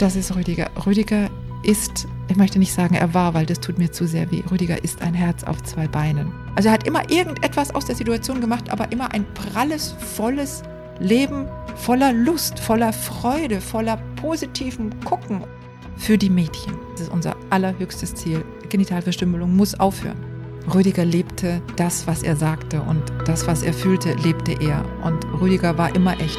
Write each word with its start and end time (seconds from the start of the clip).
Das 0.00 0.16
ist 0.16 0.34
Rüdiger. 0.34 0.70
Rüdiger 0.86 1.28
ist, 1.62 2.08
ich 2.28 2.36
möchte 2.36 2.58
nicht 2.58 2.72
sagen, 2.72 2.94
er 2.94 3.12
war, 3.12 3.34
weil 3.34 3.44
das 3.44 3.60
tut 3.60 3.76
mir 3.76 3.92
zu 3.92 4.06
sehr 4.06 4.30
weh. 4.30 4.42
Rüdiger 4.50 4.82
ist 4.82 5.02
ein 5.02 5.12
Herz 5.12 5.44
auf 5.44 5.62
zwei 5.62 5.86
Beinen. 5.86 6.32
Also 6.56 6.70
er 6.70 6.72
hat 6.72 6.86
immer 6.86 7.10
irgendetwas 7.10 7.74
aus 7.74 7.84
der 7.84 7.94
Situation 7.94 8.40
gemacht, 8.40 8.70
aber 8.70 8.90
immer 8.92 9.12
ein 9.12 9.26
pralles, 9.34 9.94
volles 10.16 10.62
Leben 11.00 11.46
voller 11.76 12.14
Lust, 12.14 12.58
voller 12.58 12.94
Freude, 12.94 13.60
voller 13.60 13.98
positivem 14.16 14.88
Gucken 15.04 15.44
für 15.98 16.16
die 16.16 16.30
Mädchen. 16.30 16.72
Das 16.92 17.02
ist 17.02 17.12
unser 17.12 17.36
allerhöchstes 17.50 18.14
Ziel. 18.14 18.42
Genitalverstümmelung 18.70 19.54
muss 19.54 19.78
aufhören. 19.78 20.16
Rüdiger 20.72 21.04
lebte 21.04 21.60
das, 21.76 22.06
was 22.06 22.22
er 22.22 22.36
sagte 22.36 22.80
und 22.80 23.02
das, 23.26 23.46
was 23.46 23.62
er 23.62 23.74
fühlte, 23.74 24.14
lebte 24.14 24.52
er. 24.62 24.82
Und 25.04 25.22
Rüdiger 25.42 25.76
war 25.76 25.94
immer 25.94 26.18
echt. 26.18 26.38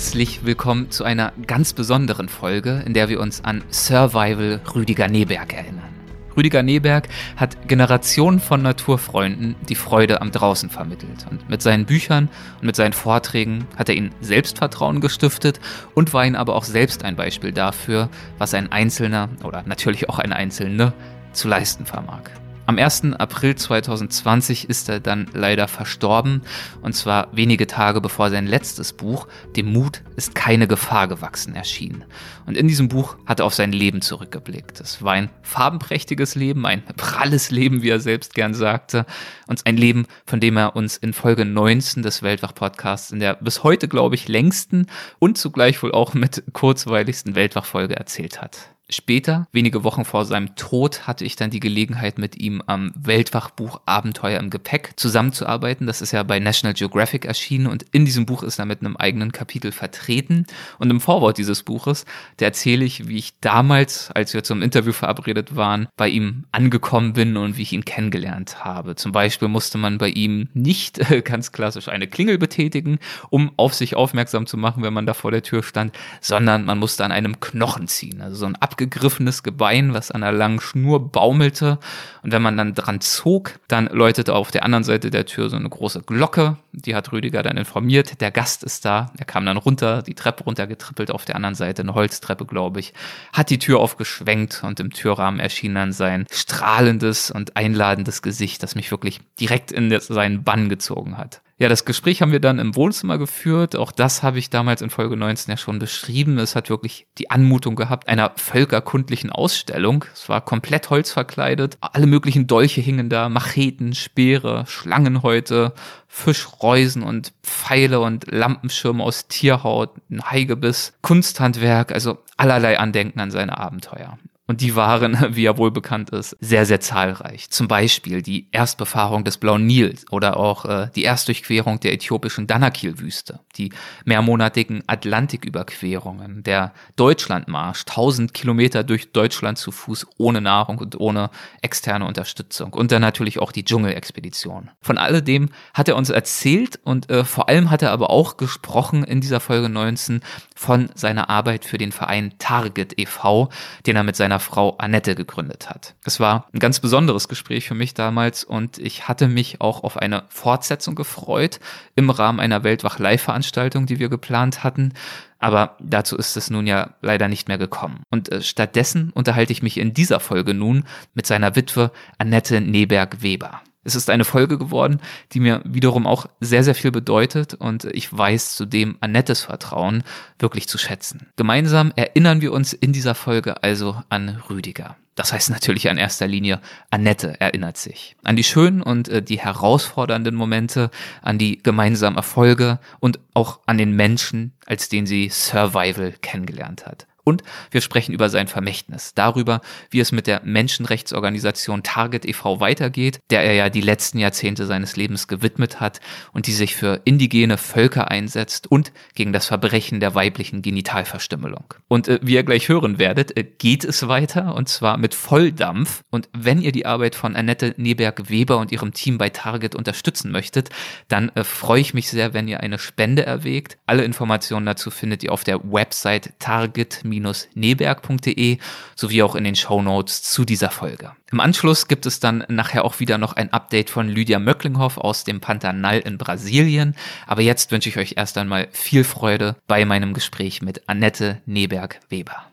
Herzlich 0.00 0.46
willkommen 0.46 0.90
zu 0.90 1.04
einer 1.04 1.34
ganz 1.46 1.74
besonderen 1.74 2.30
Folge, 2.30 2.82
in 2.86 2.94
der 2.94 3.10
wir 3.10 3.20
uns 3.20 3.44
an 3.44 3.62
Survival 3.70 4.62
Rüdiger 4.74 5.08
Neberg 5.08 5.52
erinnern. 5.52 5.92
Rüdiger 6.34 6.62
Neberg 6.62 7.06
hat 7.36 7.68
Generationen 7.68 8.40
von 8.40 8.62
Naturfreunden 8.62 9.56
die 9.68 9.74
Freude 9.74 10.22
am 10.22 10.32
Draußen 10.32 10.70
vermittelt. 10.70 11.26
Und 11.30 11.50
mit 11.50 11.60
seinen 11.60 11.84
Büchern 11.84 12.30
und 12.60 12.66
mit 12.66 12.76
seinen 12.76 12.94
Vorträgen 12.94 13.66
hat 13.76 13.90
er 13.90 13.94
ihnen 13.94 14.14
Selbstvertrauen 14.22 15.02
gestiftet 15.02 15.60
und 15.94 16.14
war 16.14 16.24
ihnen 16.24 16.34
aber 16.34 16.56
auch 16.56 16.64
selbst 16.64 17.04
ein 17.04 17.14
Beispiel 17.14 17.52
dafür, 17.52 18.08
was 18.38 18.54
ein 18.54 18.72
Einzelner 18.72 19.28
oder 19.44 19.64
natürlich 19.66 20.08
auch 20.08 20.18
eine 20.18 20.34
Einzelne 20.34 20.94
zu 21.34 21.46
leisten 21.46 21.84
vermag. 21.84 22.22
Am 22.70 22.78
1. 22.78 23.14
April 23.18 23.56
2020 23.56 24.70
ist 24.70 24.88
er 24.88 25.00
dann 25.00 25.26
leider 25.34 25.66
verstorben, 25.66 26.42
und 26.82 26.92
zwar 26.94 27.26
wenige 27.32 27.66
Tage 27.66 28.00
bevor 28.00 28.30
sein 28.30 28.46
letztes 28.46 28.92
Buch, 28.92 29.26
Dem 29.56 29.72
Mut 29.72 30.02
ist 30.14 30.36
keine 30.36 30.68
Gefahr 30.68 31.08
gewachsen, 31.08 31.56
erschien. 31.56 32.04
Und 32.46 32.56
in 32.56 32.68
diesem 32.68 32.86
Buch 32.86 33.16
hat 33.26 33.40
er 33.40 33.46
auf 33.46 33.54
sein 33.54 33.72
Leben 33.72 34.02
zurückgeblickt. 34.02 34.78
Es 34.80 35.02
war 35.02 35.14
ein 35.14 35.30
farbenprächtiges 35.42 36.36
Leben, 36.36 36.64
ein 36.64 36.84
pralles 36.96 37.50
Leben, 37.50 37.82
wie 37.82 37.88
er 37.88 37.98
selbst 37.98 38.34
gern 38.34 38.54
sagte, 38.54 39.04
und 39.48 39.66
ein 39.66 39.76
Leben, 39.76 40.06
von 40.24 40.38
dem 40.38 40.56
er 40.56 40.76
uns 40.76 40.96
in 40.96 41.12
Folge 41.12 41.44
19 41.44 42.04
des 42.04 42.22
Weltwach-Podcasts 42.22 43.10
in 43.10 43.18
der 43.18 43.34
bis 43.34 43.64
heute, 43.64 43.88
glaube 43.88 44.14
ich, 44.14 44.28
längsten 44.28 44.86
und 45.18 45.38
zugleich 45.38 45.82
wohl 45.82 45.90
auch 45.90 46.14
mit 46.14 46.44
kurzweiligsten 46.52 47.34
Weltwach-Folge 47.34 47.96
erzählt 47.96 48.40
hat. 48.40 48.70
Später, 48.92 49.46
wenige 49.52 49.84
Wochen 49.84 50.04
vor 50.04 50.24
seinem 50.24 50.56
Tod, 50.56 51.06
hatte 51.06 51.24
ich 51.24 51.36
dann 51.36 51.50
die 51.50 51.60
Gelegenheit, 51.60 52.18
mit 52.18 52.40
ihm 52.40 52.60
am 52.66 52.92
Weltwachbuch 52.96 53.80
Abenteuer 53.86 54.40
im 54.40 54.50
Gepäck 54.50 54.92
zusammenzuarbeiten. 54.96 55.86
Das 55.86 56.02
ist 56.02 56.10
ja 56.10 56.24
bei 56.24 56.40
National 56.40 56.74
Geographic 56.74 57.24
erschienen 57.24 57.68
und 57.68 57.84
in 57.92 58.04
diesem 58.04 58.26
Buch 58.26 58.42
ist 58.42 58.58
er 58.58 58.66
mit 58.66 58.80
einem 58.80 58.96
eigenen 58.96 59.30
Kapitel 59.30 59.70
vertreten. 59.70 60.46
Und 60.78 60.90
im 60.90 61.00
Vorwort 61.00 61.38
dieses 61.38 61.62
Buches, 61.62 62.04
da 62.38 62.46
erzähle 62.46 62.84
ich, 62.84 63.06
wie 63.06 63.18
ich 63.18 63.38
damals, 63.40 64.10
als 64.10 64.34
wir 64.34 64.42
zum 64.42 64.60
Interview 64.60 64.92
verabredet 64.92 65.54
waren, 65.54 65.86
bei 65.96 66.08
ihm 66.08 66.44
angekommen 66.50 67.12
bin 67.12 67.36
und 67.36 67.56
wie 67.56 67.62
ich 67.62 67.72
ihn 67.72 67.84
kennengelernt 67.84 68.64
habe. 68.64 68.96
Zum 68.96 69.12
Beispiel 69.12 69.46
musste 69.48 69.78
man 69.78 69.98
bei 69.98 70.08
ihm 70.08 70.48
nicht 70.52 70.98
äh, 71.10 71.22
ganz 71.22 71.52
klassisch 71.52 71.88
eine 71.88 72.08
Klingel 72.08 72.38
betätigen, 72.38 72.98
um 73.30 73.52
auf 73.56 73.74
sich 73.74 73.94
aufmerksam 73.94 74.46
zu 74.46 74.56
machen, 74.56 74.82
wenn 74.82 74.92
man 74.92 75.06
da 75.06 75.14
vor 75.14 75.30
der 75.30 75.42
Tür 75.42 75.62
stand, 75.62 75.96
sondern 76.20 76.64
man 76.64 76.78
musste 76.78 77.04
an 77.04 77.12
einem 77.12 77.38
Knochen 77.38 77.86
ziehen, 77.86 78.20
also 78.20 78.36
so 78.36 78.46
ein 78.46 78.56
abgegriffenes 78.80 79.42
Gebein, 79.42 79.92
was 79.92 80.10
an 80.10 80.22
einer 80.22 80.36
langen 80.36 80.60
Schnur 80.60 81.12
baumelte. 81.12 81.78
Und 82.22 82.32
wenn 82.32 82.40
man 82.40 82.56
dann 82.56 82.74
dran 82.74 83.00
zog, 83.00 83.58
dann 83.68 83.86
läutete 83.86 84.34
auf 84.34 84.50
der 84.50 84.64
anderen 84.64 84.84
Seite 84.84 85.10
der 85.10 85.26
Tür 85.26 85.50
so 85.50 85.56
eine 85.56 85.68
große 85.68 86.00
Glocke. 86.02 86.56
Die 86.72 86.94
hat 86.94 87.12
Rüdiger 87.12 87.42
dann 87.42 87.58
informiert. 87.58 88.20
Der 88.22 88.30
Gast 88.30 88.64
ist 88.64 88.86
da. 88.86 89.12
Er 89.18 89.26
kam 89.26 89.44
dann 89.44 89.58
runter, 89.58 90.02
die 90.02 90.14
Treppe 90.14 90.44
runtergetrippelt, 90.44 91.10
auf 91.10 91.26
der 91.26 91.36
anderen 91.36 91.54
Seite 91.54 91.82
eine 91.82 91.94
Holztreppe, 91.94 92.46
glaube 92.46 92.80
ich. 92.80 92.94
Hat 93.34 93.50
die 93.50 93.58
Tür 93.58 93.80
aufgeschwenkt 93.80 94.62
und 94.64 94.80
im 94.80 94.90
Türrahmen 94.90 95.40
erschien 95.40 95.74
dann 95.74 95.92
sein 95.92 96.26
strahlendes 96.30 97.30
und 97.30 97.56
einladendes 97.56 98.22
Gesicht, 98.22 98.62
das 98.62 98.74
mich 98.74 98.90
wirklich 98.90 99.20
direkt 99.38 99.72
in 99.72 99.94
seinen 100.00 100.42
Bann 100.42 100.70
gezogen 100.70 101.18
hat. 101.18 101.42
Ja, 101.60 101.68
das 101.68 101.84
Gespräch 101.84 102.22
haben 102.22 102.32
wir 102.32 102.40
dann 102.40 102.58
im 102.58 102.74
Wohnzimmer 102.74 103.18
geführt. 103.18 103.76
Auch 103.76 103.92
das 103.92 104.22
habe 104.22 104.38
ich 104.38 104.48
damals 104.48 104.80
in 104.80 104.88
Folge 104.88 105.14
19 105.14 105.52
ja 105.52 105.58
schon 105.58 105.78
beschrieben. 105.78 106.38
Es 106.38 106.56
hat 106.56 106.70
wirklich 106.70 107.06
die 107.18 107.30
Anmutung 107.30 107.76
gehabt 107.76 108.08
einer 108.08 108.32
völkerkundlichen 108.36 109.28
Ausstellung. 109.30 110.06
Es 110.14 110.30
war 110.30 110.40
komplett 110.40 110.88
holzverkleidet. 110.88 111.76
Alle 111.82 112.06
möglichen 112.06 112.46
Dolche 112.46 112.80
hingen 112.80 113.10
da, 113.10 113.28
Macheten, 113.28 113.94
Speere, 113.94 114.64
Schlangenhäute, 114.66 115.74
Fischreusen 116.08 117.02
und 117.02 117.34
Pfeile 117.42 118.00
und 118.00 118.32
Lampenschirme 118.32 119.04
aus 119.04 119.28
Tierhaut, 119.28 119.90
ein 120.10 120.22
Haigebiss, 120.30 120.94
Kunsthandwerk, 121.02 121.92
also 121.92 122.16
allerlei 122.38 122.78
Andenken 122.78 123.20
an 123.20 123.30
seine 123.30 123.58
Abenteuer. 123.58 124.18
Und 124.50 124.62
die 124.62 124.74
waren, 124.74 125.16
wie 125.36 125.44
ja 125.44 125.56
wohl 125.58 125.70
bekannt 125.70 126.10
ist, 126.10 126.36
sehr, 126.40 126.66
sehr 126.66 126.80
zahlreich. 126.80 127.50
Zum 127.50 127.68
Beispiel 127.68 128.20
die 128.20 128.48
Erstbefahrung 128.50 129.22
des 129.22 129.38
Blauen 129.38 129.64
Nil 129.64 129.94
oder 130.10 130.38
auch 130.38 130.64
äh, 130.64 130.88
die 130.96 131.04
Erstdurchquerung 131.04 131.78
der 131.78 131.92
äthiopischen 131.92 132.48
Danakil-Wüste, 132.48 133.38
die 133.56 133.70
mehrmonatigen 134.04 134.82
Atlantiküberquerungen, 134.88 136.42
der 136.42 136.72
Deutschlandmarsch, 136.96 137.84
1000 137.86 138.34
Kilometer 138.34 138.82
durch 138.82 139.12
Deutschland 139.12 139.56
zu 139.56 139.70
Fuß 139.70 140.08
ohne 140.18 140.40
Nahrung 140.40 140.78
und 140.78 140.98
ohne 140.98 141.30
externe 141.62 142.04
Unterstützung 142.04 142.72
und 142.72 142.90
dann 142.90 143.02
natürlich 143.02 143.38
auch 143.38 143.52
die 143.52 143.64
Dschungelexpedition. 143.64 144.72
Von 144.80 144.98
alledem 144.98 145.50
hat 145.74 145.86
er 145.86 145.94
uns 145.94 146.10
erzählt 146.10 146.80
und 146.82 147.08
äh, 147.08 147.22
vor 147.22 147.48
allem 147.48 147.70
hat 147.70 147.82
er 147.82 147.92
aber 147.92 148.10
auch 148.10 148.36
gesprochen 148.36 149.04
in 149.04 149.20
dieser 149.20 149.38
Folge 149.38 149.68
19 149.68 150.22
von 150.56 150.90
seiner 150.96 151.30
Arbeit 151.30 151.64
für 151.64 151.78
den 151.78 151.92
Verein 151.92 152.34
Target 152.40 152.98
e.V., 152.98 153.48
den 153.86 153.94
er 153.94 154.02
mit 154.02 154.16
seiner 154.16 154.39
Frau 154.40 154.76
Annette 154.78 155.14
gegründet 155.14 155.70
hat. 155.70 155.94
Es 156.04 156.20
war 156.20 156.48
ein 156.52 156.58
ganz 156.58 156.80
besonderes 156.80 157.28
Gespräch 157.28 157.68
für 157.68 157.74
mich 157.74 157.94
damals 157.94 158.44
und 158.44 158.78
ich 158.78 159.08
hatte 159.08 159.28
mich 159.28 159.60
auch 159.60 159.84
auf 159.84 159.96
eine 159.96 160.24
Fortsetzung 160.28 160.94
gefreut 160.94 161.60
im 161.94 162.10
Rahmen 162.10 162.40
einer 162.40 162.64
Weltwach-Live-Veranstaltung, 162.64 163.86
die 163.86 163.98
wir 163.98 164.08
geplant 164.08 164.64
hatten. 164.64 164.94
Aber 165.38 165.76
dazu 165.80 166.16
ist 166.16 166.36
es 166.36 166.50
nun 166.50 166.66
ja 166.66 166.90
leider 167.00 167.28
nicht 167.28 167.48
mehr 167.48 167.58
gekommen. 167.58 168.02
Und 168.10 168.30
äh, 168.30 168.42
stattdessen 168.42 169.10
unterhalte 169.14 169.52
ich 169.52 169.62
mich 169.62 169.78
in 169.78 169.94
dieser 169.94 170.20
Folge 170.20 170.52
nun 170.54 170.84
mit 171.14 171.26
seiner 171.26 171.56
Witwe 171.56 171.92
Annette 172.18 172.60
Neberg-Weber. 172.60 173.62
Es 173.82 173.94
ist 173.94 174.10
eine 174.10 174.24
Folge 174.24 174.58
geworden, 174.58 175.00
die 175.32 175.40
mir 175.40 175.62
wiederum 175.64 176.06
auch 176.06 176.26
sehr, 176.40 176.64
sehr 176.64 176.74
viel 176.74 176.90
bedeutet 176.90 177.54
und 177.54 177.84
ich 177.84 178.16
weiß 178.16 178.54
zudem 178.54 178.98
Annettes 179.00 179.42
Vertrauen 179.42 180.02
wirklich 180.38 180.68
zu 180.68 180.76
schätzen. 180.76 181.28
Gemeinsam 181.36 181.92
erinnern 181.96 182.42
wir 182.42 182.52
uns 182.52 182.74
in 182.74 182.92
dieser 182.92 183.14
Folge 183.14 183.62
also 183.62 183.96
an 184.10 184.42
Rüdiger. 184.50 184.96
Das 185.14 185.32
heißt 185.32 185.50
natürlich 185.50 185.86
in 185.86 185.98
erster 185.98 186.26
Linie, 186.26 186.60
Annette 186.90 187.38
erinnert 187.40 187.76
sich. 187.76 188.16
An 188.24 188.36
die 188.36 188.44
schönen 188.44 188.82
und 188.82 189.08
äh, 189.08 189.22
die 189.22 189.38
herausfordernden 189.38 190.34
Momente, 190.34 190.90
an 191.20 191.36
die 191.36 191.62
gemeinsamen 191.62 192.16
Erfolge 192.16 192.78
und 193.00 193.18
auch 193.34 193.60
an 193.66 193.76
den 193.76 193.92
Menschen, 193.92 194.52
als 194.66 194.88
den 194.88 195.06
sie 195.06 195.28
Survival 195.28 196.14
kennengelernt 196.22 196.86
hat. 196.86 197.06
Und 197.24 197.42
wir 197.70 197.80
sprechen 197.80 198.12
über 198.12 198.28
sein 198.28 198.48
Vermächtnis, 198.48 199.14
darüber, 199.14 199.60
wie 199.90 200.00
es 200.00 200.12
mit 200.12 200.26
der 200.26 200.42
Menschenrechtsorganisation 200.44 201.82
Target 201.82 202.24
e.V. 202.24 202.60
weitergeht, 202.60 203.20
der 203.30 203.42
er 203.42 203.54
ja 203.54 203.70
die 203.70 203.80
letzten 203.80 204.18
Jahrzehnte 204.18 204.66
seines 204.66 204.96
Lebens 204.96 205.28
gewidmet 205.28 205.80
hat 205.80 206.00
und 206.32 206.46
die 206.46 206.52
sich 206.52 206.76
für 206.76 207.00
indigene 207.04 207.58
Völker 207.58 208.10
einsetzt 208.10 208.70
und 208.70 208.92
gegen 209.14 209.32
das 209.32 209.46
Verbrechen 209.46 210.00
der 210.00 210.14
weiblichen 210.14 210.62
Genitalverstümmelung. 210.62 211.74
Und 211.88 212.08
äh, 212.08 212.18
wie 212.22 212.34
ihr 212.34 212.42
gleich 212.42 212.68
hören 212.68 212.98
werdet, 212.98 213.36
äh, 213.36 213.44
geht 213.44 213.84
es 213.84 214.08
weiter 214.08 214.54
und 214.54 214.68
zwar 214.68 214.96
mit 214.96 215.14
Volldampf. 215.14 216.02
Und 216.10 216.28
wenn 216.32 216.60
ihr 216.60 216.72
die 216.72 216.86
Arbeit 216.86 217.14
von 217.14 217.36
Annette 217.36 217.74
Neberg-Weber 217.76 218.58
und 218.58 218.72
ihrem 218.72 218.92
Team 218.92 219.18
bei 219.18 219.30
Target 219.30 219.74
unterstützen 219.74 220.30
möchtet, 220.30 220.70
dann 221.08 221.30
äh, 221.30 221.44
freue 221.44 221.80
ich 221.80 221.94
mich 221.94 222.10
sehr, 222.10 222.34
wenn 222.34 222.48
ihr 222.48 222.60
eine 222.60 222.78
Spende 222.78 223.24
erwägt. 223.24 223.78
Alle 223.86 224.04
Informationen 224.04 224.66
dazu 224.66 224.90
findet 224.90 225.22
ihr 225.22 225.32
auf 225.32 225.44
der 225.44 225.60
Website 225.64 226.32
target 226.38 227.00
neberg.de 227.10 228.58
sowie 228.94 229.22
auch 229.22 229.34
in 229.34 229.44
den 229.44 229.56
Show 229.56 229.82
Notes 229.82 230.22
zu 230.22 230.44
dieser 230.44 230.70
Folge. 230.70 231.12
Im 231.32 231.40
Anschluss 231.40 231.88
gibt 231.88 232.06
es 232.06 232.20
dann 232.20 232.44
nachher 232.48 232.84
auch 232.84 233.00
wieder 233.00 233.18
noch 233.18 233.34
ein 233.34 233.52
Update 233.52 233.90
von 233.90 234.08
Lydia 234.08 234.38
Möcklinghoff 234.38 234.98
aus 234.98 235.24
dem 235.24 235.40
Pantanal 235.40 236.00
in 236.00 236.18
Brasilien. 236.18 236.94
Aber 237.26 237.42
jetzt 237.42 237.72
wünsche 237.72 237.88
ich 237.88 237.98
euch 237.98 238.14
erst 238.16 238.38
einmal 238.38 238.68
viel 238.72 239.04
Freude 239.04 239.56
bei 239.66 239.84
meinem 239.84 240.14
Gespräch 240.14 240.62
mit 240.62 240.88
Annette 240.88 241.40
Neberg-Weber. 241.46 242.46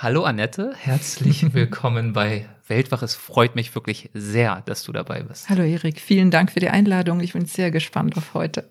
Hallo 0.00 0.22
Annette, 0.22 0.74
herzlich 0.76 1.52
willkommen 1.54 2.12
bei 2.12 2.48
Weltwach. 2.68 3.02
Es 3.02 3.16
freut 3.16 3.56
mich 3.56 3.74
wirklich 3.74 4.10
sehr, 4.14 4.62
dass 4.64 4.84
du 4.84 4.92
dabei 4.92 5.22
bist. 5.22 5.48
Hallo 5.48 5.64
Erik, 5.64 6.00
vielen 6.00 6.30
Dank 6.30 6.52
für 6.52 6.60
die 6.60 6.68
Einladung. 6.68 7.20
Ich 7.20 7.32
bin 7.32 7.46
sehr 7.46 7.72
gespannt 7.72 8.16
auf 8.16 8.32
heute. 8.32 8.68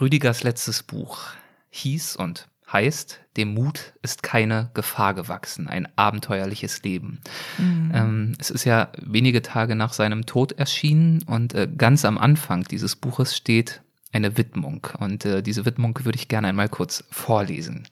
Rüdigers 0.00 0.42
letztes 0.42 0.82
Buch 0.82 1.28
hieß 1.70 2.16
und 2.16 2.49
heißt, 2.72 3.20
dem 3.36 3.54
Mut 3.54 3.94
ist 4.02 4.22
keine 4.22 4.70
Gefahr 4.74 5.14
gewachsen, 5.14 5.68
ein 5.68 5.88
abenteuerliches 5.96 6.82
Leben. 6.82 7.20
Mhm. 7.58 7.92
Ähm, 7.94 8.32
es 8.38 8.50
ist 8.50 8.64
ja 8.64 8.88
wenige 8.98 9.42
Tage 9.42 9.76
nach 9.76 9.92
seinem 9.92 10.26
Tod 10.26 10.52
erschienen 10.52 11.22
und 11.26 11.54
äh, 11.54 11.68
ganz 11.68 12.04
am 12.04 12.18
Anfang 12.18 12.64
dieses 12.64 12.96
Buches 12.96 13.36
steht 13.36 13.82
eine 14.12 14.36
Widmung. 14.36 14.86
Und 14.98 15.24
äh, 15.24 15.42
diese 15.42 15.64
Widmung 15.64 15.98
würde 16.04 16.16
ich 16.16 16.28
gerne 16.28 16.48
einmal 16.48 16.68
kurz 16.68 17.04
vorlesen. 17.10 17.86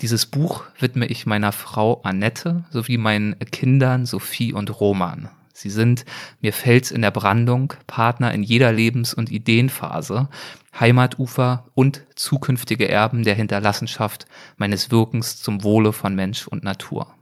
Dieses 0.00 0.26
Buch 0.26 0.64
widme 0.78 1.06
ich 1.06 1.26
meiner 1.26 1.52
Frau 1.52 2.00
Annette 2.02 2.64
sowie 2.70 2.96
meinen 2.96 3.38
Kindern 3.38 4.06
Sophie 4.06 4.52
und 4.52 4.80
Roman. 4.80 5.28
Sie 5.60 5.70
sind, 5.70 6.04
mir 6.40 6.52
fällt's 6.52 6.90
in 6.90 7.02
der 7.02 7.10
Brandung, 7.10 7.74
Partner 7.86 8.32
in 8.32 8.42
jeder 8.42 8.72
Lebens- 8.72 9.12
und 9.12 9.30
Ideenphase, 9.30 10.28
Heimatufer 10.78 11.66
und 11.74 12.06
zukünftige 12.14 12.88
Erben 12.88 13.24
der 13.24 13.34
Hinterlassenschaft 13.34 14.26
meines 14.56 14.90
Wirkens 14.90 15.42
zum 15.42 15.62
Wohle 15.62 15.92
von 15.92 16.14
Mensch 16.14 16.46
und 16.46 16.64
Natur. 16.64 17.14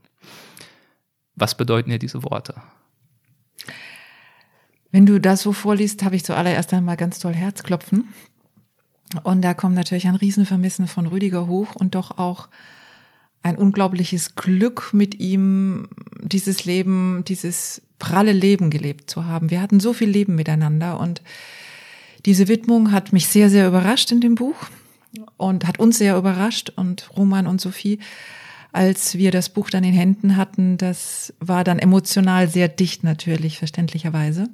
Was 1.35 1.55
bedeuten 1.55 1.89
dir 1.89 1.99
diese 1.99 2.23
Worte? 2.23 2.55
Wenn 4.91 5.05
du 5.05 5.19
das 5.19 5.41
so 5.41 5.53
vorliest, 5.53 6.03
habe 6.03 6.15
ich 6.15 6.25
zuallererst 6.25 6.73
einmal 6.73 6.97
ganz 6.97 7.19
toll 7.19 7.33
Herzklopfen. 7.33 8.13
Und 9.23 9.41
da 9.41 9.53
kommt 9.53 9.75
natürlich 9.75 10.07
ein 10.07 10.15
Riesenvermissen 10.15 10.87
von 10.87 11.07
Rüdiger 11.07 11.47
hoch 11.47 11.75
und 11.75 11.95
doch 11.95 12.17
auch 12.17 12.47
ein 13.41 13.57
unglaubliches 13.57 14.35
Glück 14.35 14.89
mit 14.93 15.19
ihm, 15.19 15.87
dieses 16.21 16.65
Leben, 16.65 17.23
dieses 17.27 17.81
pralle 17.97 18.33
Leben 18.33 18.69
gelebt 18.69 19.09
zu 19.09 19.25
haben. 19.25 19.49
Wir 19.49 19.61
hatten 19.61 19.79
so 19.79 19.93
viel 19.93 20.09
Leben 20.09 20.35
miteinander 20.35 20.99
und 20.99 21.21
diese 22.25 22.47
Widmung 22.47 22.91
hat 22.91 23.13
mich 23.13 23.27
sehr, 23.27 23.49
sehr 23.49 23.67
überrascht 23.67 24.11
in 24.11 24.21
dem 24.21 24.35
Buch 24.35 24.55
und 25.37 25.65
hat 25.65 25.79
uns 25.79 25.97
sehr 25.97 26.17
überrascht 26.17 26.71
und 26.75 27.09
Roman 27.15 27.47
und 27.47 27.61
Sophie, 27.61 27.99
als 28.71 29.15
wir 29.15 29.31
das 29.31 29.49
Buch 29.49 29.69
dann 29.69 29.83
in 29.83 29.93
Händen 29.93 30.37
hatten, 30.37 30.77
das 30.77 31.33
war 31.39 31.63
dann 31.63 31.79
emotional 31.79 32.47
sehr 32.47 32.67
dicht 32.67 33.03
natürlich, 33.03 33.57
verständlicherweise. 33.57 34.47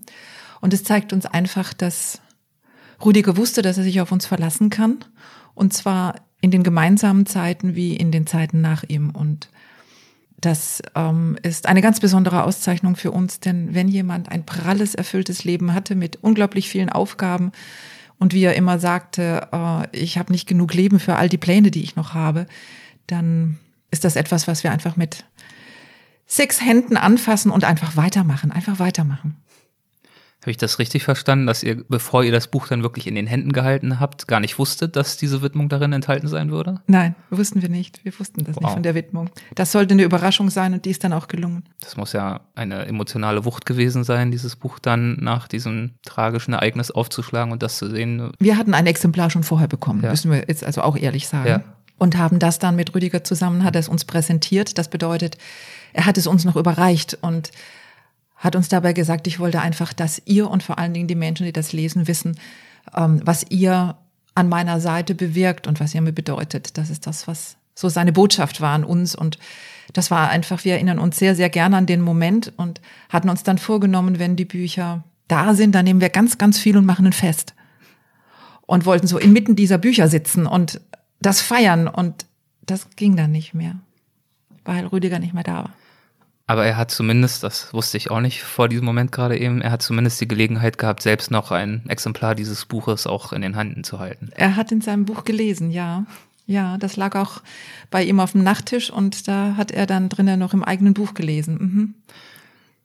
Und 0.62 0.74
es 0.74 0.84
zeigt 0.84 1.12
uns 1.12 1.26
einfach, 1.26 1.74
dass 1.74 2.22
Rüdiger 3.04 3.36
wusste, 3.36 3.62
dass 3.62 3.78
er 3.78 3.84
sich 3.84 4.00
auf 4.00 4.12
uns 4.12 4.26
verlassen 4.26 4.70
kann. 4.70 5.04
Und 5.54 5.74
zwar 5.74 6.16
in 6.46 6.52
den 6.52 6.62
gemeinsamen 6.62 7.26
Zeiten 7.26 7.74
wie 7.74 7.96
in 7.96 8.12
den 8.12 8.28
Zeiten 8.28 8.62
nach 8.62 8.84
ihm. 8.84 9.10
Und 9.10 9.50
das 10.40 10.84
ähm, 10.94 11.40
ist 11.42 11.66
eine 11.66 11.82
ganz 11.82 12.00
besondere 12.00 12.44
Auszeichnung 12.44 12.96
für 12.96 13.10
uns, 13.10 13.40
denn 13.40 13.74
wenn 13.74 13.88
jemand 13.88 14.30
ein 14.30 14.46
pralles, 14.46 14.94
erfülltes 14.94 15.44
Leben 15.44 15.74
hatte 15.74 15.96
mit 15.96 16.20
unglaublich 16.22 16.70
vielen 16.70 16.92
Aufgaben 16.92 17.52
und 18.20 18.36
wie 18.36 18.44
er 18.44 18.54
immer 18.54 18.78
sagte, 18.78 19.48
äh, 19.52 19.88
ich 19.98 20.20
habe 20.20 20.32
nicht 20.32 20.48
genug 20.48 20.76
Leben 20.76 21.00
für 21.00 21.16
all 21.16 21.30
die 21.30 21.40
Pläne, 21.40 21.72
die 21.72 21.82
ich 21.82 21.96
noch 21.96 22.14
habe, 22.14 22.46
dann 23.08 23.58
ist 23.90 24.04
das 24.04 24.16
etwas, 24.16 24.48
was 24.48 24.64
wir 24.64 24.72
einfach 24.72 24.98
mit 24.98 25.26
sechs 26.28 26.62
Händen 26.62 26.96
anfassen 26.96 27.50
und 27.50 27.64
einfach 27.64 27.98
weitermachen, 27.98 28.52
einfach 28.52 28.78
weitermachen. 28.78 29.36
Habe 30.46 30.52
ich 30.52 30.58
das 30.58 30.78
richtig 30.78 31.04
verstanden, 31.04 31.48
dass 31.48 31.64
ihr, 31.64 31.84
bevor 31.90 32.24
ihr 32.24 32.32
das 32.32 32.50
Buch 32.50 32.68
dann 32.68 32.84
wirklich 32.84 33.08
in 33.08 33.16
den 33.16 33.26
Händen 33.26 33.52
gehalten 33.52 34.00
habt, 34.00 34.28
gar 34.28 34.40
nicht 34.40 34.60
wusstet, 34.60 34.96
dass 34.96 35.18
diese 35.18 35.42
Widmung 35.42 35.70
darin 35.70 35.92
enthalten 35.92 36.28
sein 36.28 36.52
würde? 36.52 36.82
Nein, 36.86 37.16
wussten 37.32 37.64
wir 37.64 37.70
nicht. 37.70 38.06
Wir 38.06 38.14
wussten 38.20 38.44
das 38.44 38.58
wow. 38.58 38.66
nicht 38.66 38.74
von 38.74 38.84
der 38.84 38.94
Widmung. 38.94 39.32
Das 39.56 39.72
sollte 39.72 39.96
eine 39.96 40.04
Überraschung 40.04 40.52
sein 40.52 40.76
und 40.76 40.86
die 40.86 40.92
ist 40.92 41.04
dann 41.04 41.14
auch 41.14 41.30
gelungen. 41.30 41.64
Das 41.80 41.98
muss 41.98 42.14
ja 42.14 42.42
eine 42.54 42.86
emotionale 42.86 43.44
Wucht 43.44 43.66
gewesen 43.66 44.04
sein, 44.04 44.30
dieses 44.30 44.56
Buch 44.56 44.78
dann 44.78 45.18
nach 45.20 45.48
diesem 45.48 45.94
tragischen 46.04 46.54
Ereignis 46.54 46.92
aufzuschlagen 46.92 47.52
und 47.52 47.64
das 47.64 47.78
zu 47.78 47.90
sehen. 47.90 48.32
Wir 48.38 48.56
hatten 48.56 48.76
ein 48.76 48.86
Exemplar 48.86 49.32
schon 49.32 49.42
vorher 49.42 49.68
bekommen, 49.68 50.04
ja. 50.04 50.12
müssen 50.12 50.30
wir 50.30 50.46
jetzt 50.48 50.64
also 50.64 50.84
auch 50.84 50.96
ehrlich 50.96 51.28
sagen. 51.28 51.50
Ja. 51.50 51.64
Und 51.98 52.18
haben 52.18 52.38
das 52.38 52.60
dann 52.60 52.76
mit 52.76 52.94
Rüdiger 52.94 53.24
zusammen, 53.24 53.64
hat 53.64 53.76
er 53.76 53.80
es 53.80 53.90
uns 53.90 54.06
präsentiert. 54.06 54.78
Das 54.78 54.90
bedeutet, 54.90 55.40
er 55.94 56.06
hat 56.06 56.20
es 56.20 56.28
uns 56.28 56.46
noch 56.46 56.56
überreicht 56.56 57.18
und 57.22 57.50
hat 58.36 58.56
uns 58.56 58.68
dabei 58.70 58.94
gesagt, 58.94 59.28
ich 59.28 59.40
wollte 59.40 59.62
einfach, 59.62 59.94
dass 59.94 60.22
ihr 60.26 60.50
und 60.50 60.64
vor 60.64 60.78
allen 60.78 60.94
Dingen 60.94 61.08
die 61.08 61.16
Menschen, 61.16 61.46
die 61.46 61.54
das 61.54 61.74
lesen, 61.74 62.08
wissen, 62.08 62.38
ähm, 62.96 63.22
was 63.24 63.46
ihr 63.50 63.98
an 64.36 64.50
meiner 64.50 64.80
Seite 64.80 65.16
bewirkt 65.16 65.66
und 65.66 65.80
was 65.80 65.96
ihr 65.96 66.02
mir 66.02 66.12
bedeutet. 66.12 66.78
Das 66.78 66.90
ist 66.90 67.08
das, 67.08 67.28
was 67.28 67.56
so 67.74 67.90
seine 67.90 68.12
Botschaft 68.12 68.62
war 68.62 68.74
an 68.74 68.84
uns. 68.84 69.16
Und 69.16 69.40
das 69.94 70.12
war 70.12 70.30
einfach, 70.30 70.66
wir 70.66 70.74
erinnern 70.74 71.00
uns 71.00 71.18
sehr, 71.18 71.36
sehr 71.36 71.50
gerne 71.50 71.78
an 71.78 71.86
den 71.86 72.02
Moment 72.02 72.52
und 72.58 72.82
hatten 73.10 73.30
uns 73.30 73.44
dann 73.44 73.58
vorgenommen, 73.58 74.20
wenn 74.20 74.36
die 74.36 74.46
Bücher 74.46 75.04
da 75.28 75.56
sind, 75.56 75.74
dann 75.74 75.86
nehmen 75.86 76.02
wir 76.02 76.10
ganz, 76.10 76.38
ganz 76.38 76.60
viel 76.60 76.78
und 76.78 76.86
machen 76.86 77.06
ein 77.06 77.14
Fest. 77.14 77.56
Und 78.68 78.86
wollten 78.86 79.08
so 79.08 79.18
inmitten 79.18 79.56
dieser 79.56 79.78
Bücher 79.78 80.08
sitzen 80.08 80.48
und 80.48 80.82
das 81.22 81.42
feiern. 81.42 81.88
Und 81.88 82.26
das 82.66 82.90
ging 82.96 83.16
dann 83.16 83.32
nicht 83.32 83.54
mehr, 83.54 83.76
weil 84.66 84.86
Rüdiger 84.88 85.20
nicht 85.20 85.34
mehr 85.34 85.44
da 85.44 85.56
war. 85.56 85.74
Aber 86.48 86.66
er 86.66 86.78
hat 86.78 86.92
zumindest, 86.92 87.44
das 87.44 87.74
wusste 87.74 87.98
ich 87.98 88.12
auch 88.12 88.20
nicht 88.20 88.44
vor 88.44 88.70
diesem 88.70 88.86
Moment 88.86 89.12
gerade 89.12 89.38
eben, 89.38 89.62
er 89.62 89.72
hat 89.72 89.82
zumindest 89.82 90.22
die 90.22 90.28
Gelegenheit 90.28 90.78
gehabt, 90.78 91.02
selbst 91.02 91.32
noch 91.32 91.52
ein 91.52 91.84
Exemplar 91.90 92.36
dieses 92.36 92.66
Buches 92.66 93.08
auch 93.08 93.34
in 93.34 93.42
den 93.42 93.56
Händen 93.56 93.84
zu 93.84 94.00
halten. 94.00 94.30
Er 94.36 94.56
hat 94.56 94.72
in 94.72 94.82
seinem 94.82 95.06
Buch 95.06 95.24
gelesen, 95.24 95.72
ja. 95.72 96.06
Ja, 96.48 96.78
das 96.78 96.96
lag 96.96 97.16
auch 97.16 97.42
bei 97.90 98.04
ihm 98.04 98.20
auf 98.20 98.34
dem 98.34 98.44
Nachttisch 98.44 98.92
und 98.92 99.28
da 99.28 99.56
hat 99.58 99.72
er 99.72 99.88
dann 99.88 100.10
drinnen 100.10 100.40
noch 100.40 100.54
im 100.54 100.64
eigenen 100.64 100.94
Buch 100.94 101.16
gelesen. 101.16 101.58
Mhm. 101.58 101.94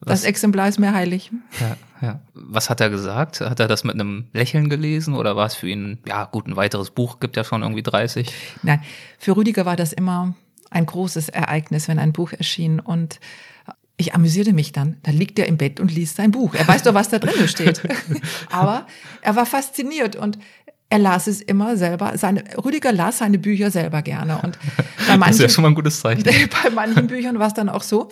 Das 0.02 0.24
Exemplar 0.24 0.66
ist 0.66 0.78
mir 0.78 0.94
heilig. 0.94 1.30
Ja, 1.60 1.76
ja. 2.00 2.20
Was 2.32 2.70
hat 2.70 2.80
er 2.80 2.88
gesagt? 2.88 3.42
Hat 3.42 3.60
er 3.60 3.68
das 3.68 3.84
mit 3.84 3.94
einem 3.94 4.28
Lächeln 4.32 4.70
gelesen 4.70 5.14
oder 5.14 5.36
war 5.36 5.44
es 5.44 5.54
für 5.54 5.68
ihn, 5.68 5.98
ja 6.06 6.24
gut, 6.24 6.46
ein 6.46 6.56
weiteres 6.56 6.90
Buch, 6.90 7.20
gibt 7.20 7.36
ja 7.36 7.44
schon 7.44 7.60
irgendwie 7.60 7.82
30? 7.82 8.32
Nein, 8.62 8.82
für 9.18 9.36
Rüdiger 9.36 9.66
war 9.66 9.76
das 9.76 9.92
immer 9.92 10.34
ein 10.70 10.86
großes 10.86 11.28
Ereignis, 11.28 11.88
wenn 11.88 11.98
ein 11.98 12.14
Buch 12.14 12.32
erschien 12.32 12.80
und 12.80 13.20
ich 14.00 14.14
amüsierte 14.14 14.52
mich 14.52 14.72
dann. 14.72 14.96
Da 15.02 15.10
liegt 15.10 15.38
er 15.38 15.46
im 15.46 15.58
Bett 15.58 15.78
und 15.78 15.92
liest 15.92 16.16
sein 16.16 16.30
Buch. 16.30 16.54
Er 16.54 16.66
weiß 16.66 16.82
doch, 16.82 16.94
was 16.94 17.10
da 17.10 17.18
drin 17.18 17.46
steht. 17.46 17.82
Aber 18.50 18.86
er 19.20 19.36
war 19.36 19.44
fasziniert 19.46 20.16
und 20.16 20.38
er 20.88 20.98
las 20.98 21.26
es 21.26 21.40
immer 21.42 21.76
selber. 21.76 22.16
Seine, 22.16 22.42
Rüdiger 22.64 22.92
las 22.92 23.18
seine 23.18 23.38
Bücher 23.38 23.70
selber 23.70 24.02
gerne. 24.02 24.40
Und 24.42 24.58
bei 25.06 25.16
manchen, 25.16 25.20
das 25.20 25.36
ist 25.36 25.42
ja 25.42 25.48
schon 25.50 25.62
mal 25.62 25.68
ein 25.68 25.74
gutes 25.74 26.00
Zeichen. 26.00 26.24
Bei 26.64 26.70
manchen 26.70 27.06
Büchern 27.06 27.38
war 27.38 27.46
es 27.46 27.54
dann 27.54 27.68
auch 27.68 27.82
so, 27.82 28.10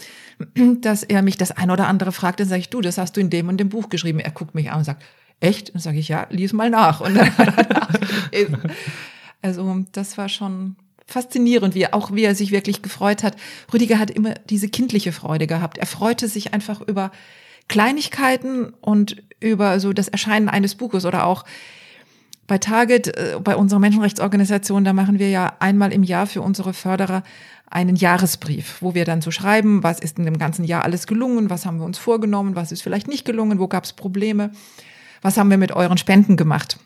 dass 0.54 1.02
er 1.02 1.22
mich 1.22 1.36
das 1.36 1.50
ein 1.50 1.70
oder 1.70 1.88
andere 1.88 2.12
fragte. 2.12 2.44
Dann 2.44 2.50
sage 2.50 2.60
ich, 2.60 2.70
du, 2.70 2.80
das 2.80 2.98
hast 2.98 3.16
du 3.16 3.20
in 3.20 3.30
dem 3.30 3.48
und 3.48 3.56
dem 3.56 3.70
Buch 3.70 3.88
geschrieben. 3.88 4.20
Er 4.20 4.30
guckt 4.30 4.54
mich 4.54 4.70
an 4.70 4.78
und 4.78 4.84
sagt, 4.84 5.02
echt? 5.40 5.74
Dann 5.74 5.80
sage 5.80 5.98
ich, 5.98 6.08
ja, 6.08 6.26
lies 6.30 6.52
mal 6.52 6.70
nach. 6.70 7.00
Und 7.00 7.16
dann 7.16 7.36
hat 7.36 7.70
er 7.70 7.80
nachgelesen. 7.80 8.58
Also 9.42 9.84
das 9.90 10.18
war 10.18 10.28
schon 10.28 10.76
faszinierend, 11.08 11.74
wie 11.74 11.82
er, 11.82 11.94
auch 11.94 12.12
wie 12.12 12.22
er 12.22 12.34
sich 12.34 12.52
wirklich 12.52 12.82
gefreut 12.82 13.24
hat. 13.24 13.34
Rüdiger 13.72 13.98
hat 13.98 14.10
immer 14.10 14.34
diese 14.48 14.68
kindliche 14.68 15.10
Freude 15.10 15.46
gehabt. 15.46 15.78
Er 15.78 15.86
freute 15.86 16.28
sich 16.28 16.52
einfach 16.54 16.82
über 16.82 17.10
Kleinigkeiten 17.66 18.74
und 18.80 19.16
über 19.40 19.80
so 19.80 19.92
das 19.92 20.08
Erscheinen 20.08 20.48
eines 20.48 20.74
Buches 20.74 21.06
oder 21.06 21.26
auch 21.26 21.44
bei 22.46 22.58
Target, 22.58 23.08
äh, 23.08 23.38
bei 23.42 23.56
unserer 23.56 23.80
Menschenrechtsorganisation, 23.80 24.84
da 24.84 24.92
machen 24.92 25.18
wir 25.18 25.30
ja 25.30 25.54
einmal 25.60 25.92
im 25.92 26.02
Jahr 26.02 26.26
für 26.26 26.42
unsere 26.42 26.72
Förderer 26.72 27.22
einen 27.70 27.96
Jahresbrief, 27.96 28.78
wo 28.80 28.94
wir 28.94 29.04
dann 29.04 29.20
so 29.20 29.30
schreiben, 29.30 29.82
was 29.82 30.00
ist 30.00 30.18
in 30.18 30.24
dem 30.24 30.38
ganzen 30.38 30.64
Jahr 30.64 30.84
alles 30.84 31.06
gelungen, 31.06 31.50
was 31.50 31.66
haben 31.66 31.78
wir 31.78 31.84
uns 31.84 31.98
vorgenommen, 31.98 32.56
was 32.56 32.72
ist 32.72 32.82
vielleicht 32.82 33.08
nicht 33.08 33.24
gelungen, 33.26 33.58
wo 33.58 33.68
gab 33.68 33.84
es 33.84 33.92
Probleme, 33.92 34.50
was 35.20 35.36
haben 35.36 35.50
wir 35.50 35.58
mit 35.58 35.72
euren 35.72 35.98
Spenden 35.98 36.36
gemacht. 36.36 36.78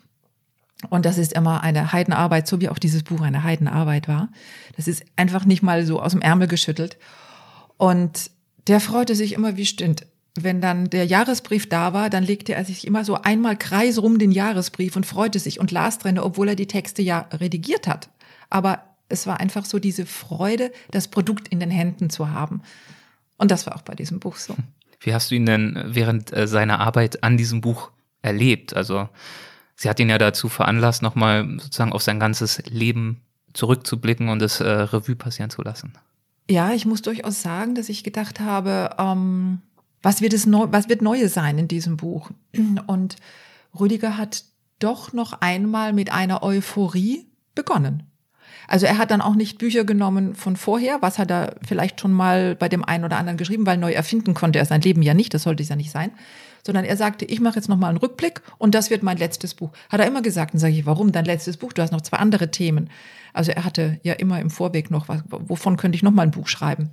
Und 0.91 1.07
das 1.07 1.19
ist 1.19 1.33
immer 1.33 1.63
eine 1.63 1.93
Heidenarbeit, 1.93 2.47
so 2.47 2.61
wie 2.61 2.69
auch 2.69 2.79
dieses 2.79 3.03
Buch 3.03 3.21
eine 3.21 3.43
Heidenarbeit 3.43 4.09
war. 4.09 4.29
Das 4.77 4.89
ist 4.89 5.05
einfach 5.17 5.45
nicht 5.45 5.63
mal 5.63 5.87
so 5.87 6.01
aus 6.01 6.13
dem 6.13 6.23
Ärmel 6.23 6.49
geschüttelt. 6.49 6.99
Und 7.77 8.31
der 8.67 8.81
freute 8.81 9.15
sich 9.15 9.33
immer 9.33 9.57
wie 9.57 9.67
Stünd. 9.67 10.07
Wenn 10.35 10.61
dann 10.61 10.89
der 10.89 11.05
Jahresbrief 11.05 11.69
da 11.69 11.93
war, 11.93 12.09
dann 12.09 12.25
legte 12.25 12.55
er 12.55 12.65
sich 12.65 12.87
immer 12.87 13.05
so 13.05 13.17
einmal 13.17 13.57
kreisrum 13.57 14.19
den 14.19 14.33
Jahresbrief 14.33 14.97
und 14.97 15.05
freute 15.05 15.39
sich 15.39 15.61
und 15.61 15.71
las 15.71 15.99
drin, 15.99 16.19
obwohl 16.19 16.49
er 16.49 16.57
die 16.57 16.67
Texte 16.67 17.03
ja 17.03 17.29
redigiert 17.33 17.87
hat. 17.87 18.09
Aber 18.49 18.83
es 19.09 19.27
war 19.27 19.41
einfach 19.41 19.67
so 19.67 19.79
diese 19.79 20.07
Freude, 20.07 20.73
das 20.91 21.09
Produkt 21.09 21.49
in 21.49 21.61
den 21.61 21.71
Händen 21.71 22.09
zu 22.09 22.31
haben. 22.31 22.63
Und 23.37 23.51
das 23.51 23.67
war 23.67 23.77
auch 23.77 23.83
bei 23.83 23.95
diesem 23.95 24.21
Buch 24.21 24.37
so. 24.37 24.57
Wie 25.01 25.13
hast 25.13 25.31
du 25.31 25.35
ihn 25.35 25.47
denn 25.47 25.83
während 25.87 26.33
äh, 26.33 26.47
seiner 26.47 26.81
Arbeit 26.81 27.23
an 27.23 27.37
diesem 27.37 27.61
Buch 27.61 27.91
erlebt? 28.23 28.75
Also 28.75 29.09
sie 29.83 29.91
hat 29.91 29.99
ihn 29.99 30.09
ja 30.09 30.19
dazu 30.19 30.49
veranlasst, 30.49 31.03
nochmal 31.03 31.45
sozusagen 31.59 31.93
auf 31.93 32.03
sein 32.03 32.21
ganzes 32.21 32.63
Leben 32.67 33.21
zurückzublicken 33.53 34.29
und 34.29 34.41
es 34.41 34.61
äh, 34.61 34.69
Revue 34.69 35.17
passieren 35.17 35.51
zu 35.51 35.63
lassen. 35.63 35.93
Ja, 36.49 36.73
ich 36.73 36.87
muss 36.87 37.03
durchaus 37.03 37.43
sagen, 37.43 37.75
dass 37.75 37.89
ich 37.89 38.05
gedacht 38.05 38.39
habe, 38.39 38.91
ähm, 38.99 39.61
was 40.01 40.21
wird 40.21 40.33
es 40.33 40.47
neu, 40.47 40.67
was 40.71 40.89
wird 40.89 41.03
Neues 41.03 41.35
sein 41.35 41.59
in 41.59 41.69
diesem 41.69 41.97
Buch? 41.97 42.31
Und 42.87 43.17
Rüdiger 43.79 44.17
hat 44.17 44.45
doch 44.79 45.13
noch 45.13 45.33
einmal 45.41 45.93
mit 45.93 46.13
einer 46.13 46.43
Euphorie 46.43 47.27
begonnen. 47.55 48.05
Also 48.69 48.87
er 48.87 48.99
hat 48.99 49.11
dann 49.11 49.21
auch 49.21 49.35
nicht 49.35 49.59
Bücher 49.59 49.85
genommen 49.85 50.35
von 50.35 50.57
vorher, 50.57 51.03
was 51.03 51.19
hat 51.19 51.31
er 51.31 51.57
vielleicht 51.67 52.01
schon 52.01 52.13
mal 52.13 52.55
bei 52.55 52.69
dem 52.69 52.85
einen 52.85 53.05
oder 53.05 53.19
anderen 53.19 53.37
geschrieben, 53.37 53.67
weil 53.67 53.77
neu 53.79 53.93
erfinden 53.93 54.35
konnte 54.35 54.59
er 54.59 54.65
sein 54.65 54.81
Leben 54.81 55.03
ja 55.03 55.15
nicht, 55.15 55.35
das 55.35 55.43
sollte 55.43 55.63
es 55.63 55.69
ja 55.69 55.77
nicht 55.77 55.91
sein. 55.91 56.13
Sondern 56.65 56.85
er 56.85 56.97
sagte, 56.97 57.25
ich 57.25 57.41
mache 57.41 57.57
jetzt 57.57 57.69
nochmal 57.69 57.91
einen 57.91 57.99
Rückblick 57.99 58.41
und 58.59 58.75
das 58.75 58.91
wird 58.91 59.03
mein 59.03 59.17
letztes 59.17 59.55
Buch. 59.55 59.73
Hat 59.89 60.01
er 60.01 60.07
immer 60.07 60.23
gesagt. 60.23 60.55
Dann 60.55 60.61
sage 60.61 60.75
ich, 60.75 60.87
warum 60.87 61.11
dein 61.11 61.25
letztes 61.25 61.57
Buch? 61.57 61.73
Du 61.73 61.83
hast 61.83 61.91
noch 61.91 62.03
zwei 62.03 62.19
andere 62.19 62.51
Themen. 62.51 62.89
Also 63.33 63.51
er 63.51 63.65
hatte 63.65 63.99
ja 64.03 64.13
immer 64.15 64.41
im 64.41 64.51
Vorweg 64.51 64.91
noch 64.91 65.09
was, 65.09 65.23
wovon 65.29 65.77
könnte 65.77 65.97
ich 65.97 66.03
nochmal 66.03 66.27
ein 66.27 66.31
Buch 66.31 66.49
schreiben? 66.49 66.91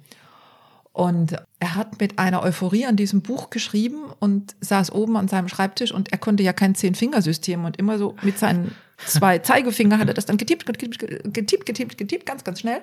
Und 0.91 1.35
er 1.59 1.75
hat 1.75 2.01
mit 2.01 2.19
einer 2.19 2.41
Euphorie 2.41 2.85
an 2.85 2.95
diesem 2.95 3.21
Buch 3.21 3.51
geschrieben 3.51 4.05
und 4.19 4.55
saß 4.59 4.91
oben 4.91 5.17
an 5.17 5.27
seinem 5.27 5.47
Schreibtisch 5.47 5.91
und 5.91 6.11
er 6.11 6.17
konnte 6.17 6.43
ja 6.43 6.51
kein 6.51 6.75
Zehn-Fingersystem 6.75 7.63
und 7.63 7.77
immer 7.77 7.97
so 7.97 8.15
mit 8.23 8.39
seinen 8.39 8.75
zwei 9.05 9.37
Zeigefinger 9.39 9.99
hat 9.99 10.07
er 10.07 10.13
das 10.13 10.25
dann 10.25 10.37
getippt, 10.37 10.65
getippt, 10.65 10.99
getippt, 10.99 11.65
getippt, 11.65 11.97
getippt, 11.97 12.25
ganz, 12.25 12.43
ganz 12.43 12.59
schnell. 12.59 12.81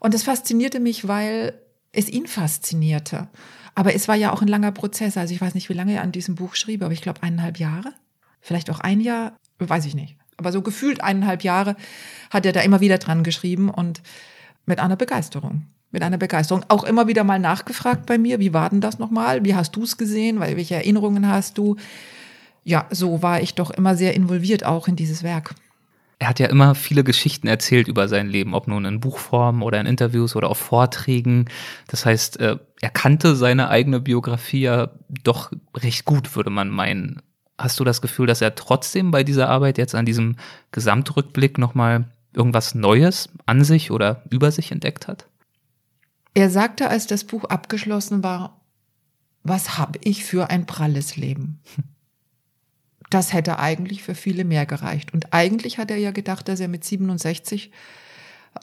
Und 0.00 0.12
das 0.12 0.24
faszinierte 0.24 0.80
mich, 0.80 1.06
weil 1.08 1.54
es 1.92 2.08
ihn 2.08 2.26
faszinierte. 2.26 3.28
Aber 3.74 3.94
es 3.94 4.08
war 4.08 4.14
ja 4.14 4.32
auch 4.32 4.42
ein 4.42 4.48
langer 4.48 4.72
Prozess. 4.72 5.16
Also 5.16 5.34
ich 5.34 5.40
weiß 5.40 5.54
nicht, 5.54 5.68
wie 5.68 5.74
lange 5.74 5.94
er 5.94 6.02
an 6.02 6.12
diesem 6.12 6.34
Buch 6.34 6.54
schrieb, 6.54 6.82
aber 6.82 6.92
ich 6.92 7.02
glaube 7.02 7.22
eineinhalb 7.22 7.58
Jahre. 7.58 7.92
Vielleicht 8.40 8.70
auch 8.70 8.80
ein 8.80 9.00
Jahr, 9.00 9.36
weiß 9.58 9.84
ich 9.84 9.94
nicht. 9.94 10.16
Aber 10.36 10.52
so 10.52 10.62
gefühlt 10.62 11.02
eineinhalb 11.02 11.42
Jahre 11.42 11.76
hat 12.30 12.46
er 12.46 12.52
da 12.52 12.60
immer 12.60 12.80
wieder 12.80 12.98
dran 12.98 13.24
geschrieben 13.24 13.70
und 13.70 14.02
mit 14.66 14.78
einer 14.78 14.96
Begeisterung 14.96 15.66
mit 15.90 16.02
einer 16.02 16.18
Begeisterung. 16.18 16.64
Auch 16.68 16.84
immer 16.84 17.06
wieder 17.06 17.24
mal 17.24 17.38
nachgefragt 17.38 18.06
bei 18.06 18.18
mir, 18.18 18.38
wie 18.40 18.52
war 18.52 18.70
denn 18.70 18.80
das 18.80 18.98
nochmal? 18.98 19.44
Wie 19.44 19.54
hast 19.54 19.74
du 19.76 19.84
es 19.84 19.96
gesehen? 19.96 20.40
Welche 20.40 20.74
Erinnerungen 20.74 21.28
hast 21.28 21.58
du? 21.58 21.76
Ja, 22.64 22.86
so 22.90 23.22
war 23.22 23.40
ich 23.40 23.54
doch 23.54 23.70
immer 23.70 23.96
sehr 23.96 24.14
involviert 24.14 24.64
auch 24.64 24.88
in 24.88 24.96
dieses 24.96 25.22
Werk. 25.22 25.54
Er 26.20 26.28
hat 26.28 26.40
ja 26.40 26.48
immer 26.48 26.74
viele 26.74 27.04
Geschichten 27.04 27.46
erzählt 27.46 27.86
über 27.86 28.08
sein 28.08 28.28
Leben, 28.28 28.54
ob 28.54 28.66
nun 28.66 28.84
in 28.84 28.98
Buchform 28.98 29.62
oder 29.62 29.80
in 29.80 29.86
Interviews 29.86 30.34
oder 30.34 30.50
auf 30.50 30.58
Vorträgen. 30.58 31.46
Das 31.86 32.04
heißt, 32.04 32.40
äh, 32.40 32.58
er 32.80 32.90
kannte 32.90 33.36
seine 33.36 33.68
eigene 33.68 34.00
Biografie 34.00 34.62
ja 34.62 34.90
doch 35.22 35.52
recht 35.76 36.04
gut, 36.04 36.34
würde 36.34 36.50
man 36.50 36.70
meinen. 36.70 37.22
Hast 37.56 37.78
du 37.78 37.84
das 37.84 38.02
Gefühl, 38.02 38.26
dass 38.26 38.40
er 38.40 38.56
trotzdem 38.56 39.10
bei 39.10 39.22
dieser 39.22 39.48
Arbeit 39.48 39.78
jetzt 39.78 39.94
an 39.94 40.06
diesem 40.06 40.36
Gesamtrückblick 40.72 41.58
nochmal 41.58 42.06
irgendwas 42.32 42.74
Neues 42.74 43.28
an 43.46 43.62
sich 43.64 43.90
oder 43.90 44.22
über 44.30 44.50
sich 44.50 44.72
entdeckt 44.72 45.06
hat? 45.06 45.26
Er 46.34 46.50
sagte, 46.50 46.88
als 46.88 47.06
das 47.06 47.24
Buch 47.24 47.44
abgeschlossen 47.44 48.22
war, 48.22 48.60
was 49.42 49.78
habe 49.78 49.98
ich 50.02 50.24
für 50.24 50.50
ein 50.50 50.66
pralles 50.66 51.16
Leben? 51.16 51.60
Das 53.10 53.32
hätte 53.32 53.58
eigentlich 53.58 54.02
für 54.02 54.14
viele 54.14 54.44
mehr 54.44 54.66
gereicht. 54.66 55.14
Und 55.14 55.32
eigentlich 55.32 55.78
hat 55.78 55.90
er 55.90 55.96
ja 55.96 56.10
gedacht, 56.10 56.48
dass 56.48 56.60
er 56.60 56.68
mit 56.68 56.84
67 56.84 57.70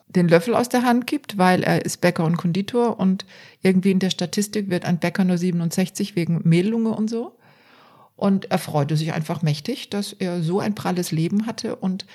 den 0.09 0.27
Löffel 0.27 0.55
aus 0.55 0.69
der 0.69 0.83
Hand 0.83 1.07
gibt, 1.07 1.37
weil 1.37 1.63
er 1.63 1.85
ist 1.85 2.01
Bäcker 2.01 2.25
und 2.25 2.37
Konditor 2.37 2.99
und 2.99 3.25
irgendwie 3.61 3.91
in 3.91 3.99
der 3.99 4.09
Statistik 4.09 4.69
wird 4.69 4.85
ein 4.85 4.99
Bäcker 4.99 5.23
nur 5.23 5.37
67 5.37 6.15
wegen 6.15 6.41
Mehlunge 6.43 6.89
und 6.89 7.09
so. 7.09 7.37
Und 8.15 8.51
er 8.51 8.59
freute 8.59 8.95
sich 8.95 9.13
einfach 9.13 9.41
mächtig, 9.41 9.89
dass 9.89 10.13
er 10.13 10.41
so 10.41 10.59
ein 10.59 10.75
pralles 10.75 11.11
Leben 11.11 11.47
hatte 11.47 11.75
und 11.75 12.05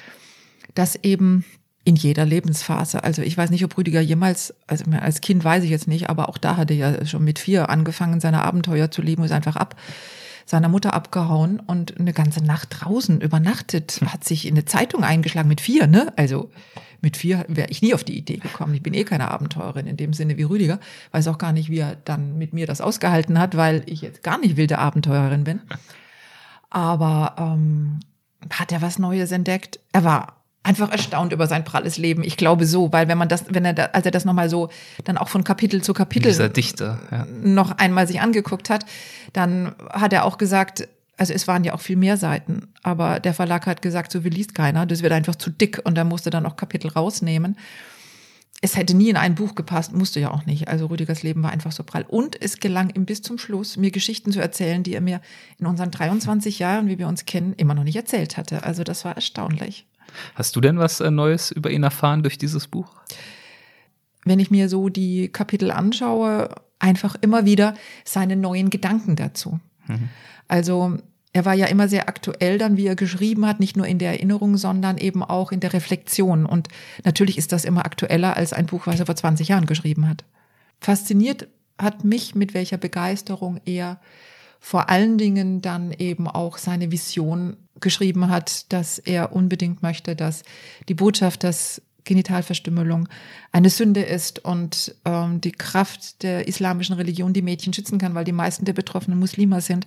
dass 0.74 0.96
eben 1.02 1.44
in 1.84 1.96
jeder 1.96 2.24
Lebensphase. 2.24 3.04
Also 3.04 3.22
ich 3.22 3.36
weiß 3.36 3.50
nicht, 3.50 3.64
ob 3.64 3.76
Rüdiger 3.76 4.00
jemals, 4.00 4.54
also 4.66 4.84
als 4.92 5.20
Kind 5.20 5.44
weiß 5.44 5.64
ich 5.64 5.70
jetzt 5.70 5.88
nicht, 5.88 6.08
aber 6.08 6.28
auch 6.28 6.38
da 6.38 6.56
hatte 6.56 6.74
er 6.74 7.00
ja 7.00 7.06
schon 7.06 7.24
mit 7.24 7.38
vier 7.38 7.68
angefangen, 7.68 8.20
seine 8.20 8.42
Abenteuer 8.42 8.90
zu 8.90 9.02
leben 9.02 9.22
und 9.22 9.26
ist 9.26 9.32
einfach 9.32 9.56
ab 9.56 9.76
seiner 10.50 10.68
Mutter 10.68 10.94
abgehauen 10.94 11.60
und 11.60 12.00
eine 12.00 12.12
ganze 12.12 12.42
Nacht 12.42 12.68
draußen 12.80 13.20
übernachtet, 13.20 14.00
hat 14.06 14.24
sich 14.24 14.46
in 14.46 14.54
eine 14.54 14.64
Zeitung 14.64 15.04
eingeschlagen 15.04 15.48
mit 15.48 15.60
vier, 15.60 15.86
ne? 15.86 16.12
Also 16.16 16.50
mit 17.00 17.16
vier 17.16 17.44
wäre 17.46 17.70
ich 17.70 17.82
nie 17.82 17.94
auf 17.94 18.02
die 18.02 18.18
Idee 18.18 18.38
gekommen. 18.38 18.74
Ich 18.74 18.82
bin 18.82 18.92
eh 18.92 19.04
keine 19.04 19.30
Abenteurerin 19.30 19.86
in 19.86 19.96
dem 19.96 20.12
Sinne 20.12 20.36
wie 20.38 20.42
Rüdiger. 20.42 20.80
Weiß 21.12 21.28
auch 21.28 21.38
gar 21.38 21.52
nicht, 21.52 21.70
wie 21.70 21.78
er 21.78 21.94
dann 22.04 22.36
mit 22.36 22.52
mir 22.52 22.66
das 22.66 22.80
ausgehalten 22.80 23.38
hat, 23.38 23.56
weil 23.56 23.84
ich 23.86 24.02
jetzt 24.02 24.24
gar 24.24 24.38
nicht 24.38 24.56
wilde 24.56 24.78
Abenteurerin 24.78 25.44
bin. 25.44 25.60
Aber 26.68 27.36
ähm, 27.38 28.00
hat 28.50 28.72
er 28.72 28.82
was 28.82 28.98
Neues 28.98 29.30
entdeckt? 29.30 29.78
Er 29.92 30.02
war 30.02 30.40
einfach 30.62 30.90
erstaunt 30.90 31.32
über 31.32 31.46
sein 31.46 31.64
pralles 31.64 31.96
Leben. 31.96 32.22
Ich 32.22 32.36
glaube 32.36 32.66
so, 32.66 32.92
weil 32.92 33.08
wenn 33.08 33.16
man 33.16 33.28
das, 33.28 33.44
wenn 33.48 33.64
er 33.64 33.72
da, 33.72 33.84
als 33.86 34.04
er 34.04 34.12
das 34.12 34.24
nochmal 34.24 34.50
so 34.50 34.68
dann 35.04 35.16
auch 35.16 35.28
von 35.28 35.42
Kapitel 35.42 35.82
zu 35.82 35.94
Kapitel 35.94 36.28
Dieser 36.28 36.48
Dichter, 36.48 37.00
ja. 37.10 37.26
noch 37.42 37.78
einmal 37.78 38.06
sich 38.06 38.20
angeguckt 38.20 38.68
hat, 38.68 38.84
dann 39.32 39.74
hat 39.90 40.12
er 40.12 40.24
auch 40.24 40.38
gesagt, 40.38 40.88
also 41.16 41.34
es 41.34 41.46
waren 41.46 41.64
ja 41.64 41.74
auch 41.74 41.80
viel 41.80 41.96
mehr 41.96 42.16
Seiten, 42.16 42.72
aber 42.82 43.20
der 43.20 43.34
Verlag 43.34 43.66
hat 43.66 43.82
gesagt, 43.82 44.10
so 44.10 44.22
viel 44.22 44.32
liest 44.32 44.54
keiner, 44.54 44.86
das 44.86 45.02
wird 45.02 45.12
einfach 45.12 45.36
zu 45.36 45.50
dick 45.50 45.80
und 45.84 45.98
er 45.98 46.04
musste 46.04 46.30
dann 46.30 46.46
auch 46.46 46.56
Kapitel 46.56 46.88
rausnehmen. 46.88 47.58
Es 48.62 48.76
hätte 48.76 48.94
nie 48.94 49.08
in 49.08 49.16
ein 49.16 49.34
Buch 49.34 49.54
gepasst, 49.54 49.94
musste 49.94 50.20
ja 50.20 50.30
auch 50.30 50.44
nicht. 50.44 50.68
Also 50.68 50.86
Rüdigers 50.86 51.22
Leben 51.22 51.42
war 51.42 51.50
einfach 51.50 51.72
so 51.72 51.82
prall. 51.82 52.04
Und 52.06 52.40
es 52.42 52.60
gelang 52.60 52.90
ihm 52.90 53.06
bis 53.06 53.22
zum 53.22 53.38
Schluss, 53.38 53.78
mir 53.78 53.90
Geschichten 53.90 54.32
zu 54.32 54.40
erzählen, 54.40 54.82
die 54.82 54.94
er 54.94 55.00
mir 55.00 55.22
in 55.58 55.66
unseren 55.66 55.90
23 55.90 56.58
Jahren, 56.58 56.86
wie 56.88 56.98
wir 56.98 57.08
uns 57.08 57.24
kennen, 57.24 57.54
immer 57.54 57.74
noch 57.74 57.84
nicht 57.84 57.96
erzählt 57.96 58.36
hatte. 58.36 58.64
Also 58.64 58.84
das 58.84 59.04
war 59.06 59.14
erstaunlich. 59.14 59.86
Hast 60.34 60.56
du 60.56 60.60
denn 60.60 60.78
was 60.78 61.00
äh, 61.00 61.10
Neues 61.10 61.50
über 61.50 61.70
ihn 61.70 61.82
erfahren 61.82 62.22
durch 62.22 62.36
dieses 62.36 62.68
Buch? 62.68 62.94
Wenn 64.24 64.40
ich 64.40 64.50
mir 64.50 64.68
so 64.68 64.90
die 64.90 65.28
Kapitel 65.28 65.70
anschaue, 65.70 66.54
einfach 66.80 67.16
immer 67.20 67.44
wieder 67.44 67.74
seine 68.04 68.36
neuen 68.36 68.70
Gedanken 68.70 69.14
dazu. 69.14 69.60
Mhm. 69.86 70.08
Also 70.48 70.98
er 71.32 71.44
war 71.44 71.54
ja 71.54 71.66
immer 71.66 71.88
sehr 71.88 72.08
aktuell 72.08 72.58
dann, 72.58 72.76
wie 72.76 72.86
er 72.86 72.96
geschrieben 72.96 73.46
hat, 73.46 73.60
nicht 73.60 73.76
nur 73.76 73.86
in 73.86 73.98
der 73.98 74.10
Erinnerung, 74.12 74.56
sondern 74.56 74.98
eben 74.98 75.22
auch 75.22 75.52
in 75.52 75.60
der 75.60 75.72
Reflexion. 75.72 76.44
Und 76.44 76.68
natürlich 77.04 77.38
ist 77.38 77.52
das 77.52 77.64
immer 77.64 77.84
aktueller 77.84 78.36
als 78.36 78.52
ein 78.52 78.66
Buch, 78.66 78.86
was 78.86 78.98
er 78.98 79.06
vor 79.06 79.14
20 79.14 79.48
Jahren 79.48 79.66
geschrieben 79.66 80.08
hat. 80.08 80.24
Fasziniert 80.80 81.46
hat 81.78 82.04
mich, 82.04 82.34
mit 82.34 82.52
welcher 82.52 82.78
Begeisterung 82.78 83.60
er 83.64 84.00
vor 84.58 84.90
allen 84.90 85.18
Dingen 85.18 85.62
dann 85.62 85.92
eben 85.92 86.28
auch 86.28 86.58
seine 86.58 86.90
Vision 86.90 87.56
geschrieben 87.80 88.28
hat, 88.28 88.70
dass 88.72 88.98
er 88.98 89.32
unbedingt 89.32 89.82
möchte, 89.82 90.14
dass 90.14 90.42
die 90.88 90.94
Botschaft, 90.94 91.44
dass 91.44 91.80
Genitalverstümmelung 92.10 93.08
eine 93.52 93.70
Sünde 93.70 94.02
ist 94.02 94.44
und 94.44 94.96
ähm, 95.04 95.40
die 95.40 95.52
Kraft 95.52 96.24
der 96.24 96.48
islamischen 96.48 96.96
Religion 96.96 97.32
die 97.32 97.40
Mädchen 97.40 97.72
schützen 97.72 97.98
kann, 97.98 98.16
weil 98.16 98.24
die 98.24 98.32
meisten 98.32 98.64
der 98.64 98.72
Betroffenen 98.72 99.20
Muslime 99.20 99.60
sind 99.60 99.84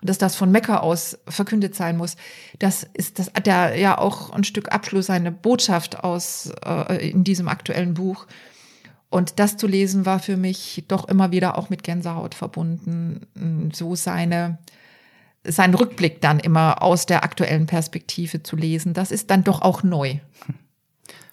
und 0.00 0.10
dass 0.10 0.18
das 0.18 0.34
von 0.34 0.50
Mekka 0.50 0.78
aus 0.78 1.16
verkündet 1.28 1.76
sein 1.76 1.96
muss. 1.96 2.16
Das 2.58 2.82
ist 2.92 3.20
das 3.20 3.30
der 3.46 3.76
ja 3.76 3.98
auch 3.98 4.30
ein 4.30 4.42
Stück 4.42 4.72
Abschluss 4.72 5.06
seine 5.06 5.30
Botschaft 5.30 6.02
aus 6.02 6.52
äh, 6.66 7.08
in 7.08 7.22
diesem 7.22 7.46
aktuellen 7.46 7.94
Buch. 7.94 8.26
Und 9.10 9.38
das 9.38 9.56
zu 9.56 9.68
lesen 9.68 10.06
war 10.06 10.18
für 10.18 10.36
mich 10.36 10.84
doch 10.88 11.06
immer 11.08 11.30
wieder 11.30 11.56
auch 11.56 11.70
mit 11.70 11.84
Gänsehaut 11.84 12.34
verbunden, 12.34 13.70
so 13.72 13.94
seine 13.94 14.58
seinen 15.44 15.74
Rückblick 15.74 16.20
dann 16.20 16.38
immer 16.38 16.82
aus 16.82 17.06
der 17.06 17.24
aktuellen 17.24 17.66
Perspektive 17.66 18.42
zu 18.42 18.56
lesen. 18.56 18.92
Das 18.92 19.10
ist 19.10 19.30
dann 19.30 19.44
doch 19.44 19.62
auch 19.62 19.82
neu. 19.82 20.16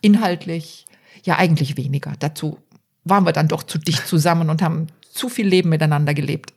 Inhaltlich 0.01 0.85
ja 1.23 1.37
eigentlich 1.37 1.77
weniger. 1.77 2.13
Dazu 2.19 2.59
waren 3.03 3.25
wir 3.25 3.33
dann 3.33 3.47
doch 3.47 3.63
zu 3.63 3.77
dicht 3.77 4.07
zusammen 4.07 4.49
und 4.49 4.61
haben 4.61 4.87
zu 5.09 5.29
viel 5.29 5.47
Leben 5.47 5.69
miteinander 5.69 6.13
gelebt 6.13 6.53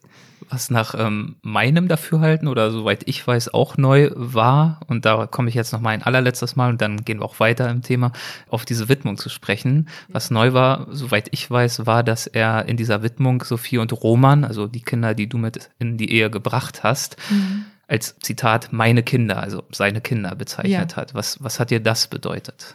was 0.50 0.70
nach 0.70 0.94
ähm, 0.98 1.36
meinem 1.42 1.88
Dafürhalten 1.88 2.48
oder 2.48 2.70
soweit 2.70 3.06
ich 3.06 3.26
weiß 3.26 3.54
auch 3.54 3.76
neu 3.76 4.10
war, 4.14 4.80
und 4.88 5.04
da 5.04 5.26
komme 5.26 5.48
ich 5.48 5.54
jetzt 5.54 5.72
noch 5.72 5.80
mal 5.80 5.90
ein 5.90 6.02
allerletztes 6.02 6.56
Mal 6.56 6.70
und 6.70 6.80
dann 6.80 7.04
gehen 7.04 7.20
wir 7.20 7.24
auch 7.24 7.40
weiter 7.40 7.70
im 7.70 7.82
Thema, 7.82 8.12
auf 8.48 8.64
diese 8.64 8.88
Widmung 8.88 9.16
zu 9.16 9.28
sprechen. 9.28 9.88
Was 10.08 10.30
neu 10.30 10.52
war, 10.52 10.88
soweit 10.90 11.28
ich 11.30 11.50
weiß, 11.50 11.86
war, 11.86 12.02
dass 12.02 12.26
er 12.26 12.66
in 12.66 12.76
dieser 12.76 13.02
Widmung 13.02 13.42
Sophie 13.44 13.78
und 13.78 13.92
Roman, 13.92 14.44
also 14.44 14.66
die 14.66 14.82
Kinder, 14.82 15.14
die 15.14 15.28
du 15.28 15.38
mit 15.38 15.70
in 15.78 15.96
die 15.96 16.12
Ehe 16.12 16.30
gebracht 16.30 16.82
hast, 16.82 17.16
mhm. 17.30 17.66
als 17.86 18.18
Zitat 18.18 18.72
meine 18.72 19.02
Kinder, 19.02 19.40
also 19.40 19.64
seine 19.70 20.00
Kinder 20.00 20.34
bezeichnet 20.34 20.92
ja. 20.92 20.96
hat. 20.96 21.14
Was, 21.14 21.42
was 21.42 21.60
hat 21.60 21.70
dir 21.70 21.80
das 21.80 22.08
bedeutet? 22.08 22.74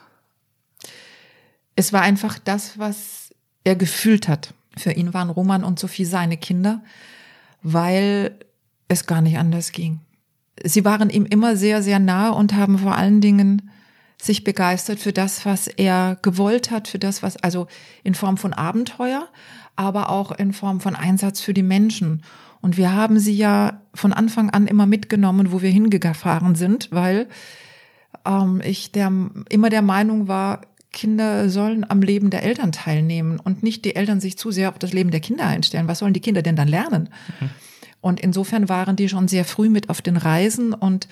Es 1.76 1.94
war 1.94 2.02
einfach 2.02 2.40
das, 2.40 2.78
was 2.80 3.34
er 3.64 3.76
gefühlt 3.76 4.28
hat. 4.28 4.54
Für 4.78 4.92
ihn 4.92 5.14
waren 5.14 5.30
Roman 5.30 5.64
und 5.64 5.80
Sophie 5.80 6.06
seine 6.06 6.38
Kinder 6.38 6.82
weil 7.66 8.38
es 8.88 9.08
gar 9.08 9.22
nicht 9.22 9.40
anders 9.40 9.72
ging. 9.72 10.00
Sie 10.64 10.86
waren 10.86 11.10
ihm 11.10 11.26
immer 11.26 11.58
sehr, 11.58 11.82
sehr 11.82 11.98
nah 11.98 12.30
und 12.30 12.54
haben 12.54 12.78
vor 12.78 12.96
allen 12.96 13.22
Dingen 13.22 13.72
sich 14.22 14.44
begeistert 14.44 15.00
für 15.00 15.12
das, 15.12 15.46
was 15.48 15.68
er 15.68 16.18
gewollt 16.22 16.70
hat, 16.70 16.88
für 16.88 17.00
das, 17.00 17.24
was, 17.24 17.38
also 17.38 17.66
in 18.04 18.14
Form 18.14 18.38
von 18.38 18.54
Abenteuer, 18.54 19.28
aber 19.76 20.12
auch 20.12 20.32
in 20.32 20.54
Form 20.54 20.80
von 20.80 20.96
Einsatz 20.96 21.42
für 21.42 21.56
die 21.56 21.64
Menschen. 21.64 22.22
Und 22.62 22.78
wir 22.78 22.94
haben 22.94 23.18
sie 23.18 23.36
ja 23.36 23.82
von 23.96 24.14
Anfang 24.14 24.52
an 24.52 24.68
immer 24.68 24.86
mitgenommen, 24.86 25.52
wo 25.52 25.64
wir 25.64 25.72
hingefahren 25.72 26.54
sind, 26.54 26.90
weil 26.92 27.28
ähm, 28.26 28.62
ich 28.64 28.92
der, 28.92 29.12
immer 29.50 29.70
der 29.72 29.82
Meinung 29.82 30.28
war, 30.28 30.62
Kinder 30.96 31.50
sollen 31.50 31.86
am 31.88 32.02
Leben 32.02 32.32
der 32.32 32.42
Eltern 32.42 32.72
teilnehmen 32.72 33.40
und 33.40 33.62
nicht 33.62 33.86
die 33.86 33.96
Eltern 33.96 34.20
sich 34.20 34.38
zu 34.38 34.50
sehr 34.50 34.70
auf 34.70 34.80
das 34.80 34.94
Leben 34.94 35.12
der 35.12 35.20
Kinder 35.20 35.46
einstellen. 35.46 35.88
Was 35.88 36.00
sollen 36.00 36.14
die 36.14 36.22
Kinder 36.22 36.42
denn 36.42 36.56
dann 36.56 36.68
lernen? 36.68 37.10
Mhm. 37.40 37.50
Und 38.02 38.20
insofern 38.20 38.70
waren 38.70 38.96
die 38.96 39.10
schon 39.10 39.28
sehr 39.28 39.46
früh 39.46 39.70
mit 39.70 39.90
auf 39.90 40.02
den 40.02 40.18
Reisen 40.18 40.74
und 40.74 41.08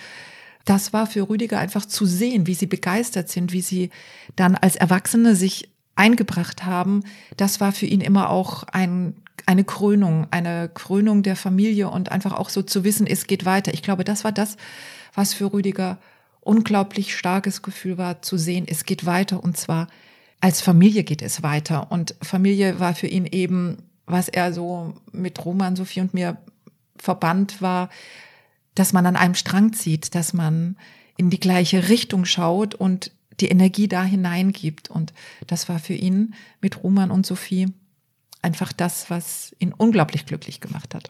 das 0.66 0.94
war 0.94 1.06
für 1.06 1.28
Rüdiger 1.30 1.60
einfach 1.60 1.86
zu 1.86 2.06
sehen, 2.06 2.48
wie 2.48 2.54
sie 2.54 2.68
begeistert 2.68 3.30
sind, 3.30 3.52
wie 3.52 3.62
sie 3.62 3.90
dann 4.36 4.56
als 4.56 4.78
Erwachsene 4.78 5.36
sich 5.36 5.70
eingebracht 5.96 6.66
haben. 6.66 7.04
Das 7.36 7.60
war 7.60 7.74
für 7.74 7.86
ihn 7.86 8.00
immer 8.00 8.30
auch 8.30 8.64
ein, 8.64 9.16
eine 9.46 9.66
Krönung, 9.66 10.28
eine 10.32 10.70
Krönung 10.74 11.22
der 11.22 11.36
Familie 11.36 11.90
und 11.90 12.12
einfach 12.12 12.34
auch 12.34 12.50
so 12.50 12.62
zu 12.62 12.84
wissen, 12.84 13.06
es 13.06 13.28
geht 13.28 13.44
weiter. 13.44 13.74
Ich 13.74 13.84
glaube, 13.84 14.06
das 14.06 14.24
war 14.24 14.32
das, 14.32 14.56
was 15.14 15.34
für 15.34 15.52
Rüdiger 15.52 16.00
unglaublich 16.44 17.16
starkes 17.16 17.62
Gefühl 17.62 17.98
war, 17.98 18.22
zu 18.22 18.38
sehen, 18.38 18.66
es 18.68 18.86
geht 18.86 19.06
weiter 19.06 19.44
und 19.44 19.58
zwar 19.58 19.88
als 20.44 20.60
Familie 20.60 21.06
geht 21.06 21.22
es 21.22 21.42
weiter. 21.42 21.90
Und 21.90 22.16
Familie 22.22 22.78
war 22.78 22.94
für 22.96 23.08
ihn 23.08 23.26
eben, 23.26 23.78
was 24.06 24.28
er 24.28 24.52
so 24.52 24.94
mit 25.14 25.46
Roman, 25.46 25.78
Sophie 25.78 26.02
und 26.02 26.14
mir 26.14 26.38
verband, 26.98 27.62
war, 27.62 27.88
dass 28.76 28.92
man 28.92 29.06
an 29.06 29.16
einem 29.16 29.36
Strang 29.36 29.72
zieht, 29.72 30.16
dass 30.16 30.34
man 30.34 30.76
in 31.16 31.30
die 31.30 31.40
gleiche 31.40 31.88
Richtung 31.88 32.26
schaut 32.26 32.76
und 32.76 33.12
die 33.40 33.48
Energie 33.48 33.88
da 33.88 34.04
hineingibt. 34.04 34.90
Und 34.90 35.14
das 35.48 35.70
war 35.70 35.80
für 35.80 35.94
ihn 35.94 36.34
mit 36.60 36.84
Roman 36.84 37.10
und 37.10 37.26
Sophie 37.26 37.68
einfach 38.42 38.74
das, 38.74 39.10
was 39.10 39.56
ihn 39.60 39.72
unglaublich 39.72 40.26
glücklich 40.26 40.60
gemacht 40.60 40.94
hat. 40.94 41.10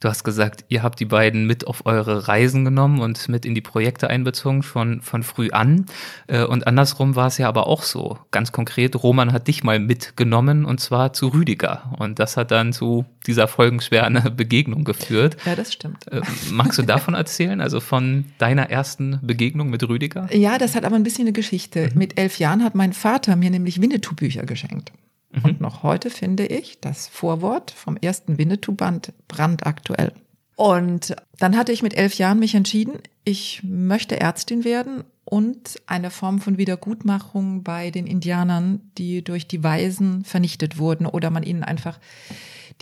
Du 0.00 0.10
hast 0.10 0.22
gesagt, 0.22 0.66
ihr 0.68 0.82
habt 0.82 1.00
die 1.00 1.06
beiden 1.06 1.46
mit 1.46 1.66
auf 1.66 1.86
eure 1.86 2.28
Reisen 2.28 2.64
genommen 2.64 3.00
und 3.00 3.28
mit 3.30 3.46
in 3.46 3.54
die 3.54 3.62
Projekte 3.62 4.10
einbezogen 4.10 4.62
von, 4.62 5.00
von 5.00 5.22
früh 5.22 5.50
an. 5.50 5.86
Äh, 6.26 6.44
und 6.44 6.66
andersrum 6.66 7.16
war 7.16 7.28
es 7.28 7.38
ja 7.38 7.48
aber 7.48 7.66
auch 7.66 7.82
so. 7.82 8.18
Ganz 8.30 8.52
konkret, 8.52 9.02
Roman 9.02 9.32
hat 9.32 9.48
dich 9.48 9.64
mal 9.64 9.78
mitgenommen 9.78 10.66
und 10.66 10.78
zwar 10.78 11.14
zu 11.14 11.28
Rüdiger. 11.28 11.94
Und 11.98 12.18
das 12.18 12.36
hat 12.36 12.50
dann 12.50 12.74
zu 12.74 13.06
dieser 13.26 13.48
folgenschweren 13.48 14.22
Begegnung 14.36 14.84
geführt. 14.84 15.38
Ja, 15.46 15.56
das 15.56 15.72
stimmt. 15.72 16.06
Äh, 16.12 16.20
magst 16.50 16.78
du 16.78 16.82
davon 16.82 17.14
erzählen, 17.14 17.62
also 17.62 17.80
von 17.80 18.26
deiner 18.36 18.68
ersten 18.68 19.20
Begegnung 19.22 19.70
mit 19.70 19.88
Rüdiger? 19.88 20.28
Ja, 20.34 20.58
das 20.58 20.74
hat 20.74 20.84
aber 20.84 20.96
ein 20.96 21.02
bisschen 21.02 21.24
eine 21.24 21.32
Geschichte. 21.32 21.88
Mhm. 21.92 21.98
Mit 21.98 22.18
elf 22.18 22.38
Jahren 22.38 22.62
hat 22.62 22.74
mein 22.74 22.92
Vater 22.92 23.36
mir 23.36 23.48
nämlich 23.48 23.80
Winnetou-Bücher 23.80 24.44
geschenkt. 24.44 24.92
Mhm. 25.34 25.44
Und 25.44 25.60
noch 25.60 25.82
heute 25.82 26.10
finde 26.10 26.46
ich 26.46 26.80
das 26.80 27.08
Vorwort 27.08 27.70
vom 27.70 27.96
ersten 27.96 28.38
Winnetou-Band 28.38 29.12
brandaktuell. 29.28 30.12
Und 30.56 31.16
dann 31.38 31.56
hatte 31.56 31.72
ich 31.72 31.82
mit 31.82 31.94
elf 31.94 32.14
Jahren 32.14 32.38
mich 32.38 32.54
entschieden, 32.54 32.98
ich 33.24 33.62
möchte 33.64 34.20
Ärztin 34.20 34.64
werden 34.64 35.02
und 35.24 35.80
eine 35.86 36.10
Form 36.10 36.40
von 36.40 36.58
Wiedergutmachung 36.58 37.62
bei 37.64 37.90
den 37.90 38.06
Indianern, 38.06 38.80
die 38.98 39.24
durch 39.24 39.48
die 39.48 39.64
Weisen 39.64 40.24
vernichtet 40.24 40.78
wurden 40.78 41.06
oder 41.06 41.30
man 41.30 41.42
ihnen 41.42 41.64
einfach 41.64 41.98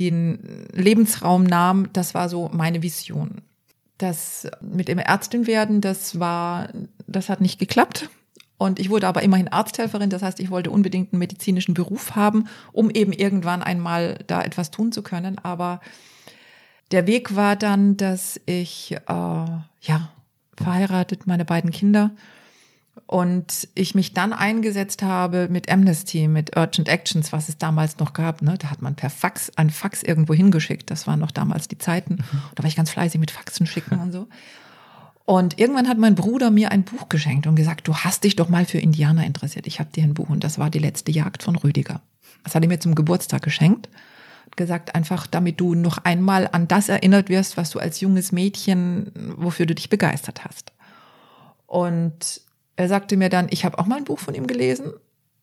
den 0.01 0.69
Lebensraum 0.73 1.45
nahm. 1.45 1.89
Das 1.93 2.15
war 2.15 2.29
so 2.29 2.51
meine 2.53 2.83
Vision. 2.83 3.41
Das 3.99 4.49
mit 4.61 4.89
dem 4.89 4.99
Ärztin 4.99 5.47
werden, 5.47 5.81
das 5.81 6.19
war, 6.19 6.69
das 7.07 7.29
hat 7.29 7.41
nicht 7.41 7.59
geklappt. 7.59 8.11
Und 8.63 8.79
ich 8.79 8.91
wurde 8.91 9.09
aber 9.09 9.25
immerhin 9.25 9.49
Arzthelferin, 9.49 10.09
das 10.09 10.23
heißt, 10.23 10.39
ich 10.39 10.51
wollte 10.51 10.71
unbedingt 10.71 11.13
einen 11.13 11.19
medizinischen 11.19 11.75
Beruf 11.75 12.15
haben, 12.15 12.47
um 12.71 12.91
eben 12.91 13.13
irgendwann 13.13 13.61
einmal 13.61 14.21
da 14.29 14.41
etwas 14.41 14.71
tun 14.71 14.93
zu 14.93 15.03
können. 15.03 15.37
Aber 15.39 15.81
der 16.93 17.09
Weg 17.09 17.35
war 17.35 17.57
dann, 17.57 17.97
dass 17.97 18.41
ich, 18.47 18.93
äh, 18.93 18.99
ja, 19.09 20.11
verheiratet, 20.57 21.27
meine 21.27 21.45
beiden 21.45 21.73
Kinder, 21.73 22.13
und 23.07 23.69
ich 23.75 23.97
mich 23.97 24.15
dann 24.15 24.33
eingesetzt 24.33 25.03
habe 25.03 25.49
mit 25.51 25.69
Amnesty, 25.69 26.29
mit 26.29 26.57
Urgent 26.57 26.89
Actions, 26.89 27.33
was 27.33 27.49
es 27.49 27.59
damals 27.59 27.99
noch 27.99 28.13
gab. 28.13 28.43
Ne? 28.43 28.59
Da 28.59 28.71
hat 28.71 28.81
man 28.81 28.95
per 28.95 29.11
Fax 29.11 29.51
ein 29.57 29.71
Fax 29.71 30.05
irgendwo 30.05 30.35
hingeschickt. 30.35 30.89
Das 30.91 31.09
waren 31.09 31.19
noch 31.19 31.33
damals 31.33 31.67
die 31.67 31.79
Zeiten. 31.79 32.15
Mhm. 32.15 32.43
Da 32.55 32.63
war 32.63 32.69
ich 32.69 32.77
ganz 32.77 32.91
fleißig 32.91 33.19
mit 33.19 33.33
Faxen 33.33 33.67
schicken 33.67 33.99
und 33.99 34.13
so. 34.13 34.29
Und 35.25 35.59
irgendwann 35.59 35.89
hat 35.89 35.99
mein 35.99 36.15
Bruder 36.15 36.51
mir 36.51 36.73
ein 36.73 36.83
Buch 36.83 37.09
geschenkt 37.09 37.47
und 37.47 37.55
gesagt, 37.55 37.87
du 37.87 37.95
hast 37.95 38.25
dich 38.25 38.37
doch 38.37 38.49
mal 38.49 38.65
für 38.65 38.79
Indianer 38.79 39.25
interessiert. 39.25 39.67
Ich 39.67 39.79
habe 39.79 39.93
dir 39.93 40.03
ein 40.03 40.15
Buch 40.15 40.29
und 40.29 40.43
das 40.43 40.59
war 40.59 40.71
die 40.71 40.81
letzte 40.81 41.13
Jagd 41.13 41.43
von 41.43 41.57
Rüdiger. 41.57 42.01
Das 42.43 42.55
hat 42.55 42.63
er 42.63 42.69
mir 42.69 42.81
zum 42.81 42.95
Geburtstag 42.95 43.43
geschenkt. 43.43 43.89
Hat 44.47 44.57
gesagt, 44.57 44.95
einfach 44.95 45.27
damit 45.27 45.61
du 45.61 45.75
noch 45.75 45.99
einmal 45.99 46.49
an 46.51 46.67
das 46.67 46.89
erinnert 46.89 47.29
wirst, 47.29 47.57
was 47.57 47.71
du 47.71 47.79
als 47.79 48.01
junges 48.01 48.33
Mädchen, 48.33 49.13
wofür 49.37 49.67
du 49.67 49.75
dich 49.75 49.89
begeistert 49.89 50.45
hast. 50.45 50.73
Und 51.67 52.41
er 52.75 52.89
sagte 52.89 53.17
mir 53.17 53.29
dann, 53.29 53.47
ich 53.51 53.65
habe 53.65 53.79
auch 53.79 53.87
mal 53.87 53.99
ein 53.99 54.05
Buch 54.05 54.19
von 54.19 54.35
ihm 54.35 54.47
gelesen 54.47 54.93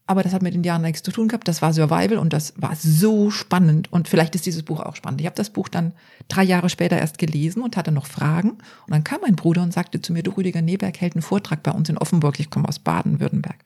aber 0.09 0.23
das 0.23 0.33
hat 0.33 0.41
mit 0.41 0.55
Indianern 0.55 0.81
nichts 0.81 1.03
zu 1.03 1.11
tun 1.11 1.27
gehabt. 1.27 1.47
Das 1.47 1.61
war 1.61 1.71
Survival 1.71 2.17
und 2.17 2.33
das 2.33 2.55
war 2.57 2.75
so 2.75 3.29
spannend. 3.29 3.93
Und 3.93 4.07
vielleicht 4.07 4.33
ist 4.33 4.47
dieses 4.47 4.63
Buch 4.63 4.79
auch 4.79 4.95
spannend. 4.95 5.21
Ich 5.21 5.27
habe 5.27 5.35
das 5.35 5.51
Buch 5.51 5.69
dann 5.69 5.93
drei 6.27 6.41
Jahre 6.43 6.67
später 6.69 6.97
erst 6.97 7.19
gelesen 7.19 7.61
und 7.61 7.77
hatte 7.77 7.91
noch 7.91 8.07
Fragen. 8.07 8.53
Und 8.53 8.59
dann 8.87 9.03
kam 9.03 9.21
mein 9.21 9.35
Bruder 9.35 9.61
und 9.61 9.71
sagte 9.71 10.01
zu 10.01 10.11
mir, 10.11 10.23
du 10.23 10.31
Rüdiger 10.31 10.63
Neberg 10.63 10.99
hält 10.99 11.13
einen 11.13 11.21
Vortrag 11.21 11.61
bei 11.61 11.69
uns 11.69 11.89
in 11.89 11.97
Offenburg. 11.99 12.39
Ich 12.39 12.49
komme 12.49 12.67
aus 12.67 12.79
Baden-Württemberg. 12.79 13.57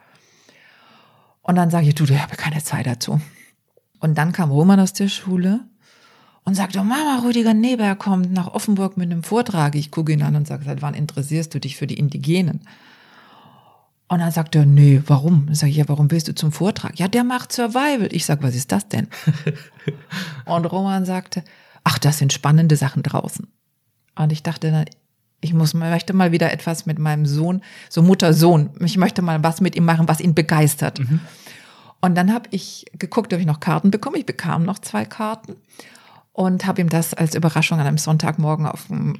Und 1.43 1.55
dann 1.55 1.69
sage 1.69 1.87
ich, 1.87 1.95
du, 1.95 2.03
ich 2.03 2.21
habe 2.21 2.35
keine 2.35 2.61
Zeit 2.61 2.87
dazu. 2.87 3.21
Und 4.01 4.17
dann 4.17 4.33
kam 4.33 4.51
Roman 4.51 4.81
aus 4.81 4.91
der 4.91 5.07
Schule 5.07 5.61
und 6.43 6.55
sagte, 6.55 6.79
Mama, 6.79 7.21
Rüdiger 7.23 7.53
Neberg 7.53 7.99
kommt 7.99 8.33
nach 8.33 8.53
Offenburg 8.53 8.97
mit 8.97 9.09
einem 9.09 9.23
Vortrag. 9.23 9.75
Ich 9.75 9.91
gucke 9.91 10.11
ihn 10.11 10.21
an 10.21 10.35
und 10.35 10.45
sage, 10.45 10.65
seit 10.65 10.81
wann 10.81 10.93
interessierst 10.93 11.53
du 11.53 11.61
dich 11.61 11.77
für 11.77 11.87
die 11.87 11.97
Indigenen? 11.97 12.67
Und 14.13 14.19
dann 14.19 14.31
sagt 14.31 14.53
er, 14.53 14.63
nee, 14.63 15.01
warum? 15.07 15.47
Dann 15.47 15.55
sage 15.55 15.71
ich, 15.71 15.77
ja, 15.77 15.89
warum 15.89 16.11
willst 16.11 16.27
du 16.27 16.35
zum 16.35 16.51
Vortrag? 16.51 16.99
Ja, 16.99 17.07
der 17.07 17.23
macht 17.23 17.51
Survival. 17.51 18.09
Ich 18.11 18.27
sage, 18.27 18.43
was 18.43 18.53
ist 18.53 18.71
das 18.71 18.87
denn? 18.87 19.07
und 20.45 20.65
Roman 20.65 21.03
sagte, 21.03 21.43
ach, 21.83 21.97
das 21.97 22.19
sind 22.19 22.31
spannende 22.31 22.75
Sachen 22.75 23.01
draußen. 23.01 23.47
Und 24.13 24.31
ich 24.31 24.43
dachte 24.43 24.69
dann, 24.69 24.85
ich 25.41 25.55
muss, 25.55 25.73
möchte 25.73 26.13
mal 26.13 26.31
wieder 26.31 26.53
etwas 26.53 26.85
mit 26.85 26.99
meinem 26.99 27.25
Sohn, 27.25 27.63
so 27.89 28.03
Mutter-Sohn, 28.03 28.69
ich 28.81 28.97
möchte 28.97 29.23
mal 29.23 29.43
was 29.43 29.61
mit 29.61 29.75
ihm 29.75 29.85
machen, 29.85 30.07
was 30.07 30.19
ihn 30.19 30.35
begeistert. 30.35 30.99
Mhm. 30.99 31.19
Und 31.99 32.13
dann 32.13 32.31
habe 32.31 32.47
ich 32.51 32.85
geguckt, 32.99 33.33
ob 33.33 33.39
ich 33.39 33.47
noch 33.47 33.61
Karten 33.61 33.89
bekomme. 33.89 34.19
Ich 34.19 34.27
bekam 34.27 34.61
noch 34.61 34.77
zwei 34.77 35.05
Karten 35.05 35.55
und 36.33 36.67
habe 36.67 36.81
ihm 36.81 36.89
das 36.89 37.15
als 37.15 37.33
Überraschung 37.33 37.79
an 37.79 37.87
einem 37.87 37.97
Sonntagmorgen 37.97 38.67
auf 38.67 38.85
den 38.89 39.17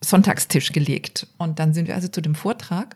Sonntagstisch 0.00 0.70
gelegt. 0.70 1.26
Und 1.36 1.58
dann 1.58 1.74
sind 1.74 1.88
wir 1.88 1.96
also 1.96 2.06
zu 2.06 2.20
dem 2.20 2.36
Vortrag 2.36 2.94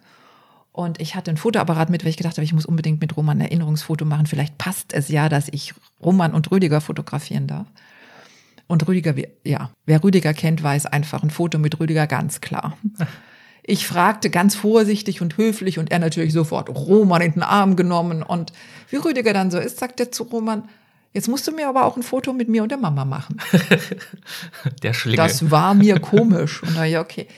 und 0.73 1.01
ich 1.01 1.15
hatte 1.15 1.31
ein 1.31 1.37
Fotoapparat 1.37 1.91
mit, 1.91 2.05
weil 2.05 2.11
ich 2.11 2.17
gedacht 2.17 2.37
habe, 2.37 2.45
ich 2.45 2.53
muss 2.53 2.67
unbedingt 2.67 3.01
mit 3.01 3.17
Roman 3.17 3.39
ein 3.39 3.47
Erinnerungsfoto 3.47 4.05
machen. 4.05 4.27
Vielleicht 4.27 4.57
passt 4.57 4.93
es 4.93 5.09
ja, 5.09 5.29
dass 5.29 5.49
ich 5.51 5.75
Roman 6.03 6.33
und 6.33 6.51
Rüdiger 6.51 6.81
fotografieren 6.81 7.47
darf. 7.47 7.67
Und 8.69 8.87
Rüdiger, 8.87 9.15
ja, 9.45 9.73
wer 9.85 10.05
Rüdiger 10.05 10.33
kennt, 10.33 10.63
weiß 10.63 10.87
einfach 10.87 11.25
ein 11.25 11.31
Foto 11.31 11.59
mit 11.59 11.81
Rüdiger 11.81 12.07
ganz 12.07 12.41
klar. 12.41 12.77
Ich 13.63 13.87
fragte 13.87 14.31
ganz 14.31 14.57
vorsichtig 14.57 15.21
und 15.21 15.37
höflich 15.37 15.79
und 15.79 15.93
er 15.93 15.99
natürlich 15.99 16.33
sofort 16.33 16.71
Roman 16.71 17.21
in 17.21 17.33
den 17.35 17.43
Arm 17.43 17.77
genommen. 17.77 18.23
Und 18.23 18.53
wie 18.89 18.97
Rüdiger 18.97 19.35
dann 19.35 19.51
so 19.51 19.59
ist, 19.59 19.79
sagt 19.79 20.01
er 20.01 20.11
zu 20.11 20.25
Roman, 20.25 20.65
jetzt 21.13 21.29
musst 21.29 21.47
du 21.47 21.53
mir 21.53 21.69
aber 21.69 21.85
auch 21.85 21.97
ein 21.97 22.03
Foto 22.03 22.33
mit 22.33 22.49
mir 22.49 22.63
und 22.63 22.71
der 22.71 22.79
Mama 22.79 23.05
machen. 23.05 23.37
der 24.83 24.95
Schlingel. 24.95 25.19
Das 25.19 25.51
war 25.51 25.75
mir 25.75 26.01
komisch. 26.01 26.63
Und 26.63 26.75
da, 26.75 26.85
ja, 26.85 27.03
okay. 27.03 27.29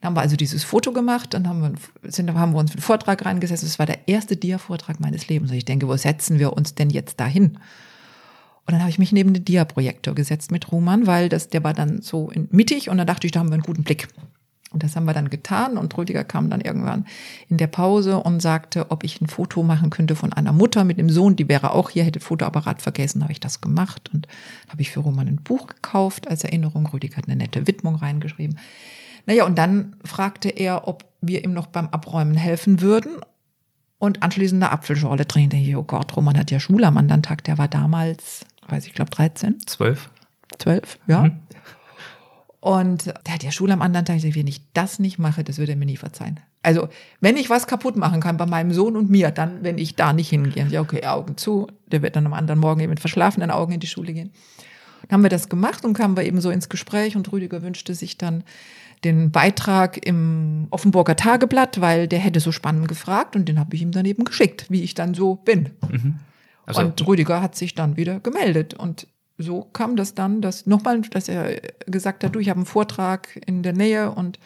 Dann 0.00 0.08
haben 0.08 0.16
wir 0.16 0.20
also 0.20 0.36
dieses 0.36 0.62
Foto 0.62 0.92
gemacht, 0.92 1.34
dann 1.34 1.48
haben 1.48 1.60
wir, 1.60 2.10
sind, 2.10 2.32
haben 2.32 2.52
wir 2.52 2.58
uns 2.58 2.70
einen 2.72 2.80
Vortrag 2.80 3.24
reingesetzt. 3.24 3.64
Das 3.64 3.78
war 3.78 3.86
der 3.86 4.06
erste 4.06 4.36
Dia-Vortrag 4.36 5.00
meines 5.00 5.28
Lebens. 5.28 5.50
Und 5.50 5.56
ich 5.56 5.64
denke, 5.64 5.88
wo 5.88 5.96
setzen 5.96 6.38
wir 6.38 6.52
uns 6.52 6.74
denn 6.74 6.90
jetzt 6.90 7.18
dahin? 7.18 7.58
Und 8.68 8.72
dann 8.72 8.80
habe 8.80 8.90
ich 8.90 8.98
mich 8.98 9.12
neben 9.12 9.32
den 9.32 9.44
Dia-Projektor 9.44 10.14
gesetzt 10.14 10.52
mit 10.52 10.70
Roman, 10.70 11.06
weil 11.06 11.28
das, 11.28 11.48
der 11.48 11.64
war 11.64 11.72
dann 11.72 12.02
so 12.02 12.30
mittig 12.50 12.90
und 12.90 12.98
dann 12.98 13.06
dachte 13.06 13.26
ich, 13.26 13.32
da 13.32 13.40
haben 13.40 13.48
wir 13.48 13.54
einen 13.54 13.62
guten 13.62 13.82
Blick. 13.82 14.08
Und 14.70 14.82
das 14.82 14.94
haben 14.94 15.06
wir 15.06 15.14
dann 15.14 15.30
getan 15.30 15.78
und 15.78 15.96
Rüdiger 15.96 16.24
kam 16.24 16.50
dann 16.50 16.60
irgendwann 16.60 17.06
in 17.48 17.56
der 17.56 17.68
Pause 17.68 18.18
und 18.18 18.40
sagte, 18.40 18.90
ob 18.90 19.02
ich 19.02 19.22
ein 19.22 19.26
Foto 19.26 19.62
machen 19.62 19.88
könnte 19.88 20.14
von 20.14 20.34
einer 20.34 20.52
Mutter 20.52 20.84
mit 20.84 20.98
dem 20.98 21.08
Sohn, 21.08 21.36
die 21.36 21.48
wäre 21.48 21.72
auch 21.72 21.88
hier, 21.88 22.04
hätte 22.04 22.20
Fotoapparat 22.20 22.82
vergessen, 22.82 23.22
habe 23.22 23.32
ich 23.32 23.40
das 23.40 23.62
gemacht 23.62 24.10
und 24.12 24.28
habe 24.68 24.82
ich 24.82 24.90
für 24.90 25.00
Roman 25.00 25.28
ein 25.28 25.42
Buch 25.42 25.68
gekauft 25.68 26.28
als 26.28 26.44
Erinnerung. 26.44 26.86
Rüdiger 26.86 27.16
hat 27.16 27.28
eine 27.28 27.36
nette 27.36 27.66
Widmung 27.66 27.96
reingeschrieben. 27.96 28.58
Naja, 29.28 29.44
und 29.44 29.58
dann 29.58 29.94
fragte 30.04 30.48
er, 30.48 30.88
ob 30.88 31.04
wir 31.20 31.44
ihm 31.44 31.52
noch 31.52 31.66
beim 31.66 31.88
Abräumen 31.88 32.34
helfen 32.34 32.80
würden. 32.80 33.12
Und 33.98 34.22
anschließend 34.22 34.62
eine 34.62 34.72
Apfelschorle 34.72 35.28
trinken. 35.28 35.76
Oh 35.76 35.82
Gott, 35.82 36.16
Roman 36.16 36.38
hat 36.38 36.50
ja 36.50 36.58
Schule 36.58 36.86
am 36.86 36.96
anderen 36.96 37.22
Tag. 37.22 37.44
Der 37.44 37.58
war 37.58 37.68
damals, 37.68 38.46
weiß 38.68 38.86
ich, 38.86 38.94
glaube 38.94 39.10
13. 39.10 39.66
12. 39.66 40.08
12, 40.58 40.98
ja. 41.08 41.24
Mhm. 41.24 41.40
Und 42.60 43.06
der 43.06 43.34
hat 43.34 43.42
ja 43.42 43.52
Schule 43.52 43.74
am 43.74 43.82
anderen 43.82 44.06
Tag. 44.06 44.16
Ich 44.16 44.22
sage, 44.22 44.34
wenn 44.36 44.46
ich 44.46 44.72
das 44.72 44.98
nicht 44.98 45.18
mache, 45.18 45.44
das 45.44 45.58
würde 45.58 45.72
er 45.72 45.76
mir 45.76 45.84
nie 45.84 45.98
verzeihen. 45.98 46.40
Also, 46.62 46.88
wenn 47.20 47.36
ich 47.36 47.50
was 47.50 47.66
kaputt 47.66 47.96
machen 47.96 48.22
kann 48.22 48.38
bei 48.38 48.46
meinem 48.46 48.72
Sohn 48.72 48.96
und 48.96 49.10
mir, 49.10 49.30
dann, 49.30 49.62
wenn 49.62 49.76
ich 49.76 49.94
da 49.94 50.14
nicht 50.14 50.30
hingehe. 50.30 50.68
Ja, 50.68 50.80
okay, 50.80 51.04
Augen 51.04 51.36
zu. 51.36 51.66
Der 51.88 52.00
wird 52.00 52.16
dann 52.16 52.24
am 52.24 52.32
anderen 52.32 52.60
Morgen 52.60 52.80
eben 52.80 52.90
mit 52.90 53.00
verschlafenen 53.00 53.50
Augen 53.50 53.72
in 53.72 53.80
die 53.80 53.86
Schule 53.88 54.14
gehen. 54.14 54.30
Dann 55.02 55.18
haben 55.18 55.22
wir 55.22 55.30
das 55.30 55.50
gemacht 55.50 55.84
und 55.84 55.92
kamen 55.92 56.16
wir 56.16 56.24
eben 56.24 56.40
so 56.40 56.50
ins 56.50 56.70
Gespräch 56.70 57.14
und 57.14 57.30
Rüdiger 57.30 57.60
wünschte 57.60 57.94
sich 57.94 58.16
dann 58.16 58.44
den 59.04 59.30
Beitrag 59.30 60.04
im 60.04 60.66
Offenburger 60.70 61.16
Tageblatt, 61.16 61.80
weil 61.80 62.08
der 62.08 62.18
hätte 62.18 62.40
so 62.40 62.52
spannend 62.52 62.88
gefragt 62.88 63.36
und 63.36 63.48
den 63.48 63.58
habe 63.58 63.74
ich 63.74 63.82
ihm 63.82 63.92
dann 63.92 64.04
eben 64.04 64.24
geschickt, 64.24 64.66
wie 64.68 64.82
ich 64.82 64.94
dann 64.94 65.14
so 65.14 65.36
bin. 65.36 65.70
Mhm. 65.88 66.16
Also, 66.66 66.80
und 66.82 67.06
Rüdiger 67.06 67.40
hat 67.40 67.54
sich 67.54 67.74
dann 67.74 67.96
wieder 67.96 68.20
gemeldet 68.20 68.74
und 68.74 69.06
so 69.38 69.62
kam 69.72 69.94
das 69.94 70.14
dann, 70.14 70.42
dass 70.42 70.66
nochmal, 70.66 71.00
dass 71.00 71.28
er 71.28 71.60
gesagt 71.86 72.24
hat, 72.24 72.34
du, 72.34 72.40
ich 72.40 72.48
habe 72.48 72.58
einen 72.58 72.66
Vortrag 72.66 73.40
in 73.46 73.62
der 73.62 73.72
Nähe 73.72 74.10
und 74.10 74.38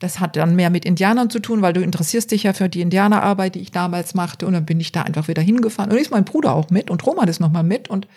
Das 0.00 0.18
hat 0.18 0.34
dann 0.36 0.56
mehr 0.56 0.70
mit 0.70 0.86
Indianern 0.86 1.28
zu 1.28 1.40
tun, 1.40 1.60
weil 1.60 1.74
du 1.74 1.82
interessierst 1.82 2.30
dich 2.30 2.44
ja 2.44 2.54
für 2.54 2.70
die 2.70 2.80
Indianerarbeit, 2.80 3.54
die 3.54 3.60
ich 3.60 3.70
damals 3.70 4.14
machte. 4.14 4.46
Und 4.46 4.54
dann 4.54 4.64
bin 4.64 4.80
ich 4.80 4.92
da 4.92 5.02
einfach 5.02 5.28
wieder 5.28 5.42
hingefahren. 5.42 5.92
Und 5.92 5.98
ist 5.98 6.10
mein 6.10 6.24
Bruder 6.24 6.54
auch 6.54 6.70
mit 6.70 6.90
und 6.90 7.06
Roman 7.06 7.28
ist 7.28 7.38
nochmal 7.38 7.64
mit. 7.64 7.88
Und 7.88 8.08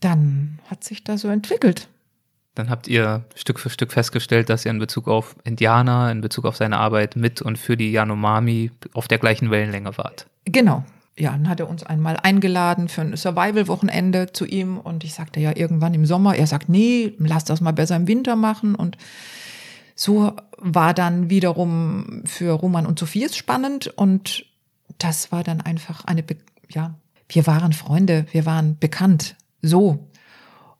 dann 0.00 0.58
hat 0.68 0.82
sich 0.82 1.04
da 1.04 1.16
so 1.16 1.28
entwickelt. 1.28 1.88
Dann 2.54 2.68
habt 2.68 2.88
ihr 2.88 3.24
Stück 3.36 3.60
für 3.60 3.70
Stück 3.70 3.92
festgestellt, 3.92 4.50
dass 4.50 4.64
ihr 4.64 4.70
in 4.70 4.78
Bezug 4.78 5.08
auf 5.08 5.36
Indianer, 5.44 6.10
in 6.10 6.20
Bezug 6.20 6.44
auf 6.44 6.56
seine 6.56 6.78
Arbeit 6.78 7.16
mit 7.16 7.40
und 7.40 7.58
für 7.58 7.76
die 7.76 7.92
Yanomami 7.92 8.72
auf 8.92 9.08
der 9.08 9.18
gleichen 9.18 9.50
Wellenlänge 9.50 9.96
wart. 9.96 10.26
Genau. 10.44 10.84
Ja, 11.16 11.32
dann 11.32 11.48
hat 11.48 11.60
er 11.60 11.68
uns 11.68 11.82
einmal 11.82 12.16
eingeladen 12.16 12.88
für 12.88 13.02
ein 13.02 13.16
Survival-Wochenende 13.16 14.32
zu 14.32 14.46
ihm 14.46 14.78
und 14.78 15.04
ich 15.04 15.12
sagte 15.12 15.38
ja 15.38 15.54
irgendwann 15.54 15.92
im 15.92 16.06
Sommer, 16.06 16.34
er 16.34 16.46
sagt, 16.46 16.68
nee, 16.68 17.12
lass 17.18 17.44
das 17.44 17.60
mal 17.60 17.72
besser 17.72 17.96
im 17.96 18.08
Winter 18.08 18.36
machen 18.36 18.74
und 18.74 18.96
so 19.94 20.32
war 20.56 20.94
dann 20.94 21.28
wiederum 21.28 22.22
für 22.24 22.52
Roman 22.52 22.86
und 22.86 22.98
Sophie 22.98 23.28
spannend 23.28 23.88
und 23.88 24.46
das 24.96 25.30
war 25.30 25.44
dann 25.44 25.60
einfach 25.60 26.04
eine, 26.06 26.22
Be 26.22 26.36
ja, 26.70 26.94
wir 27.28 27.46
waren 27.46 27.72
Freunde, 27.72 28.26
wir 28.32 28.46
waren 28.46 28.78
bekannt, 28.78 29.36
so. 29.60 30.08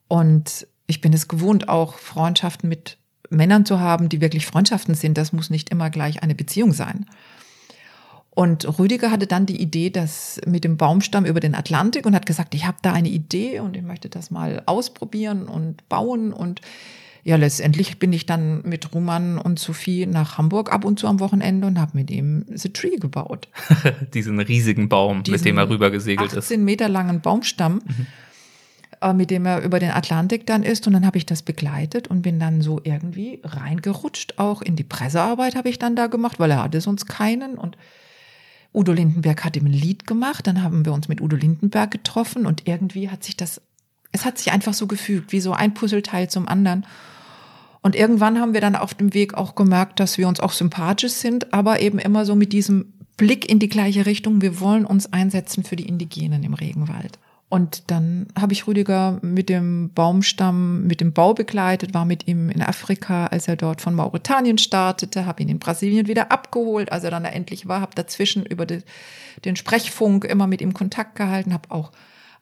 Und 0.09 0.67
ich 0.91 1.01
bin 1.01 1.13
es 1.13 1.29
gewohnt, 1.29 1.69
auch 1.69 1.95
Freundschaften 1.99 2.69
mit 2.69 2.99
Männern 3.31 3.65
zu 3.65 3.81
haben, 3.81 4.09
die 4.09 4.21
wirklich 4.21 4.45
Freundschaften 4.45 4.95
sind. 4.95 5.17
Das 5.17 5.33
muss 5.33 5.49
nicht 5.49 5.71
immer 5.71 5.89
gleich 5.89 6.23
eine 6.23 6.35
Beziehung 6.35 6.73
sein. 6.73 7.07
Und 8.31 8.79
Rüdiger 8.79 9.11
hatte 9.11 9.27
dann 9.27 9.47
die 9.47 9.61
Idee, 9.61 9.91
dass 9.91 10.41
mit 10.47 10.65
dem 10.65 10.77
Baumstamm 10.77 11.25
über 11.25 11.41
den 11.41 11.55
Atlantik 11.55 12.07
und 12.07 12.15
hat 12.15 12.27
gesagt, 12.27 12.55
ich 12.55 12.67
habe 12.67 12.79
da 12.83 12.93
eine 12.93 13.09
Idee 13.09 13.61
und 13.61 13.77
ich 13.77 13.83
möchte 13.83 14.09
das 14.09 14.31
mal 14.31 14.63
ausprobieren 14.67 15.47
und 15.47 15.89
bauen. 15.89 16.33
Und 16.33 16.61
ja, 17.23 17.37
letztendlich 17.37 17.99
bin 17.99 18.13
ich 18.13 18.27
dann 18.27 18.63
mit 18.63 18.95
Roman 18.95 19.39
und 19.39 19.59
Sophie 19.59 20.07
nach 20.07 20.39
Hamburg 20.39 20.73
ab 20.73 20.85
und 20.85 20.99
zu 20.99 21.07
am 21.07 21.21
Wochenende 21.21 21.67
und 21.67 21.81
habe 21.81 21.93
mit 21.95 22.11
ihm 22.11 22.47
The 22.49 22.73
Tree 22.73 22.97
gebaut. 22.97 23.49
Diesen 24.15 24.41
riesigen 24.41 24.89
Baum, 24.89 25.23
Diesen 25.23 25.35
mit 25.35 25.45
dem 25.45 25.59
er 25.59 25.69
rübergesegelt 25.69 26.29
18 26.29 26.39
ist. 26.39 26.45
18 26.47 26.65
Meter 26.65 26.89
langen 26.89 27.21
Baumstamm. 27.21 27.83
Mhm 27.85 28.07
mit 29.15 29.31
dem 29.31 29.47
er 29.47 29.63
über 29.63 29.79
den 29.79 29.91
Atlantik 29.91 30.47
dann 30.47 30.63
ist. 30.63 30.87
Und 30.87 30.93
dann 30.93 31.07
habe 31.07 31.19
ich 31.19 31.27
das 31.27 31.43
begleitet 31.43 32.09
und 32.09 32.23
bin 32.23 32.39
dann 32.39 32.61
so 32.61 32.81
irgendwie 32.85 33.41
reingerutscht. 33.43 34.39
Auch 34.39 34.63
in 34.63 34.77
die 34.77 34.85
Pressearbeit 34.85 35.57
habe 35.57 35.69
ich 35.69 35.79
dann 35.79 35.97
da 35.97 36.07
gemacht, 36.07 36.39
weil 36.39 36.51
er 36.51 36.63
hatte 36.63 36.81
sonst 36.81 37.07
keinen. 37.07 37.57
Und 37.57 37.77
Udo 38.75 38.93
Lindenberg 38.93 39.45
hat 39.45 39.57
ihm 39.57 39.67
ein 39.67 39.73
Lied 39.73 40.07
gemacht. 40.07 40.47
Dann 40.47 40.63
haben 40.63 40.85
wir 40.85 40.93
uns 40.93 41.09
mit 41.09 41.21
Udo 41.21 41.37
Lindenberg 41.37 41.91
getroffen 41.91 42.47
und 42.47 42.69
irgendwie 42.69 43.09
hat 43.09 43.25
sich 43.25 43.37
das, 43.37 43.61
es 44.13 44.25
hat 44.25 44.39
sich 44.39 44.53
einfach 44.53 44.75
so 44.75 44.87
gefügt, 44.87 45.33
wie 45.33 45.41
so 45.41 45.53
ein 45.53 45.73
Puzzleteil 45.73 46.29
zum 46.29 46.47
anderen. 46.47 46.87
Und 47.83 47.97
irgendwann 47.97 48.39
haben 48.39 48.53
wir 48.53 48.61
dann 48.61 48.77
auf 48.77 48.93
dem 48.93 49.15
Weg 49.15 49.35
auch 49.35 49.55
gemerkt, 49.55 50.01
dass 50.01 50.19
wir 50.19 50.29
uns 50.29 50.41
auch 50.41 50.53
sympathisch 50.53 51.13
sind, 51.13 51.55
aber 51.55 51.81
eben 51.81 51.99
immer 51.99 52.27
so 52.27 52.37
mit 52.37 52.53
diesem 52.53 52.93
Blick 53.17 53.51
in 53.51 53.59
die 53.59 53.71
gleiche 53.71 54.05
Richtung. 54.05 54.43
Wir 54.43 54.61
wollen 54.61 54.85
uns 54.85 55.13
einsetzen 55.13 55.65
für 55.65 55.77
die 55.77 55.89
Indigenen 55.89 56.43
im 56.43 56.53
Regenwald. 56.53 57.19
Und 57.51 57.91
dann 57.91 58.29
habe 58.39 58.53
ich 58.53 58.69
Rüdiger 58.69 59.19
mit 59.23 59.49
dem 59.49 59.91
Baumstamm, 59.93 60.87
mit 60.87 61.01
dem 61.01 61.13
Bau 61.13 61.35
begleitet, 61.35 61.95
war 61.95 62.05
mit 62.05 62.29
ihm 62.29 62.49
in 62.49 62.63
Afrika, 62.63 63.27
als 63.27 63.49
er 63.49 63.57
dort 63.57 63.81
von 63.81 63.93
Mauretanien 63.93 64.57
startete, 64.57 65.27
habe 65.27 65.43
ihn 65.43 65.49
in 65.49 65.59
Brasilien 65.59 66.07
wieder 66.07 66.31
abgeholt, 66.31 66.93
als 66.93 67.03
er 67.03 67.11
dann 67.11 67.25
da 67.25 67.31
endlich 67.31 67.67
war, 67.67 67.81
habe 67.81 67.97
dazwischen 67.97 68.47
über 68.47 68.67
den 68.67 69.57
Sprechfunk 69.57 70.25
immer 70.25 70.47
mit 70.47 70.63
ihm 70.63 70.73
Kontakt 70.75 71.17
gehalten, 71.17 71.53
habe 71.53 71.73
auch 71.73 71.91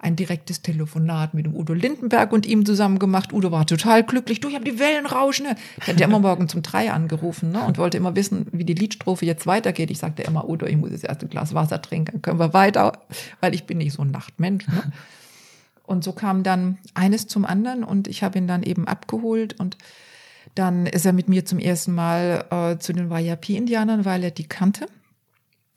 ein 0.00 0.14
direktes 0.14 0.62
Telefonat 0.62 1.34
mit 1.34 1.46
dem 1.46 1.56
Udo 1.56 1.74
Lindenberg 1.74 2.32
und 2.32 2.46
ihm 2.46 2.64
zusammen 2.64 3.00
gemacht. 3.00 3.32
Udo 3.32 3.50
war 3.50 3.66
total 3.66 4.04
glücklich. 4.04 4.38
Du, 4.38 4.48
ich 4.48 4.54
habe 4.54 4.64
die 4.64 4.78
Wellen 4.78 5.06
rauschen. 5.06 5.46
Ich 5.80 5.88
hatte 5.88 6.04
immer 6.04 6.20
morgen 6.20 6.48
zum 6.48 6.62
Drei 6.62 6.92
angerufen 6.92 7.50
ne? 7.50 7.64
und 7.64 7.78
wollte 7.78 7.96
immer 7.96 8.14
wissen, 8.14 8.46
wie 8.52 8.64
die 8.64 8.74
Liedstrophe 8.74 9.26
jetzt 9.26 9.46
weitergeht. 9.46 9.90
Ich 9.90 9.98
sagte 9.98 10.22
immer, 10.22 10.48
Udo, 10.48 10.66
ich 10.66 10.76
muss 10.76 10.90
jetzt 10.90 11.04
erst 11.04 11.22
ein 11.22 11.30
Glas 11.30 11.52
Wasser 11.52 11.82
trinken, 11.82 12.22
können 12.22 12.38
wir 12.38 12.54
weiter, 12.54 12.92
weil 13.40 13.54
ich 13.54 13.64
bin 13.64 13.78
nicht 13.78 13.92
so 13.92 14.02
ein 14.02 14.10
Nachtmensch. 14.10 14.68
Ne? 14.68 14.92
Und 15.82 16.04
so 16.04 16.12
kam 16.12 16.42
dann 16.42 16.78
eines 16.94 17.26
zum 17.26 17.44
anderen 17.44 17.82
und 17.82 18.06
ich 18.08 18.22
habe 18.22 18.38
ihn 18.38 18.46
dann 18.46 18.62
eben 18.62 18.86
abgeholt 18.86 19.58
und 19.58 19.78
dann 20.54 20.86
ist 20.86 21.06
er 21.06 21.12
mit 21.12 21.28
mir 21.28 21.44
zum 21.44 21.58
ersten 21.58 21.94
Mal 21.94 22.44
äh, 22.50 22.78
zu 22.78 22.92
den 22.92 23.10
Wayapi-Indianern, 23.10 24.04
weil 24.04 24.22
er 24.22 24.30
die 24.30 24.46
kannte. 24.46 24.86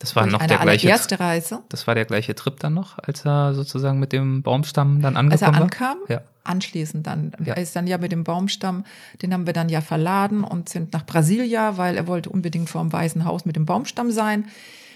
Das 0.02 0.16
war 0.16 0.26
noch 0.26 0.44
der 0.44 0.58
gleiche 0.58 0.90
erste 0.90 1.20
Reise. 1.20 1.60
Das 1.70 1.86
war 1.86 1.94
der 1.94 2.06
gleiche 2.06 2.34
Trip 2.34 2.60
dann 2.60 2.74
noch, 2.74 2.98
als 2.98 3.24
er 3.24 3.54
sozusagen 3.54 4.00
mit 4.00 4.12
dem 4.12 4.42
Baumstamm 4.42 5.00
dann 5.02 5.16
angekommen 5.16 5.42
war. 5.42 5.48
Als 5.48 5.58
er 5.58 5.64
ankam, 5.64 5.98
war? 6.08 6.16
Ja. 6.16 6.22
anschließend 6.44 7.06
dann. 7.06 7.34
Ja. 7.46 7.54
Er 7.54 7.62
ist 7.62 7.76
dann 7.76 7.86
ja 7.86 8.00
mit 8.00 8.12
dem 8.12 8.24
Baumstamm, 8.24 8.84
den 9.22 9.32
haben 9.32 9.46
wir 9.46 9.54
dann 9.54 9.70
ja 9.70 9.80
verladen 9.80 10.44
und 10.44 10.70
sind 10.70 10.92
nach 10.94 11.06
Brasilia, 11.06 11.78
weil 11.78 11.98
er 11.98 12.08
wollte 12.08 12.32
unbedingt 12.32 12.68
vor 12.70 12.82
dem 12.82 12.92
Weißen 12.92 13.26
Haus 13.26 13.46
mit 13.46 13.56
dem 13.56 13.66
Baumstamm 13.66 14.12
sein. 14.12 14.46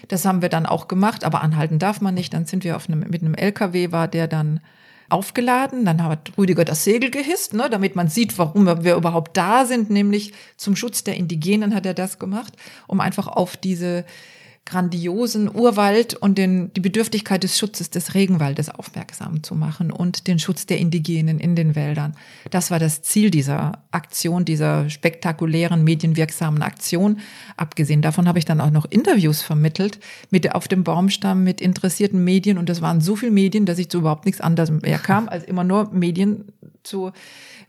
Das 0.08 0.24
haben 0.24 0.42
wir 0.42 0.48
dann 0.48 0.66
auch 0.66 0.88
gemacht, 0.88 1.24
aber 1.24 1.40
anhalten 1.40 1.78
darf 1.78 2.00
man 2.00 2.14
nicht. 2.14 2.34
Dann 2.34 2.44
sind 2.44 2.64
wir 2.64 2.74
auf 2.74 2.88
einem, 2.88 3.00
mit 3.08 3.22
einem 3.22 3.34
LKW 3.34 3.92
war 3.92 4.08
der 4.08 4.26
dann 4.26 4.60
aufgeladen. 5.08 5.84
Dann 5.84 6.02
hat 6.02 6.32
Rüdiger 6.36 6.64
das 6.64 6.82
Segel 6.82 7.12
gehisst, 7.12 7.54
ne, 7.54 7.70
damit 7.70 7.94
man 7.94 8.08
sieht, 8.08 8.36
warum 8.38 8.66
wir 8.66 8.96
überhaupt 8.96 9.36
da 9.36 9.66
sind. 9.66 9.88
Nämlich 9.88 10.32
zum 10.56 10.74
Schutz 10.74 11.04
der 11.04 11.16
Indigenen 11.16 11.76
hat 11.76 11.86
er 11.86 11.94
das 11.94 12.18
gemacht, 12.18 12.54
um 12.88 13.00
einfach 13.00 13.28
auf 13.28 13.56
diese 13.56 14.04
grandiosen 14.66 15.48
Urwald 15.54 16.14
und 16.14 16.36
den, 16.36 16.72
die 16.74 16.80
Bedürftigkeit 16.80 17.42
des 17.44 17.56
Schutzes 17.56 17.88
des 17.88 18.14
Regenwaldes 18.14 18.68
aufmerksam 18.68 19.44
zu 19.44 19.54
machen 19.54 19.92
und 19.92 20.26
den 20.26 20.40
Schutz 20.40 20.66
der 20.66 20.78
Indigenen 20.78 21.38
in 21.38 21.54
den 21.54 21.76
Wäldern. 21.76 22.14
Das 22.50 22.72
war 22.72 22.80
das 22.80 23.00
Ziel 23.00 23.30
dieser 23.30 23.84
Aktion, 23.92 24.44
dieser 24.44 24.90
spektakulären, 24.90 25.84
medienwirksamen 25.84 26.62
Aktion. 26.62 27.20
Abgesehen 27.56 28.02
davon 28.02 28.26
habe 28.26 28.40
ich 28.40 28.44
dann 28.44 28.60
auch 28.60 28.72
noch 28.72 28.86
Interviews 28.90 29.40
vermittelt 29.40 30.00
mit 30.30 30.52
auf 30.54 30.66
dem 30.66 30.82
Baumstamm 30.82 31.44
mit 31.44 31.60
interessierten 31.60 32.22
Medien 32.22 32.58
und 32.58 32.68
das 32.68 32.82
waren 32.82 33.00
so 33.00 33.14
viele 33.14 33.32
Medien, 33.32 33.66
dass 33.66 33.78
ich 33.78 33.88
zu 33.88 33.98
überhaupt 33.98 34.26
nichts 34.26 34.40
anderes 34.40 34.70
mehr 34.70 34.98
kam, 34.98 35.28
als 35.28 35.44
immer 35.44 35.62
nur 35.62 35.92
Medien 35.92 36.46
zu 36.82 37.12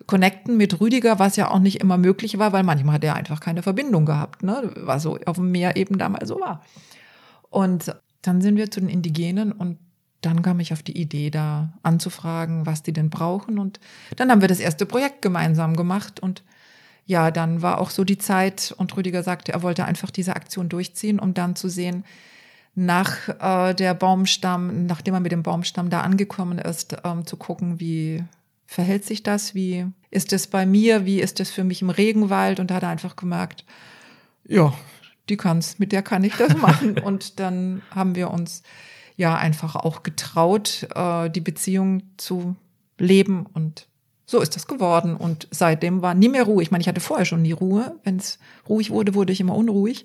connecten 0.07 0.57
mit 0.57 0.79
Rüdiger, 0.79 1.19
was 1.19 1.35
ja 1.35 1.51
auch 1.51 1.59
nicht 1.59 1.81
immer 1.81 1.97
möglich 1.97 2.39
war, 2.39 2.53
weil 2.53 2.63
manchmal 2.63 2.95
hat 2.95 3.03
er 3.03 3.15
einfach 3.15 3.39
keine 3.39 3.61
Verbindung 3.61 4.05
gehabt, 4.05 4.41
ne? 4.41 4.71
was 4.77 5.03
so 5.03 5.19
auf 5.25 5.35
dem 5.35 5.51
Meer 5.51 5.75
eben 5.75 5.97
damals 5.97 6.29
so 6.29 6.39
war. 6.39 6.63
Und 7.57 7.95
dann 8.21 8.39
sind 8.39 8.55
wir 8.55 8.69
zu 8.69 8.81
den 8.81 8.89
Indigenen 8.89 9.51
und 9.51 9.79
dann 10.21 10.43
kam 10.43 10.59
ich 10.59 10.73
auf 10.73 10.83
die 10.83 10.95
Idee, 10.95 11.31
da 11.31 11.73
anzufragen, 11.81 12.67
was 12.67 12.83
die 12.83 12.93
denn 12.93 13.09
brauchen. 13.09 13.57
Und 13.57 13.79
dann 14.15 14.29
haben 14.29 14.41
wir 14.41 14.47
das 14.47 14.59
erste 14.59 14.85
Projekt 14.85 15.23
gemeinsam 15.23 15.75
gemacht. 15.75 16.19
Und 16.19 16.43
ja, 17.07 17.31
dann 17.31 17.63
war 17.63 17.81
auch 17.81 17.89
so 17.89 18.03
die 18.03 18.19
Zeit 18.19 18.75
und 18.77 18.95
Rüdiger 18.95 19.23
sagte, 19.23 19.53
er 19.53 19.63
wollte 19.63 19.85
einfach 19.85 20.11
diese 20.11 20.35
Aktion 20.35 20.69
durchziehen, 20.69 21.17
um 21.17 21.33
dann 21.33 21.55
zu 21.55 21.67
sehen, 21.67 22.05
nach 22.75 23.27
äh, 23.39 23.73
der 23.73 23.95
Baumstamm, 23.95 24.85
nachdem 24.85 25.15
er 25.15 25.19
mit 25.19 25.31
dem 25.31 25.41
Baumstamm 25.41 25.89
da 25.89 26.01
angekommen 26.01 26.59
ist, 26.59 26.95
ähm, 27.03 27.25
zu 27.25 27.37
gucken, 27.37 27.79
wie 27.79 28.23
verhält 28.67 29.03
sich 29.03 29.23
das, 29.23 29.55
wie 29.55 29.87
ist 30.11 30.31
es 30.31 30.45
bei 30.45 30.67
mir, 30.67 31.07
wie 31.07 31.21
ist 31.21 31.39
es 31.39 31.49
für 31.49 31.63
mich 31.63 31.81
im 31.81 31.89
Regenwald. 31.89 32.59
Und 32.59 32.69
da 32.69 32.75
hat 32.75 32.83
er 32.83 32.89
einfach 32.89 33.15
gemerkt, 33.15 33.65
ja, 34.47 34.75
die 35.29 35.37
kann's, 35.37 35.79
mit 35.79 35.91
der 35.91 36.01
kann 36.01 36.23
ich 36.23 36.35
das 36.35 36.55
machen. 36.61 36.99
und 36.99 37.39
dann 37.39 37.81
haben 37.91 38.15
wir 38.15 38.31
uns 38.31 38.63
ja 39.15 39.35
einfach 39.35 39.75
auch 39.75 40.03
getraut, 40.03 40.87
äh, 40.95 41.29
die 41.29 41.41
Beziehung 41.41 42.03
zu 42.17 42.55
leben 42.97 43.45
und 43.53 43.87
so 44.25 44.41
ist 44.41 44.55
das 44.55 44.67
geworden. 44.67 45.15
Und 45.15 45.47
seitdem 45.51 46.01
war 46.01 46.13
nie 46.13 46.27
mehr 46.27 46.43
Ruhe. 46.43 46.61
Ich 46.61 46.69
meine, 46.69 46.81
ich 46.81 46.87
hatte 46.87 46.99
vorher 46.99 47.25
schon 47.25 47.41
nie 47.41 47.53
Ruhe. 47.53 47.95
Wenn 48.03 48.17
es 48.17 48.39
ruhig 48.67 48.91
wurde, 48.91 49.15
wurde 49.15 49.31
ich 49.31 49.39
immer 49.39 49.55
unruhig. 49.55 50.03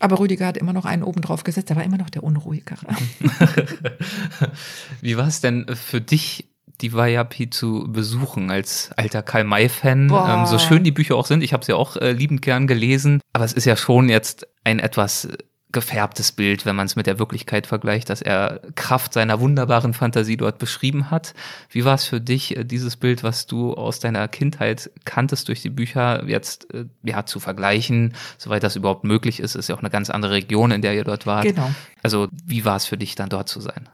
Aber 0.00 0.18
Rüdiger 0.18 0.46
hat 0.46 0.58
immer 0.58 0.74
noch 0.74 0.84
einen 0.84 1.02
oben 1.02 1.22
drauf 1.22 1.44
gesetzt. 1.44 1.70
Er 1.70 1.76
war 1.76 1.84
immer 1.84 1.96
noch 1.96 2.10
der 2.10 2.22
Unruhigere. 2.22 2.86
Wie 5.00 5.16
war 5.16 5.28
es 5.28 5.40
denn 5.40 5.66
für 5.74 6.02
dich 6.02 6.46
die 6.80 6.92
Wayapi 6.92 7.50
zu 7.50 7.86
besuchen 7.88 8.50
als 8.50 8.90
alter 8.96 9.22
Karl-May-Fan. 9.22 10.10
Ähm, 10.10 10.46
so 10.46 10.58
schön 10.58 10.82
die 10.82 10.90
Bücher 10.90 11.14
auch 11.16 11.26
sind, 11.26 11.42
ich 11.42 11.52
habe 11.52 11.64
sie 11.64 11.72
auch 11.72 11.96
äh, 11.96 12.12
liebend 12.12 12.42
gern 12.42 12.66
gelesen, 12.66 13.20
aber 13.32 13.44
es 13.44 13.52
ist 13.52 13.64
ja 13.64 13.76
schon 13.76 14.08
jetzt 14.08 14.48
ein 14.64 14.78
etwas 14.78 15.28
gefärbtes 15.74 16.32
Bild, 16.32 16.64
wenn 16.64 16.76
man 16.76 16.86
es 16.86 16.96
mit 16.96 17.06
der 17.06 17.18
Wirklichkeit 17.18 17.66
vergleicht, 17.66 18.08
dass 18.08 18.22
er 18.22 18.60
Kraft 18.76 19.12
seiner 19.12 19.40
wunderbaren 19.40 19.92
Fantasie 19.92 20.38
dort 20.38 20.58
beschrieben 20.58 21.10
hat. 21.10 21.34
Wie 21.68 21.84
war 21.84 21.96
es 21.96 22.04
für 22.04 22.20
dich, 22.20 22.56
äh, 22.56 22.64
dieses 22.64 22.96
Bild, 22.96 23.22
was 23.22 23.46
du 23.46 23.74
aus 23.74 23.98
deiner 23.98 24.26
Kindheit 24.28 24.90
kanntest 25.04 25.48
durch 25.48 25.60
die 25.60 25.70
Bücher, 25.70 26.24
jetzt 26.26 26.72
äh, 26.72 26.86
ja 27.02 27.26
zu 27.26 27.40
vergleichen, 27.40 28.14
soweit 28.38 28.62
das 28.62 28.76
überhaupt 28.76 29.04
möglich 29.04 29.40
ist, 29.40 29.56
ist 29.56 29.68
ja 29.68 29.74
auch 29.74 29.80
eine 29.80 29.90
ganz 29.90 30.08
andere 30.08 30.32
Region, 30.32 30.70
in 30.70 30.80
der 30.80 30.94
ihr 30.94 31.04
dort 31.04 31.26
wart. 31.26 31.44
Genau. 31.44 31.68
Also 32.02 32.28
wie 32.46 32.64
war 32.64 32.76
es 32.76 32.86
für 32.86 32.96
dich 32.96 33.16
dann 33.16 33.28
dort 33.28 33.48
zu 33.48 33.60
sein? 33.60 33.88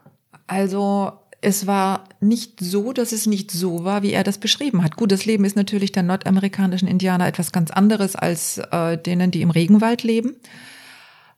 Also 0.47 1.19
es 1.43 1.67
war 1.67 2.05
nicht 2.21 2.61
so, 2.61 2.93
dass 2.93 3.13
es 3.13 3.27
nicht 3.27 3.51
so 3.51 3.85
war, 3.85 4.03
wie 4.03 4.13
er 4.13 4.25
das 4.25 4.39
beschrieben 4.39 4.85
hat. 4.85 4.97
Gut, 4.97 5.11
das 5.11 5.25
Leben 5.25 5.45
ist 5.45 5.57
natürlich 5.57 5.93
der 5.93 6.03
nordamerikanischen 6.03 6.89
Indianer 6.89 7.27
etwas 7.27 7.53
ganz 7.53 7.71
anderes 7.71 8.15
als 8.15 8.59
äh, 8.59 8.99
denen, 8.99 9.31
die 9.31 9.43
im 9.43 9.51
Regenwald 9.51 10.03
leben. 10.03 10.37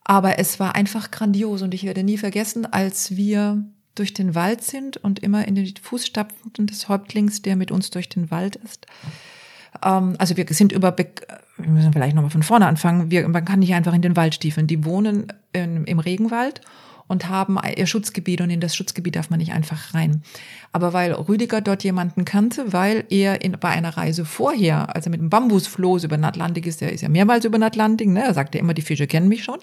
Aber 0.04 0.38
es 0.38 0.58
war 0.58 0.74
einfach 0.74 1.12
grandios 1.12 1.62
und 1.62 1.74
ich 1.74 1.84
werde 1.84 2.02
nie 2.02 2.18
vergessen, 2.18 2.66
als 2.66 3.16
wir 3.16 3.62
durch 3.94 4.12
den 4.14 4.34
Wald 4.34 4.62
sind 4.62 4.96
und 4.96 5.20
immer 5.20 5.46
in 5.46 5.54
den 5.54 5.72
Fußstapfen 5.80 6.66
des 6.66 6.88
Häuptlings, 6.88 7.42
der 7.42 7.56
mit 7.56 7.70
uns 7.70 7.90
durch 7.90 8.08
den 8.08 8.30
Wald 8.30 8.56
ist. 8.56 8.86
Ähm, 9.84 10.16
also 10.18 10.36
wir 10.36 10.46
sind 10.50 10.72
über, 10.72 10.96
wir 10.96 11.68
müssen 11.68 11.92
vielleicht 11.92 12.16
nochmal 12.16 12.30
von 12.30 12.42
vorne 12.42 12.66
anfangen. 12.66 13.10
Wir, 13.12 13.28
man 13.28 13.44
kann 13.44 13.60
nicht 13.60 13.74
einfach 13.74 13.94
in 13.94 14.02
den 14.02 14.16
Wald 14.16 14.34
stiefeln. 14.34 14.66
Die 14.66 14.84
wohnen 14.84 15.32
in, 15.52 15.84
im 15.84 15.98
Regenwald 16.00 16.60
und 17.12 17.28
haben 17.28 17.58
ihr 17.76 17.86
Schutzgebiet 17.86 18.40
und 18.40 18.48
in 18.48 18.60
das 18.60 18.74
Schutzgebiet 18.74 19.16
darf 19.16 19.28
man 19.28 19.38
nicht 19.38 19.52
einfach 19.52 19.92
rein. 19.92 20.22
Aber 20.72 20.94
weil 20.94 21.12
Rüdiger 21.12 21.60
dort 21.60 21.84
jemanden 21.84 22.24
kannte, 22.24 22.72
weil 22.72 23.04
er 23.10 23.42
in, 23.42 23.52
bei 23.52 23.68
einer 23.68 23.96
Reise 23.96 24.24
vorher, 24.24 24.96
also 24.96 25.10
mit 25.10 25.20
dem 25.20 25.28
Bambusfloß 25.28 26.04
über 26.04 26.16
den 26.16 26.24
Atlantik 26.24 26.66
ist, 26.66 26.80
er 26.80 26.90
ist 26.90 27.02
ja 27.02 27.10
mehrmals 27.10 27.44
über 27.44 27.58
den 27.58 27.64
Atlantik, 27.64 28.08
ne? 28.08 28.24
er 28.24 28.34
sagte 28.34 28.56
immer, 28.56 28.72
die 28.72 28.80
Fische 28.80 29.06
kennen 29.06 29.28
mich 29.28 29.44
schon, 29.44 29.58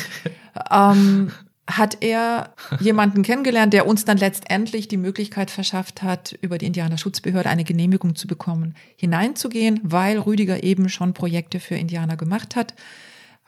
ähm, 0.70 1.32
hat 1.66 1.96
er 2.02 2.52
jemanden 2.78 3.22
kennengelernt, 3.22 3.72
der 3.72 3.86
uns 3.86 4.04
dann 4.04 4.18
letztendlich 4.18 4.86
die 4.86 4.98
Möglichkeit 4.98 5.50
verschafft 5.50 6.02
hat, 6.02 6.36
über 6.42 6.58
die 6.58 6.66
Indianerschutzbehörde 6.66 7.48
eine 7.48 7.64
Genehmigung 7.64 8.16
zu 8.16 8.26
bekommen, 8.26 8.74
hineinzugehen, 8.96 9.80
weil 9.82 10.18
Rüdiger 10.18 10.62
eben 10.62 10.90
schon 10.90 11.14
Projekte 11.14 11.58
für 11.58 11.74
Indianer 11.74 12.18
gemacht 12.18 12.54
hat 12.54 12.74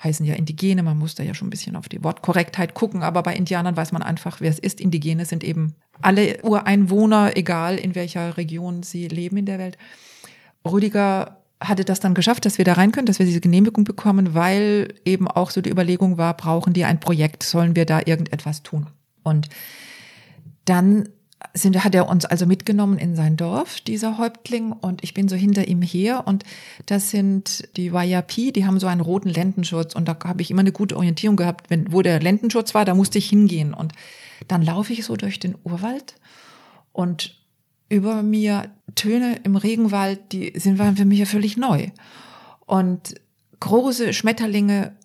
heißen 0.04 0.24
ja 0.24 0.34
Indigene, 0.34 0.82
man 0.82 0.98
muss 0.98 1.14
da 1.14 1.22
ja 1.22 1.34
schon 1.34 1.48
ein 1.48 1.50
bisschen 1.50 1.76
auf 1.76 1.88
die 1.88 2.04
Wortkorrektheit 2.04 2.74
gucken, 2.74 3.02
aber 3.02 3.22
bei 3.22 3.34
Indianern 3.34 3.76
weiß 3.76 3.92
man 3.92 4.02
einfach, 4.02 4.40
wer 4.40 4.50
es 4.50 4.58
ist. 4.58 4.80
Indigene 4.80 5.24
sind 5.24 5.42
eben 5.42 5.74
alle 6.02 6.42
Ureinwohner, 6.42 7.36
egal 7.36 7.76
in 7.76 7.94
welcher 7.94 8.36
Region 8.36 8.82
sie 8.82 9.08
leben 9.08 9.38
in 9.38 9.46
der 9.46 9.58
Welt. 9.58 9.78
Rüdiger 10.64 11.38
hatte 11.60 11.84
das 11.84 12.00
dann 12.00 12.14
geschafft, 12.14 12.44
dass 12.44 12.58
wir 12.58 12.64
da 12.64 12.74
rein 12.74 12.92
können, 12.92 13.06
dass 13.06 13.18
wir 13.18 13.26
diese 13.26 13.40
Genehmigung 13.40 13.84
bekommen, 13.84 14.34
weil 14.34 14.94
eben 15.04 15.28
auch 15.28 15.50
so 15.50 15.60
die 15.60 15.70
Überlegung 15.70 16.18
war, 16.18 16.36
brauchen 16.36 16.72
die 16.72 16.84
ein 16.84 17.00
Projekt, 17.00 17.42
sollen 17.42 17.74
wir 17.74 17.86
da 17.86 18.00
irgendetwas 18.04 18.62
tun? 18.62 18.86
Und 19.22 19.48
dann 20.64 21.08
sind, 21.52 21.84
hat 21.84 21.94
er 21.94 22.08
uns 22.08 22.24
also 22.24 22.46
mitgenommen 22.46 22.98
in 22.98 23.14
sein 23.14 23.36
Dorf, 23.36 23.80
dieser 23.80 24.18
Häuptling, 24.18 24.72
und 24.72 25.04
ich 25.04 25.14
bin 25.14 25.28
so 25.28 25.36
hinter 25.36 25.68
ihm 25.68 25.82
her. 25.82 26.26
Und 26.26 26.44
das 26.86 27.10
sind 27.10 27.68
die 27.76 27.92
Wayapi, 27.92 28.52
die 28.52 28.66
haben 28.66 28.80
so 28.80 28.86
einen 28.86 29.00
roten 29.00 29.28
Lendenschutz. 29.28 29.94
Und 29.94 30.08
da 30.08 30.16
habe 30.24 30.42
ich 30.42 30.50
immer 30.50 30.60
eine 30.60 30.72
gute 30.72 30.96
Orientierung 30.96 31.36
gehabt, 31.36 31.70
wenn, 31.70 31.92
wo 31.92 32.02
der 32.02 32.20
Lendenschutz 32.20 32.74
war, 32.74 32.84
da 32.84 32.94
musste 32.94 33.18
ich 33.18 33.28
hingehen. 33.28 33.74
Und 33.74 33.92
dann 34.48 34.62
laufe 34.62 34.92
ich 34.92 35.04
so 35.04 35.16
durch 35.16 35.38
den 35.38 35.56
Urwald. 35.64 36.14
Und 36.92 37.36
über 37.88 38.22
mir 38.22 38.70
Töne 38.94 39.40
im 39.44 39.56
Regenwald, 39.56 40.32
die 40.32 40.52
sind 40.56 40.78
waren 40.78 40.96
für 40.96 41.04
mich 41.04 41.18
ja 41.18 41.26
völlig 41.26 41.56
neu. 41.56 41.88
Und 42.66 43.14
große 43.60 44.12
Schmetterlinge 44.12 44.96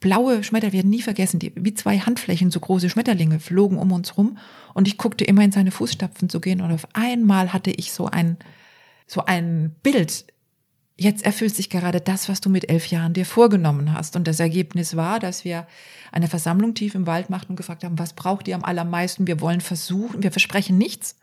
blaue 0.00 0.44
Schmetterlinge, 0.44 0.78
werden 0.78 0.90
nie 0.90 1.02
vergessen, 1.02 1.38
die, 1.38 1.52
wie 1.56 1.74
zwei 1.74 1.98
Handflächen 1.98 2.50
so 2.50 2.60
große 2.60 2.90
Schmetterlinge 2.90 3.40
flogen 3.40 3.78
um 3.78 3.92
uns 3.92 4.16
rum 4.16 4.38
und 4.74 4.86
ich 4.86 4.98
guckte 4.98 5.24
immer 5.24 5.42
in 5.42 5.52
seine 5.52 5.70
Fußstapfen 5.70 6.28
zu 6.28 6.40
gehen 6.40 6.60
und 6.60 6.72
auf 6.72 6.86
einmal 6.92 7.52
hatte 7.52 7.70
ich 7.70 7.92
so 7.92 8.06
ein, 8.06 8.36
so 9.06 9.24
ein 9.24 9.74
Bild. 9.82 10.26
Jetzt 10.96 11.24
erfüllt 11.24 11.54
sich 11.54 11.70
gerade 11.70 12.00
das, 12.00 12.28
was 12.28 12.40
du 12.40 12.50
mit 12.50 12.68
elf 12.70 12.86
Jahren 12.86 13.12
dir 13.12 13.24
vorgenommen 13.24 13.94
hast. 13.94 14.16
Und 14.16 14.26
das 14.26 14.40
Ergebnis 14.40 14.96
war, 14.96 15.20
dass 15.20 15.44
wir 15.44 15.68
eine 16.10 16.26
Versammlung 16.26 16.74
tief 16.74 16.96
im 16.96 17.06
Wald 17.06 17.30
machten 17.30 17.52
und 17.52 17.56
gefragt 17.56 17.84
haben, 17.84 18.00
was 18.00 18.14
braucht 18.14 18.48
ihr 18.48 18.56
am 18.56 18.64
allermeisten? 18.64 19.28
Wir 19.28 19.40
wollen 19.40 19.60
versuchen, 19.60 20.24
wir 20.24 20.32
versprechen 20.32 20.76
nichts, 20.76 21.16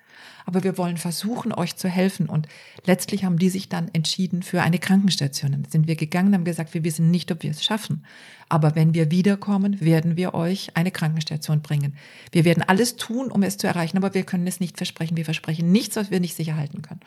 aber 0.45 0.63
wir 0.63 0.77
wollen 0.77 0.97
versuchen, 0.97 1.51
euch 1.51 1.75
zu 1.75 1.89
helfen. 1.89 2.29
Und 2.29 2.47
letztlich 2.85 3.25
haben 3.25 3.37
die 3.37 3.49
sich 3.49 3.67
dann 3.67 3.89
entschieden 3.93 4.43
für 4.43 4.61
eine 4.61 4.79
Krankenstation. 4.79 5.51
Dann 5.51 5.65
sind 5.65 5.87
wir 5.87 5.95
gegangen, 5.95 6.33
haben 6.33 6.45
gesagt, 6.45 6.73
wir 6.73 6.83
wissen 6.83 7.11
nicht, 7.11 7.31
ob 7.31 7.43
wir 7.43 7.51
es 7.51 7.63
schaffen. 7.63 8.05
Aber 8.47 8.75
wenn 8.75 8.93
wir 8.93 9.09
wiederkommen, 9.09 9.81
werden 9.81 10.17
wir 10.17 10.35
euch 10.35 10.69
eine 10.75 10.91
Krankenstation 10.91 11.61
bringen. 11.61 11.95
Wir 12.31 12.45
werden 12.45 12.63
alles 12.63 12.95
tun, 12.95 13.31
um 13.31 13.41
es 13.43 13.57
zu 13.57 13.67
erreichen, 13.67 13.97
aber 13.97 14.13
wir 14.13 14.23
können 14.23 14.45
es 14.45 14.59
nicht 14.59 14.77
versprechen. 14.77 15.17
Wir 15.17 15.25
versprechen 15.25 15.71
nichts, 15.71 15.95
was 15.95 16.11
wir 16.11 16.19
nicht 16.19 16.35
sicher 16.35 16.55
halten 16.55 16.81
können. 16.83 17.01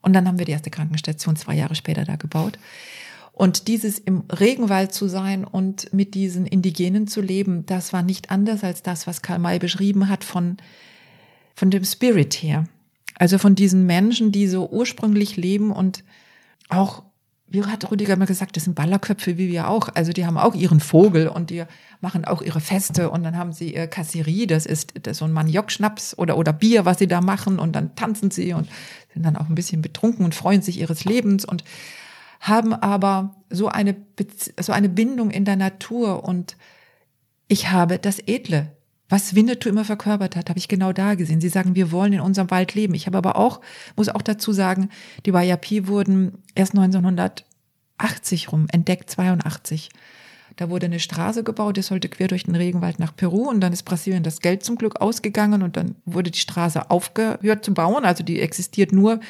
Und 0.00 0.14
dann 0.14 0.26
haben 0.26 0.38
wir 0.38 0.46
die 0.46 0.52
erste 0.52 0.70
Krankenstation 0.70 1.36
zwei 1.36 1.54
Jahre 1.54 1.74
später 1.74 2.04
da 2.04 2.16
gebaut. 2.16 2.58
Und 3.32 3.68
dieses 3.68 3.98
im 3.98 4.24
Regenwald 4.30 4.92
zu 4.92 5.08
sein 5.08 5.44
und 5.44 5.92
mit 5.92 6.14
diesen 6.14 6.46
Indigenen 6.46 7.06
zu 7.06 7.22
leben, 7.22 7.64
das 7.66 7.92
war 7.92 8.02
nicht 8.02 8.30
anders 8.30 8.62
als 8.62 8.82
das, 8.82 9.06
was 9.06 9.22
Karl 9.22 9.38
May 9.38 9.58
beschrieben 9.58 10.08
hat 10.08 10.22
von 10.22 10.58
von 11.54 11.70
dem 11.70 11.84
Spirit 11.84 12.34
her. 12.34 12.64
Also 13.18 13.38
von 13.38 13.54
diesen 13.54 13.86
Menschen, 13.86 14.32
die 14.32 14.48
so 14.48 14.68
ursprünglich 14.68 15.36
leben 15.36 15.70
und 15.70 16.02
auch, 16.68 17.02
wie 17.46 17.62
hat 17.62 17.90
Rüdiger 17.90 18.16
mal 18.16 18.24
gesagt, 18.24 18.56
das 18.56 18.64
sind 18.64 18.74
Ballerköpfe 18.74 19.36
wie 19.36 19.48
wir 19.48 19.68
auch. 19.68 19.90
Also 19.94 20.12
die 20.12 20.24
haben 20.24 20.38
auch 20.38 20.54
ihren 20.54 20.80
Vogel 20.80 21.28
und 21.28 21.50
die 21.50 21.64
machen 22.00 22.24
auch 22.24 22.42
ihre 22.42 22.60
Feste 22.60 23.10
und 23.10 23.22
dann 23.22 23.36
haben 23.36 23.52
sie 23.52 23.74
ihr 23.74 23.86
Kasserie, 23.86 24.46
das 24.46 24.66
ist, 24.66 24.94
das 25.02 25.12
ist 25.12 25.18
so 25.18 25.26
ein 25.26 25.32
Maniok-Schnaps 25.32 26.16
oder, 26.18 26.38
oder 26.38 26.52
Bier, 26.52 26.84
was 26.84 26.98
sie 26.98 27.06
da 27.06 27.20
machen 27.20 27.58
und 27.58 27.76
dann 27.76 27.94
tanzen 27.94 28.30
sie 28.30 28.54
und 28.54 28.68
sind 29.12 29.24
dann 29.24 29.36
auch 29.36 29.48
ein 29.48 29.54
bisschen 29.54 29.82
betrunken 29.82 30.24
und 30.24 30.34
freuen 30.34 30.62
sich 30.62 30.80
ihres 30.80 31.04
Lebens 31.04 31.44
und 31.44 31.62
haben 32.40 32.72
aber 32.72 33.36
so 33.50 33.68
eine, 33.68 33.94
so 34.58 34.72
eine 34.72 34.88
Bindung 34.88 35.30
in 35.30 35.44
der 35.44 35.56
Natur 35.56 36.24
und 36.24 36.56
ich 37.46 37.70
habe 37.70 37.98
das 37.98 38.18
Edle 38.18 38.72
was 39.12 39.34
Winnetou 39.34 39.68
immer 39.68 39.84
verkörpert 39.84 40.36
hat, 40.36 40.48
habe 40.48 40.58
ich 40.58 40.68
genau 40.68 40.94
da 40.94 41.14
gesehen. 41.16 41.42
Sie 41.42 41.50
sagen, 41.50 41.74
wir 41.74 41.92
wollen 41.92 42.14
in 42.14 42.20
unserem 42.20 42.50
Wald 42.50 42.72
leben. 42.74 42.94
Ich 42.94 43.06
habe 43.06 43.18
aber 43.18 43.36
auch, 43.36 43.60
muss 43.94 44.08
auch 44.08 44.22
dazu 44.22 44.52
sagen, 44.52 44.88
die 45.26 45.34
Wayapi 45.34 45.86
wurden 45.86 46.38
erst 46.54 46.72
1980 46.72 48.50
rum 48.50 48.68
entdeckt, 48.72 49.10
82. 49.10 49.90
Da 50.56 50.70
wurde 50.70 50.86
eine 50.86 50.98
Straße 50.98 51.44
gebaut, 51.44 51.76
die 51.76 51.82
sollte 51.82 52.08
quer 52.08 52.28
durch 52.28 52.44
den 52.44 52.54
Regenwald 52.54 52.98
nach 52.98 53.14
Peru 53.14 53.50
und 53.50 53.60
dann 53.60 53.74
ist 53.74 53.82
Brasilien 53.82 54.22
das 54.22 54.40
Geld 54.40 54.64
zum 54.64 54.76
Glück 54.76 55.02
ausgegangen 55.02 55.62
und 55.62 55.76
dann 55.76 55.94
wurde 56.06 56.30
die 56.30 56.38
Straße 56.38 56.90
aufgehört 56.90 57.66
zu 57.66 57.74
bauen. 57.74 58.06
Also 58.06 58.24
die 58.24 58.40
existiert 58.40 58.92
nur 58.92 59.20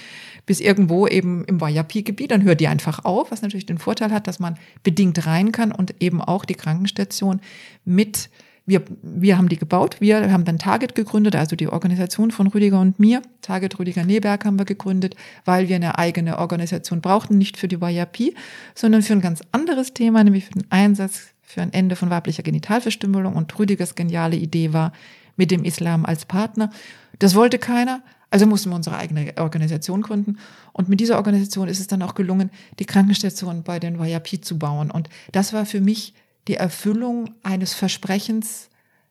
bis 0.46 0.60
irgendwo 0.60 1.08
eben 1.08 1.44
im 1.46 1.60
Wayapi-Gebiet. 1.60 2.30
Dann 2.30 2.44
hört 2.44 2.60
die 2.60 2.68
einfach 2.68 3.04
auf, 3.04 3.32
was 3.32 3.42
natürlich 3.42 3.66
den 3.66 3.78
Vorteil 3.78 4.12
hat, 4.12 4.28
dass 4.28 4.38
man 4.38 4.58
bedingt 4.84 5.26
rein 5.26 5.50
kann 5.50 5.72
und 5.72 6.00
eben 6.00 6.20
auch 6.20 6.44
die 6.44 6.54
Krankenstation 6.54 7.40
mit 7.84 8.30
wir, 8.64 8.82
wir 9.02 9.38
haben 9.38 9.48
die 9.48 9.58
gebaut. 9.58 10.00
Wir 10.00 10.30
haben 10.32 10.44
dann 10.44 10.58
Target 10.58 10.94
gegründet, 10.94 11.34
also 11.34 11.56
die 11.56 11.68
Organisation 11.68 12.30
von 12.30 12.46
Rüdiger 12.46 12.80
und 12.80 12.98
mir. 12.98 13.22
Target 13.40 13.78
Rüdiger 13.78 14.04
Neberg 14.04 14.44
haben 14.44 14.58
wir 14.58 14.64
gegründet, 14.64 15.16
weil 15.44 15.68
wir 15.68 15.76
eine 15.76 15.98
eigene 15.98 16.38
Organisation 16.38 17.00
brauchten, 17.00 17.38
nicht 17.38 17.56
für 17.56 17.68
die 17.68 17.76
YRP, 17.76 18.34
sondern 18.74 19.02
für 19.02 19.14
ein 19.14 19.20
ganz 19.20 19.42
anderes 19.50 19.94
Thema, 19.94 20.22
nämlich 20.22 20.44
für 20.44 20.52
den 20.52 20.70
Einsatz 20.70 21.32
für 21.42 21.60
ein 21.60 21.72
Ende 21.72 21.96
von 21.96 22.08
weiblicher 22.08 22.42
Genitalverstümmelung. 22.42 23.34
Und 23.34 23.58
Rüdigers 23.58 23.94
geniale 23.94 24.36
Idee 24.36 24.72
war, 24.72 24.92
mit 25.36 25.50
dem 25.50 25.64
Islam 25.64 26.04
als 26.04 26.24
Partner. 26.24 26.70
Das 27.18 27.34
wollte 27.34 27.58
keiner. 27.58 28.02
Also 28.30 28.46
mussten 28.46 28.70
wir 28.70 28.76
unsere 28.76 28.96
eigene 28.96 29.34
Organisation 29.36 30.00
gründen. 30.00 30.38
Und 30.72 30.88
mit 30.88 31.00
dieser 31.00 31.16
Organisation 31.16 31.68
ist 31.68 31.80
es 31.80 31.86
dann 31.86 32.00
auch 32.00 32.14
gelungen, 32.14 32.50
die 32.78 32.86
Krankenstation 32.86 33.62
bei 33.62 33.78
den 33.78 34.00
YRP 34.00 34.42
zu 34.42 34.58
bauen. 34.58 34.90
Und 34.90 35.10
das 35.32 35.52
war 35.52 35.66
für 35.66 35.80
mich 35.80 36.14
die 36.48 36.54
Erfüllung 36.54 37.34
eines 37.42 37.74
Versprechens, 37.74 38.68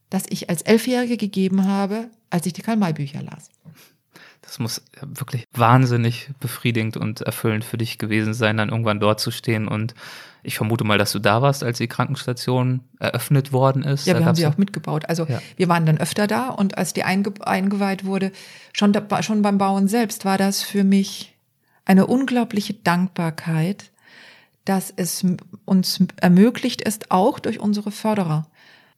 das 0.09 0.23
ich 0.29 0.49
als 0.49 0.61
Elfjährige 0.61 1.17
gegeben 1.17 1.65
habe, 1.65 2.09
als 2.29 2.45
ich 2.45 2.53
die 2.53 2.61
Karl-May-Bücher 2.61 3.21
las. 3.21 3.49
Das 4.41 4.59
muss 4.59 4.81
wirklich 5.01 5.45
wahnsinnig 5.53 6.29
befriedigend 6.39 6.97
und 6.97 7.21
erfüllend 7.21 7.63
für 7.63 7.77
dich 7.77 7.97
gewesen 7.97 8.33
sein, 8.33 8.57
dann 8.57 8.69
irgendwann 8.69 8.99
dort 8.99 9.19
zu 9.19 9.31
stehen 9.31 9.67
und 9.67 9.93
ich 10.43 10.57
vermute 10.57 10.83
mal, 10.83 10.97
dass 10.97 11.11
du 11.11 11.19
da 11.19 11.41
warst, 11.43 11.63
als 11.63 11.77
die 11.77 11.87
Krankenstation 11.87 12.81
eröffnet 12.99 13.53
worden 13.53 13.83
ist. 13.83 14.07
Ja, 14.07 14.17
wir 14.17 14.25
haben 14.25 14.35
sie 14.35 14.47
auch 14.47 14.57
mitgebaut. 14.57 15.07
Also 15.07 15.25
ja. 15.25 15.39
wir 15.55 15.69
waren 15.69 15.85
dann 15.85 15.99
öfter 15.99 16.25
da 16.25 16.49
und 16.49 16.77
als 16.77 16.93
die 16.93 17.03
einge 17.03 17.31
eingeweiht 17.41 18.05
wurde, 18.05 18.31
schon, 18.73 18.91
da, 18.91 19.21
schon 19.21 19.43
beim 19.43 19.59
Bauen 19.59 19.87
selbst 19.87 20.25
war 20.25 20.39
das 20.39 20.63
für 20.63 20.83
mich 20.83 21.35
eine 21.85 22.07
unglaubliche 22.07 22.73
Dankbarkeit, 22.73 23.91
dass 24.65 24.93
es 24.95 25.25
uns 25.65 25.99
ermöglicht 26.17 26.81
ist, 26.81 27.11
auch 27.11 27.39
durch 27.39 27.59
unsere 27.59 27.91
Förderer, 27.91 28.47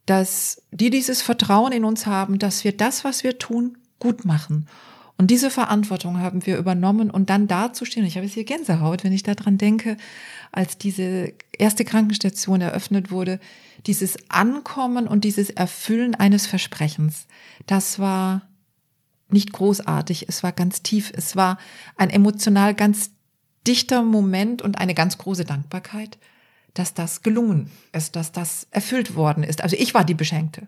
dass 0.05 0.61
die 0.71 0.89
dieses 0.89 1.21
Vertrauen 1.21 1.71
in 1.71 1.85
uns 1.85 2.05
haben, 2.05 2.39
dass 2.39 2.63
wir 2.63 2.75
das, 2.75 3.03
was 3.03 3.23
wir 3.23 3.39
tun, 3.39 3.77
gut 3.99 4.25
machen. 4.25 4.67
Und 5.17 5.29
diese 5.29 5.49
Verantwortung 5.49 6.19
haben 6.19 6.45
wir 6.45 6.57
übernommen 6.57 7.09
und 7.09 7.29
dann 7.29 7.47
dazustehen. 7.47 8.05
Ich 8.05 8.15
habe 8.15 8.25
jetzt 8.25 8.33
hier 8.33 8.43
Gänsehaut, 8.43 9.03
wenn 9.03 9.13
ich 9.13 9.23
daran 9.23 9.57
denke, 9.57 9.95
als 10.51 10.77
diese 10.77 11.33
erste 11.57 11.85
Krankenstation 11.85 12.61
eröffnet 12.61 13.11
wurde, 13.11 13.39
dieses 13.85 14.17
Ankommen 14.29 15.07
und 15.07 15.23
dieses 15.23 15.49
Erfüllen 15.49 16.15
eines 16.15 16.47
Versprechens. 16.47 17.27
Das 17.67 17.99
war 17.99 18.41
nicht 19.29 19.53
großartig, 19.53 20.27
es 20.27 20.43
war 20.43 20.51
ganz 20.51 20.81
tief, 20.81 21.11
es 21.15 21.35
war 21.35 21.57
ein 21.95 22.09
emotional 22.09 22.73
ganz 22.73 23.11
dichter 23.67 24.03
Moment 24.03 24.61
und 24.61 24.77
eine 24.77 24.93
ganz 24.93 25.17
große 25.17 25.45
Dankbarkeit, 25.45 26.17
dass 26.73 26.93
das 26.93 27.21
gelungen 27.21 27.71
ist, 27.91 28.15
dass 28.15 28.31
das 28.31 28.67
erfüllt 28.71 29.15
worden 29.15 29.43
ist. 29.43 29.61
Also 29.61 29.75
ich 29.77 29.93
war 29.93 30.03
die 30.03 30.15
Beschenkte. 30.15 30.67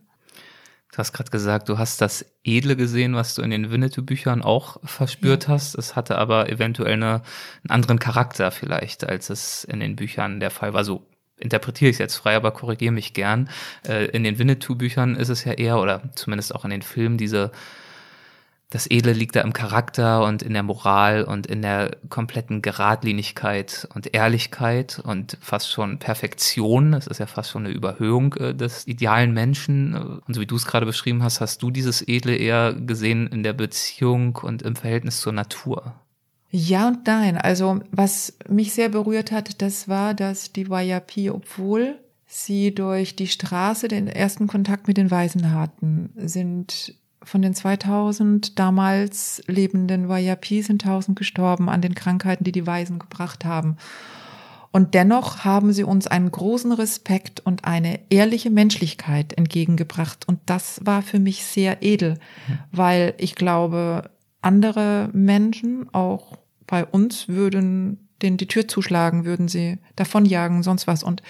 Du 0.92 1.00
hast 1.00 1.12
gerade 1.12 1.30
gesagt, 1.30 1.68
du 1.68 1.78
hast 1.78 2.00
das 2.00 2.26
Edle 2.46 2.78
gesehen, 2.78 3.16
was 3.16 3.36
du 3.36 3.42
in 3.42 3.50
den 3.50 3.70
Winnetou-Büchern 3.70 4.42
auch 4.42 4.78
verspürt 4.86 5.44
ja. 5.44 5.50
hast. 5.50 5.76
Es 5.76 5.98
hatte 5.98 6.18
aber 6.18 6.50
eventuell 6.50 6.94
eine, 6.94 7.22
einen 7.64 7.72
anderen 7.72 8.00
Charakter 8.00 8.50
vielleicht, 8.50 9.04
als 9.04 9.30
es 9.30 9.66
in 9.66 9.82
den 9.82 9.98
Büchern 9.98 10.40
der 10.40 10.52
Fall 10.52 10.74
war. 10.74 10.86
So 10.86 11.06
interpretiere 11.38 11.90
ich 11.90 11.96
es 11.96 12.00
jetzt 12.00 12.16
frei, 12.16 12.38
aber 12.38 12.52
korrigiere 12.52 12.94
mich 12.94 13.14
gern. 13.14 13.50
Äh, 13.86 14.06
in 14.06 14.24
den 14.24 14.40
Winnetou-Büchern 14.40 15.16
ist 15.16 15.28
es 15.28 15.44
ja 15.44 15.52
eher, 15.52 15.80
oder 15.80 16.02
zumindest 16.16 16.56
auch 16.56 16.64
in 16.64 16.72
den 16.72 16.82
Filmen, 16.82 17.18
diese 17.18 17.52
das 18.70 18.88
Edle 18.90 19.14
liegt 19.14 19.36
da 19.36 19.42
im 19.42 19.54
Charakter 19.54 20.24
und 20.26 20.42
in 20.42 20.54
der 20.54 20.64
Moral 20.64 21.24
und 21.24 21.48
in 21.48 21.62
der 21.62 21.98
kompletten 22.10 22.62
Geradlinigkeit 22.62 23.88
und 23.94 24.14
Ehrlichkeit 24.14 25.00
und 25.04 25.38
fast 25.40 25.72
schon 25.72 26.00
Perfektion. 26.00 26.92
Das 26.92 27.08
ist 27.08 27.20
ja 27.20 27.28
fast 27.28 27.52
schon 27.52 27.66
eine 27.66 27.74
Überhöhung 27.74 28.34
äh, 28.36 28.56
des 28.56 28.88
idealen 28.88 29.34
Menschen. 29.34 29.94
Und 29.94 30.34
so 30.34 30.42
wie 30.42 30.48
du 30.48 30.56
es 30.56 30.66
gerade 30.66 30.86
beschrieben 30.86 31.24
hast, 31.24 31.42
hast 31.42 31.62
du 31.62 31.70
dieses 31.70 32.08
Edle 32.08 32.36
eher 32.36 32.74
gesehen 32.74 33.28
in 33.28 33.44
der 33.44 33.54
Beziehung 33.54 34.38
und 34.38 34.64
im 34.64 34.76
Verhältnis 34.76 35.22
zur 35.22 35.34
Natur. 35.34 35.94
Ja 36.50 36.88
und 36.88 37.06
nein. 37.06 37.38
Also 37.38 37.82
was 37.92 38.38
mich 38.50 38.74
sehr 38.74 38.90
berührt 38.90 39.32
hat, 39.32 39.62
das 39.62 39.88
war, 39.88 40.14
dass 40.14 40.54
die 40.54 40.68
YAP, 40.68 41.30
obwohl 41.30 42.00
sie 42.26 42.74
durch 42.74 43.16
die 43.16 43.28
Straße 43.28 43.88
den 43.88 44.08
ersten 44.08 44.48
Kontakt 44.48 44.88
mit 44.88 44.98
den 44.98 45.12
Weisen 45.12 45.52
hatten, 45.54 46.12
sind 46.16 46.96
von 47.26 47.42
den 47.42 47.54
2000 47.54 48.58
damals 48.58 49.44
lebenden 49.48 50.10
YAP 50.10 50.46
sind 50.64 50.86
1000 50.86 51.18
gestorben 51.18 51.70
an 51.70 51.82
den 51.82 51.96
Krankheiten, 51.96 52.44
die 52.44 52.52
die 52.52 52.68
Weisen 52.68 53.00
gebracht 53.00 53.44
haben. 53.46 53.78
Und 54.72 54.94
dennoch 54.94 55.46
haben 55.46 55.72
sie 55.72 55.86
uns 55.86 56.06
einen 56.06 56.30
großen 56.30 56.74
Respekt 56.74 57.40
und 57.40 57.64
eine 57.64 58.00
ehrliche 58.10 58.50
Menschlichkeit 58.50 59.32
entgegengebracht. 59.32 60.28
Und 60.28 60.40
das 60.48 60.82
war 60.84 61.02
für 61.02 61.20
mich 61.20 61.46
sehr 61.46 61.82
edel, 61.82 62.20
weil 62.74 63.14
ich 63.18 63.36
glaube, 63.36 64.10
andere 64.42 65.10
Menschen, 65.14 65.88
auch 65.94 66.38
bei 66.68 66.86
uns, 66.86 67.30
würden 67.30 68.05
denen 68.22 68.38
die 68.38 68.48
Tür 68.48 68.68
zuschlagen, 68.68 69.26
würden 69.26 69.48
sie 69.48 69.78
davonjagen, 69.96 70.64
sonst 70.64 70.88
was. 70.88 71.04
Und 71.04 71.22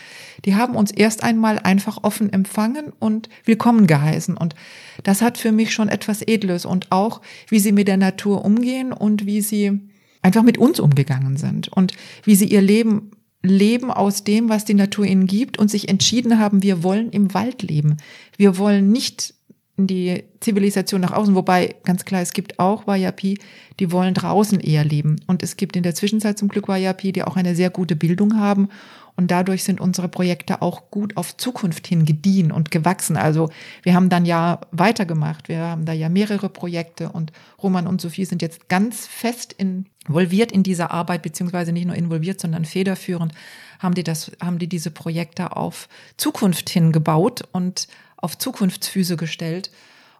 die 0.45 0.56
haben 0.56 0.76
uns 0.76 0.91
erst 0.91 1.24
einmal 1.24 1.60
einfach 1.60 2.04
offen 2.04 2.32
empfangen 2.32 2.93
und 3.00 3.30
willkommen 3.43 3.88
geheißen. 3.88 4.38
Und 4.38 4.56
das 5.04 5.21
hat 5.21 5.38
für 5.38 5.52
mich 5.52 5.74
schon 5.74 5.89
etwas 5.89 6.21
Edles 6.21 6.65
und 6.65 6.91
auch, 6.91 7.21
wie 7.50 7.60
sie 7.60 7.71
mit 7.71 7.88
der 7.88 7.98
Natur 7.98 8.45
umgehen 8.45 8.93
und 8.93 9.26
wie 9.26 9.41
sie 9.41 9.80
einfach 10.21 10.43
mit 10.43 10.58
uns 10.58 10.80
umgegangen 10.80 11.38
sind 11.38 11.67
und 11.69 11.93
wie 12.24 12.36
sie 12.36 12.48
ihr 12.48 12.62
Leben 12.62 13.12
leben 13.45 13.91
aus 13.91 14.24
dem, 14.24 14.50
was 14.50 14.65
die 14.65 14.74
Natur 14.74 15.06
ihnen 15.06 15.28
gibt 15.28 15.58
und 15.58 15.69
sich 15.69 15.88
entschieden 15.88 16.39
haben, 16.39 16.63
wir 16.63 16.84
wollen 16.84 17.12
im 17.12 17.34
Wald 17.34 17.62
leben. 17.62 17.98
Wir 18.38 18.58
wollen 18.58 18.91
nicht 18.91 19.36
in 19.78 19.88
die 19.88 20.24
Zivilisation 20.40 21.02
nach 21.02 21.12
außen, 21.12 21.36
wobei 21.36 21.76
ganz 21.84 22.06
klar, 22.06 22.22
es 22.22 22.34
gibt 22.34 22.60
auch 22.60 22.88
Wayapi, 22.88 23.40
die 23.80 23.92
wollen 23.92 24.14
draußen 24.14 24.60
eher 24.60 24.86
leben. 24.86 25.18
Und 25.28 25.44
es 25.44 25.58
gibt 25.58 25.76
in 25.76 25.84
der 25.84 25.96
Zwischenzeit 25.96 26.38
zum 26.38 26.48
Glück 26.48 26.68
Wayapi, 26.68 27.12
die 27.12 27.24
auch 27.24 27.36
eine 27.36 27.56
sehr 27.56 27.70
gute 27.70 27.96
Bildung 27.96 28.40
haben. 28.40 28.70
Und 29.18 29.32
dadurch 29.32 29.64
sind 29.64 29.80
unsere 29.80 30.10
Projekte 30.10 30.62
auch 30.62 30.92
gut 30.92 31.16
auf 31.16 31.38
Zukunft 31.38 31.88
hin 31.88 32.06
gediehen 32.06 32.52
und 32.52 32.70
gewachsen. 32.70 33.16
Also 33.16 33.50
wir 33.84 33.94
haben 33.94 34.10
dann 34.10 34.26
ja 34.26 34.60
weitergemacht. 34.72 35.48
Wir 35.48 35.60
haben 35.60 35.86
da 35.86 35.94
ja 35.94 36.10
mehrere 36.10 36.50
Projekte 36.50 37.10
und 37.10 37.32
Roman 37.62 37.88
und 37.88 38.02
Sophie 38.02 38.26
sind 38.26 38.42
jetzt 38.42 38.68
ganz 38.68 39.08
fest 39.08 39.56
involviert 39.58 40.52
in 40.52 40.64
dieser 40.64 40.92
Arbeit, 40.92 41.22
beziehungsweise 41.22 41.72
nicht 41.72 41.86
nur 41.86 41.96
involviert, 41.96 42.42
sondern 42.42 42.66
federführend 42.66 43.34
haben 43.80 43.96
die 43.96 44.04
das, 44.04 44.32
haben 44.42 44.60
die 44.60 44.68
diese 44.68 44.92
Projekte 44.92 45.56
auf 45.56 45.88
Zukunft 46.18 46.70
hin 46.70 46.92
gebaut 46.92 47.44
und 47.54 47.88
auf 48.26 48.38
Zukunftsfüße 48.38 49.16
gestellt. 49.16 49.72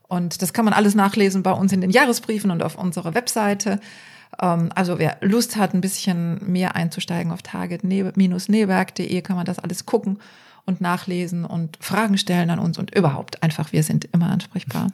Und 0.08 0.42
das 0.42 0.54
kann 0.54 0.66
man 0.66 0.74
alles 0.74 0.96
nachlesen 0.96 1.44
bei 1.44 1.52
uns 1.52 1.74
in 1.74 1.82
den 1.82 1.90
Jahresbriefen 1.90 2.52
und 2.52 2.64
auf 2.64 2.78
unserer 2.78 3.16
Webseite. 3.16 3.80
Ähm, 4.40 4.70
also 4.76 5.00
wer 5.00 5.18
Lust 5.22 5.58
hat, 5.58 5.74
ein 5.74 5.82
bisschen 5.82 6.40
mehr 6.52 6.76
einzusteigen 6.76 7.32
auf 7.32 7.42
target-neberg.de, 7.42 9.22
kann 9.22 9.36
man 9.36 9.46
das 9.46 9.60
alles 9.60 9.86
gucken 9.86 10.20
und 10.66 10.82
nachlesen 10.82 11.46
und 11.46 11.78
Fragen 11.82 12.18
stellen 12.18 12.50
an 12.50 12.60
uns 12.60 12.78
und 12.78 12.96
überhaupt 12.96 13.44
einfach, 13.44 13.72
wir 13.72 13.84
sind 13.84 14.08
immer 14.14 14.30
ansprechbar. 14.30 14.88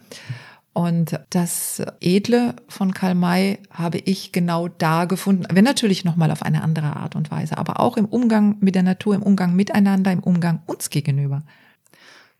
Und 0.74 1.20
das 1.28 1.82
Edle 2.00 2.56
von 2.66 2.94
Karl 2.94 3.14
May 3.14 3.58
habe 3.70 3.98
ich 3.98 4.32
genau 4.32 4.68
da 4.68 5.04
gefunden, 5.04 5.44
wenn 5.52 5.64
natürlich 5.64 6.04
nochmal 6.04 6.30
auf 6.30 6.42
eine 6.42 6.62
andere 6.62 6.96
Art 6.96 7.14
und 7.14 7.30
Weise, 7.30 7.58
aber 7.58 7.78
auch 7.78 7.98
im 7.98 8.06
Umgang 8.06 8.56
mit 8.60 8.74
der 8.74 8.82
Natur, 8.82 9.14
im 9.14 9.22
Umgang 9.22 9.54
miteinander, 9.54 10.12
im 10.12 10.20
Umgang 10.20 10.62
uns 10.64 10.88
gegenüber. 10.88 11.42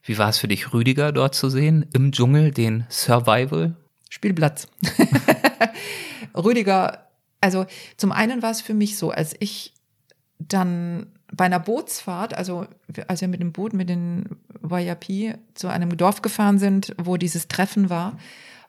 Wie 0.03 0.19
war 0.19 0.29
es 0.29 0.39
für 0.39 0.49
dich, 0.49 0.73
Rüdiger 0.73 1.13
dort 1.13 1.35
zu 1.35 1.49
sehen, 1.49 1.87
im 1.93 2.13
Dschungel, 2.13 2.51
den 2.51 2.85
Survival? 2.91 3.77
Spielplatz. 4.09 4.69
Rüdiger, 6.35 7.07
also 7.41 7.67
zum 7.97 8.13
einen 8.13 8.43
war 8.43 8.51
es 8.51 8.61
für 8.61 8.75
mich 8.75 8.97
so, 8.99 9.11
als 9.11 9.35
ich 9.39 9.75
dann 10.39 11.07
bei 11.33 11.45
einer 11.45 11.61
Bootsfahrt, 11.61 12.35
also 12.35 12.67
als 13.07 13.21
wir 13.21 13.29
mit 13.29 13.41
dem 13.41 13.53
Boot 13.53 13.73
mit 13.73 13.89
den 13.89 14.25
Wayapi 14.61 15.35
zu 15.55 15.69
einem 15.69 15.97
Dorf 15.97 16.21
gefahren 16.21 16.59
sind, 16.59 16.95
wo 16.99 17.17
dieses 17.17 17.49
Treffen 17.49 17.89
war, 17.89 18.19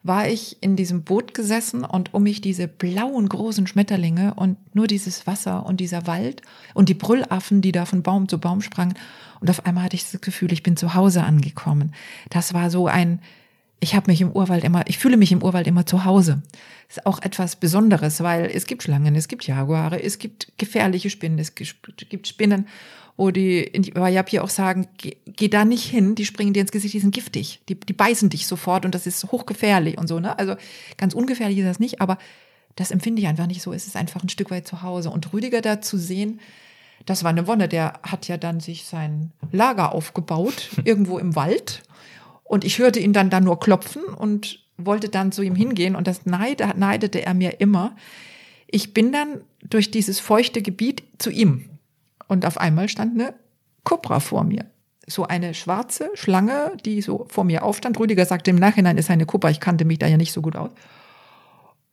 war 0.04 0.28
ich 0.28 0.58
in 0.62 0.76
diesem 0.76 1.04
Boot 1.04 1.34
gesessen 1.34 1.86
und 1.86 2.14
um 2.14 2.24
mich 2.24 2.42
diese 2.42 2.68
blauen 2.68 3.30
großen 3.30 3.68
Schmetterlinge 3.68 4.34
und 4.34 4.58
nur 4.76 4.88
dieses 4.88 5.26
Wasser 5.26 5.66
und 5.66 5.80
dieser 5.80 6.06
Wald 6.08 6.42
und 6.74 6.90
die 6.90 6.94
Brüllaffen, 6.94 7.62
die 7.62 7.72
da 7.72 7.86
von 7.86 8.04
Baum 8.04 8.28
zu 8.28 8.38
Baum 8.38 8.62
sprangen. 8.62 8.96
Und 9.40 9.50
auf 9.50 9.66
einmal 9.66 9.86
hatte 9.86 9.96
ich 9.96 10.10
das 10.10 10.20
Gefühl, 10.20 10.52
ich 10.52 10.62
bin 10.62 10.76
zu 10.76 10.94
Hause 10.94 11.24
angekommen. 11.24 11.94
Das 12.30 12.54
war 12.54 12.70
so 12.70 12.88
ein, 12.88 13.22
ich 13.80 13.96
habe 13.96 14.12
mich 14.12 14.20
im 14.20 14.32
Urwald 14.32 14.66
immer, 14.66 14.84
ich 14.88 14.98
fühle 14.98 15.18
mich 15.18 15.32
im 15.32 15.42
Urwald 15.42 15.68
immer 15.68 15.86
zu 15.86 16.04
Hause. 16.04 16.42
Das 16.88 16.98
ist 16.98 17.06
auch 17.06 17.22
etwas 17.22 17.56
Besonderes, 17.56 18.22
weil 18.22 18.52
es 18.54 18.66
gibt 18.66 18.84
Schlangen, 18.84 19.16
es 19.16 19.30
gibt 19.30 19.48
Jaguare, 19.48 20.04
es 20.04 20.20
gibt 20.20 20.52
gefährliche 20.58 21.10
Spinnen, 21.10 21.40
es 21.40 21.56
gibt 21.56 22.28
Spinnen 22.28 22.68
wo 23.16 23.32
die 23.32 23.60
in 23.60 23.84
die 23.84 23.96
Wayapi 23.96 24.40
auch 24.40 24.50
sagen, 24.50 24.88
geh, 24.98 25.18
geh 25.26 25.48
da 25.48 25.66
nicht 25.66 25.86
hin, 25.86 26.16
die 26.16 26.26
springen 26.26 26.54
dir 26.54 26.62
ins 26.62 26.72
Gesicht, 26.72 26.94
die 26.94 27.00
sind 27.00 27.14
giftig, 27.14 27.62
die, 27.70 27.80
die 27.80 27.94
beißen 27.94 28.30
dich 28.30 28.48
sofort 28.48 28.86
und 28.86 28.96
das 28.96 29.06
ist 29.06 29.32
hochgefährlich 29.32 29.98
und 29.98 30.08
so, 30.08 30.20
ne? 30.20 30.38
Also 30.40 30.56
ganz 30.98 31.14
ungefährlich 31.14 31.60
ist 31.60 31.66
das 31.66 31.80
nicht, 31.80 32.02
aber 32.02 32.18
das 32.76 32.92
empfinde 32.92 33.22
ich 33.22 33.28
einfach 33.28 33.48
nicht 33.48 33.62
so. 33.62 33.74
Es 33.74 33.86
ist 33.86 33.96
einfach 33.96 34.24
ein 34.24 34.30
Stück 34.30 34.52
weit 34.52 34.68
zu 34.68 34.82
Hause. 34.82 35.10
Und 35.10 35.32
Rüdiger 35.34 35.62
da 35.62 35.82
zu 35.82 35.98
sehen, 35.98 36.40
das 37.06 37.24
war 37.24 37.30
eine 37.30 37.48
Wonne. 37.48 37.68
Der 37.68 38.00
hat 38.04 38.28
ja 38.28 38.38
dann 38.38 38.60
sich 38.60 38.86
sein 38.86 39.32
Lager 39.52 39.94
aufgebaut, 39.94 40.70
irgendwo 40.84 41.18
im 41.20 41.36
Wald. 41.36 41.84
Und 42.44 42.64
ich 42.64 42.80
hörte 42.80 43.00
ihn 43.00 43.14
dann 43.14 43.30
da 43.30 43.40
nur 43.40 43.60
klopfen 43.60 44.04
und 44.04 44.60
wollte 44.78 45.10
dann 45.10 45.32
zu 45.32 45.44
ihm 45.44 45.56
hingehen. 45.56 45.96
Und 45.96 46.08
das 46.08 46.26
neidete 46.26 47.24
er 47.24 47.34
mir 47.34 47.60
immer. 47.62 47.96
Ich 48.68 48.94
bin 48.94 49.12
dann 49.12 49.42
durch 49.62 49.92
dieses 49.92 50.20
feuchte 50.20 50.62
Gebiet 50.62 51.04
zu 51.20 51.30
ihm 51.30 51.70
und 52.34 52.46
auf 52.46 52.58
einmal 52.58 52.90
stand 52.90 53.14
eine 53.14 53.34
Kobra 53.84 54.20
vor 54.20 54.44
mir. 54.44 54.66
So 55.08 55.26
eine 55.26 55.54
schwarze 55.54 56.10
Schlange, 56.16 56.74
die 56.86 57.02
so 57.02 57.26
vor 57.30 57.44
mir 57.44 57.64
aufstand. 57.64 58.00
Rüdiger 58.00 58.26
sagte 58.26 58.52
im 58.52 58.58
Nachhinein, 58.58 58.98
ist 58.98 59.10
eine 59.10 59.26
Kobra. 59.26 59.50
Ich 59.50 59.60
kannte 59.60 59.86
mich 59.86 60.00
da 60.00 60.08
ja 60.08 60.18
nicht 60.18 60.34
so 60.34 60.42
gut 60.42 60.56
aus. 60.56 60.72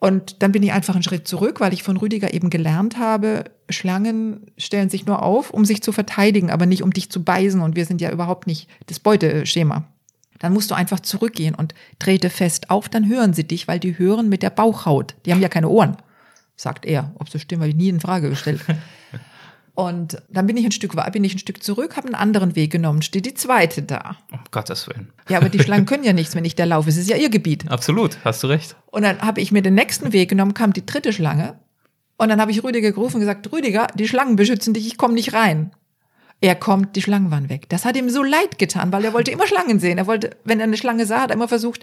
Und 0.01 0.43
dann 0.43 0.51
bin 0.51 0.63
ich 0.63 0.73
einfach 0.73 0.95
einen 0.95 1.03
Schritt 1.03 1.29
zurück, 1.29 1.61
weil 1.61 1.75
ich 1.75 1.83
von 1.83 1.99
Rüdiger 1.99 2.33
eben 2.33 2.49
gelernt 2.49 2.97
habe, 2.99 3.45
Schlangen 3.69 4.47
stellen 4.57 4.89
sich 4.89 5.05
nur 5.05 5.23
auf, 5.23 5.51
um 5.51 5.67
sich 5.67 5.83
zu 5.83 5.93
verteidigen, 5.93 6.51
aber 6.51 6.65
nicht 6.65 6.83
um 6.83 6.93
dich 6.93 7.11
zu 7.11 7.23
beißen. 7.23 7.61
Und 7.61 7.77
wir 7.77 7.85
sind 7.85 8.01
ja 8.01 8.11
überhaupt 8.11 8.47
nicht 8.47 8.69
das 8.87 8.99
Beuteschema. 8.99 9.85
Dann 10.39 10.55
musst 10.55 10.71
du 10.71 10.75
einfach 10.75 11.01
zurückgehen 11.01 11.55
und 11.55 11.75
trete 11.99 12.31
fest 12.31 12.71
auf, 12.71 12.89
dann 12.89 13.07
hören 13.07 13.35
sie 13.35 13.45
dich, 13.45 13.69
weil 13.69 13.79
die 13.79 13.99
hören 13.99 14.31
mit 14.31 14.43
der 14.43 14.49
Bauchhaut. 14.49 15.15
Die 15.27 15.33
haben 15.33 15.43
ja 15.43 15.51
keine 15.51 15.69
Ohren, 15.69 15.99
sagt 16.57 16.87
er. 16.87 17.13
Ob 17.17 17.29
so 17.29 17.39
stimmt, 17.39 17.61
habe 17.61 17.69
ich 17.69 17.77
nie 17.77 17.91
in 17.91 18.01
Frage 18.01 18.31
gestellt. 18.31 18.65
Und 19.81 20.21
dann 20.29 20.47
bin 20.47 20.59
ich 20.59 20.67
ein 20.67 20.73
Stück 20.73 20.95
bin 21.11 21.25
ich 21.25 21.35
ein 21.35 21.39
Stück 21.39 21.63
zurück, 21.63 21.97
habe 21.97 22.07
einen 22.09 22.15
anderen 22.15 22.55
Weg 22.55 22.71
genommen, 22.71 23.01
steht 23.01 23.25
die 23.25 23.33
zweite 23.33 23.81
da. 23.81 24.19
Um 24.31 24.41
Gottes 24.51 24.87
Willen. 24.87 25.11
Ja, 25.31 25.39
aber 25.39 25.49
die 25.49 25.59
Schlangen 25.63 25.87
können 25.87 26.05
ja 26.05 26.13
nichts, 26.13 26.35
wenn 26.35 26.45
ich 26.45 26.55
da 26.55 26.65
laufe. 26.65 26.91
Es 26.91 26.99
ist 26.99 27.09
ja 27.09 27.17
ihr 27.17 27.31
Gebiet. 27.31 27.67
Absolut, 27.71 28.19
hast 28.23 28.43
du 28.43 28.49
recht. 28.49 28.77
Und 28.91 29.05
dann 29.05 29.23
habe 29.23 29.41
ich 29.41 29.53
mir 29.53 29.63
den 29.63 29.75
nächsten 29.75 30.13
Weg 30.13 30.29
genommen, 30.29 30.53
kam 30.53 30.75
die 30.75 30.85
dritte 30.85 31.15
Schlange. 31.15 31.59
Und 32.19 32.29
dann 32.29 32.43
habe 32.43 32.51
ich 32.51 32.63
Rüdiger 32.63 32.93
gerufen 32.93 33.15
und 33.15 33.21
gesagt, 33.21 33.51
Rüdiger, 33.51 33.87
die 33.95 34.07
Schlangen 34.07 34.37
beschützen 34.37 34.75
dich, 34.75 34.87
ich 34.87 34.99
komme 34.99 35.15
nicht 35.15 35.33
rein. 35.33 35.71
Er 36.43 36.57
kommt, 36.57 36.97
die 36.97 37.03
Schlangen 37.03 37.31
waren 37.31 37.49
weg. 37.49 37.71
Das 37.71 37.87
hat 37.87 37.97
ihm 37.97 38.11
so 38.11 38.23
leid 38.23 38.59
getan, 38.59 38.93
weil 38.93 39.07
er 39.07 39.15
wollte 39.15 39.31
immer 39.31 39.47
Schlangen 39.47 39.81
sehen. 39.81 39.97
Er 39.97 40.07
wollte, 40.07 40.37
wenn 40.45 40.61
er 40.61 40.65
eine 40.65 40.77
Schlange 40.77 41.07
sah, 41.07 41.23
hat 41.23 41.31
er 41.31 41.37
immer 41.37 41.49
versucht, 41.49 41.81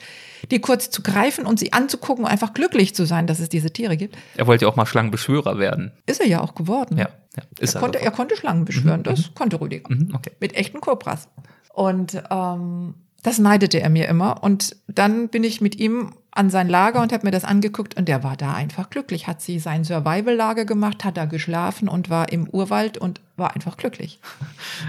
die 0.52 0.60
kurz 0.60 0.92
zu 0.92 1.02
greifen 1.02 1.48
und 1.48 1.60
sie 1.60 1.74
anzugucken 1.74 2.26
und 2.26 2.30
einfach 2.30 2.54
glücklich 2.54 2.94
zu 2.94 3.06
sein, 3.06 3.26
dass 3.26 3.40
es 3.40 3.50
diese 3.50 3.72
Tiere 3.72 3.98
gibt. 3.98 4.16
Er 4.36 4.46
wollte 4.46 4.66
ja 4.66 4.72
auch 4.72 4.76
mal 4.76 4.86
Schlangenbeschwörer 4.86 5.58
werden. 5.58 5.92
Ist 6.06 6.22
er 6.22 6.28
ja 6.28 6.42
auch 6.42 6.54
geworden. 6.54 6.98
Ja, 6.98 7.10
ja 7.38 7.44
er, 7.60 7.74
er 7.74 7.80
konnte, 7.80 8.02
er 8.02 8.12
konnte 8.12 8.36
Schlangen 8.36 8.66
beschwören, 8.66 9.02
mhm. 9.02 9.04
das 9.04 9.30
mhm. 9.30 9.36
konnte 9.36 9.62
Rüdiger. 9.62 9.94
Mhm, 9.94 10.14
okay. 10.14 10.32
Mit 10.40 10.56
echten 10.56 10.82
Kobras. 10.82 11.30
Und 11.74 12.22
ähm, 12.30 12.96
das 13.24 13.40
neidete 13.40 13.82
er 13.82 13.90
mir 13.90 14.08
immer. 14.08 14.44
Und 14.44 14.76
dann 14.88 15.30
bin 15.30 15.44
ich 15.44 15.62
mit 15.62 15.78
ihm 15.80 16.14
an 16.32 16.50
sein 16.50 16.70
Lager 16.70 17.02
und 17.02 17.12
habe 17.12 17.26
mir 17.26 17.32
das 17.32 17.44
angeguckt 17.44 17.98
und 17.98 18.08
der 18.08 18.24
war 18.24 18.38
da 18.38 18.54
einfach 18.54 18.90
glücklich. 18.90 19.28
Hat 19.28 19.42
sie 19.42 19.60
sein 19.60 19.84
Survival-Lager 19.84 20.66
gemacht, 20.66 21.04
hat 21.04 21.18
da 21.18 21.26
geschlafen 21.26 21.90
und 21.90 22.10
war 22.10 22.32
im 22.32 22.48
Urwald 22.48 22.98
und 22.98 23.22
war 23.36 23.56
einfach 23.56 23.78
glücklich. 23.78 24.20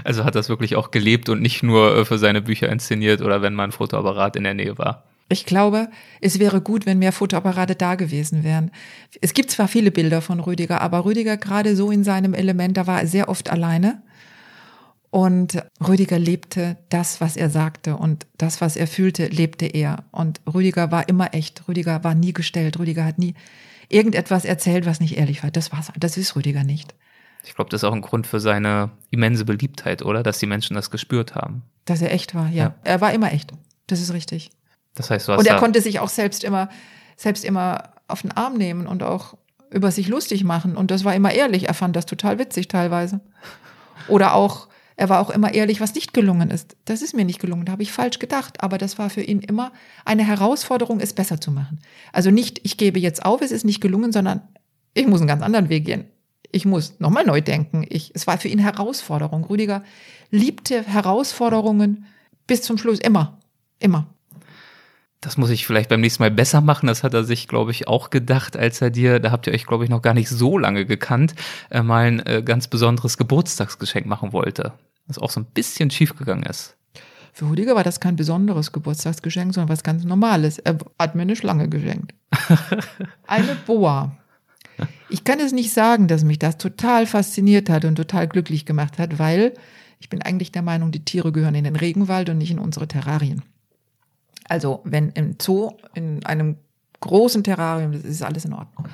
Also 0.03 0.23
hat 0.23 0.35
das 0.35 0.49
wirklich 0.49 0.75
auch 0.75 0.91
gelebt 0.91 1.29
und 1.29 1.41
nicht 1.41 1.63
nur 1.63 1.95
äh, 1.95 2.05
für 2.05 2.17
seine 2.17 2.41
Bücher 2.41 2.69
inszeniert 2.69 3.21
oder 3.21 3.41
wenn 3.41 3.53
mal 3.53 3.65
ein 3.65 3.71
Fotoapparat 3.71 4.35
in 4.35 4.43
der 4.43 4.53
Nähe 4.53 4.77
war. 4.77 5.03
Ich 5.31 5.45
glaube, 5.45 5.89
es 6.21 6.39
wäre 6.39 6.59
gut, 6.59 6.85
wenn 6.87 6.97
mehr 6.97 7.11
Fotoapparate 7.11 7.75
da 7.75 7.95
gewesen 7.95 8.43
wären. 8.43 8.71
Es 9.21 9.33
gibt 9.33 9.51
zwar 9.51 9.67
viele 9.67 9.91
Bilder 9.91 10.21
von 10.21 10.39
Rüdiger, 10.39 10.81
aber 10.81 11.05
Rüdiger 11.05 11.37
gerade 11.37 11.75
so 11.75 11.91
in 11.91 12.03
seinem 12.03 12.33
Element, 12.33 12.77
da 12.77 12.87
war 12.87 13.01
er 13.01 13.07
sehr 13.07 13.29
oft 13.29 13.51
alleine 13.51 14.01
Und 15.11 15.63
Rüdiger 15.85 16.19
lebte 16.19 16.77
das, 16.89 17.19
was 17.19 17.35
er 17.35 17.49
sagte 17.49 17.95
und 17.95 18.27
das, 18.37 18.61
was 18.61 18.75
er 18.75 18.87
fühlte, 18.87 19.27
lebte 19.27 19.65
er. 19.65 20.03
Und 20.11 20.39
Rüdiger 20.51 20.91
war 20.91 21.09
immer 21.09 21.33
echt. 21.33 21.67
Rüdiger 21.67 22.03
war 22.03 22.13
nie 22.13 22.33
gestellt. 22.33 22.77
Rüdiger 22.77 23.05
hat 23.05 23.17
nie 23.17 23.33
irgendetwas 23.89 24.45
erzählt, 24.45 24.85
was 24.85 24.99
nicht 24.99 25.17
ehrlich 25.17 25.41
war. 25.41 25.49
Das 25.49 25.71
war's. 25.71 25.91
Das 25.97 26.17
ist 26.17 26.35
Rüdiger 26.35 26.63
nicht. 26.63 26.93
Ich 27.43 27.55
glaube, 27.55 27.69
das 27.71 27.81
ist 27.81 27.85
auch 27.85 27.93
ein 27.93 28.01
Grund 28.01 28.27
für 28.27 28.39
seine 28.39 28.91
immense 29.09 29.45
Beliebtheit, 29.45 30.03
oder? 30.03 30.21
Dass 30.21 30.37
die 30.39 30.45
Menschen 30.45 30.75
das 30.75 30.91
gespürt 30.91 31.35
haben. 31.35 31.63
Dass 31.85 32.01
er 32.01 32.11
echt 32.13 32.35
war, 32.35 32.49
ja. 32.49 32.65
ja. 32.65 32.75
Er 32.83 33.01
war 33.01 33.13
immer 33.13 33.33
echt. 33.33 33.51
Das 33.87 34.01
ist 34.01 34.13
richtig. 34.13 34.51
Das 34.95 35.09
heißt, 35.09 35.27
du 35.27 35.33
hast 35.33 35.39
Und 35.39 35.47
er 35.47 35.57
konnte 35.57 35.81
sich 35.81 35.99
auch 35.99 36.09
selbst 36.09 36.43
immer, 36.43 36.69
selbst 37.15 37.45
immer 37.45 37.93
auf 38.07 38.21
den 38.21 38.31
Arm 38.31 38.55
nehmen 38.55 38.87
und 38.87 39.03
auch 39.03 39.35
über 39.71 39.91
sich 39.91 40.07
lustig 40.07 40.43
machen. 40.43 40.75
Und 40.75 40.91
das 40.91 41.03
war 41.03 41.15
immer 41.15 41.31
ehrlich. 41.31 41.67
Er 41.67 41.73
fand 41.73 41.95
das 41.95 42.05
total 42.05 42.39
witzig 42.39 42.67
teilweise. 42.67 43.21
Oder 44.07 44.33
auch, 44.33 44.67
er 44.95 45.09
war 45.09 45.19
auch 45.19 45.29
immer 45.29 45.53
ehrlich, 45.53 45.79
was 45.79 45.93
nicht 45.93 46.13
gelungen 46.13 46.49
ist. 46.49 46.75
Das 46.85 47.01
ist 47.01 47.13
mir 47.13 47.25
nicht 47.25 47.39
gelungen, 47.39 47.65
da 47.65 47.71
habe 47.73 47.83
ich 47.83 47.91
falsch 47.91 48.19
gedacht. 48.19 48.63
Aber 48.63 48.77
das 48.77 48.97
war 48.97 49.09
für 49.09 49.21
ihn 49.21 49.39
immer 49.39 49.71
eine 50.05 50.23
Herausforderung, 50.25 50.99
es 50.99 51.13
besser 51.13 51.39
zu 51.39 51.51
machen. 51.51 51.79
Also 52.11 52.31
nicht, 52.31 52.59
ich 52.63 52.77
gebe 52.77 52.99
jetzt 52.99 53.23
auf, 53.23 53.41
es 53.41 53.51
ist 53.51 53.65
nicht 53.65 53.81
gelungen, 53.81 54.11
sondern 54.11 54.41
ich 54.93 55.07
muss 55.07 55.21
einen 55.21 55.27
ganz 55.27 55.43
anderen 55.43 55.69
Weg 55.69 55.85
gehen. 55.85 56.05
Ich 56.51 56.65
muss 56.65 56.99
nochmal 56.99 57.25
neu 57.25 57.41
denken. 57.41 57.85
Ich, 57.87 58.11
es 58.15 58.25
war 58.25 58.39
für 58.39 58.47
ihn 58.47 58.59
Herausforderung. 58.59 59.43
Rüdiger 59.45 59.83
liebte 60.31 60.83
Herausforderungen 60.83 62.05
bis 62.47 62.63
zum 62.63 62.79
Schluss. 62.79 62.99
Immer. 62.99 63.37
Immer. 63.79 64.07
Das 65.21 65.37
muss 65.37 65.49
ich 65.49 65.67
vielleicht 65.67 65.89
beim 65.89 66.01
nächsten 66.01 66.23
Mal 66.23 66.31
besser 66.31 66.61
machen. 66.61 66.87
Das 66.87 67.03
hat 67.03 67.13
er 67.13 67.25
sich, 67.25 67.47
glaube 67.47 67.71
ich, 67.71 67.87
auch 67.87 68.09
gedacht, 68.09 68.55
als 68.55 68.81
er 68.81 68.89
dir, 68.89 69.19
da 69.19 69.31
habt 69.31 69.47
ihr 69.47 69.53
euch, 69.53 69.65
glaube 69.65 69.83
ich, 69.83 69.89
noch 69.89 70.01
gar 70.01 70.13
nicht 70.13 70.29
so 70.29 70.57
lange 70.57 70.85
gekannt, 70.85 71.35
äh, 71.69 71.83
mal 71.83 72.05
ein 72.05 72.25
äh, 72.25 72.41
ganz 72.43 72.67
besonderes 72.67 73.17
Geburtstagsgeschenk 73.17 74.05
machen 74.05 74.31
wollte 74.31 74.73
was 75.09 75.19
auch 75.19 75.31
so 75.31 75.41
ein 75.41 75.45
bisschen 75.45 75.91
schiefgegangen 75.91 76.45
ist. 76.45 76.77
Für 77.33 77.49
Rüdiger 77.49 77.75
war 77.75 77.83
das 77.83 77.99
kein 77.99 78.15
besonderes 78.15 78.71
Geburtstagsgeschenk, 78.71 79.53
sondern 79.53 79.69
was 79.69 79.83
ganz 79.83 80.03
Normales. 80.03 80.59
Er 80.59 80.77
hat 80.97 81.15
mir 81.15 81.23
eine 81.23 81.35
Schlange 81.35 81.67
geschenkt. 81.67 82.13
eine 83.27 83.55
Boa. 83.65 84.15
Ich 85.09 85.23
kann 85.23 85.39
es 85.39 85.51
nicht 85.51 85.73
sagen, 85.73 86.07
dass 86.07 86.23
mich 86.23 86.39
das 86.39 86.57
total 86.57 87.05
fasziniert 87.05 87.69
hat 87.69 87.85
und 87.85 87.95
total 87.95 88.27
glücklich 88.27 88.65
gemacht 88.65 88.97
hat, 88.97 89.19
weil 89.19 89.53
ich 89.99 90.09
bin 90.09 90.21
eigentlich 90.21 90.51
der 90.51 90.61
Meinung, 90.61 90.91
die 90.91 91.03
Tiere 91.03 91.31
gehören 91.31 91.55
in 91.55 91.65
den 91.65 91.75
Regenwald 91.75 92.29
und 92.29 92.37
nicht 92.37 92.51
in 92.51 92.59
unsere 92.59 92.87
Terrarien. 92.87 93.41
Also 94.49 94.81
wenn 94.83 95.09
im 95.11 95.35
Zoo, 95.41 95.71
in 95.93 96.25
einem 96.25 96.57
großen 96.99 97.43
Terrarium, 97.43 97.93
das 97.93 98.03
ist 98.03 98.23
alles 98.23 98.45
in 98.45 98.53
Ordnung. 98.53 98.87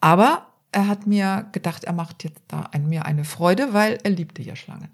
Aber 0.00 0.46
er 0.72 0.88
hat 0.88 1.06
mir 1.06 1.46
gedacht, 1.52 1.84
er 1.84 1.92
macht 1.92 2.24
jetzt 2.24 2.42
da 2.48 2.68
ein, 2.72 2.88
mir 2.88 3.04
eine 3.04 3.24
Freude, 3.24 3.72
weil 3.72 3.98
er 4.02 4.10
liebte 4.10 4.42
ja 4.42 4.56
Schlangen. 4.56 4.88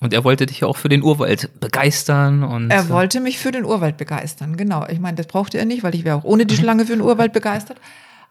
Und 0.00 0.12
er 0.12 0.24
wollte 0.24 0.46
dich 0.46 0.64
auch 0.64 0.76
für 0.76 0.88
den 0.88 1.02
Urwald 1.02 1.60
begeistern 1.60 2.42
und. 2.42 2.70
Er 2.70 2.88
wollte 2.88 3.20
mich 3.20 3.38
für 3.38 3.52
den 3.52 3.64
Urwald 3.64 3.96
begeistern, 3.96 4.56
genau. 4.56 4.86
Ich 4.88 5.00
meine, 5.00 5.16
das 5.16 5.26
brauchte 5.26 5.58
er 5.58 5.64
nicht, 5.64 5.82
weil 5.82 5.94
ich 5.94 6.04
wäre 6.04 6.16
auch 6.16 6.24
ohne 6.24 6.46
die 6.46 6.56
Schlange 6.58 6.86
für 6.86 6.92
den 6.92 7.00
Urwald 7.00 7.32
begeistert. 7.32 7.80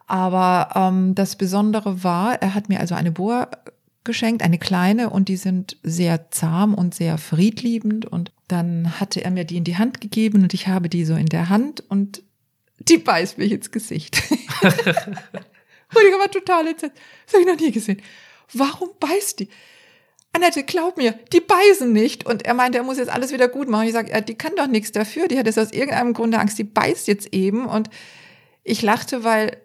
Aber 0.05 0.69
ähm, 0.75 1.15
das 1.15 1.35
Besondere 1.35 2.03
war, 2.03 2.41
er 2.41 2.53
hat 2.53 2.69
mir 2.69 2.79
also 2.79 2.93
eine 2.95 3.11
Boa 3.11 3.47
geschenkt, 4.03 4.43
eine 4.43 4.59
kleine, 4.59 5.09
und 5.09 5.29
die 5.29 5.37
sind 5.37 5.77
sehr 5.81 6.29
zahm 6.31 6.73
und 6.73 6.93
sehr 6.93 7.17
friedliebend. 7.17 8.05
Und 8.05 8.31
dann 8.53 8.99
hatte 8.99 9.23
er 9.23 9.31
mir 9.31 9.43
die 9.43 9.57
in 9.57 9.63
die 9.63 9.77
Hand 9.77 9.99
gegeben 9.99 10.43
und 10.43 10.53
ich 10.53 10.67
habe 10.67 10.87
die 10.87 11.03
so 11.03 11.15
in 11.15 11.25
der 11.25 11.49
Hand 11.49 11.83
und 11.89 12.23
die 12.79 12.97
beißt 12.97 13.37
mich 13.37 13.51
ins 13.51 13.71
Gesicht. 13.71 14.21
Rüdiger 14.61 16.19
war 16.19 16.31
total 16.31 16.67
entsetzt. 16.67 16.97
Das 17.25 17.33
habe 17.33 17.41
ich 17.43 17.47
noch 17.47 17.59
nie 17.59 17.71
gesehen. 17.71 18.01
Warum 18.53 18.89
beißt 18.99 19.39
die? 19.39 19.49
Annette, 20.31 20.63
glaub 20.63 20.97
mir, 20.97 21.13
die 21.31 21.41
beißen 21.41 21.91
nicht. 21.91 22.25
Und 22.25 22.45
er 22.45 22.53
meinte, 22.53 22.79
er 22.79 22.83
muss 22.83 22.97
jetzt 22.97 23.11
alles 23.11 23.31
wieder 23.31 23.47
gut 23.47 23.69
machen. 23.69 23.87
Ich 23.87 23.93
sage, 23.93 24.11
ja, 24.11 24.21
die 24.21 24.35
kann 24.35 24.55
doch 24.55 24.67
nichts 24.67 24.91
dafür. 24.91 25.27
Die 25.27 25.37
hat 25.37 25.45
jetzt 25.45 25.59
aus 25.59 25.71
irgendeinem 25.71 26.13
Grunde 26.13 26.39
Angst, 26.39 26.57
die 26.57 26.63
beißt 26.63 27.07
jetzt 27.07 27.33
eben. 27.33 27.65
Und 27.65 27.89
ich 28.63 28.81
lachte, 28.81 29.23
weil 29.23 29.57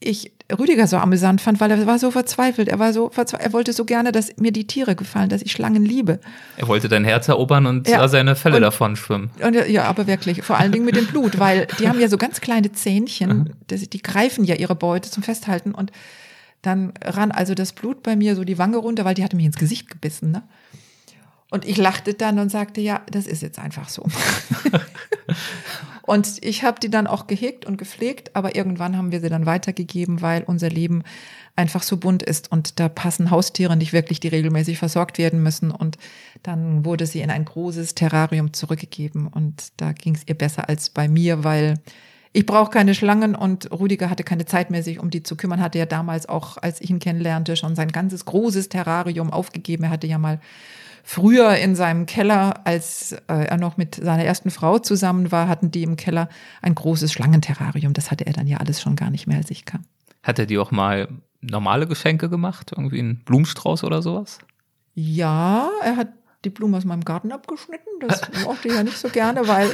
ich 0.00 0.32
Rüdiger 0.58 0.86
so 0.86 0.96
amüsant 0.96 1.40
fand, 1.40 1.60
weil 1.60 1.70
er 1.70 1.86
war 1.86 1.98
so 1.98 2.10
verzweifelt. 2.10 2.68
Er 2.68 2.78
war 2.78 2.92
so 2.92 3.10
verzweifelt. 3.10 3.46
Er 3.46 3.52
wollte 3.52 3.72
so 3.72 3.84
gerne, 3.84 4.10
dass 4.12 4.36
mir 4.38 4.50
die 4.50 4.66
Tiere 4.66 4.96
gefallen, 4.96 5.28
dass 5.28 5.42
ich 5.42 5.52
Schlangen 5.52 5.84
liebe. 5.84 6.18
Er 6.56 6.66
wollte 6.66 6.88
dein 6.88 7.04
Herz 7.04 7.28
erobern 7.28 7.66
und 7.66 7.88
ja. 7.88 8.06
seine 8.08 8.34
Fälle 8.34 8.56
und, 8.56 8.62
davon 8.62 8.96
schwimmen. 8.96 9.30
Und, 9.44 9.54
ja, 9.68 9.84
aber 9.84 10.06
wirklich. 10.06 10.42
Vor 10.42 10.58
allen 10.58 10.72
Dingen 10.72 10.84
mit 10.84 10.96
dem 10.96 11.06
Blut, 11.06 11.38
weil 11.38 11.66
die 11.78 11.88
haben 11.88 12.00
ja 12.00 12.08
so 12.08 12.16
ganz 12.16 12.40
kleine 12.40 12.72
Zähnchen. 12.72 13.54
Die, 13.70 13.88
die 13.88 14.02
greifen 14.02 14.44
ja 14.44 14.56
ihre 14.56 14.74
Beute 14.74 15.10
zum 15.10 15.22
Festhalten 15.22 15.72
und 15.72 15.92
dann 16.62 16.92
ran 17.02 17.30
also 17.30 17.54
das 17.54 17.72
Blut 17.72 18.02
bei 18.02 18.16
mir 18.16 18.34
so 18.36 18.44
die 18.44 18.58
Wange 18.58 18.78
runter, 18.78 19.04
weil 19.04 19.14
die 19.14 19.24
hatte 19.24 19.36
mich 19.36 19.46
ins 19.46 19.56
Gesicht 19.56 19.88
gebissen. 19.88 20.30
Ne? 20.30 20.42
Und 21.50 21.64
ich 21.64 21.76
lachte 21.76 22.14
dann 22.14 22.38
und 22.38 22.48
sagte, 22.48 22.80
ja, 22.80 23.02
das 23.10 23.26
ist 23.26 23.42
jetzt 23.42 23.58
einfach 23.58 23.88
so. 23.88 24.06
und 26.02 26.42
ich 26.42 26.62
habe 26.62 26.78
die 26.80 26.90
dann 26.90 27.06
auch 27.08 27.26
gehegt 27.26 27.64
und 27.66 27.76
gepflegt, 27.76 28.36
aber 28.36 28.54
irgendwann 28.54 28.96
haben 28.96 29.10
wir 29.10 29.20
sie 29.20 29.28
dann 29.28 29.46
weitergegeben, 29.46 30.22
weil 30.22 30.44
unser 30.44 30.70
Leben 30.70 31.02
einfach 31.56 31.82
so 31.82 31.96
bunt 31.96 32.22
ist 32.22 32.52
und 32.52 32.78
da 32.78 32.88
passen 32.88 33.30
Haustiere 33.30 33.76
nicht 33.76 33.92
wirklich, 33.92 34.20
die 34.20 34.28
regelmäßig 34.28 34.78
versorgt 34.78 35.18
werden 35.18 35.42
müssen. 35.42 35.72
Und 35.72 35.98
dann 36.42 36.84
wurde 36.84 37.06
sie 37.06 37.20
in 37.20 37.30
ein 37.30 37.44
großes 37.44 37.94
Terrarium 37.94 38.52
zurückgegeben 38.52 39.26
und 39.26 39.72
da 39.76 39.92
ging 39.92 40.14
es 40.14 40.22
ihr 40.26 40.36
besser 40.36 40.68
als 40.68 40.90
bei 40.90 41.08
mir, 41.08 41.42
weil 41.42 41.80
ich 42.32 42.46
brauche 42.46 42.70
keine 42.70 42.94
Schlangen 42.94 43.34
und 43.34 43.70
Rüdiger 43.72 44.08
hatte 44.08 44.22
keine 44.22 44.46
Zeit 44.46 44.70
mehr, 44.70 44.84
sich 44.84 45.00
um 45.00 45.10
die 45.10 45.24
zu 45.24 45.36
kümmern. 45.36 45.60
Hatte 45.60 45.78
ja 45.78 45.86
damals 45.86 46.28
auch, 46.28 46.58
als 46.58 46.80
ich 46.80 46.88
ihn 46.88 47.00
kennenlernte, 47.00 47.56
schon 47.56 47.74
sein 47.74 47.88
ganzes 47.88 48.24
großes 48.24 48.68
Terrarium 48.68 49.32
aufgegeben. 49.32 49.84
Er 49.84 49.90
hatte 49.90 50.06
ja 50.06 50.16
mal 50.16 50.40
früher 51.02 51.56
in 51.56 51.74
seinem 51.74 52.06
Keller, 52.06 52.66
als 52.66 53.12
äh, 53.12 53.44
er 53.46 53.56
noch 53.56 53.76
mit 53.76 53.96
seiner 53.96 54.24
ersten 54.24 54.50
Frau 54.50 54.78
zusammen 54.78 55.32
war, 55.32 55.48
hatten 55.48 55.70
die 55.70 55.82
im 55.82 55.96
Keller 55.96 56.28
ein 56.62 56.74
großes 56.74 57.12
Schlangenterrarium. 57.12 57.92
Das 57.92 58.10
hatte 58.10 58.26
er 58.26 58.32
dann 58.32 58.46
ja 58.46 58.58
alles 58.58 58.80
schon 58.80 58.96
gar 58.96 59.10
nicht 59.10 59.26
mehr, 59.26 59.38
als 59.38 59.50
ich 59.50 59.64
kam. 59.64 59.84
Hat 60.22 60.38
er 60.38 60.46
dir 60.46 60.60
auch 60.62 60.70
mal 60.70 61.08
normale 61.40 61.86
Geschenke 61.86 62.28
gemacht? 62.28 62.72
Irgendwie 62.76 62.98
einen 62.98 63.24
Blumenstrauß 63.24 63.84
oder 63.84 64.02
sowas? 64.02 64.38
Ja, 64.94 65.70
er 65.82 65.96
hat 65.96 66.08
die 66.44 66.50
Blumen 66.50 66.74
aus 66.74 66.84
meinem 66.84 67.04
Garten 67.04 67.32
abgeschnitten. 67.32 67.88
Das 68.00 68.22
mochte 68.44 68.68
ich 68.68 68.74
ja 68.74 68.82
nicht 68.82 68.98
so 68.98 69.08
gerne, 69.08 69.46
weil 69.48 69.70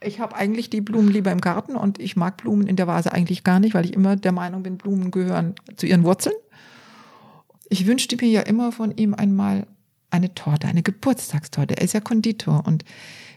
ich 0.00 0.20
habe 0.20 0.36
eigentlich 0.36 0.70
die 0.70 0.80
Blumen 0.80 1.08
lieber 1.08 1.32
im 1.32 1.40
Garten 1.40 1.76
und 1.76 1.98
ich 1.98 2.16
mag 2.16 2.36
Blumen 2.36 2.66
in 2.66 2.76
der 2.76 2.86
Vase 2.86 3.12
eigentlich 3.12 3.44
gar 3.44 3.60
nicht, 3.60 3.74
weil 3.74 3.84
ich 3.84 3.94
immer 3.94 4.16
der 4.16 4.32
Meinung 4.32 4.62
bin, 4.62 4.78
Blumen 4.78 5.10
gehören 5.10 5.54
zu 5.76 5.86
ihren 5.86 6.04
Wurzeln. 6.04 6.34
Ich 7.68 7.86
wünschte 7.86 8.16
mir 8.16 8.28
ja 8.28 8.42
immer 8.42 8.72
von 8.72 8.90
ihm 8.96 9.14
einmal 9.14 9.66
eine 10.14 10.34
Torte, 10.34 10.68
eine 10.68 10.82
Geburtstagstorte. 10.82 11.76
Er 11.76 11.82
ist 11.82 11.92
ja 11.92 12.00
Konditor 12.00 12.64
und 12.66 12.84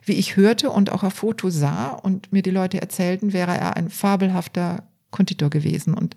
wie 0.05 0.13
ich 0.13 0.38
hörte 0.38 0.69
und 0.69 0.91
auch 0.91 1.03
auf 1.03 1.13
Foto 1.13 1.49
sah 1.49 1.89
und 1.89 2.32
mir 2.32 2.41
die 2.41 2.51
Leute 2.51 2.80
erzählten, 2.80 3.34
wäre 3.34 3.57
er 3.57 3.75
ein 3.75 3.89
fabelhafter 3.89 4.84
Konditor 5.11 5.49
gewesen 5.49 5.93
und 5.93 6.15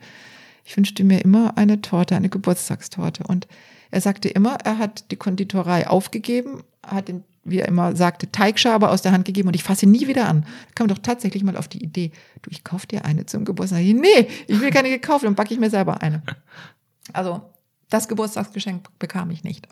ich 0.65 0.77
wünschte 0.77 1.03
mir 1.03 1.23
immer 1.25 1.57
eine 1.57 1.81
Torte, 1.81 2.15
eine 2.15 2.29
Geburtstagstorte 2.29 3.25
und 3.25 3.49
er 3.91 4.01
sagte 4.01 4.29
immer, 4.29 4.59
er 4.65 4.79
hat 4.79 5.11
die 5.11 5.17
Konditorei 5.17 5.89
aufgegeben, 5.89 6.63
hat 6.87 7.09
den 7.09 7.25
wie 7.43 7.59
er 7.59 7.69
immer 7.69 7.97
sagte, 7.97 8.31
Teigschabe 8.31 8.91
aus 8.91 9.01
der 9.03 9.13
Hand 9.13 9.25
gegeben 9.25 9.49
und 9.49 9.55
ich 9.55 9.63
fasse 9.63 9.87
ihn 9.87 9.93
nie 9.93 10.07
wieder 10.07 10.29
an. 10.29 10.43
Da 10.43 10.73
kam 10.75 10.89
doch 10.89 10.99
tatsächlich 10.99 11.43
mal 11.43 11.57
auf 11.57 11.69
die 11.69 11.83
Idee, 11.83 12.13
du, 12.43 12.51
ich 12.51 12.65
kauf 12.65 12.85
dir 12.85 13.07
eine 13.07 13.25
zum 13.27 13.47
Geburtstag. 13.47 13.81
Nee, 13.81 14.29
ich 14.47 14.61
will 14.61 14.71
keine 14.71 14.91
gekauft, 14.91 15.25
dann 15.25 15.35
backe 15.35 15.55
ich 15.55 15.59
mir 15.59 15.71
selber 15.71 16.03
eine. 16.03 16.23
Also, 17.15 17.41
das 17.89 18.09
Geburtstagsgeschenk 18.09 18.89
bekam 18.99 19.31
ich 19.31 19.43
nicht. 19.43 19.67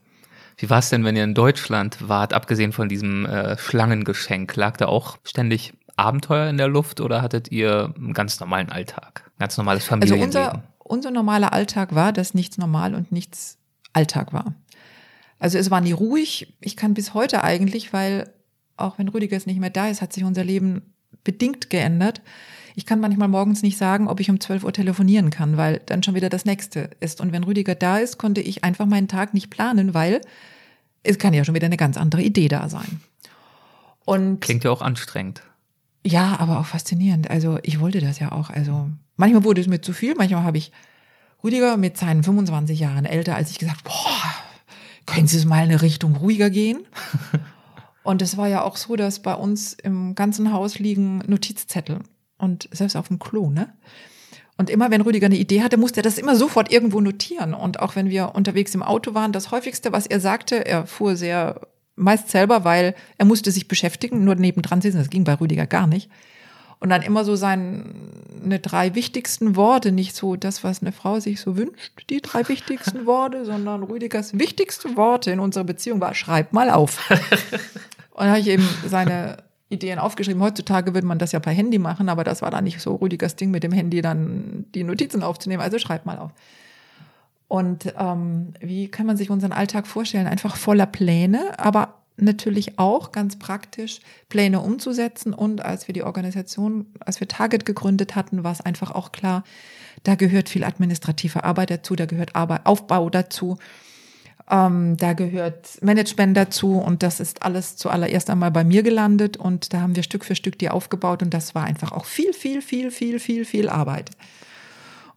Wie 0.58 0.68
war 0.68 0.80
es 0.80 0.90
denn, 0.90 1.04
wenn 1.04 1.16
ihr 1.16 1.24
in 1.24 1.34
Deutschland 1.34 2.08
wart, 2.08 2.32
abgesehen 2.32 2.72
von 2.72 2.88
diesem 2.88 3.24
äh, 3.24 3.56
Schlangengeschenk? 3.56 4.54
Lag 4.56 4.76
da 4.76 4.86
auch 4.86 5.16
ständig 5.22 5.72
Abenteuer 5.96 6.50
in 6.50 6.58
der 6.58 6.68
Luft 6.68 7.00
oder 7.00 7.22
hattet 7.22 7.50
ihr 7.50 7.94
einen 7.96 8.12
ganz 8.12 8.40
normalen 8.40 8.70
Alltag? 8.70 9.30
Ganz 9.38 9.56
normales 9.56 9.84
Familienleben? 9.84 10.36
Also 10.36 10.50
unser, 10.50 10.62
unser 10.78 11.10
normaler 11.12 11.52
Alltag 11.52 11.94
war, 11.94 12.12
dass 12.12 12.34
nichts 12.34 12.58
normal 12.58 12.94
und 12.94 13.12
nichts 13.12 13.58
Alltag 13.92 14.32
war. 14.32 14.54
Also 15.38 15.58
es 15.58 15.70
war 15.70 15.80
nie 15.80 15.92
ruhig. 15.92 16.56
Ich 16.60 16.76
kann 16.76 16.94
bis 16.94 17.14
heute 17.14 17.44
eigentlich, 17.44 17.92
weil 17.92 18.32
auch 18.76 18.98
wenn 18.98 19.08
Rüdiger 19.08 19.36
jetzt 19.36 19.46
nicht 19.46 19.60
mehr 19.60 19.70
da 19.70 19.88
ist, 19.88 20.02
hat 20.02 20.12
sich 20.12 20.24
unser 20.24 20.42
Leben 20.42 20.94
bedingt 21.22 21.70
geändert. 21.70 22.20
Ich 22.78 22.86
kann 22.86 23.00
manchmal 23.00 23.26
morgens 23.26 23.62
nicht 23.62 23.76
sagen, 23.76 24.06
ob 24.06 24.20
ich 24.20 24.30
um 24.30 24.38
12 24.38 24.62
Uhr 24.62 24.72
telefonieren 24.72 25.30
kann, 25.30 25.56
weil 25.56 25.80
dann 25.86 26.04
schon 26.04 26.14
wieder 26.14 26.28
das 26.28 26.44
nächste 26.44 26.90
ist. 27.00 27.20
Und 27.20 27.32
wenn 27.32 27.42
Rüdiger 27.42 27.74
da 27.74 27.98
ist, 27.98 28.18
konnte 28.18 28.40
ich 28.40 28.62
einfach 28.62 28.86
meinen 28.86 29.08
Tag 29.08 29.34
nicht 29.34 29.50
planen, 29.50 29.94
weil 29.94 30.20
es 31.02 31.18
kann 31.18 31.34
ja 31.34 31.44
schon 31.44 31.56
wieder 31.56 31.66
eine 31.66 31.76
ganz 31.76 31.96
andere 31.96 32.22
Idee 32.22 32.46
da 32.46 32.68
sein. 32.68 33.00
Und 34.04 34.40
Klingt 34.40 34.62
ja 34.62 34.70
auch 34.70 34.80
anstrengend. 34.80 35.42
Ja, 36.06 36.38
aber 36.38 36.60
auch 36.60 36.66
faszinierend. 36.66 37.28
Also 37.28 37.58
ich 37.64 37.80
wollte 37.80 38.00
das 38.00 38.20
ja 38.20 38.30
auch. 38.30 38.48
Also 38.48 38.88
manchmal 39.16 39.42
wurde 39.42 39.60
es 39.60 39.66
mir 39.66 39.80
zu 39.80 39.92
viel, 39.92 40.14
manchmal 40.14 40.44
habe 40.44 40.58
ich 40.58 40.70
Rüdiger 41.42 41.76
mit 41.78 41.96
seinen 41.96 42.22
25 42.22 42.78
Jahren 42.78 43.06
älter 43.06 43.34
als 43.34 43.50
ich 43.50 43.58
gesagt, 43.58 43.82
boah, 43.82 44.22
können 45.04 45.26
Sie 45.26 45.36
es 45.36 45.46
mal 45.46 45.64
in 45.64 45.70
eine 45.70 45.82
Richtung 45.82 46.14
ruhiger 46.14 46.48
gehen? 46.48 46.86
Und 48.04 48.22
es 48.22 48.36
war 48.36 48.46
ja 48.46 48.62
auch 48.62 48.76
so, 48.76 48.94
dass 48.94 49.18
bei 49.18 49.34
uns 49.34 49.72
im 49.72 50.14
ganzen 50.14 50.52
Haus 50.52 50.78
liegen 50.78 51.24
Notizzettel 51.26 52.02
und 52.38 52.68
selbst 52.72 52.96
auf 52.96 53.08
dem 53.08 53.18
Klo, 53.18 53.50
ne? 53.50 53.72
Und 54.56 54.70
immer 54.70 54.90
wenn 54.90 55.02
Rüdiger 55.02 55.26
eine 55.26 55.36
Idee 55.36 55.62
hatte, 55.62 55.76
musste 55.76 56.00
er 56.00 56.02
das 56.02 56.18
immer 56.18 56.34
sofort 56.34 56.72
irgendwo 56.72 57.00
notieren. 57.00 57.54
Und 57.54 57.78
auch 57.78 57.94
wenn 57.94 58.10
wir 58.10 58.34
unterwegs 58.34 58.74
im 58.74 58.82
Auto 58.82 59.14
waren, 59.14 59.32
das 59.32 59.52
häufigste, 59.52 59.92
was 59.92 60.06
er 60.06 60.18
sagte, 60.18 60.66
er 60.66 60.84
fuhr 60.86 61.14
sehr 61.14 61.60
meist 61.94 62.28
selber, 62.30 62.64
weil 62.64 62.94
er 63.18 63.24
musste 63.24 63.52
sich 63.52 63.68
beschäftigen, 63.68 64.24
nur 64.24 64.34
nebendran 64.34 64.80
sitzen. 64.80 64.98
Das 64.98 65.10
ging 65.10 65.22
bei 65.22 65.34
Rüdiger 65.34 65.66
gar 65.66 65.86
nicht. 65.86 66.10
Und 66.80 66.90
dann 66.90 67.02
immer 67.02 67.24
so 67.24 67.34
seine 67.34 68.60
drei 68.62 68.94
wichtigsten 68.94 69.56
Worte, 69.56 69.90
nicht 69.90 70.14
so 70.14 70.36
das, 70.36 70.62
was 70.62 70.80
eine 70.80 70.92
Frau 70.92 71.18
sich 71.18 71.40
so 71.40 71.56
wünscht, 71.56 71.92
die 72.08 72.20
drei 72.20 72.48
wichtigsten 72.48 73.06
Worte, 73.06 73.44
sondern 73.44 73.82
Rüdigers 73.82 74.38
wichtigste 74.38 74.96
Worte 74.96 75.32
in 75.32 75.40
unserer 75.40 75.64
Beziehung 75.64 76.00
war, 76.00 76.14
schreib 76.14 76.52
mal 76.52 76.70
auf. 76.70 77.10
Und 78.10 78.24
da 78.24 78.30
habe 78.30 78.40
ich 78.40 78.48
eben 78.48 78.68
seine 78.86 79.47
Ideen 79.68 79.98
aufgeschrieben. 79.98 80.42
Heutzutage 80.42 80.94
würde 80.94 81.06
man 81.06 81.18
das 81.18 81.32
ja 81.32 81.40
per 81.40 81.52
Handy 81.52 81.78
machen, 81.78 82.08
aber 82.08 82.24
das 82.24 82.42
war 82.42 82.50
dann 82.50 82.64
nicht 82.64 82.80
so 82.80 82.96
Rüdigers 82.96 83.36
Ding 83.36 83.50
mit 83.50 83.62
dem 83.62 83.72
Handy 83.72 84.00
dann 84.00 84.64
die 84.74 84.84
Notizen 84.84 85.22
aufzunehmen. 85.22 85.62
Also 85.62 85.78
schreib 85.78 86.06
mal 86.06 86.18
auf. 86.18 86.32
Und 87.48 87.94
ähm, 87.98 88.54
wie 88.60 88.88
kann 88.88 89.06
man 89.06 89.16
sich 89.16 89.30
unseren 89.30 89.52
Alltag 89.52 89.86
vorstellen? 89.86 90.26
Einfach 90.26 90.56
voller 90.56 90.86
Pläne, 90.86 91.58
aber 91.58 91.94
natürlich 92.16 92.78
auch 92.78 93.12
ganz 93.12 93.38
praktisch 93.38 94.00
Pläne 94.28 94.60
umzusetzen. 94.60 95.32
Und 95.32 95.64
als 95.64 95.88
wir 95.88 95.92
die 95.92 96.02
Organisation, 96.02 96.86
als 97.00 97.20
wir 97.20 97.28
Target 97.28 97.64
gegründet 97.64 98.16
hatten, 98.16 98.44
war 98.44 98.52
es 98.52 98.60
einfach 98.60 98.90
auch 98.90 99.12
klar, 99.12 99.44
da 100.02 100.14
gehört 100.14 100.48
viel 100.48 100.64
administrative 100.64 101.44
Arbeit 101.44 101.70
dazu, 101.70 101.96
da 101.96 102.06
gehört 102.06 102.36
Arbeit, 102.36 102.66
Aufbau 102.66 103.10
dazu, 103.10 103.58
ähm, 104.50 104.96
da 104.96 105.12
gehört 105.12 105.82
Management 105.82 106.36
dazu 106.36 106.78
und 106.78 107.02
das 107.02 107.20
ist 107.20 107.42
alles 107.42 107.76
zuallererst 107.76 108.30
einmal 108.30 108.50
bei 108.50 108.64
mir 108.64 108.82
gelandet 108.82 109.36
und 109.36 109.72
da 109.72 109.80
haben 109.80 109.96
wir 109.96 110.02
Stück 110.02 110.24
für 110.24 110.34
Stück 110.34 110.58
die 110.58 110.70
aufgebaut 110.70 111.22
und 111.22 111.34
das 111.34 111.54
war 111.54 111.64
einfach 111.64 111.92
auch 111.92 112.06
viel, 112.06 112.32
viel, 112.32 112.62
viel, 112.62 112.90
viel, 112.90 113.20
viel, 113.20 113.44
viel 113.44 113.68
Arbeit. 113.68 114.10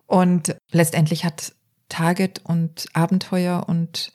Und 0.06 0.56
letztendlich 0.72 1.24
hat 1.24 1.54
Target 1.88 2.42
und 2.44 2.88
Abenteuer 2.94 3.66
und 3.68 4.12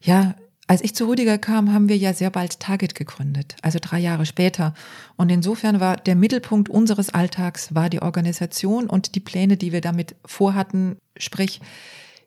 ja, 0.00 0.34
als 0.68 0.82
ich 0.82 0.94
zu 0.94 1.06
Rudiger 1.06 1.36
kam, 1.36 1.72
haben 1.72 1.88
wir 1.88 1.96
ja 1.96 2.14
sehr 2.14 2.30
bald 2.30 2.60
Target 2.60 2.94
gegründet, 2.94 3.56
also 3.60 3.80
drei 3.82 3.98
Jahre 3.98 4.24
später. 4.24 4.72
Und 5.16 5.28
insofern 5.30 5.80
war 5.80 5.96
der 5.96 6.14
Mittelpunkt 6.14 6.68
unseres 6.68 7.10
Alltags 7.10 7.74
war 7.74 7.90
die 7.90 8.00
Organisation 8.00 8.88
und 8.88 9.16
die 9.16 9.20
Pläne, 9.20 9.56
die 9.56 9.72
wir 9.72 9.80
damit 9.80 10.14
vorhatten, 10.24 10.98
sprich, 11.16 11.60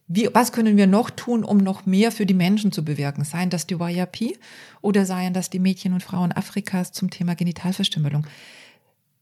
wie, 0.07 0.29
was 0.33 0.51
können 0.51 0.77
wir 0.77 0.87
noch 0.87 1.09
tun, 1.09 1.43
um 1.43 1.57
noch 1.57 1.85
mehr 1.85 2.11
für 2.11 2.25
die 2.25 2.33
Menschen 2.33 2.71
zu 2.71 2.83
bewirken? 2.83 3.23
Seien 3.23 3.49
das 3.49 3.67
die 3.67 3.75
YRP 3.75 4.37
oder 4.81 5.05
seien 5.05 5.33
das 5.33 5.49
die 5.49 5.59
Mädchen 5.59 5.93
und 5.93 6.03
Frauen 6.03 6.31
Afrikas 6.31 6.91
zum 6.91 7.09
Thema 7.09 7.35
Genitalverstümmelung? 7.35 8.27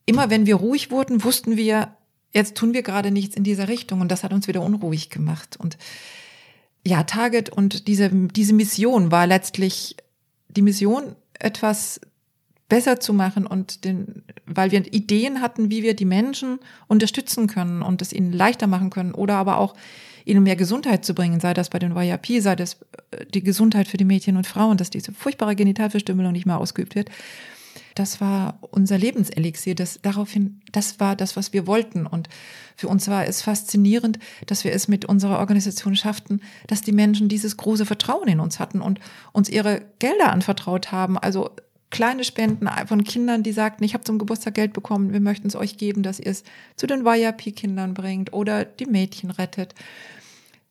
Immer 0.06 0.30
wenn 0.30 0.46
wir 0.46 0.56
ruhig 0.56 0.90
wurden, 0.90 1.24
wussten 1.24 1.56
wir, 1.56 1.96
jetzt 2.34 2.56
tun 2.56 2.74
wir 2.74 2.82
gerade 2.82 3.12
nichts 3.12 3.36
in 3.36 3.44
dieser 3.44 3.68
Richtung 3.68 4.02
und 4.02 4.10
das 4.10 4.24
hat 4.24 4.34
uns 4.34 4.48
wieder 4.48 4.64
unruhig 4.64 5.10
gemacht. 5.10 5.56
Und 5.58 5.78
ja, 6.86 7.04
Target 7.04 7.50
und 7.50 7.88
diese, 7.88 8.10
diese 8.10 8.54
Mission 8.54 9.12
war 9.12 9.28
letztlich 9.28 9.96
die 10.50 10.64
Mission, 10.64 11.16
etwas 11.40 12.02
besser 12.72 13.02
zu 13.02 13.12
machen 13.12 13.46
und 13.46 13.84
den, 13.84 14.24
weil 14.46 14.72
wir 14.72 14.94
Ideen 14.94 15.42
hatten, 15.42 15.70
wie 15.70 15.84
wir 15.84 15.94
die 15.94 16.06
Menschen 16.06 16.58
unterstützen 16.88 17.48
können 17.48 17.82
und 17.82 18.02
es 18.02 18.14
ihnen 18.14 18.32
leichter 18.32 18.66
machen 18.66 18.90
können 18.90 19.14
oder 19.14 19.36
aber 19.36 19.58
auch 19.58 19.74
ihnen 20.24 20.44
mehr 20.44 20.56
Gesundheit 20.56 21.04
zu 21.04 21.14
bringen, 21.14 21.42
sei 21.42 21.54
das 21.54 21.70
bei 21.70 21.80
den 21.80 21.94
YAP, 21.94 22.28
sei 22.40 22.56
das 22.56 22.78
äh, 23.12 23.26
die 23.26 23.44
Gesundheit 23.44 23.90
für 23.90 23.98
die 23.98 24.06
Mädchen 24.06 24.38
und 24.38 24.48
Frauen, 24.48 24.78
dass 24.78 24.90
diese 24.90 25.12
furchtbare 25.12 25.58
Genitalverstümmelung 25.58 26.32
nicht 26.32 26.46
mehr 26.46 26.60
ausgeübt 26.60 26.96
wird. 26.96 27.10
Das 27.96 28.22
war 28.22 28.60
unser 28.62 28.98
Lebenselixier. 28.98 29.76
Das, 29.76 30.00
daraufhin, 30.02 30.62
das 30.72 31.02
war 31.02 31.18
das, 31.18 31.36
was 31.36 31.52
wir 31.52 31.68
wollten. 31.68 32.08
Und 32.08 32.30
für 32.78 32.88
uns 32.88 33.10
war 33.10 33.28
es 33.28 33.42
faszinierend, 33.42 34.18
dass 34.46 34.64
wir 34.64 34.72
es 34.72 34.88
mit 34.88 35.04
unserer 35.04 35.40
Organisation 35.40 35.98
schafften, 35.98 36.40
dass 36.68 36.82
die 36.82 36.94
Menschen 36.94 37.28
dieses 37.28 37.58
große 37.58 37.86
Vertrauen 37.86 38.30
in 38.30 38.40
uns 38.40 38.62
hatten 38.62 38.80
und 38.80 39.02
uns 39.34 39.50
ihre 39.50 39.82
Gelder 40.00 40.32
anvertraut 40.32 40.94
haben. 40.94 41.18
Also 41.18 41.50
kleine 41.92 42.24
Spenden 42.24 42.68
von 42.88 43.04
Kindern, 43.04 43.44
die 43.44 43.52
sagten, 43.52 43.84
ich 43.84 43.94
habe 43.94 44.04
zum 44.04 44.18
Geburtstag 44.18 44.56
Geld 44.56 44.74
bekommen, 44.74 45.14
wir 45.14 45.20
möchten 45.20 45.48
es 45.48 45.56
euch 45.56 45.78
geben, 45.78 46.04
dass 46.04 46.20
ihr 46.20 46.32
es 46.32 46.44
zu 46.76 46.88
den 46.88 47.06
YAP-Kindern 47.06 47.94
bringt 47.94 48.34
oder 48.34 48.66
die 48.66 48.86
Mädchen 48.86 49.30
rettet. 49.30 49.76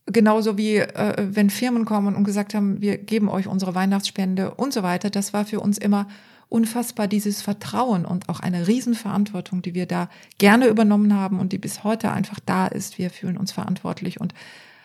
Genauso 0.06 0.58
wie 0.58 0.76
äh, 0.76 1.28
wenn 1.30 1.50
Firmen 1.50 1.84
kommen 1.84 2.16
und 2.16 2.24
gesagt 2.24 2.54
haben, 2.54 2.80
wir 2.80 2.98
geben 2.98 3.28
euch 3.28 3.46
unsere 3.46 3.74
Weihnachtsspende 3.74 4.54
und 4.54 4.72
so 4.72 4.82
weiter. 4.82 5.10
Das 5.10 5.32
war 5.32 5.44
für 5.44 5.60
uns 5.60 5.78
immer 5.78 6.08
unfassbar 6.48 7.06
dieses 7.06 7.42
Vertrauen 7.42 8.04
und 8.04 8.28
auch 8.28 8.40
eine 8.40 8.66
Riesenverantwortung, 8.66 9.62
die 9.62 9.74
wir 9.74 9.86
da 9.86 10.10
gerne 10.38 10.66
übernommen 10.66 11.14
haben 11.14 11.38
und 11.38 11.52
die 11.52 11.58
bis 11.58 11.84
heute 11.84 12.10
einfach 12.10 12.40
da 12.44 12.66
ist. 12.66 12.98
Wir 12.98 13.10
fühlen 13.10 13.36
uns 13.36 13.52
verantwortlich 13.52 14.20
und 14.20 14.34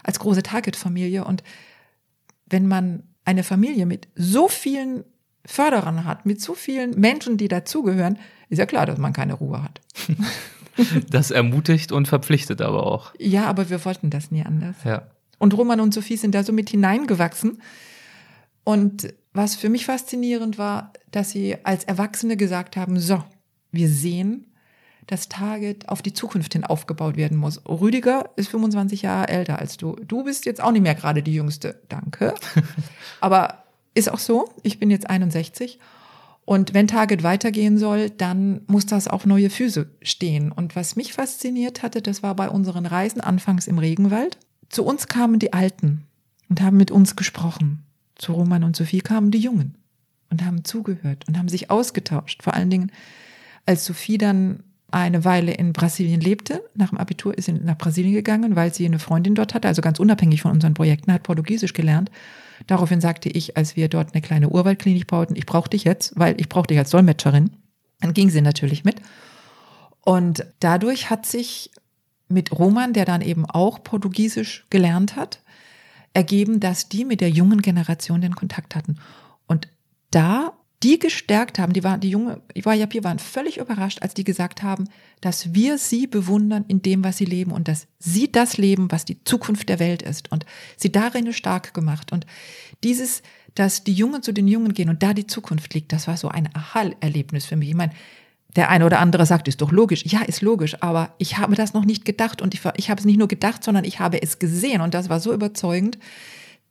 als 0.04 0.20
große 0.20 0.44
Target-Familie. 0.44 1.26
Und 1.26 1.44
wenn 2.46 2.68
man 2.68 3.04
eine 3.24 3.44
Familie 3.44 3.88
mit 3.88 4.08
so 4.16 4.48
vielen 4.48 5.04
Förderern 5.46 6.06
hat, 6.06 6.26
mit 6.26 6.42
so 6.42 6.54
vielen 6.54 7.00
Menschen, 7.00 7.38
die 7.38 7.48
dazugehören, 7.48 8.18
ist 8.50 8.60
ja 8.60 8.66
klar, 8.66 8.86
dass 8.86 8.98
man 8.98 9.14
keine 9.14 9.34
Ruhe 9.34 9.64
hat. 9.64 9.82
Das 11.10 11.32
ermutigt 11.32 11.94
und 11.94 12.10
verpflichtet 12.10 12.62
aber 12.62 12.86
auch. 12.86 13.14
Ja, 13.18 13.46
aber 13.46 13.70
wir 13.70 13.86
wollten 13.86 14.10
das 14.10 14.32
nie 14.32 14.44
anders. 14.44 14.76
Ja. 14.84 15.08
Und 15.40 15.58
Roman 15.58 15.80
und 15.80 15.94
Sophie 15.94 16.18
sind 16.18 16.36
da 16.36 16.44
so 16.44 16.52
mit 16.52 16.70
hineingewachsen. 16.70 17.62
Und 18.66 19.14
was 19.32 19.56
für 19.56 19.70
mich 19.70 19.86
faszinierend 19.86 20.58
war, 20.58 20.92
dass 21.12 21.32
sie 21.32 21.56
als 21.64 21.86
Erwachsene 21.86 22.36
gesagt 22.36 22.76
haben, 22.76 23.00
so, 23.00 23.24
wir 23.72 23.88
sehen, 23.88 24.48
dass 25.08 25.30
Target 25.30 25.88
auf 25.88 26.02
die 26.02 26.14
Zukunft 26.14 26.54
hin 26.54 26.64
aufgebaut 26.64 27.16
werden 27.16 27.38
muss. 27.38 27.62
Rüdiger 27.68 28.32
ist 28.36 28.50
25 28.50 29.04
Jahre 29.04 29.28
älter 29.28 29.60
als 29.60 29.78
du. 29.78 29.96
Du 30.06 30.24
bist 30.24 30.46
jetzt 30.46 30.62
auch 30.62 30.72
nicht 30.72 30.82
mehr 30.82 30.96
gerade 30.96 31.22
die 31.22 31.36
Jüngste. 31.36 31.82
Danke. 31.90 32.34
Aber 33.22 33.65
ist 33.96 34.12
auch 34.12 34.20
so. 34.20 34.50
Ich 34.62 34.80
bin 34.80 34.92
jetzt 34.92 35.10
61. 35.10 35.80
Und 36.46 36.76
wenn 36.76 36.88
Target 36.88 37.24
weitergehen 37.24 37.80
soll, 37.80 38.12
dann 38.12 38.62
muss 38.68 38.86
das 38.86 39.08
auf 39.08 39.26
neue 39.26 39.50
Füße 39.50 39.90
stehen. 40.04 40.52
Und 40.52 40.76
was 40.76 40.96
mich 40.96 41.14
fasziniert 41.14 41.82
hatte, 41.82 42.04
das 42.04 42.22
war 42.22 42.36
bei 42.36 42.50
unseren 42.50 42.86
Reisen 42.86 43.20
anfangs 43.20 43.66
im 43.66 43.80
Regenwald. 43.80 44.38
Zu 44.70 44.86
uns 44.86 45.08
kamen 45.08 45.40
die 45.40 45.54
Alten 45.54 46.04
und 46.50 46.62
haben 46.62 46.78
mit 46.78 46.92
uns 46.92 47.16
gesprochen. 47.16 47.84
Zu 48.16 48.34
Roman 48.34 48.64
und 48.64 48.76
Sophie 48.76 49.02
kamen 49.02 49.32
die 49.32 49.40
Jungen 49.40 49.76
und 50.30 50.46
haben 50.46 50.64
zugehört 50.64 51.28
und 51.28 51.38
haben 51.38 51.50
sich 51.50 51.72
ausgetauscht. 51.72 52.44
Vor 52.44 52.54
allen 52.54 52.70
Dingen, 52.70 52.92
als 53.66 53.86
Sophie 53.86 54.20
dann 54.20 54.64
eine 54.92 55.26
Weile 55.26 55.54
in 55.54 55.74
Brasilien 55.74 56.22
lebte, 56.22 56.64
nach 56.76 56.90
dem 56.90 56.98
Abitur 56.98 57.38
ist 57.38 57.46
sie 57.46 57.54
nach 57.54 57.78
Brasilien 57.78 58.14
gegangen, 58.14 58.56
weil 58.56 58.74
sie 58.74 58.86
eine 58.86 59.00
Freundin 59.00 59.36
dort 59.36 59.54
hatte, 59.54 59.68
also 59.68 59.82
ganz 59.82 60.00
unabhängig 60.00 60.42
von 60.42 60.52
unseren 60.52 60.74
Projekten, 60.74 61.12
hat 61.12 61.24
Portugiesisch 61.24 61.74
gelernt. 61.74 62.12
Daraufhin 62.68 63.02
sagte 63.02 63.30
ich, 63.30 63.58
als 63.58 63.76
wir 63.76 63.90
dort 63.90 64.14
eine 64.14 64.22
kleine 64.22 64.50
Urwaldklinik 64.50 65.08
bauten, 65.08 65.36
ich 65.36 65.46
brauche 65.46 65.70
dich 65.70 65.84
jetzt, 65.84 66.14
weil 66.18 66.40
ich 66.40 66.50
brauche 66.50 66.68
dich 66.68 66.78
als 66.78 66.92
Dolmetscherin. 66.92 67.52
Dann 68.00 68.14
ging 68.14 68.30
sie 68.30 68.42
natürlich 68.42 68.84
mit. 68.84 69.02
Und 70.02 70.46
dadurch 70.60 71.10
hat 71.10 71.26
sich 71.26 71.72
mit 72.28 72.52
Roman, 72.52 72.94
der 72.94 73.06
dann 73.06 73.22
eben 73.22 73.46
auch 73.46 73.84
Portugiesisch 73.84 74.66
gelernt 74.70 75.16
hat, 75.16 75.42
ergeben, 76.14 76.60
dass 76.60 76.90
die 76.90 77.06
mit 77.06 77.22
der 77.22 77.30
jungen 77.30 77.62
Generation 77.62 78.22
den 78.22 78.36
Kontakt 78.36 78.76
hatten. 78.76 78.98
Und 79.48 79.68
da 80.12 80.54
die 80.86 81.00
gestärkt 81.00 81.58
haben, 81.58 81.74
die 81.74 81.84
waren, 81.84 82.00
die 82.00 82.12
junge 82.12 82.42
YAP 82.54 83.04
waren 83.04 83.18
völlig 83.18 83.58
überrascht, 83.58 84.04
als 84.04 84.14
die 84.14 84.24
gesagt 84.24 84.62
haben, 84.62 84.88
dass 85.20 85.56
wir 85.56 85.80
sie 85.80 86.06
bewundern 86.06 86.64
in 86.68 86.84
dem, 86.84 87.04
was 87.04 87.18
sie 87.18 87.26
leben 87.26 87.52
und 87.52 87.68
dass 87.68 87.88
sie 87.98 88.32
das 88.32 88.58
leben, 88.58 88.92
was 88.92 89.04
die 89.04 89.24
Zukunft 89.24 89.68
der 89.68 89.80
Welt 89.80 90.04
ist 90.04 90.32
und 90.32 90.46
sie 90.78 90.92
darin 90.92 91.34
stark 91.34 91.74
gemacht. 91.74 92.12
Und 92.12 92.28
dieses, 92.84 93.24
dass 93.56 93.84
die 93.84 93.94
Jungen 93.94 94.22
zu 94.22 94.32
den 94.32 94.48
Jungen 94.48 94.76
gehen 94.76 94.90
und 94.90 95.02
da 95.02 95.16
die 95.16 95.26
Zukunft 95.26 95.74
liegt, 95.74 95.92
das 95.92 96.08
war 96.08 96.18
so 96.18 96.28
ein 96.28 96.50
Aha-Erlebnis 96.54 97.48
für 97.48 97.56
mich. 97.56 97.70
Ich 97.70 97.76
meine, 97.76 97.94
der 98.56 98.70
eine 98.70 98.86
oder 98.86 99.00
andere 99.00 99.26
sagt, 99.26 99.48
ist 99.48 99.62
doch 99.62 99.72
logisch. 99.72 100.06
Ja, 100.06 100.22
ist 100.22 100.44
logisch, 100.44 100.84
aber 100.84 101.16
ich 101.18 101.40
habe 101.40 101.56
das 101.56 101.74
noch 101.74 101.86
nicht 101.86 102.06
gedacht 102.06 102.44
und 102.44 102.54
ich, 102.54 102.62
ich 102.76 102.92
habe 102.92 103.00
es 103.00 103.06
nicht 103.06 103.18
nur 103.18 103.28
gedacht, 103.28 103.64
sondern 103.64 103.86
ich 103.86 104.00
habe 104.00 104.22
es 104.22 104.38
gesehen 104.38 104.82
und 104.82 104.94
das 104.94 105.10
war 105.10 105.20
so 105.20 105.34
überzeugend, 105.34 105.98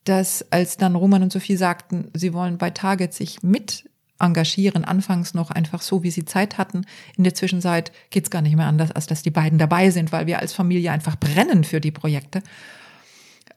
dass 0.05 0.53
als 0.53 0.77
dann 0.77 0.95
Roman 0.95 1.25
und 1.25 1.33
Sophie 1.33 1.57
sagten, 1.57 2.13
sie 2.15 2.33
wollen 2.33 2.59
bei 2.59 2.71
Target 2.71 3.13
sich 3.13 3.43
mit 3.43 3.91
engagieren, 4.19 4.85
anfangs 4.85 5.35
noch 5.35 5.51
einfach 5.51 5.83
so, 5.83 6.03
wie 6.03 6.11
sie 6.11 6.25
Zeit 6.25 6.59
hatten. 6.59 6.87
In 7.17 7.25
der 7.25 7.35
Zwischenzeit 7.35 7.93
geht's 8.11 8.31
gar 8.31 8.43
nicht 8.43 8.57
mehr 8.57 8.67
anders, 8.67 8.93
als 8.93 9.07
dass 9.07 9.23
die 9.23 9.31
beiden 9.31 9.59
dabei 9.59 9.91
sind, 9.91 10.13
weil 10.13 10.27
wir 10.27 10.39
als 10.39 10.53
Familie 10.53 10.93
einfach 10.93 11.17
brennen 11.17 11.65
für 11.65 11.81
die 11.81 11.91
Projekte. 11.91 12.43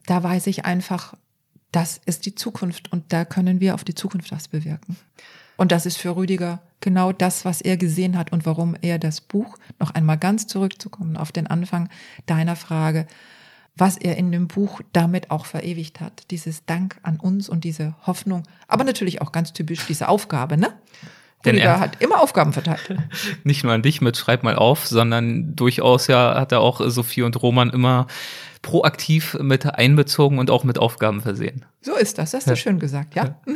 Da 0.05 0.23
weiß 0.23 0.47
ich 0.47 0.65
einfach, 0.65 1.13
das 1.71 1.99
ist 2.05 2.25
die 2.25 2.35
Zukunft 2.35 2.91
und 2.91 3.13
da 3.13 3.25
können 3.25 3.59
wir 3.59 3.75
auf 3.75 3.83
die 3.83 3.95
Zukunft 3.95 4.31
was 4.31 4.47
bewirken. 4.47 4.97
Und 5.57 5.71
das 5.71 5.85
ist 5.85 5.97
für 5.97 6.15
Rüdiger 6.15 6.61
genau 6.81 7.11
das, 7.11 7.43
was 7.43 7.61
er 7.61 7.77
gesehen 7.77 8.17
hat 8.17 8.31
und 8.31 8.45
warum 8.45 8.75
er 8.81 8.99
das 8.99 9.21
Buch, 9.21 9.57
noch 9.79 9.91
einmal 9.91 10.17
ganz 10.17 10.47
zurückzukommen 10.47 11.17
auf 11.17 11.31
den 11.31 11.47
Anfang 11.47 11.89
deiner 12.27 12.55
Frage, 12.55 13.07
was 13.77 13.97
er 13.97 14.17
in 14.17 14.31
dem 14.31 14.47
Buch 14.47 14.81
damit 14.93 15.31
auch 15.31 15.45
verewigt 15.45 15.99
hat. 16.01 16.23
Dieses 16.31 16.65
Dank 16.65 16.97
an 17.03 17.19
uns 17.19 17.49
und 17.49 17.63
diese 17.63 17.95
Hoffnung, 18.05 18.43
aber 18.67 18.83
natürlich 18.83 19.21
auch 19.21 19.31
ganz 19.31 19.53
typisch 19.53 19.85
diese 19.87 20.07
Aufgabe, 20.07 20.57
ne? 20.57 20.73
Denn 21.45 21.55
Rüdiger 21.55 21.69
er 21.69 21.79
hat 21.79 22.01
immer 22.01 22.19
Aufgaben 22.19 22.51
verteilt. 22.51 22.97
Nicht 23.43 23.63
nur 23.63 23.71
an 23.71 23.83
dich 23.83 24.01
mit 24.01 24.17
Schreib 24.17 24.43
mal 24.43 24.55
auf, 24.55 24.87
sondern 24.87 25.55
durchaus 25.55 26.07
ja 26.07 26.39
hat 26.39 26.51
er 26.51 26.61
auch 26.61 26.81
Sophie 26.89 27.21
und 27.21 27.41
Roman 27.41 27.69
immer 27.69 28.07
proaktiv 28.63 29.37
mit 29.39 29.65
einbezogen 29.65 30.39
und 30.39 30.49
auch 30.49 30.63
mit 30.63 30.79
Aufgaben 30.79 31.21
versehen. 31.21 31.65
So 31.81 31.95
ist 31.95 32.17
das, 32.17 32.31
das 32.31 32.39
hast 32.39 32.47
du 32.47 32.51
ja. 32.51 32.55
schön 32.55 32.79
gesagt, 32.79 33.15
ja. 33.15 33.23
ja. 33.45 33.53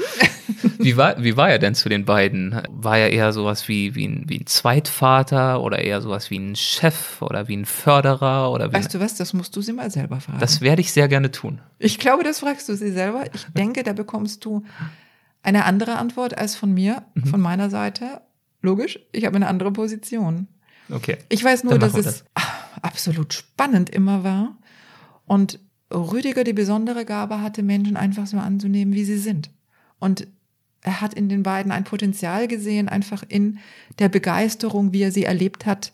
Wie 0.84 0.98
war, 0.98 1.22
wie 1.24 1.38
war 1.38 1.50
er 1.50 1.60
denn 1.60 1.76
zu 1.76 1.90
den 1.90 2.06
beiden? 2.06 2.62
War 2.70 2.98
er 2.98 3.12
eher 3.12 3.32
sowas 3.34 3.68
wie, 3.68 3.96
wie, 3.96 4.08
ein, 4.08 4.24
wie 4.28 4.40
ein 4.40 4.46
Zweitvater 4.48 5.62
oder 5.62 5.80
eher 5.80 6.02
sowas 6.02 6.30
wie 6.32 6.38
ein 6.40 6.56
Chef 6.56 7.22
oder 7.22 7.48
wie 7.48 7.58
ein 7.58 7.66
Förderer 7.66 8.52
oder 8.52 8.70
wie 8.70 8.74
Weißt 8.76 8.94
du 8.94 9.00
was, 9.00 9.16
das 9.16 9.34
musst 9.34 9.56
du 9.56 9.62
sie 9.62 9.74
mal 9.74 9.92
selber 9.92 10.20
fragen. 10.20 10.40
Das 10.40 10.62
werde 10.62 10.82
ich 10.82 10.92
sehr 10.92 11.08
gerne 11.08 11.32
tun. 11.32 11.62
ich 11.80 12.00
glaube, 12.00 12.24
das 12.24 12.40
fragst 12.40 12.68
du 12.70 12.76
sie 12.76 12.92
selber. 12.92 13.24
Ich 13.34 13.46
denke, 13.56 13.84
da 13.84 13.94
bekommst 13.94 14.44
du 14.46 14.64
eine 15.44 15.66
andere 15.66 15.98
Antwort 15.98 16.38
als 16.38 16.56
von 16.56 16.74
mir, 16.74 17.04
Mhm. 17.16 17.26
von 17.26 17.42
meiner 17.42 17.70
Seite. 17.70 18.22
Logisch, 18.62 19.00
ich 19.12 19.26
habe 19.26 19.36
eine 19.38 19.48
andere 19.48 19.72
Position. 19.72 20.48
Okay. 20.92 21.18
Ich 21.30 21.44
weiß 21.44 21.64
nur, 21.64 21.80
dass 21.80 21.94
wir 21.94 22.02
es 22.06 22.26
absolut 22.82 23.34
spannend 23.34 23.90
immer 23.90 24.24
war 24.24 24.58
und 25.26 25.60
Rüdiger 25.94 26.44
die 26.44 26.54
besondere 26.54 27.04
Gabe 27.06 27.42
hatte, 27.42 27.64
Menschen 27.64 27.98
einfach 27.98 28.28
so 28.28 28.38
anzunehmen, 28.38 28.94
wie 28.94 29.04
sie 29.04 29.18
sind. 29.18 29.50
Und 30.00 30.28
er 30.84 31.02
hat 31.02 31.14
in 31.14 31.30
den 31.30 31.44
beiden 31.44 31.72
ein 31.72 31.84
Potenzial 31.84 32.48
gesehen, 32.48 32.90
einfach 32.90 33.24
in 33.28 33.60
der 34.00 34.10
Begeisterung, 34.10 34.94
wie 34.94 35.04
er 35.04 35.12
sie 35.12 35.26
erlebt 35.26 35.66
hat, 35.66 35.92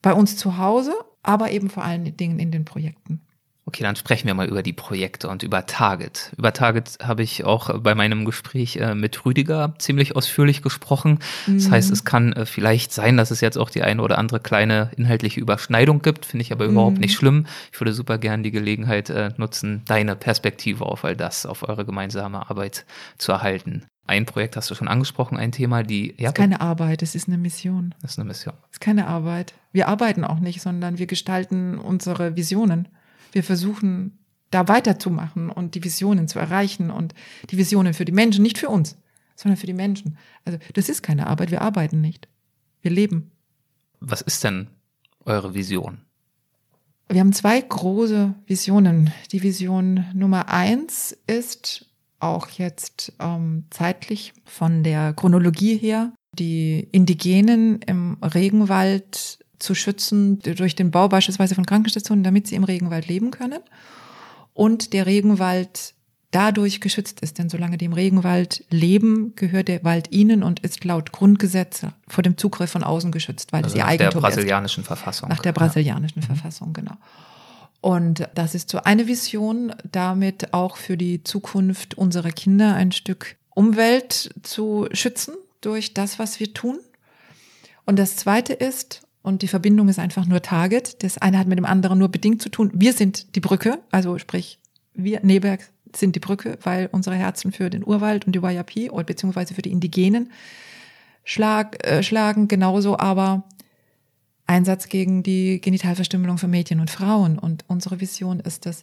bei 0.00 0.12
uns 0.12 0.36
zu 0.36 0.58
Hause, 0.58 0.94
aber 1.22 1.50
eben 1.50 1.70
vor 1.70 1.84
allen 1.84 2.16
Dingen 2.16 2.38
in 2.38 2.50
den 2.50 2.64
Projekten. 2.64 3.20
Okay, 3.68 3.82
dann 3.82 3.96
sprechen 3.96 4.26
wir 4.26 4.32
mal 4.32 4.48
über 4.48 4.62
die 4.62 4.72
Projekte 4.72 5.28
und 5.28 5.42
über 5.42 5.66
Target. 5.66 6.32
Über 6.38 6.54
Target 6.54 7.00
habe 7.02 7.22
ich 7.22 7.44
auch 7.44 7.80
bei 7.80 7.94
meinem 7.94 8.24
Gespräch 8.24 8.76
äh, 8.76 8.94
mit 8.94 9.26
Rüdiger 9.26 9.74
ziemlich 9.76 10.16
ausführlich 10.16 10.62
gesprochen. 10.62 11.18
Das 11.46 11.70
heißt, 11.70 11.90
es 11.90 12.06
kann 12.06 12.32
äh, 12.32 12.46
vielleicht 12.46 12.94
sein, 12.94 13.18
dass 13.18 13.30
es 13.30 13.42
jetzt 13.42 13.58
auch 13.58 13.68
die 13.68 13.82
eine 13.82 14.00
oder 14.00 14.16
andere 14.16 14.40
kleine 14.40 14.90
inhaltliche 14.96 15.38
Überschneidung 15.38 16.00
gibt, 16.00 16.24
finde 16.24 16.44
ich 16.44 16.52
aber 16.52 16.64
überhaupt 16.64 16.96
nicht 16.96 17.14
schlimm. 17.14 17.44
Ich 17.70 17.78
würde 17.78 17.92
super 17.92 18.16
gern 18.16 18.42
die 18.42 18.52
Gelegenheit 18.52 19.10
äh, 19.10 19.32
nutzen, 19.36 19.82
deine 19.86 20.16
Perspektive 20.16 20.86
auf 20.86 21.04
all 21.04 21.14
das, 21.14 21.44
auf 21.44 21.68
eure 21.68 21.84
gemeinsame 21.84 22.48
Arbeit 22.48 22.86
zu 23.18 23.32
erhalten. 23.32 23.84
Ein 24.06 24.24
Projekt 24.24 24.56
hast 24.56 24.70
du 24.70 24.74
schon 24.76 24.88
angesprochen, 24.88 25.36
ein 25.36 25.52
Thema, 25.52 25.82
die 25.82 26.14
ja, 26.16 26.28
Es 26.28 26.28
ist 26.28 26.34
keine 26.36 26.62
Arbeit, 26.62 27.02
es 27.02 27.14
ist 27.14 27.28
eine 27.28 27.36
Mission. 27.36 27.94
das 28.00 28.12
ist 28.12 28.18
eine 28.18 28.28
Mission. 28.28 28.54
Es 28.70 28.76
ist 28.76 28.80
keine 28.80 29.08
Arbeit. 29.08 29.52
Wir 29.72 29.88
arbeiten 29.88 30.24
auch 30.24 30.40
nicht, 30.40 30.62
sondern 30.62 30.96
wir 30.96 31.06
gestalten 31.06 31.76
unsere 31.76 32.34
Visionen. 32.34 32.88
Wir 33.32 33.42
versuchen, 33.42 34.18
da 34.50 34.68
weiterzumachen 34.68 35.50
und 35.50 35.74
die 35.74 35.84
Visionen 35.84 36.28
zu 36.28 36.38
erreichen 36.38 36.90
und 36.90 37.14
die 37.50 37.58
Visionen 37.58 37.94
für 37.94 38.04
die 38.04 38.12
Menschen, 38.12 38.42
nicht 38.42 38.58
für 38.58 38.68
uns, 38.68 38.96
sondern 39.36 39.56
für 39.56 39.66
die 39.66 39.74
Menschen. 39.74 40.16
Also 40.44 40.58
das 40.74 40.88
ist 40.88 41.02
keine 41.02 41.26
Arbeit, 41.26 41.50
wir 41.50 41.62
arbeiten 41.62 42.00
nicht. 42.00 42.28
Wir 42.80 42.90
leben. 42.90 43.30
Was 44.00 44.20
ist 44.20 44.44
denn 44.44 44.68
eure 45.24 45.54
Vision? 45.54 45.98
Wir 47.08 47.20
haben 47.20 47.32
zwei 47.32 47.60
große 47.60 48.34
Visionen. 48.46 49.12
Die 49.32 49.42
Vision 49.42 50.04
Nummer 50.12 50.48
eins 50.48 51.16
ist 51.26 51.86
auch 52.20 52.48
jetzt 52.50 53.12
ähm, 53.18 53.64
zeitlich 53.70 54.34
von 54.44 54.82
der 54.82 55.14
Chronologie 55.14 55.76
her, 55.76 56.12
die 56.38 56.80
Indigenen 56.92 57.80
im 57.82 58.18
Regenwald 58.22 59.37
zu 59.58 59.74
schützen 59.74 60.40
durch 60.40 60.74
den 60.74 60.90
Bau 60.90 61.08
beispielsweise 61.08 61.54
von 61.54 61.66
Krankenstationen, 61.66 62.24
damit 62.24 62.46
sie 62.46 62.54
im 62.54 62.64
Regenwald 62.64 63.06
leben 63.06 63.30
können. 63.30 63.60
Und 64.54 64.92
der 64.92 65.06
Regenwald 65.06 65.94
dadurch 66.30 66.80
geschützt 66.80 67.20
ist, 67.20 67.38
denn 67.38 67.48
solange 67.48 67.78
die 67.78 67.86
im 67.86 67.92
Regenwald 67.92 68.64
leben, 68.70 69.34
gehört 69.34 69.68
der 69.68 69.82
Wald 69.84 70.12
ihnen 70.12 70.42
und 70.42 70.60
ist 70.60 70.84
laut 70.84 71.12
Grundgesetz 71.12 71.82
vor 72.06 72.22
dem 72.22 72.36
Zugriff 72.36 72.70
von 72.70 72.84
außen 72.84 73.12
geschützt, 73.12 73.52
weil 73.52 73.64
Also 73.64 73.74
es 73.74 73.78
ihr 73.78 73.84
nach 73.84 73.96
der 73.96 74.06
Eigentum 74.08 74.24
ist. 74.24 74.34
brasilianischen 74.34 74.84
Verfassung. 74.84 75.28
Nach 75.28 75.38
der 75.38 75.52
brasilianischen 75.52 76.22
Verfassung, 76.22 76.72
genau. 76.72 76.96
Und 77.80 78.28
das 78.34 78.54
ist 78.54 78.68
so 78.70 78.78
eine 78.82 79.06
Vision, 79.06 79.72
damit 79.90 80.52
auch 80.52 80.76
für 80.76 80.96
die 80.96 81.22
Zukunft 81.22 81.94
unserer 81.94 82.30
Kinder 82.30 82.74
ein 82.74 82.92
Stück 82.92 83.36
Umwelt 83.54 84.30
zu 84.42 84.88
schützen 84.92 85.34
durch 85.60 85.94
das, 85.94 86.18
was 86.18 86.40
wir 86.40 86.52
tun. 86.52 86.78
Und 87.86 87.98
das 87.98 88.16
zweite 88.16 88.52
ist, 88.52 89.02
und 89.22 89.42
die 89.42 89.48
Verbindung 89.48 89.88
ist 89.88 89.98
einfach 89.98 90.26
nur 90.26 90.42
Target, 90.42 91.02
das 91.02 91.18
eine 91.18 91.38
hat 91.38 91.48
mit 91.48 91.58
dem 91.58 91.64
anderen 91.64 91.98
nur 91.98 92.08
bedingt 92.08 92.40
zu 92.40 92.48
tun. 92.48 92.70
Wir 92.74 92.92
sind 92.92 93.34
die 93.34 93.40
Brücke, 93.40 93.78
also 93.90 94.18
sprich, 94.18 94.58
wir, 94.94 95.20
Neberg, 95.22 95.68
sind 95.94 96.16
die 96.16 96.20
Brücke, 96.20 96.58
weil 96.62 96.88
unsere 96.92 97.16
Herzen 97.16 97.52
für 97.52 97.70
den 97.70 97.86
Urwald 97.86 98.26
und 98.26 98.34
die 98.34 98.42
Wayapi 98.42 98.90
oder 98.90 99.04
beziehungsweise 99.04 99.54
für 99.54 99.62
die 99.62 99.70
Indigenen 99.70 100.30
schlag, 101.24 101.84
äh, 101.86 102.02
schlagen, 102.02 102.48
genauso 102.48 102.98
aber 102.98 103.44
Einsatz 104.46 104.88
gegen 104.88 105.22
die 105.22 105.60
Genitalverstümmelung 105.60 106.38
von 106.38 106.50
Mädchen 106.50 106.80
und 106.80 106.90
Frauen. 106.90 107.38
Und 107.38 107.64
unsere 107.68 108.00
Vision 108.00 108.40
ist, 108.40 108.66
dass, 108.66 108.82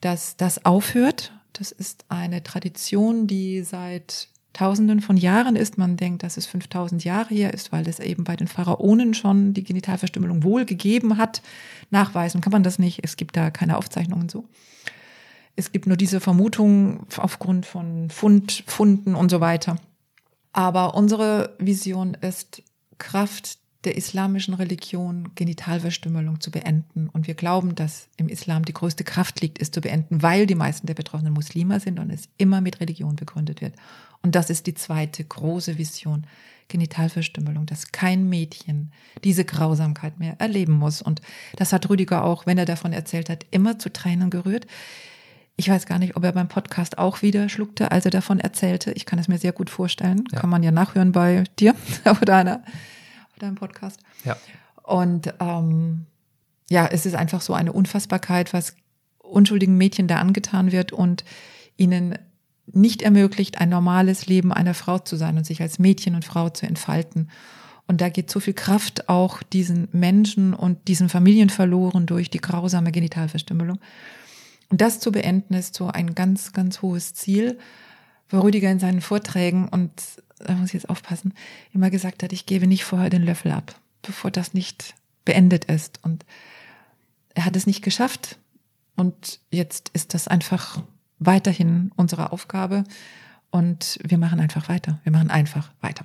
dass 0.00 0.36
das 0.36 0.64
aufhört. 0.64 1.32
Das 1.52 1.72
ist 1.72 2.06
eine 2.08 2.42
Tradition, 2.42 3.26
die 3.26 3.62
seit 3.62 4.28
Tausenden 4.52 5.00
von 5.00 5.16
Jahren 5.16 5.56
ist. 5.56 5.78
Man 5.78 5.96
denkt, 5.96 6.22
dass 6.22 6.36
es 6.36 6.46
5000 6.46 7.04
Jahre 7.04 7.34
her 7.34 7.54
ist, 7.54 7.72
weil 7.72 7.88
es 7.88 8.00
eben 8.00 8.24
bei 8.24 8.36
den 8.36 8.48
Pharaonen 8.48 9.14
schon 9.14 9.54
die 9.54 9.64
Genitalverstümmelung 9.64 10.42
wohl 10.42 10.64
gegeben 10.64 11.16
hat. 11.16 11.42
Nachweisen 11.90 12.40
kann 12.40 12.52
man 12.52 12.62
das 12.62 12.78
nicht. 12.78 13.00
Es 13.02 13.16
gibt 13.16 13.36
da 13.36 13.50
keine 13.50 13.78
Aufzeichnungen 13.78 14.28
so. 14.28 14.44
Es 15.56 15.72
gibt 15.72 15.86
nur 15.86 15.96
diese 15.96 16.20
Vermutung 16.20 17.06
aufgrund 17.16 17.66
von 17.66 18.10
Fund, 18.10 18.64
Funden 18.66 19.14
und 19.14 19.30
so 19.30 19.40
weiter. 19.40 19.76
Aber 20.52 20.94
unsere 20.94 21.54
Vision 21.58 22.14
ist, 22.14 22.62
Kraft 22.98 23.58
der 23.84 23.96
islamischen 23.96 24.54
Religion 24.54 25.30
Genitalverstümmelung 25.34 26.40
zu 26.40 26.50
beenden. 26.50 27.08
Und 27.08 27.26
wir 27.26 27.34
glauben, 27.34 27.74
dass 27.74 28.08
im 28.16 28.28
Islam 28.28 28.64
die 28.64 28.72
größte 28.72 29.02
Kraft 29.02 29.40
liegt, 29.40 29.60
es 29.60 29.70
zu 29.70 29.80
beenden, 29.80 30.22
weil 30.22 30.46
die 30.46 30.54
meisten 30.54 30.86
der 30.86 30.94
Betroffenen 30.94 31.32
Muslime 31.32 31.80
sind 31.80 31.98
und 31.98 32.10
es 32.10 32.28
immer 32.38 32.60
mit 32.60 32.80
Religion 32.80 33.16
begründet 33.16 33.60
wird. 33.60 33.74
Und 34.22 34.34
das 34.34 34.50
ist 34.50 34.66
die 34.66 34.74
zweite 34.74 35.24
große 35.24 35.78
Vision. 35.78 36.26
Genitalverstümmelung, 36.68 37.66
dass 37.66 37.92
kein 37.92 38.28
Mädchen 38.28 38.92
diese 39.24 39.44
Grausamkeit 39.44 40.18
mehr 40.18 40.36
erleben 40.38 40.72
muss. 40.72 41.02
Und 41.02 41.20
das 41.56 41.72
hat 41.72 41.88
Rüdiger 41.90 42.24
auch, 42.24 42.46
wenn 42.46 42.56
er 42.56 42.64
davon 42.64 42.92
erzählt 42.92 43.28
hat, 43.28 43.44
immer 43.50 43.78
zu 43.78 43.92
Tränen 43.92 44.30
gerührt. 44.30 44.66
Ich 45.56 45.68
weiß 45.68 45.84
gar 45.86 45.98
nicht, 45.98 46.16
ob 46.16 46.24
er 46.24 46.32
beim 46.32 46.48
Podcast 46.48 46.96
auch 46.96 47.20
wieder 47.20 47.48
schluckte, 47.50 47.90
als 47.90 48.06
er 48.06 48.10
davon 48.10 48.40
erzählte. 48.40 48.92
Ich 48.92 49.04
kann 49.04 49.18
es 49.18 49.28
mir 49.28 49.38
sehr 49.38 49.52
gut 49.52 49.68
vorstellen. 49.68 50.24
Ja. 50.32 50.40
Kann 50.40 50.50
man 50.50 50.62
ja 50.62 50.70
nachhören 50.70 51.12
bei 51.12 51.44
dir 51.58 51.74
oder 52.22 52.36
einer, 52.36 52.62
oder 53.36 53.48
einem 53.48 53.56
Podcast. 53.56 54.00
Ja. 54.24 54.36
Und 54.82 55.34
ähm, 55.40 56.06
ja, 56.70 56.86
es 56.86 57.04
ist 57.04 57.14
einfach 57.14 57.42
so 57.42 57.52
eine 57.52 57.72
Unfassbarkeit, 57.72 58.54
was 58.54 58.74
unschuldigen 59.18 59.76
Mädchen 59.76 60.08
da 60.08 60.16
angetan 60.16 60.72
wird 60.72 60.92
und 60.92 61.24
ihnen 61.76 62.18
nicht 62.66 63.02
ermöglicht, 63.02 63.60
ein 63.60 63.68
normales 63.68 64.26
Leben 64.26 64.52
einer 64.52 64.74
Frau 64.74 64.98
zu 64.98 65.16
sein 65.16 65.36
und 65.36 65.44
sich 65.44 65.60
als 65.60 65.78
Mädchen 65.78 66.14
und 66.14 66.24
Frau 66.24 66.48
zu 66.48 66.66
entfalten. 66.66 67.28
Und 67.88 68.00
da 68.00 68.08
geht 68.08 68.30
so 68.30 68.40
viel 68.40 68.54
Kraft 68.54 69.08
auch 69.08 69.42
diesen 69.42 69.88
Menschen 69.92 70.54
und 70.54 70.88
diesen 70.88 71.08
Familien 71.08 71.50
verloren 71.50 72.06
durch 72.06 72.30
die 72.30 72.40
grausame 72.40 72.92
Genitalverstümmelung. 72.92 73.78
Und 74.70 74.80
das 74.80 75.00
zu 75.00 75.12
beenden 75.12 75.54
ist 75.54 75.74
so 75.74 75.88
ein 75.88 76.14
ganz, 76.14 76.52
ganz 76.52 76.80
hohes 76.80 77.12
Ziel, 77.12 77.58
wo 78.30 78.40
Rüdiger 78.40 78.70
in 78.70 78.78
seinen 78.78 79.02
Vorträgen, 79.02 79.68
und 79.68 79.92
da 80.38 80.54
muss 80.54 80.68
ich 80.68 80.74
jetzt 80.74 80.88
aufpassen, 80.88 81.34
immer 81.74 81.90
gesagt 81.90 82.22
hat, 82.22 82.32
ich 82.32 82.46
gebe 82.46 82.66
nicht 82.66 82.84
vorher 82.84 83.10
den 83.10 83.22
Löffel 83.22 83.52
ab, 83.52 83.78
bevor 84.00 84.30
das 84.30 84.54
nicht 84.54 84.94
beendet 85.24 85.66
ist. 85.66 85.98
Und 86.02 86.24
er 87.34 87.44
hat 87.44 87.56
es 87.56 87.66
nicht 87.66 87.82
geschafft. 87.82 88.38
Und 88.96 89.40
jetzt 89.50 89.90
ist 89.92 90.14
das 90.14 90.28
einfach 90.28 90.82
weiterhin 91.26 91.90
unsere 91.96 92.32
Aufgabe. 92.32 92.84
Und 93.50 93.98
wir 94.02 94.18
machen 94.18 94.40
einfach 94.40 94.68
weiter. 94.68 94.98
Wir 95.02 95.12
machen 95.12 95.30
einfach 95.30 95.70
weiter. 95.80 96.04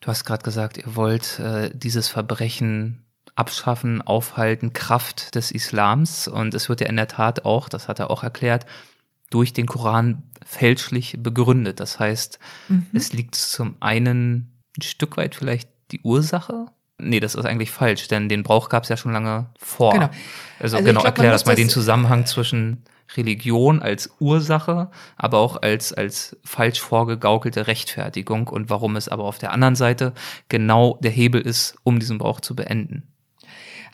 Du 0.00 0.08
hast 0.08 0.24
gerade 0.24 0.42
gesagt, 0.42 0.76
ihr 0.76 0.96
wollt 0.96 1.38
äh, 1.38 1.70
dieses 1.74 2.08
Verbrechen 2.08 3.04
abschaffen, 3.36 4.02
aufhalten, 4.02 4.72
Kraft 4.72 5.34
des 5.34 5.50
Islams. 5.50 6.28
Und 6.28 6.54
es 6.54 6.68
wird 6.68 6.80
ja 6.80 6.86
in 6.88 6.96
der 6.96 7.08
Tat 7.08 7.44
auch, 7.44 7.68
das 7.68 7.88
hat 7.88 7.98
er 7.98 8.10
auch 8.10 8.22
erklärt, 8.22 8.66
durch 9.30 9.52
den 9.52 9.66
Koran 9.66 10.22
fälschlich 10.44 11.16
begründet. 11.20 11.80
Das 11.80 11.98
heißt, 11.98 12.38
Mhm. 12.68 12.86
es 12.92 13.12
liegt 13.12 13.34
zum 13.34 13.76
einen 13.80 14.60
ein 14.78 14.82
Stück 14.82 15.16
weit 15.16 15.34
vielleicht 15.34 15.68
die 15.90 16.00
Ursache. 16.02 16.66
Nee, 16.98 17.18
das 17.18 17.34
ist 17.34 17.44
eigentlich 17.44 17.72
falsch, 17.72 18.06
denn 18.06 18.28
den 18.28 18.44
Brauch 18.44 18.68
gab 18.68 18.84
es 18.84 18.88
ja 18.88 18.96
schon 18.96 19.12
lange 19.12 19.50
vor. 19.58 19.92
Genau. 19.94 20.10
Also, 20.60 20.76
Also 20.76 20.86
genau, 20.86 21.00
glaub, 21.00 21.06
erklär 21.06 21.32
das 21.32 21.44
mal, 21.46 21.56
den 21.56 21.68
Zusammenhang 21.68 22.26
zwischen 22.26 22.84
Religion 23.16 23.80
als 23.80 24.10
Ursache, 24.20 24.90
aber 25.16 25.38
auch 25.38 25.60
als, 25.62 25.92
als 25.92 26.36
falsch 26.44 26.80
vorgegaukelte 26.80 27.66
Rechtfertigung 27.66 28.48
und 28.48 28.70
warum 28.70 28.96
es 28.96 29.08
aber 29.08 29.24
auf 29.24 29.38
der 29.38 29.52
anderen 29.52 29.76
Seite 29.76 30.12
genau 30.48 30.98
der 31.02 31.10
Hebel 31.10 31.40
ist, 31.40 31.76
um 31.82 32.00
diesen 32.00 32.18
Brauch 32.18 32.40
zu 32.40 32.54
beenden. 32.56 33.04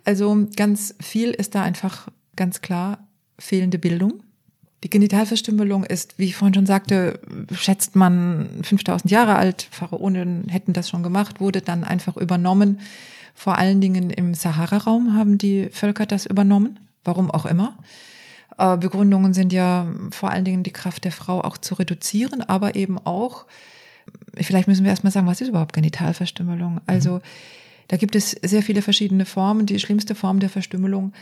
Also 0.04 0.46
ganz 0.56 0.94
viel 1.00 1.30
ist 1.30 1.54
da 1.54 1.62
einfach 1.62 2.08
ganz 2.36 2.62
klar 2.62 2.98
fehlende 3.38 3.78
Bildung. 3.78 4.22
Die 4.82 4.90
Genitalverstümmelung 4.90 5.84
ist, 5.84 6.18
wie 6.18 6.24
ich 6.24 6.36
vorhin 6.36 6.54
schon 6.54 6.66
sagte, 6.66 7.20
schätzt 7.52 7.96
man 7.96 8.48
5000 8.62 9.10
Jahre 9.10 9.36
alt. 9.36 9.68
Pharaonen 9.70 10.48
hätten 10.48 10.72
das 10.72 10.88
schon 10.88 11.02
gemacht, 11.02 11.40
wurde 11.40 11.60
dann 11.60 11.84
einfach 11.84 12.16
übernommen. 12.16 12.80
Vor 13.34 13.58
allen 13.58 13.82
Dingen 13.82 14.08
im 14.08 14.32
Sahara-Raum 14.32 15.14
haben 15.14 15.36
die 15.36 15.68
Völker 15.70 16.06
das 16.06 16.24
übernommen, 16.24 16.78
warum 17.04 17.30
auch 17.30 17.44
immer. 17.44 17.76
Äh, 18.60 18.76
Begründungen 18.76 19.32
sind 19.32 19.52
ja 19.52 19.86
vor 20.10 20.30
allen 20.30 20.44
Dingen 20.44 20.62
die 20.62 20.72
Kraft 20.72 21.04
der 21.04 21.12
Frau 21.12 21.40
auch 21.40 21.56
zu 21.56 21.74
reduzieren, 21.74 22.42
aber 22.42 22.76
eben 22.76 22.98
auch, 22.98 23.46
vielleicht 24.34 24.68
müssen 24.68 24.84
wir 24.84 24.90
erstmal 24.90 25.12
sagen, 25.12 25.26
was 25.26 25.40
ist 25.40 25.48
überhaupt 25.48 25.72
Genitalverstümmelung? 25.72 26.80
Also 26.86 27.20
da 27.88 27.96
gibt 27.96 28.14
es 28.14 28.32
sehr 28.32 28.62
viele 28.62 28.82
verschiedene 28.82 29.24
Formen. 29.24 29.64
Die 29.64 29.80
schlimmste 29.80 30.14
Form 30.14 30.40
der 30.40 30.50
Verstümmelung 30.50 31.12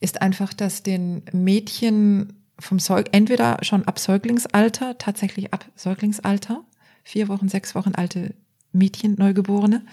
ist 0.00 0.22
einfach, 0.22 0.54
dass 0.54 0.82
den 0.82 1.22
Mädchen 1.32 2.32
vom 2.58 2.78
Säug 2.78 3.08
entweder 3.12 3.58
schon 3.60 3.86
ab 3.86 3.98
Säuglingsalter, 3.98 4.96
tatsächlich 4.96 5.52
ab 5.52 5.66
Säuglingsalter, 5.76 6.64
vier 7.04 7.28
Wochen, 7.28 7.50
sechs 7.50 7.74
Wochen 7.74 7.94
alte 7.94 8.34
Mädchen, 8.72 9.16
Neugeborene, 9.18 9.84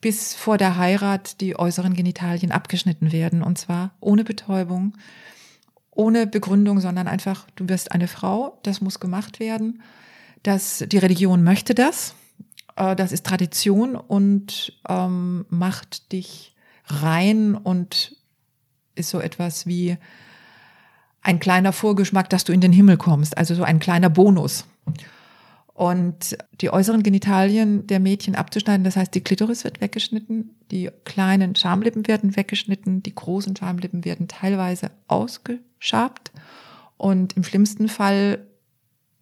bis 0.00 0.34
vor 0.34 0.58
der 0.58 0.76
Heirat 0.76 1.40
die 1.40 1.56
äußeren 1.56 1.94
Genitalien 1.94 2.50
abgeschnitten 2.50 3.12
werden. 3.12 3.42
Und 3.42 3.58
zwar 3.58 3.92
ohne 4.00 4.24
Betäubung, 4.24 4.94
ohne 5.96 6.26
Begründung, 6.26 6.80
sondern 6.80 7.08
einfach, 7.08 7.46
du 7.56 7.68
wirst 7.68 7.92
eine 7.92 8.08
Frau, 8.08 8.58
das 8.62 8.80
muss 8.80 9.00
gemacht 9.00 9.40
werden. 9.40 9.82
Das, 10.42 10.84
die 10.86 10.98
Religion 10.98 11.42
möchte 11.42 11.74
das. 11.74 12.14
Äh, 12.76 12.94
das 12.94 13.12
ist 13.12 13.26
Tradition 13.26 13.96
und 13.96 14.72
ähm, 14.88 15.46
macht 15.48 16.12
dich 16.12 16.54
rein 16.86 17.54
und 17.54 18.16
ist 18.94 19.10
so 19.10 19.20
etwas 19.20 19.66
wie 19.66 19.96
ein 21.22 21.40
kleiner 21.40 21.72
Vorgeschmack, 21.72 22.30
dass 22.30 22.44
du 22.44 22.52
in 22.52 22.60
den 22.60 22.72
Himmel 22.72 22.96
kommst, 22.96 23.36
also 23.36 23.54
so 23.54 23.64
ein 23.64 23.80
kleiner 23.80 24.08
Bonus. 24.08 24.64
Und 25.76 26.38
die 26.62 26.70
äußeren 26.70 27.02
Genitalien 27.02 27.86
der 27.86 28.00
Mädchen 28.00 28.34
abzuschneiden, 28.34 28.82
das 28.82 28.96
heißt, 28.96 29.14
die 29.14 29.20
Klitoris 29.20 29.62
wird 29.62 29.82
weggeschnitten, 29.82 30.56
die 30.70 30.88
kleinen 31.04 31.54
Schamlippen 31.54 32.08
werden 32.08 32.34
weggeschnitten, 32.34 33.02
die 33.02 33.14
großen 33.14 33.54
Schamlippen 33.54 34.06
werden 34.06 34.26
teilweise 34.26 34.90
ausgeschabt. 35.06 36.32
Und 36.96 37.36
im 37.36 37.44
schlimmsten 37.44 37.88
Fall 37.88 38.46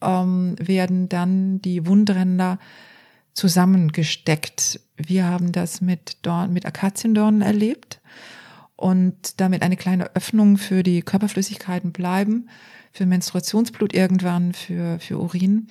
ähm, 0.00 0.54
werden 0.60 1.08
dann 1.08 1.60
die 1.60 1.88
Wundränder 1.88 2.60
zusammengesteckt. 3.32 4.78
Wir 4.96 5.24
haben 5.24 5.50
das 5.50 5.80
mit, 5.80 6.18
Dorn, 6.22 6.52
mit 6.52 6.66
Akaziendornen 6.66 7.42
erlebt. 7.42 8.00
Und 8.76 9.40
damit 9.40 9.62
eine 9.62 9.76
kleine 9.76 10.14
Öffnung 10.14 10.56
für 10.56 10.84
die 10.84 11.02
Körperflüssigkeiten 11.02 11.90
bleiben, 11.90 12.48
für 12.92 13.06
Menstruationsblut 13.06 13.92
irgendwann, 13.92 14.52
für, 14.52 15.00
für 15.00 15.18
Urin 15.18 15.66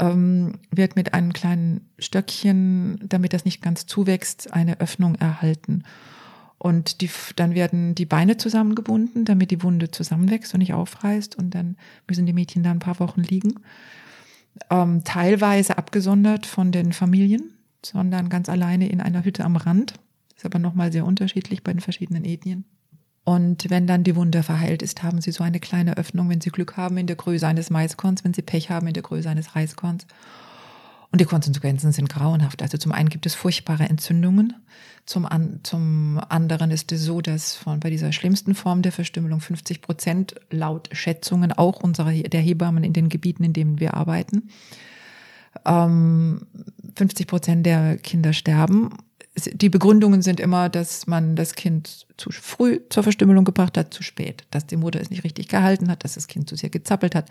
ähm, 0.00 0.54
wird 0.70 0.96
mit 0.96 1.14
einem 1.14 1.32
kleinen 1.32 1.90
Stöckchen, 1.98 2.98
damit 3.06 3.32
das 3.32 3.44
nicht 3.44 3.62
ganz 3.62 3.86
zuwächst, 3.86 4.52
eine 4.52 4.80
Öffnung 4.80 5.14
erhalten. 5.14 5.84
Und 6.58 7.00
die, 7.00 7.10
dann 7.36 7.54
werden 7.54 7.94
die 7.94 8.06
Beine 8.06 8.36
zusammengebunden, 8.36 9.24
damit 9.24 9.50
die 9.50 9.62
Wunde 9.62 9.90
zusammenwächst 9.90 10.52
und 10.52 10.58
nicht 10.58 10.74
aufreißt. 10.74 11.36
Und 11.36 11.54
dann 11.54 11.76
müssen 12.08 12.26
die 12.26 12.32
Mädchen 12.32 12.62
da 12.62 12.70
ein 12.70 12.80
paar 12.80 12.98
Wochen 12.98 13.22
liegen. 13.22 13.54
Ähm, 14.68 15.04
teilweise 15.04 15.78
abgesondert 15.78 16.44
von 16.46 16.72
den 16.72 16.92
Familien, 16.92 17.54
sondern 17.84 18.28
ganz 18.28 18.48
alleine 18.48 18.88
in 18.88 19.00
einer 19.00 19.24
Hütte 19.24 19.44
am 19.44 19.56
Rand. 19.56 19.94
Ist 20.36 20.44
aber 20.44 20.58
nochmal 20.58 20.92
sehr 20.92 21.06
unterschiedlich 21.06 21.62
bei 21.62 21.72
den 21.72 21.80
verschiedenen 21.80 22.24
Ethnien. 22.24 22.64
Und 23.30 23.70
wenn 23.70 23.86
dann 23.86 24.02
die 24.02 24.16
Wunde 24.16 24.42
verheilt 24.42 24.82
ist, 24.82 25.04
haben 25.04 25.20
sie 25.20 25.30
so 25.30 25.44
eine 25.44 25.60
kleine 25.60 25.96
Öffnung, 25.96 26.28
wenn 26.28 26.40
sie 26.40 26.50
Glück 26.50 26.76
haben 26.76 26.96
in 26.96 27.06
der 27.06 27.14
Größe 27.14 27.46
eines 27.46 27.70
Maiskorns, 27.70 28.24
wenn 28.24 28.34
sie 28.34 28.42
Pech 28.42 28.70
haben 28.70 28.88
in 28.88 28.92
der 28.92 29.04
Größe 29.04 29.30
eines 29.30 29.54
Reiskorns. 29.54 30.04
Und 31.12 31.20
die 31.20 31.26
Konsequenzen 31.26 31.92
sind 31.92 32.08
grauenhaft. 32.08 32.60
Also 32.60 32.76
zum 32.76 32.90
einen 32.90 33.08
gibt 33.08 33.26
es 33.26 33.36
furchtbare 33.36 33.84
Entzündungen, 33.84 34.56
zum, 35.06 35.26
an, 35.26 35.60
zum 35.62 36.20
anderen 36.28 36.72
ist 36.72 36.90
es 36.90 37.04
so, 37.04 37.20
dass 37.20 37.54
von 37.54 37.78
bei 37.78 37.88
dieser 37.88 38.10
schlimmsten 38.10 38.56
Form 38.56 38.82
der 38.82 38.90
Verstümmelung 38.90 39.38
50 39.38 39.80
Prozent 39.80 40.34
laut 40.50 40.88
Schätzungen 40.90 41.52
auch 41.52 41.84
unserer 41.84 42.10
der 42.10 42.40
Hebammen 42.40 42.82
in 42.82 42.92
den 42.92 43.08
Gebieten, 43.08 43.44
in 43.44 43.52
denen 43.52 43.78
wir 43.78 43.94
arbeiten, 43.94 44.48
ähm, 45.64 46.48
50 46.96 47.28
Prozent 47.28 47.64
der 47.64 47.96
Kinder 47.96 48.32
sterben 48.32 48.90
die 49.46 49.68
Begründungen 49.68 50.22
sind 50.22 50.40
immer, 50.40 50.68
dass 50.68 51.06
man 51.06 51.36
das 51.36 51.54
Kind 51.54 52.06
zu 52.16 52.30
früh 52.30 52.80
zur 52.88 53.02
Verstümmelung 53.02 53.44
gebracht 53.44 53.76
hat, 53.78 53.94
zu 53.94 54.02
spät, 54.02 54.44
dass 54.50 54.66
die 54.66 54.76
Mutter 54.76 55.00
es 55.00 55.10
nicht 55.10 55.24
richtig 55.24 55.48
gehalten 55.48 55.90
hat, 55.90 56.04
dass 56.04 56.14
das 56.14 56.26
Kind 56.26 56.48
zu 56.48 56.56
sehr 56.56 56.70
gezappelt 56.70 57.14
hat, 57.14 57.28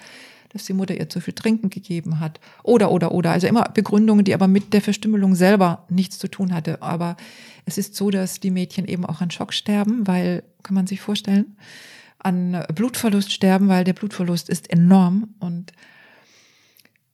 dass 0.49 0.65
die 0.65 0.73
Mutter 0.73 0.95
ihr 0.95 1.09
zu 1.09 1.21
viel 1.21 1.33
Trinken 1.33 1.69
gegeben 1.69 2.19
hat 2.19 2.39
oder 2.63 2.91
oder 2.91 3.11
oder. 3.11 3.31
Also 3.31 3.47
immer 3.47 3.63
Begründungen, 3.63 4.25
die 4.25 4.33
aber 4.33 4.47
mit 4.47 4.73
der 4.73 4.81
Verstümmelung 4.81 5.35
selber 5.35 5.85
nichts 5.89 6.17
zu 6.17 6.27
tun 6.27 6.53
hatte. 6.53 6.81
Aber 6.81 7.17
es 7.65 7.77
ist 7.77 7.95
so, 7.95 8.09
dass 8.09 8.39
die 8.39 8.51
Mädchen 8.51 8.87
eben 8.87 9.05
auch 9.05 9.21
an 9.21 9.31
Schock 9.31 9.53
sterben, 9.53 10.07
weil, 10.07 10.43
kann 10.63 10.75
man 10.75 10.87
sich 10.87 11.01
vorstellen, 11.01 11.57
an 12.17 12.65
Blutverlust 12.73 13.31
sterben, 13.31 13.67
weil 13.67 13.83
der 13.83 13.93
Blutverlust 13.93 14.49
ist 14.49 14.69
enorm 14.71 15.29
und 15.39 15.71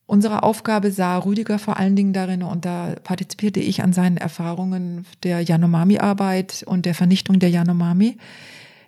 Unsere 0.07 0.43
Aufgabe 0.43 0.91
sah 0.91 1.17
Rüdiger 1.17 1.57
vor 1.57 1.77
allen 1.77 1.95
Dingen 1.95 2.13
darin, 2.13 2.43
und 2.43 2.65
da 2.65 2.95
partizipierte 3.03 3.59
ich 3.59 3.81
an 3.81 3.91
seinen 3.91 4.17
Erfahrungen 4.17 5.05
der 5.23 5.41
Yanomami-Arbeit 5.41 6.63
und 6.67 6.85
der 6.85 6.93
Vernichtung 6.93 7.39
der 7.39 7.49
Yanomami. 7.49 8.17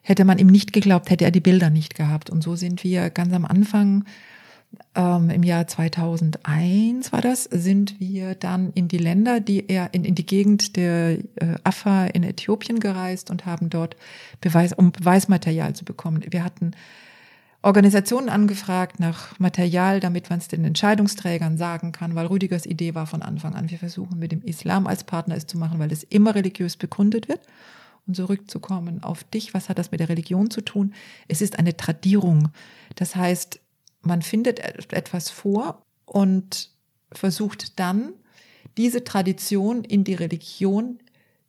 Hätte 0.03 0.25
man 0.25 0.37
ihm 0.37 0.47
nicht 0.47 0.73
geglaubt, 0.73 1.09
hätte 1.09 1.25
er 1.25 1.31
die 1.31 1.39
Bilder 1.39 1.69
nicht 1.69 1.95
gehabt. 1.95 2.29
Und 2.29 2.43
so 2.43 2.55
sind 2.55 2.83
wir 2.83 3.09
ganz 3.09 3.33
am 3.33 3.45
Anfang, 3.45 4.05
ähm, 4.95 5.29
im 5.29 5.43
Jahr 5.43 5.67
2001 5.67 7.11
war 7.11 7.21
das, 7.21 7.43
sind 7.45 7.99
wir 7.99 8.35
dann 8.35 8.71
in 8.73 8.87
die 8.87 8.97
Länder, 8.97 9.39
die 9.39 9.69
er 9.69 9.93
in, 9.93 10.03
in 10.03 10.15
die 10.15 10.25
Gegend 10.25 10.75
der 10.75 11.19
äh, 11.35 11.55
Affa 11.63 12.07
in 12.07 12.23
Äthiopien 12.23 12.79
gereist 12.79 13.29
und 13.29 13.45
haben 13.45 13.69
dort 13.69 13.95
Beweis, 14.41 14.73
um 14.73 14.91
Beweismaterial 14.91 15.73
zu 15.73 15.85
bekommen. 15.85 16.23
Wir 16.29 16.43
hatten 16.43 16.71
Organisationen 17.63 18.29
angefragt 18.29 18.99
nach 18.99 19.37
Material, 19.39 19.99
damit 19.99 20.29
man 20.29 20.39
es 20.39 20.47
den 20.47 20.63
Entscheidungsträgern 20.63 21.57
sagen 21.57 21.91
kann, 21.91 22.15
weil 22.15 22.27
Rüdigers 22.27 22.65
Idee 22.65 22.93
war 22.93 23.07
von 23.07 23.21
Anfang 23.21 23.55
an, 23.55 23.69
wir 23.69 23.79
versuchen 23.79 24.19
mit 24.19 24.31
dem 24.31 24.41
Islam 24.43 24.87
als 24.87 25.03
Partner 25.03 25.35
es 25.35 25.47
zu 25.47 25.57
machen, 25.57 25.79
weil 25.79 25.91
es 25.91 26.03
immer 26.03 26.35
religiös 26.35 26.77
begründet 26.77 27.27
wird. 27.27 27.41
Und 28.05 28.15
zurückzukommen 28.15 29.03
auf 29.03 29.25
dich, 29.25 29.53
was 29.53 29.67
hat 29.67 29.79
das 29.79 29.91
mit 29.91 29.99
der 29.99 30.07
Religion 30.07 30.49
zu 30.49 30.61
tun? 30.61 30.93
Es 31.27 31.41
ist 31.41 31.59
eine 31.59 31.75
Tradierung. 31.75 32.49
Das 32.95 33.17
heißt, 33.17 33.59
man 34.01 34.21
findet 34.21 34.61
etwas 34.93 35.29
vor 35.29 35.81
und 36.05 36.69
versucht 37.11 37.79
dann, 37.79 38.13
diese 38.77 39.03
Tradition 39.03 39.83
in 39.83 40.03
die 40.03 40.13
Religion 40.13 40.99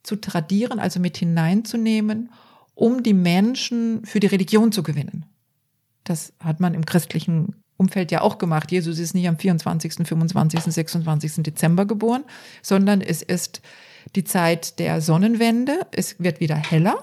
zu 0.02 0.16
tradieren, 0.16 0.80
also 0.80 0.98
mit 0.98 1.18
hineinzunehmen, 1.18 2.30
um 2.74 3.02
die 3.02 3.14
Menschen 3.14 4.04
für 4.04 4.18
die 4.18 4.26
Religion 4.26 4.72
zu 4.72 4.82
gewinnen. 4.82 5.26
Das 6.08 6.32
hat 6.40 6.60
man 6.60 6.74
im 6.74 6.86
christlichen 6.86 7.54
Umfeld 7.76 8.10
ja 8.10 8.22
auch 8.22 8.38
gemacht. 8.38 8.72
Jesus 8.72 8.98
ist 8.98 9.14
nicht 9.14 9.28
am 9.28 9.38
24., 9.38 10.06
25., 10.06 10.60
26. 10.60 11.42
Dezember 11.44 11.86
geboren, 11.86 12.24
sondern 12.62 13.00
es 13.00 13.22
ist 13.22 13.62
die 14.16 14.24
Zeit 14.24 14.78
der 14.78 15.00
Sonnenwende. 15.00 15.86
Es 15.92 16.16
wird 16.18 16.40
wieder 16.40 16.56
heller 16.56 16.96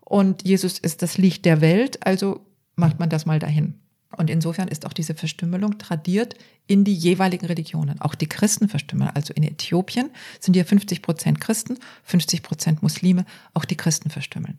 und 0.00 0.46
Jesus 0.46 0.78
ist 0.78 1.02
das 1.02 1.18
Licht 1.18 1.44
der 1.44 1.60
Welt. 1.60 2.06
Also 2.06 2.40
macht 2.76 2.98
man 2.98 3.10
das 3.10 3.26
mal 3.26 3.38
dahin. 3.38 3.74
Und 4.16 4.30
insofern 4.30 4.68
ist 4.68 4.86
auch 4.86 4.94
diese 4.94 5.14
Verstümmelung 5.14 5.76
tradiert 5.76 6.34
in 6.66 6.82
die 6.82 6.94
jeweiligen 6.94 7.44
Religionen. 7.46 8.00
Auch 8.00 8.14
die 8.14 8.26
Christen 8.26 8.68
verstümmeln. 8.68 9.10
Also 9.14 9.34
in 9.34 9.42
Äthiopien 9.42 10.10
sind 10.40 10.56
ja 10.56 10.64
50 10.64 11.02
Prozent 11.02 11.40
Christen, 11.40 11.78
50 12.04 12.42
Prozent 12.42 12.82
Muslime. 12.82 13.26
Auch 13.52 13.66
die 13.66 13.76
Christen 13.76 14.08
verstümmeln. 14.08 14.58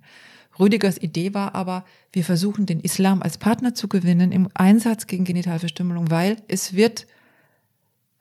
Rüdigers 0.59 0.97
Idee 0.97 1.33
war 1.33 1.55
aber, 1.55 1.85
wir 2.11 2.23
versuchen 2.23 2.65
den 2.65 2.81
Islam 2.81 3.21
als 3.21 3.37
Partner 3.37 3.73
zu 3.73 3.87
gewinnen 3.87 4.31
im 4.31 4.49
Einsatz 4.53 5.07
gegen 5.07 5.23
Genitalverstümmelung, 5.23 6.11
weil 6.11 6.37
es 6.47 6.73
wird 6.73 7.07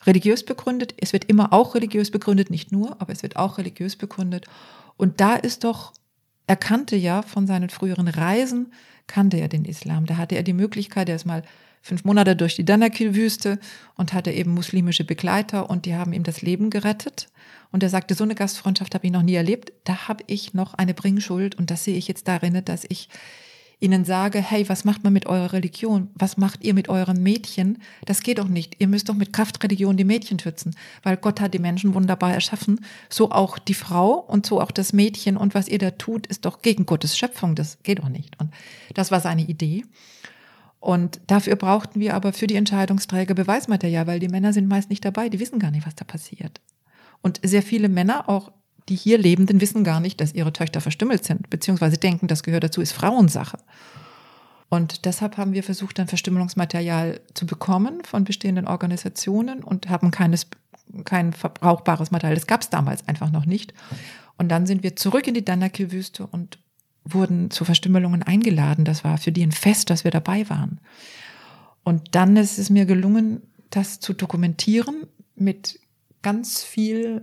religiös 0.06 0.44
begründet, 0.44 0.94
es 0.98 1.12
wird 1.12 1.24
immer 1.24 1.52
auch 1.52 1.74
religiös 1.74 2.10
begründet, 2.10 2.50
nicht 2.50 2.70
nur, 2.70 3.00
aber 3.00 3.12
es 3.12 3.22
wird 3.22 3.36
auch 3.36 3.58
religiös 3.58 3.96
begründet. 3.96 4.46
Und 4.96 5.20
da 5.20 5.34
ist 5.34 5.64
doch, 5.64 5.92
er 6.46 6.56
kannte 6.56 6.96
ja 6.96 7.22
von 7.22 7.46
seinen 7.46 7.70
früheren 7.70 8.08
Reisen, 8.08 8.72
kannte 9.06 9.38
er 9.38 9.48
den 9.48 9.64
Islam. 9.64 10.06
Da 10.06 10.16
hatte 10.16 10.36
er 10.36 10.44
die 10.44 10.52
Möglichkeit, 10.52 11.08
er 11.08 11.16
ist 11.16 11.26
mal 11.26 11.42
fünf 11.82 12.04
Monate 12.04 12.36
durch 12.36 12.54
die 12.54 12.64
Danakil-Wüste 12.64 13.58
und 13.96 14.12
hatte 14.12 14.30
eben 14.30 14.52
muslimische 14.52 15.04
Begleiter 15.04 15.70
und 15.70 15.86
die 15.86 15.94
haben 15.94 16.12
ihm 16.12 16.22
das 16.22 16.42
Leben 16.42 16.70
gerettet. 16.70 17.28
Und 17.70 17.82
er 17.82 17.90
sagte, 17.90 18.14
so 18.14 18.24
eine 18.24 18.34
Gastfreundschaft 18.34 18.94
habe 18.94 19.06
ich 19.06 19.12
noch 19.12 19.22
nie 19.22 19.34
erlebt. 19.34 19.72
Da 19.84 20.08
habe 20.08 20.24
ich 20.26 20.54
noch 20.54 20.74
eine 20.74 20.94
Bringschuld 20.94 21.56
und 21.56 21.70
das 21.70 21.84
sehe 21.84 21.96
ich 21.96 22.08
jetzt 22.08 22.28
darin, 22.28 22.62
dass 22.64 22.84
ich 22.88 23.08
ihnen 23.80 24.04
sage, 24.04 24.40
hey, 24.40 24.68
was 24.68 24.84
macht 24.84 25.04
man 25.04 25.12
mit 25.12 25.26
eurer 25.26 25.52
Religion? 25.52 26.10
Was 26.14 26.36
macht 26.36 26.64
ihr 26.64 26.74
mit 26.74 26.88
euren 26.88 27.22
Mädchen? 27.22 27.78
Das 28.06 28.22
geht 28.22 28.38
doch 28.38 28.48
nicht. 28.48 28.76
Ihr 28.80 28.88
müsst 28.88 29.08
doch 29.08 29.14
mit 29.14 29.32
Kraftreligion 29.32 29.96
die 29.96 30.04
Mädchen 30.04 30.38
schützen, 30.38 30.74
weil 31.02 31.16
Gott 31.16 31.40
hat 31.40 31.54
die 31.54 31.60
Menschen 31.60 31.94
wunderbar 31.94 32.34
erschaffen. 32.34 32.84
So 33.08 33.30
auch 33.30 33.58
die 33.58 33.74
Frau 33.74 34.14
und 34.14 34.46
so 34.46 34.60
auch 34.60 34.72
das 34.72 34.92
Mädchen. 34.92 35.36
Und 35.36 35.54
was 35.54 35.68
ihr 35.68 35.78
da 35.78 35.92
tut, 35.92 36.26
ist 36.26 36.44
doch 36.44 36.60
gegen 36.62 36.86
Gottes 36.86 37.16
Schöpfung. 37.16 37.54
Das 37.54 37.78
geht 37.82 38.00
doch 38.00 38.08
nicht. 38.08 38.38
Und 38.40 38.52
das 38.94 39.12
war 39.12 39.20
seine 39.20 39.42
Idee. 39.42 39.84
Und 40.80 41.20
dafür 41.26 41.56
brauchten 41.56 42.00
wir 42.00 42.14
aber 42.14 42.32
für 42.32 42.46
die 42.46 42.56
Entscheidungsträger 42.56 43.34
Beweismaterial, 43.34 44.06
weil 44.06 44.20
die 44.20 44.28
Männer 44.28 44.52
sind 44.52 44.68
meist 44.68 44.90
nicht 44.90 45.04
dabei, 45.04 45.28
die 45.28 45.40
wissen 45.40 45.58
gar 45.58 45.70
nicht, 45.70 45.86
was 45.86 45.94
da 45.94 46.04
passiert. 46.04 46.60
Und 47.22 47.40
sehr 47.42 47.62
viele 47.62 47.88
Männer, 47.88 48.28
auch 48.28 48.52
die 48.88 48.96
hier 48.96 49.18
Lebenden, 49.18 49.60
wissen 49.60 49.84
gar 49.84 50.00
nicht, 50.00 50.20
dass 50.20 50.34
ihre 50.34 50.52
Töchter 50.52 50.80
verstümmelt 50.80 51.24
sind, 51.24 51.50
beziehungsweise 51.50 51.98
denken, 51.98 52.26
das 52.26 52.42
gehört 52.42 52.64
dazu, 52.64 52.80
ist 52.80 52.92
Frauensache. 52.92 53.58
Und 54.70 55.04
deshalb 55.06 55.36
haben 55.36 55.52
wir 55.52 55.62
versucht, 55.62 55.98
dann 55.98 56.08
Verstümmelungsmaterial 56.08 57.20
zu 57.34 57.46
bekommen 57.46 58.02
von 58.04 58.24
bestehenden 58.24 58.66
Organisationen 58.66 59.62
und 59.62 59.88
haben 59.88 60.10
keines, 60.10 60.46
kein 61.04 61.32
verbrauchbares 61.32 62.10
Material. 62.10 62.34
Das 62.34 62.46
gab 62.46 62.62
es 62.62 62.70
damals 62.70 63.06
einfach 63.08 63.30
noch 63.30 63.46
nicht. 63.46 63.72
Und 64.36 64.50
dann 64.50 64.66
sind 64.66 64.82
wir 64.82 64.94
zurück 64.94 65.26
in 65.26 65.34
die 65.34 65.44
Danakil-Wüste 65.44 66.26
und 66.26 66.58
wurden 67.04 67.50
zu 67.50 67.64
Verstümmelungen 67.64 68.22
eingeladen. 68.22 68.84
Das 68.84 69.04
war 69.04 69.16
für 69.16 69.32
die 69.32 69.42
ein 69.42 69.52
Fest, 69.52 69.88
dass 69.88 70.04
wir 70.04 70.10
dabei 70.10 70.48
waren. 70.50 70.80
Und 71.82 72.14
dann 72.14 72.36
ist 72.36 72.58
es 72.58 72.68
mir 72.68 72.84
gelungen, 72.84 73.42
das 73.70 74.00
zu 74.00 74.12
dokumentieren 74.12 75.06
mit 75.34 75.80
ganz 76.28 76.62
viel 76.62 77.22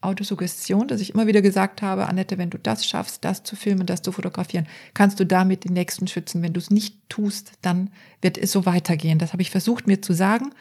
Autosuggestion, 0.00 0.88
dass 0.88 1.00
ich 1.00 1.14
immer 1.14 1.28
wieder 1.28 1.40
gesagt 1.40 1.82
habe, 1.82 2.08
Annette, 2.08 2.36
wenn 2.36 2.50
du 2.50 2.58
das 2.58 2.84
schaffst, 2.84 3.24
das 3.24 3.44
zu 3.44 3.54
filmen, 3.54 3.86
das 3.86 4.02
zu 4.02 4.10
fotografieren, 4.10 4.66
kannst 4.92 5.20
du 5.20 5.24
damit 5.24 5.64
den 5.64 5.72
nächsten 5.72 6.08
schützen. 6.08 6.42
Wenn 6.42 6.52
du 6.52 6.58
es 6.58 6.68
nicht 6.68 6.96
tust, 7.08 7.52
dann 7.62 7.90
wird 8.20 8.36
es 8.36 8.50
so 8.50 8.66
weitergehen. 8.66 9.20
Das 9.20 9.32
habe 9.32 9.42
ich 9.42 9.52
versucht 9.52 9.86
mir 9.86 10.02
zu 10.02 10.12
sagen. 10.12 10.52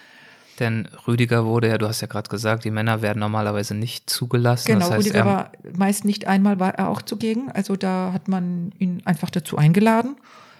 Denn 0.60 0.88
Rüdiger 1.08 1.46
wurde 1.46 1.68
ja, 1.68 1.80
du 1.80 1.88
hast 1.88 2.02
ja 2.02 2.08
gerade 2.08 2.30
gesagt, 2.30 2.64
die 2.64 2.70
Männer 2.70 3.02
werden 3.02 3.20
normalerweise 3.20 3.74
nicht 3.74 4.08
zugelassen. 4.08 4.68
Genau, 4.68 4.82
das 4.82 4.92
heißt, 4.92 5.08
Rüdiger 5.08 5.26
war 5.26 5.52
meist 5.76 6.06
nicht 6.06 6.28
einmal 6.28 6.60
war 6.60 6.76
er 6.76 6.90
auch 6.90 7.02
zugegen. 7.02 7.52
Also 7.52 7.76
da 7.76 8.12
hat 8.14 8.28
man 8.28 8.72
ihn 8.78 9.02
einfach 9.04 9.32
dazu 9.32 9.58
eingeladen. 9.58 10.16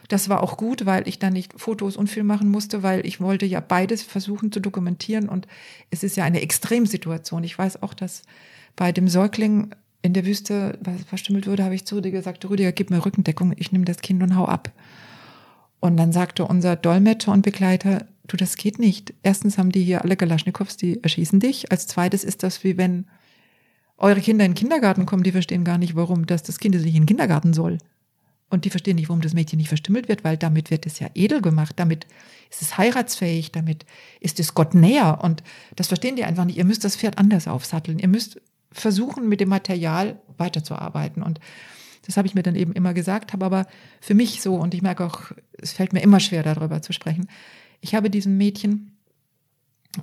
Das 0.08 0.30
war 0.30 0.44
auch 0.44 0.58
gut, 0.58 0.86
weil 0.86 1.08
ich 1.08 1.20
dann 1.20 1.34
nicht 1.34 1.60
Fotos 1.60 1.96
und 1.98 2.10
Film 2.10 2.28
machen 2.28 2.50
musste, 2.50 2.84
weil 2.84 3.06
ich 3.06 3.22
wollte 3.22 3.46
ja 3.46 3.60
beides 3.60 4.04
versuchen 4.04 4.52
zu 4.52 4.60
dokumentieren 4.60 5.30
und 5.30 5.48
es 5.92 6.04
ist 6.04 6.18
ja 6.18 6.24
eine 6.24 6.42
Extremsituation. 6.42 7.44
Ich 7.44 7.58
weiß 7.58 7.82
auch, 7.84 7.94
dass 7.94 8.24
bei 8.76 8.92
dem 8.92 9.08
Säugling 9.08 9.74
in 10.02 10.14
der 10.14 10.26
Wüste 10.26 10.78
was 10.82 11.04
verstümmelt 11.04 11.48
wurde, 11.48 11.64
habe 11.64 11.76
ich 11.76 11.86
zu 11.86 11.96
Rüdiger 11.96 12.18
gesagt, 12.18 12.48
Rüdiger, 12.50 12.72
gib 12.74 12.90
mir 12.90 13.06
Rückendeckung, 13.06 13.54
ich 13.58 13.72
nehme 13.72 13.86
das 13.86 14.02
Kind 14.02 14.22
und 14.22 14.36
hau 14.36 14.46
ab. 14.46 14.72
Und 15.80 15.98
dann 15.98 16.12
sagte 16.12 16.46
unser 16.46 16.76
Dolmetscher 16.76 17.32
und 17.32 17.42
Begleiter, 17.42 18.06
du, 18.28 18.38
das 18.38 18.58
geht 18.58 18.80
nicht. 18.80 19.14
Erstens 19.24 19.58
haben 19.58 19.72
die 19.72 19.84
hier 19.84 20.04
alle 20.04 20.16
Galaschnikows, 20.16 20.78
die 20.78 21.02
erschießen 21.02 21.40
dich. 21.40 21.72
Als 21.72 21.88
zweites 21.88 22.24
ist 22.24 22.44
das 22.44 22.64
wie 22.64 22.78
wenn 22.78 23.06
eure 23.98 24.22
Kinder 24.22 24.46
in 24.46 24.52
den 24.52 24.58
Kindergarten 24.58 25.06
kommen, 25.06 25.24
die 25.24 25.32
verstehen 25.32 25.64
gar 25.64 25.78
nicht, 25.78 25.96
warum 25.96 26.26
dass 26.26 26.44
das 26.44 26.60
Kind 26.60 26.76
nicht 26.76 26.86
in 26.88 27.04
den 27.04 27.06
Kindergarten 27.06 27.54
soll. 27.54 27.78
Und 28.50 28.66
die 28.66 28.70
verstehen 28.70 28.96
nicht, 28.96 29.10
warum 29.10 29.22
das 29.22 29.34
Mädchen 29.34 29.58
nicht 29.58 29.70
verstümmelt 29.70 30.08
wird, 30.08 30.24
weil 30.24 30.38
damit 30.38 30.70
wird 30.70 30.86
es 30.86 31.00
ja 31.00 31.10
edel 31.16 31.42
gemacht, 31.42 31.74
damit 31.78 32.06
ist 32.52 32.62
es 32.62 32.78
heiratsfähig, 32.78 33.52
damit 33.52 33.86
ist 34.20 34.40
es 34.40 34.54
Gott 34.54 34.76
näher. 34.76 35.20
Und 35.24 35.44
das 35.76 35.88
verstehen 35.88 36.16
die 36.16 36.24
einfach 36.24 36.46
nicht. 36.46 36.58
Ihr 36.58 36.66
müsst 36.66 36.84
das 36.84 36.96
Pferd 36.96 37.18
anders 37.18 37.48
aufsatteln. 37.48 37.98
Ihr 37.98 38.08
müsst 38.08 38.40
versuchen, 38.72 39.28
mit 39.28 39.40
dem 39.40 39.50
Material 39.50 40.20
weiterzuarbeiten. 40.38 41.24
Und 41.24 41.40
das 42.06 42.18
habe 42.18 42.28
ich 42.28 42.36
mir 42.36 42.44
dann 42.44 42.56
eben 42.56 42.74
immer 42.74 42.94
gesagt, 42.94 43.34
habe 43.34 43.46
aber 43.46 43.66
für 44.02 44.14
mich 44.14 44.42
so, 44.42 44.56
und 44.56 44.74
ich 44.74 44.82
merke 44.82 45.06
auch, 45.06 45.32
es 45.58 45.72
fällt 45.72 45.94
mir 45.94 46.02
immer 46.02 46.20
schwer, 46.20 46.44
darüber 46.44 46.82
zu 46.82 46.94
sprechen. 46.94 47.28
Ich 47.82 47.96
habe 47.96 48.10
diesem 48.10 48.38
Mädchen 48.38 48.98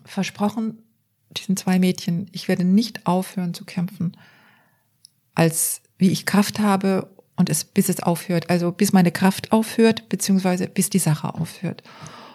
versprochen, 0.04 0.82
diesen 1.36 1.56
zwei 1.56 1.78
Mädchen, 1.78 2.26
ich 2.32 2.48
werde 2.48 2.64
nicht 2.64 3.06
aufhören 3.06 3.54
zu 3.54 3.64
kämpfen, 3.64 4.16
als 5.34 5.82
wie 5.98 6.10
ich 6.10 6.26
Kraft 6.26 6.58
habe 6.58 7.10
und 7.40 7.50
es, 7.50 7.64
bis 7.64 7.88
es 7.88 8.00
aufhört, 8.00 8.50
also 8.50 8.70
bis 8.70 8.92
meine 8.92 9.10
Kraft 9.10 9.50
aufhört, 9.50 10.08
beziehungsweise 10.08 10.68
bis 10.68 10.90
die 10.90 10.98
Sache 10.98 11.34
aufhört. 11.34 11.82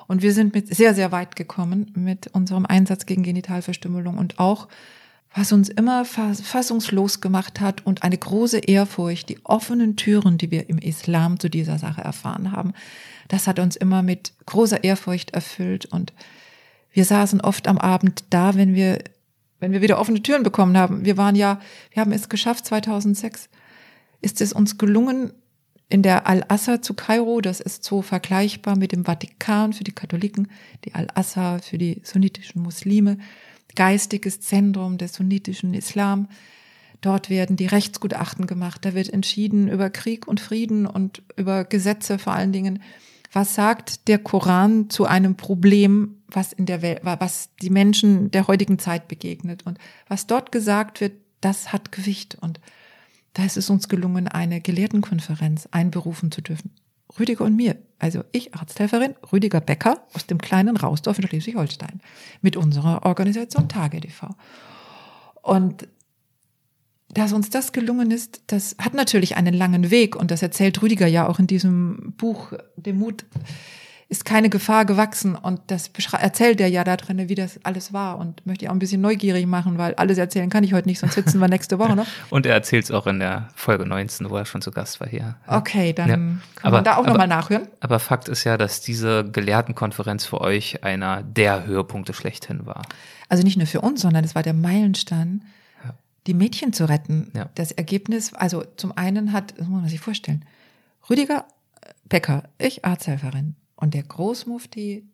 Und 0.08 0.22
wir 0.22 0.34
sind 0.34 0.54
mit 0.54 0.76
sehr, 0.76 0.94
sehr 0.94 1.12
weit 1.12 1.36
gekommen 1.36 1.92
mit 1.96 2.28
unserem 2.34 2.66
Einsatz 2.66 3.06
gegen 3.06 3.24
Genitalverstümmelung 3.24 4.18
und 4.18 4.40
auch, 4.40 4.68
was 5.34 5.52
uns 5.52 5.70
immer 5.70 6.06
fassungslos 6.06 7.22
gemacht 7.22 7.62
hat 7.62 7.86
und 7.86 8.04
eine 8.04 8.18
große 8.18 8.60
Ehrfurcht, 8.60 9.30
die 9.30 9.44
offenen 9.46 9.96
Türen, 9.96 10.38
die 10.38 10.50
wir 10.50 10.70
im 10.70 10.78
Islam 10.78 11.40
zu 11.40 11.50
dieser 11.50 11.78
Sache 11.78 12.02
erfahren 12.02 12.52
haben, 12.52 12.74
das 13.28 13.48
hat 13.48 13.60
uns 13.60 13.76
immer 13.76 14.02
mit 14.02 14.34
großer 14.46 14.84
Ehrfurcht 14.84 15.32
erfüllt 15.32 15.86
und 15.86 16.14
wir 16.92 17.06
saßen 17.06 17.42
oft 17.42 17.68
am 17.68 17.78
Abend 17.78 18.24
da, 18.30 18.56
wenn 18.56 18.74
wir, 18.74 19.04
wenn 19.60 19.72
wir 19.72 19.82
wieder 19.82 20.00
offene 20.00 20.24
Türen 20.24 20.44
bekommen 20.44 20.78
haben. 20.78 21.04
Wir 21.04 21.18
waren 21.18 21.36
ja, 21.36 21.60
wir 21.92 22.02
haben 22.02 22.14
es 22.14 22.30
geschafft 22.30 22.66
2006 22.66 23.50
ist 24.26 24.42
es 24.42 24.52
uns 24.52 24.78
gelungen, 24.78 25.32
in 25.88 26.02
der 26.02 26.26
Al-Assa 26.26 26.82
zu 26.82 26.96
Kairo, 26.96 27.42
das 27.42 27.60
ist 27.60 27.84
so 27.84 28.02
vergleichbar 28.02 28.76
mit 28.76 28.92
dem 28.92 29.06
Vatikan 29.06 29.72
für 29.72 29.84
die 29.84 29.94
Katholiken, 29.94 30.48
die 30.84 30.96
Al-Assa 30.96 31.60
für 31.60 31.78
die 31.78 32.02
sunnitischen 32.04 32.64
Muslime, 32.64 33.20
geistiges 33.76 34.42
Zentrum 34.42 34.98
des 34.98 35.14
sunnitischen 35.14 35.76
Islam. 35.76 36.28
Dort 37.02 37.30
werden 37.30 37.56
die 37.56 37.68
Rechtsgutachten 37.68 38.48
gemacht, 38.48 38.84
da 38.84 38.96
wird 38.96 39.14
entschieden 39.14 39.68
über 39.68 39.92
Krieg 39.92 40.28
und 40.28 40.40
Frieden 40.40 40.88
und 40.88 41.22
über 41.38 41.64
Gesetze 41.64 42.18
vor 42.18 42.34
allen 42.34 42.52
Dingen. 42.52 42.82
Was 43.32 43.54
sagt 43.54 44.08
der 44.08 44.18
Koran 44.18 44.90
zu 44.90 45.06
einem 45.06 45.36
Problem, 45.36 46.24
was 46.28 46.52
in 46.52 46.66
der 46.66 46.82
Welt, 46.82 47.02
was 47.04 47.50
die 47.62 47.70
Menschen 47.70 48.32
der 48.32 48.48
heutigen 48.48 48.80
Zeit 48.80 49.08
begegnet? 49.08 49.68
Und 49.68 49.78
was 50.08 50.26
dort 50.26 50.52
gesagt 50.52 51.00
wird, 51.00 51.14
das 51.42 51.72
hat 51.72 51.92
Gewicht 51.92 52.38
und 52.42 52.60
da 53.36 53.44
ist 53.44 53.58
es 53.58 53.70
uns 53.70 53.90
gelungen, 53.90 54.28
eine 54.30 54.62
Gelehrtenkonferenz 54.62 55.68
einberufen 55.72 56.32
zu 56.32 56.42
dürfen. 56.42 56.72
Rüdiger 57.20 57.44
und 57.44 57.56
mir, 57.56 57.76
also 58.00 58.24
ich 58.32 58.56
Arzthelferin, 58.56 59.14
Rüdiger 59.32 59.62
Becker 59.62 60.06
aus 60.14 60.26
dem 60.26 60.38
kleinen 60.38 60.78
Rausdorf 60.78 61.20
in 61.20 61.28
Schleswig-Holstein 61.28 62.02
mit 62.42 62.56
unserer 62.56 63.06
Organisation 63.06 63.68
Tage 63.68 64.00
TV. 64.00 64.30
Und 65.42 65.88
dass 67.10 67.34
uns 67.34 67.50
das 67.50 67.74
gelungen 67.74 68.10
ist, 68.10 68.42
das 68.48 68.78
hat 68.80 68.94
natürlich 68.94 69.36
einen 69.36 69.54
langen 69.54 69.92
Weg 69.92 70.16
und 70.16 70.32
das 70.32 70.42
erzählt 70.42 70.82
Rüdiger 70.82 71.08
ja 71.08 71.28
auch 71.28 71.38
in 71.38 71.48
diesem 71.48 72.14
Buch, 72.18 72.54
dem 72.78 73.00
Mut 73.00 73.26
ist 74.08 74.24
keine 74.24 74.50
Gefahr 74.50 74.86
gewachsen 74.86 75.36
und 75.36 75.62
das 75.68 75.90
erzählt 76.12 76.62
er 76.62 76.68
ja 76.68 76.84
da 76.84 76.96
drin, 76.96 77.28
wie 77.28 77.36
das 77.36 77.60
alles 77.64 77.92
war 77.92 78.20
und 78.20 78.46
möchte 78.46 78.66
ich 78.66 78.70
auch 78.70 78.74
ein 78.74 78.80
bisschen 78.80 79.02
neugierig 79.02 79.48
machen, 79.48 79.80
weil 79.80 79.96
alles 79.96 80.20
erzählen 80.20 80.50
kann 80.50 80.64
ich 80.64 80.74
heute 80.74 80.88
nicht, 80.88 81.00
sonst 81.00 81.16
sitzen 81.16 81.40
wir 81.40 81.48
nächste 81.48 81.80
Woche 81.80 81.96
noch. 81.96 82.06
und 82.30 82.46
er 82.46 82.54
erzählt 82.54 82.84
es 82.86 82.92
auch 82.92 83.08
in 83.08 83.20
der 83.20 83.50
Folge 83.56 83.86
19, 83.86 84.30
wo 84.30 84.38
er 84.38 84.46
schon 84.46 84.62
zu 84.62 84.70
Gast 84.70 85.00
war 85.00 85.08
hier. 85.08 85.36
Okay, 85.48 85.94
dann 85.94 86.10
ja. 86.10 86.16
kann 86.16 86.40
aber, 86.62 86.78
man 86.78 86.84
da 86.84 86.98
auch 86.98 87.06
nochmal 87.06 87.28
nachhören. 87.28 87.68
Aber 87.80 88.00
Fakt 88.00 88.30
ist 88.30 88.44
ja, 88.44 88.58
dass 88.58 88.82
diese 88.82 89.30
Gelehrtenkonferenz 89.30 90.26
für 90.26 90.40
euch 90.40 90.84
einer 90.84 91.24
der 91.24 91.66
Höhepunkte 91.66 92.14
schlechthin 92.14 92.66
war. 92.68 92.84
Also 93.28 93.44
nicht 93.44 93.58
nur 93.58 93.68
für 93.68 93.82
uns, 93.82 94.02
sondern 94.02 94.24
es 94.24 94.36
war 94.36 94.44
der 94.44 94.54
Meilenstein, 94.54 95.44
die 96.28 96.34
Mädchen 96.34 96.74
zu 96.74 96.88
retten. 96.88 97.32
Ja. 97.36 97.50
Das 97.56 97.72
Ergebnis, 97.72 98.34
also 98.34 98.64
zum 98.78 98.96
einen 98.96 99.34
hat, 99.34 99.54
das 99.58 99.68
muss 99.68 99.82
man 99.82 99.90
sich 99.90 100.00
vorstellen, 100.00 100.46
Rüdiger 101.10 101.46
Becker, 102.08 102.44
ich 102.58 102.86
Arzthelferin, 102.86 103.56
und 103.76 103.94
der 103.94 104.04
Großmufti 104.04 105.06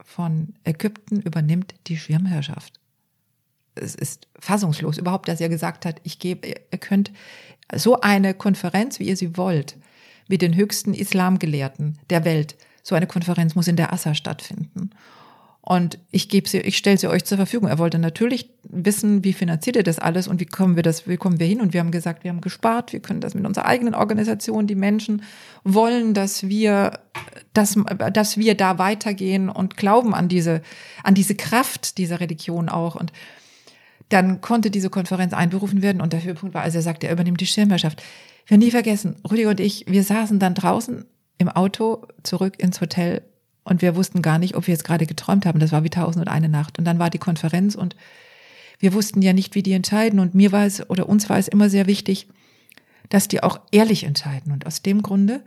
von 0.00 0.54
Ägypten 0.64 1.20
übernimmt 1.20 1.74
die 1.86 1.96
Schirmherrschaft. 1.96 2.80
Es 3.74 3.94
ist 3.94 4.28
fassungslos 4.38 4.98
überhaupt, 4.98 5.28
dass 5.28 5.40
er 5.40 5.48
gesagt 5.48 5.86
hat, 5.86 6.00
ich 6.02 6.18
gebe, 6.18 6.46
ihr 6.46 6.78
könnt 6.78 7.10
so 7.74 8.00
eine 8.00 8.34
Konferenz, 8.34 8.98
wie 8.98 9.08
ihr 9.08 9.16
sie 9.16 9.36
wollt, 9.36 9.76
mit 10.28 10.42
den 10.42 10.54
höchsten 10.54 10.94
Islamgelehrten 10.94 11.98
der 12.10 12.24
Welt, 12.24 12.56
so 12.82 12.94
eine 12.94 13.06
Konferenz 13.06 13.54
muss 13.54 13.68
in 13.68 13.76
der 13.76 13.92
Assa 13.92 14.14
stattfinden. 14.14 14.90
Und 15.64 16.00
ich 16.10 16.28
gebe 16.28 16.48
sie, 16.48 16.58
ich 16.58 16.76
stelle 16.76 16.98
sie 16.98 17.06
euch 17.06 17.24
zur 17.24 17.36
Verfügung. 17.36 17.68
Er 17.68 17.78
wollte 17.78 18.00
natürlich 18.00 18.50
wissen, 18.64 19.22
wie 19.22 19.32
finanziert 19.32 19.76
ihr 19.76 19.84
das 19.84 20.00
alles 20.00 20.26
und 20.26 20.40
wie 20.40 20.46
kommen 20.46 20.74
wir 20.74 20.82
das, 20.82 21.06
wie 21.06 21.16
kommen 21.16 21.38
wir 21.38 21.46
hin? 21.46 21.60
Und 21.60 21.72
wir 21.72 21.78
haben 21.78 21.92
gesagt, 21.92 22.24
wir 22.24 22.32
haben 22.32 22.40
gespart, 22.40 22.92
wir 22.92 22.98
können 22.98 23.20
das 23.20 23.34
mit 23.34 23.46
unserer 23.46 23.66
eigenen 23.66 23.94
Organisation. 23.94 24.66
Die 24.66 24.74
Menschen 24.74 25.22
wollen, 25.62 26.14
dass 26.14 26.48
wir, 26.48 26.98
dass, 27.54 27.76
dass 28.12 28.36
wir 28.38 28.56
da 28.56 28.78
weitergehen 28.78 29.48
und 29.48 29.76
glauben 29.76 30.14
an 30.14 30.28
diese, 30.28 30.62
an 31.04 31.14
diese 31.14 31.36
Kraft 31.36 31.96
dieser 31.96 32.18
Religion 32.18 32.68
auch. 32.68 32.96
Und 32.96 33.12
dann 34.08 34.40
konnte 34.40 34.68
diese 34.68 34.90
Konferenz 34.90 35.32
einberufen 35.32 35.80
werden 35.80 36.02
und 36.02 36.12
der 36.12 36.24
Höhepunkt 36.24 36.56
war, 36.56 36.62
als 36.62 36.74
er 36.74 36.82
sagte, 36.82 37.06
er 37.06 37.12
übernimmt 37.12 37.40
die 37.40 37.46
Schirmherrschaft. 37.46 38.02
Wir 38.46 38.58
nie 38.58 38.72
vergessen, 38.72 39.14
Rüdiger 39.30 39.50
und 39.50 39.60
ich, 39.60 39.84
wir 39.86 40.02
saßen 40.02 40.40
dann 40.40 40.54
draußen 40.54 41.04
im 41.38 41.48
Auto 41.48 42.06
zurück 42.24 42.58
ins 42.58 42.80
Hotel 42.80 43.22
und 43.64 43.82
wir 43.82 43.96
wussten 43.96 44.22
gar 44.22 44.38
nicht, 44.38 44.56
ob 44.56 44.66
wir 44.66 44.74
jetzt 44.74 44.84
gerade 44.84 45.06
geträumt 45.06 45.46
haben. 45.46 45.60
Das 45.60 45.72
war 45.72 45.84
wie 45.84 45.90
tausend 45.90 46.26
und 46.26 46.32
eine 46.32 46.48
Nacht. 46.48 46.78
Und 46.78 46.84
dann 46.84 46.98
war 46.98 47.10
die 47.10 47.18
Konferenz 47.18 47.74
und 47.74 47.96
wir 48.78 48.92
wussten 48.92 49.22
ja 49.22 49.32
nicht, 49.32 49.54
wie 49.54 49.62
die 49.62 49.72
entscheiden. 49.72 50.18
Und 50.18 50.34
mir 50.34 50.50
war 50.52 50.66
es 50.66 50.88
oder 50.90 51.08
uns 51.08 51.30
war 51.30 51.38
es 51.38 51.48
immer 51.48 51.70
sehr 51.70 51.86
wichtig, 51.86 52.26
dass 53.08 53.28
die 53.28 53.42
auch 53.42 53.60
ehrlich 53.70 54.04
entscheiden. 54.04 54.52
Und 54.52 54.66
aus 54.66 54.82
dem 54.82 55.02
Grunde 55.02 55.42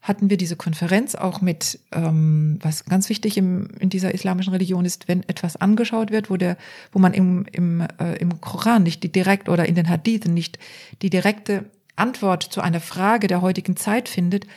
hatten 0.00 0.30
wir 0.30 0.36
diese 0.36 0.56
Konferenz 0.56 1.14
auch 1.14 1.40
mit, 1.40 1.78
ähm, 1.92 2.58
was 2.60 2.86
ganz 2.86 3.08
wichtig 3.08 3.36
im, 3.36 3.68
in 3.78 3.88
dieser 3.88 4.12
islamischen 4.12 4.52
Religion 4.52 4.84
ist, 4.84 5.06
wenn 5.06 5.22
etwas 5.28 5.54
angeschaut 5.54 6.10
wird, 6.10 6.28
wo 6.28 6.36
der, 6.36 6.56
wo 6.90 6.98
man 6.98 7.14
im, 7.14 7.46
im, 7.52 7.86
äh, 8.00 8.16
im 8.16 8.40
Koran 8.40 8.82
nicht 8.82 9.04
die 9.04 9.12
direkt 9.12 9.48
oder 9.48 9.66
in 9.66 9.76
den 9.76 9.88
Hadithen 9.88 10.34
nicht 10.34 10.58
die 11.02 11.10
direkte 11.10 11.66
Antwort 11.94 12.42
zu 12.42 12.60
einer 12.60 12.80
Frage 12.80 13.28
der 13.28 13.42
heutigen 13.42 13.76
Zeit 13.76 14.08
findet, 14.08 14.48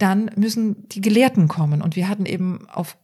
dann 0.00 0.30
müssen 0.36 0.88
die 0.88 1.00
Gelehrten 1.00 1.46
kommen. 1.46 1.82
Und 1.82 1.94
wir 1.94 2.08
hatten 2.08 2.26
eben 2.26 2.68
auf 2.68 2.96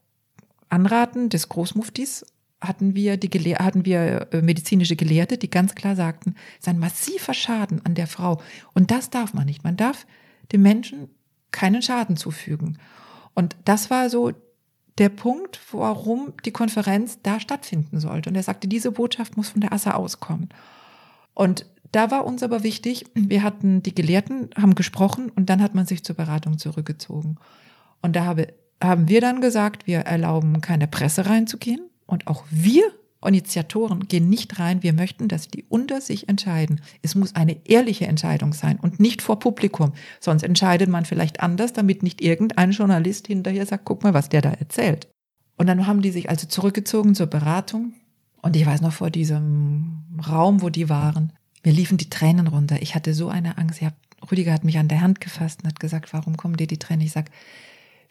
Anraten 0.69 1.29
des 1.29 1.47
Großmuftis 1.47 2.25
hatten 2.59 2.95
wir 2.95 3.17
die 3.17 3.29
Gelehr 3.29 3.59
hatten 3.59 3.85
wir 3.85 4.27
äh, 4.31 4.41
medizinische 4.41 4.95
Gelehrte, 4.95 5.37
die 5.37 5.49
ganz 5.49 5.75
klar 5.75 5.95
sagten, 5.95 6.33
es 6.53 6.61
ist 6.61 6.67
ein 6.67 6.79
massiver 6.79 7.35
Schaden 7.35 7.85
an 7.85 7.93
der 7.93 8.07
Frau. 8.07 8.41
Und 8.73 8.89
das 8.89 9.11
darf 9.11 9.35
man 9.35 9.45
nicht. 9.45 9.63
Man 9.63 9.77
darf 9.77 10.07
dem 10.51 10.63
Menschen 10.63 11.09
keinen 11.51 11.83
Schaden 11.83 12.17
zufügen. 12.17 12.79
Und 13.35 13.55
das 13.65 13.91
war 13.91 14.09
so 14.09 14.31
der 14.97 15.09
Punkt, 15.09 15.59
warum 15.71 16.33
die 16.45 16.51
Konferenz 16.51 17.19
da 17.21 17.39
stattfinden 17.39 17.99
sollte. 17.99 18.29
Und 18.31 18.35
er 18.35 18.43
sagte, 18.43 18.67
diese 18.67 18.91
Botschaft 18.91 19.37
muss 19.37 19.49
von 19.49 19.61
der 19.61 19.71
Asse 19.71 19.93
auskommen. 19.93 20.49
Und 21.35 21.67
da 21.91 22.11
war 22.11 22.25
uns 22.25 22.43
aber 22.43 22.63
wichtig, 22.63 23.05
wir 23.13 23.43
hatten 23.43 23.83
die 23.83 23.95
Gelehrten, 23.95 24.49
haben 24.55 24.75
gesprochen 24.75 25.29
und 25.29 25.49
dann 25.49 25.61
hat 25.61 25.75
man 25.75 25.85
sich 25.85 26.03
zur 26.03 26.15
Beratung 26.15 26.57
zurückgezogen. 26.57 27.37
Und 28.01 28.15
da 28.15 28.25
habe, 28.25 28.53
haben 28.81 29.07
wir 29.09 29.21
dann 29.21 29.41
gesagt, 29.41 29.87
wir 29.87 29.99
erlauben 29.99 30.61
keine 30.61 30.87
Presse 30.87 31.25
reinzugehen 31.25 31.81
und 32.05 32.27
auch 32.27 32.43
wir 32.49 32.83
Initiatoren 33.25 34.07
gehen 34.07 34.29
nicht 34.29 34.59
rein. 34.59 34.83
Wir 34.83 34.93
möchten, 34.93 35.27
dass 35.27 35.47
die 35.47 35.65
unter 35.69 36.01
sich 36.01 36.29
entscheiden. 36.29 36.81
Es 37.01 37.15
muss 37.15 37.35
eine 37.35 37.65
ehrliche 37.67 38.07
Entscheidung 38.07 38.53
sein 38.53 38.79
und 38.79 38.99
nicht 38.99 39.21
vor 39.21 39.39
Publikum. 39.39 39.93
Sonst 40.19 40.43
entscheidet 40.43 40.89
man 40.89 41.05
vielleicht 41.05 41.39
anders, 41.41 41.73
damit 41.73 42.03
nicht 42.03 42.21
irgendein 42.21 42.71
Journalist 42.71 43.27
hinterher 43.27 43.65
sagt, 43.65 43.85
guck 43.85 44.03
mal, 44.03 44.13
was 44.13 44.29
der 44.29 44.41
da 44.41 44.51
erzählt. 44.51 45.07
Und 45.57 45.67
dann 45.67 45.87
haben 45.87 46.01
die 46.01 46.11
sich 46.11 46.29
also 46.29 46.47
zurückgezogen 46.47 47.15
zur 47.15 47.27
Beratung. 47.27 47.93
Und 48.41 48.55
ich 48.55 48.65
weiß 48.65 48.81
noch 48.81 48.93
vor 48.93 49.09
diesem 49.09 50.03
Raum, 50.27 50.61
wo 50.61 50.69
die 50.69 50.89
waren, 50.89 51.33
mir 51.67 51.73
liefen 51.73 51.97
die 51.97 52.09
Tränen 52.09 52.47
runter. 52.47 52.81
Ich 52.81 52.95
hatte 52.95 53.13
so 53.13 53.27
eine 53.27 53.57
Angst. 53.57 53.81
Hab, 53.81 53.93
Rüdiger 54.31 54.53
hat 54.53 54.63
mich 54.63 54.77
an 54.77 54.87
der 54.87 55.01
Hand 55.01 55.19
gefasst 55.19 55.61
und 55.61 55.67
hat 55.67 55.81
gesagt, 55.81 56.13
warum 56.13 56.37
kommen 56.37 56.55
dir 56.55 56.65
die 56.65 56.79
Tränen? 56.79 57.05
Ich 57.05 57.11
sag, 57.11 57.25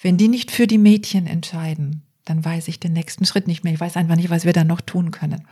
wenn 0.03 0.19
die 0.19 0.29
nicht 0.29 0.51
für 0.51 0.67
die 0.67 0.77
Mädchen 0.77 1.27
entscheiden, 1.27 2.03
dann 2.27 2.45
weiß 2.45 2.69
ich 2.69 2.81
den 2.81 2.93
nächsten 2.93 3.25
Schritt 3.25 3.47
nicht 3.47 3.65
mehr. 3.65 3.73
Ich 3.73 3.81
weiß 3.81 3.97
einfach 3.97 4.17
nicht, 4.17 4.29
was 4.29 4.45
wir 4.45 4.53
da 4.53 4.63
noch 4.63 4.83
tun 4.83 5.11
können. 5.11 5.47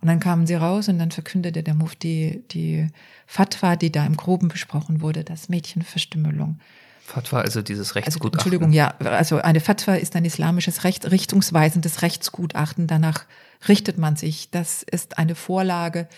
Und 0.00 0.06
dann 0.06 0.20
kamen 0.20 0.46
sie 0.46 0.54
raus 0.54 0.88
und 0.88 1.00
dann 1.00 1.10
verkündete 1.10 1.64
der 1.64 1.74
Mufti 1.74 2.44
die 2.52 2.86
Fatwa, 3.26 3.74
die 3.74 3.90
da 3.90 4.06
im 4.06 4.16
Groben 4.16 4.46
besprochen 4.46 5.00
wurde, 5.00 5.24
das 5.24 5.48
Mädchenverstümmelung. 5.48 6.60
Fatwa, 7.04 7.40
also 7.40 7.62
dieses 7.62 7.88
Also, 7.88 7.98
Rechtsgutachten. 7.98 8.38
Entschuldigung, 8.38 8.72
ja, 8.72 8.94
also 8.98 9.38
eine 9.38 9.58
Fatwa 9.58 9.94
ist 9.94 10.14
ein 10.14 10.24
islamisches 10.24 10.84
Recht, 10.84 11.10
richtungsweisendes 11.10 12.02
Rechtsgutachten. 12.02 12.86
Danach 12.86 13.24
richtet 13.68 13.98
man 13.98 14.16
sich. 14.16 14.50
Das 14.50 14.82
ist 14.82 15.18
eine 15.18 15.34
Vorlage, 15.34 16.08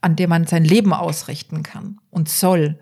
an 0.00 0.16
der 0.16 0.28
man 0.28 0.46
sein 0.46 0.64
Leben 0.64 0.92
ausrichten 0.92 1.62
kann 1.62 1.98
und 2.10 2.28
soll. 2.28 2.78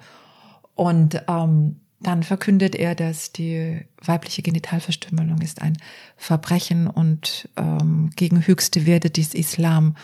Und 0.74 1.22
ähm, 1.28 1.76
dann 2.00 2.22
verkündet 2.22 2.74
er, 2.74 2.94
dass 2.94 3.32
die 3.32 3.86
weibliche 4.04 4.42
Genitalverstümmelung 4.42 5.40
ist 5.40 5.62
ein 5.62 5.78
Verbrechen 6.16 6.88
und 6.88 7.48
ähm, 7.56 8.10
gegen 8.16 8.46
höchste 8.46 8.86
Werte 8.86 9.10
des 9.10 9.34
Islam. 9.34 9.96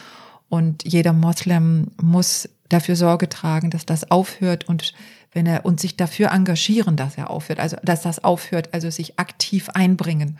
Und 0.48 0.84
jeder 0.84 1.12
Moslem 1.12 1.88
muss 2.00 2.48
dafür 2.68 2.96
Sorge 2.96 3.28
tragen, 3.28 3.70
dass 3.70 3.84
das 3.84 4.10
aufhört 4.10 4.68
und 4.68 4.94
wenn 5.32 5.46
er 5.46 5.64
und 5.64 5.80
sich 5.80 5.96
dafür 5.96 6.30
engagieren, 6.30 6.96
dass 6.96 7.18
er 7.18 7.30
aufhört, 7.30 7.60
also 7.60 7.76
dass 7.82 8.02
das 8.02 8.22
aufhört, 8.24 8.72
also 8.72 8.90
sich 8.90 9.18
aktiv 9.18 9.68
einbringen. 9.70 10.38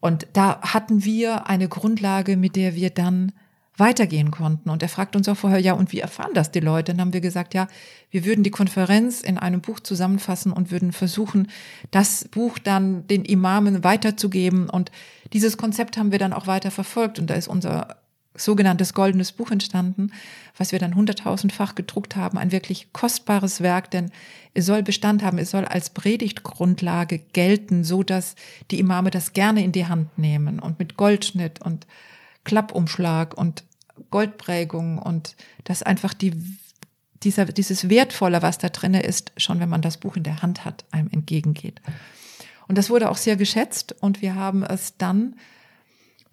Und 0.00 0.26
da 0.32 0.60
hatten 0.60 1.04
wir 1.04 1.48
eine 1.48 1.68
Grundlage, 1.68 2.36
mit 2.36 2.56
der 2.56 2.74
wir 2.74 2.90
dann 2.90 3.32
weitergehen 3.78 4.30
konnten. 4.30 4.70
Und 4.70 4.82
er 4.82 4.88
fragt 4.88 5.14
uns 5.14 5.28
auch 5.28 5.36
vorher, 5.36 5.60
ja, 5.60 5.72
und 5.72 5.92
wie 5.92 6.00
erfahren 6.00 6.34
das 6.34 6.50
die 6.50 6.60
Leute? 6.60 6.92
Dann 6.92 7.00
haben 7.00 7.12
wir 7.12 7.20
gesagt, 7.20 7.54
ja, 7.54 7.68
wir 8.10 8.24
würden 8.24 8.42
die 8.42 8.50
Konferenz 8.50 9.22
in 9.22 9.38
einem 9.38 9.60
Buch 9.60 9.80
zusammenfassen 9.80 10.52
und 10.52 10.70
würden 10.70 10.92
versuchen, 10.92 11.48
das 11.90 12.26
Buch 12.28 12.58
dann 12.58 13.06
den 13.06 13.24
Imamen 13.24 13.84
weiterzugeben. 13.84 14.68
Und 14.68 14.90
dieses 15.32 15.56
Konzept 15.56 15.96
haben 15.96 16.10
wir 16.12 16.18
dann 16.18 16.32
auch 16.32 16.46
weiter 16.46 16.70
verfolgt. 16.70 17.18
Und 17.18 17.30
da 17.30 17.34
ist 17.34 17.48
unser 17.48 17.97
sogenanntes 18.38 18.94
goldenes 18.94 19.32
Buch 19.32 19.50
entstanden, 19.50 20.12
was 20.56 20.72
wir 20.72 20.78
dann 20.78 20.94
hunderttausendfach 20.94 21.74
gedruckt 21.74 22.16
haben. 22.16 22.38
Ein 22.38 22.52
wirklich 22.52 22.92
kostbares 22.92 23.60
Werk, 23.60 23.90
denn 23.90 24.10
es 24.54 24.66
soll 24.66 24.82
Bestand 24.82 25.22
haben, 25.22 25.38
es 25.38 25.50
soll 25.50 25.64
als 25.64 25.90
Predigtgrundlage 25.90 27.18
gelten, 27.18 27.84
so 27.84 28.02
dass 28.02 28.34
die 28.70 28.78
Imame 28.78 29.10
das 29.10 29.32
gerne 29.32 29.62
in 29.62 29.72
die 29.72 29.86
Hand 29.86 30.18
nehmen 30.18 30.58
und 30.58 30.78
mit 30.78 30.96
Goldschnitt 30.96 31.60
und 31.60 31.86
Klappumschlag 32.44 33.36
und 33.36 33.64
Goldprägung 34.10 34.98
und 34.98 35.36
das 35.64 35.82
einfach 35.82 36.14
die, 36.14 36.32
dieser, 37.22 37.46
dieses 37.46 37.88
Wertvolle, 37.88 38.42
was 38.42 38.58
da 38.58 38.68
drinne 38.68 39.02
ist, 39.02 39.32
schon 39.36 39.60
wenn 39.60 39.68
man 39.68 39.82
das 39.82 39.98
Buch 39.98 40.16
in 40.16 40.22
der 40.22 40.42
Hand 40.42 40.64
hat, 40.64 40.84
einem 40.90 41.08
entgegengeht. 41.10 41.80
Und 42.68 42.78
das 42.78 42.90
wurde 42.90 43.10
auch 43.10 43.16
sehr 43.16 43.36
geschätzt 43.36 43.94
und 44.00 44.22
wir 44.22 44.34
haben 44.34 44.62
es 44.62 44.96
dann 44.98 45.36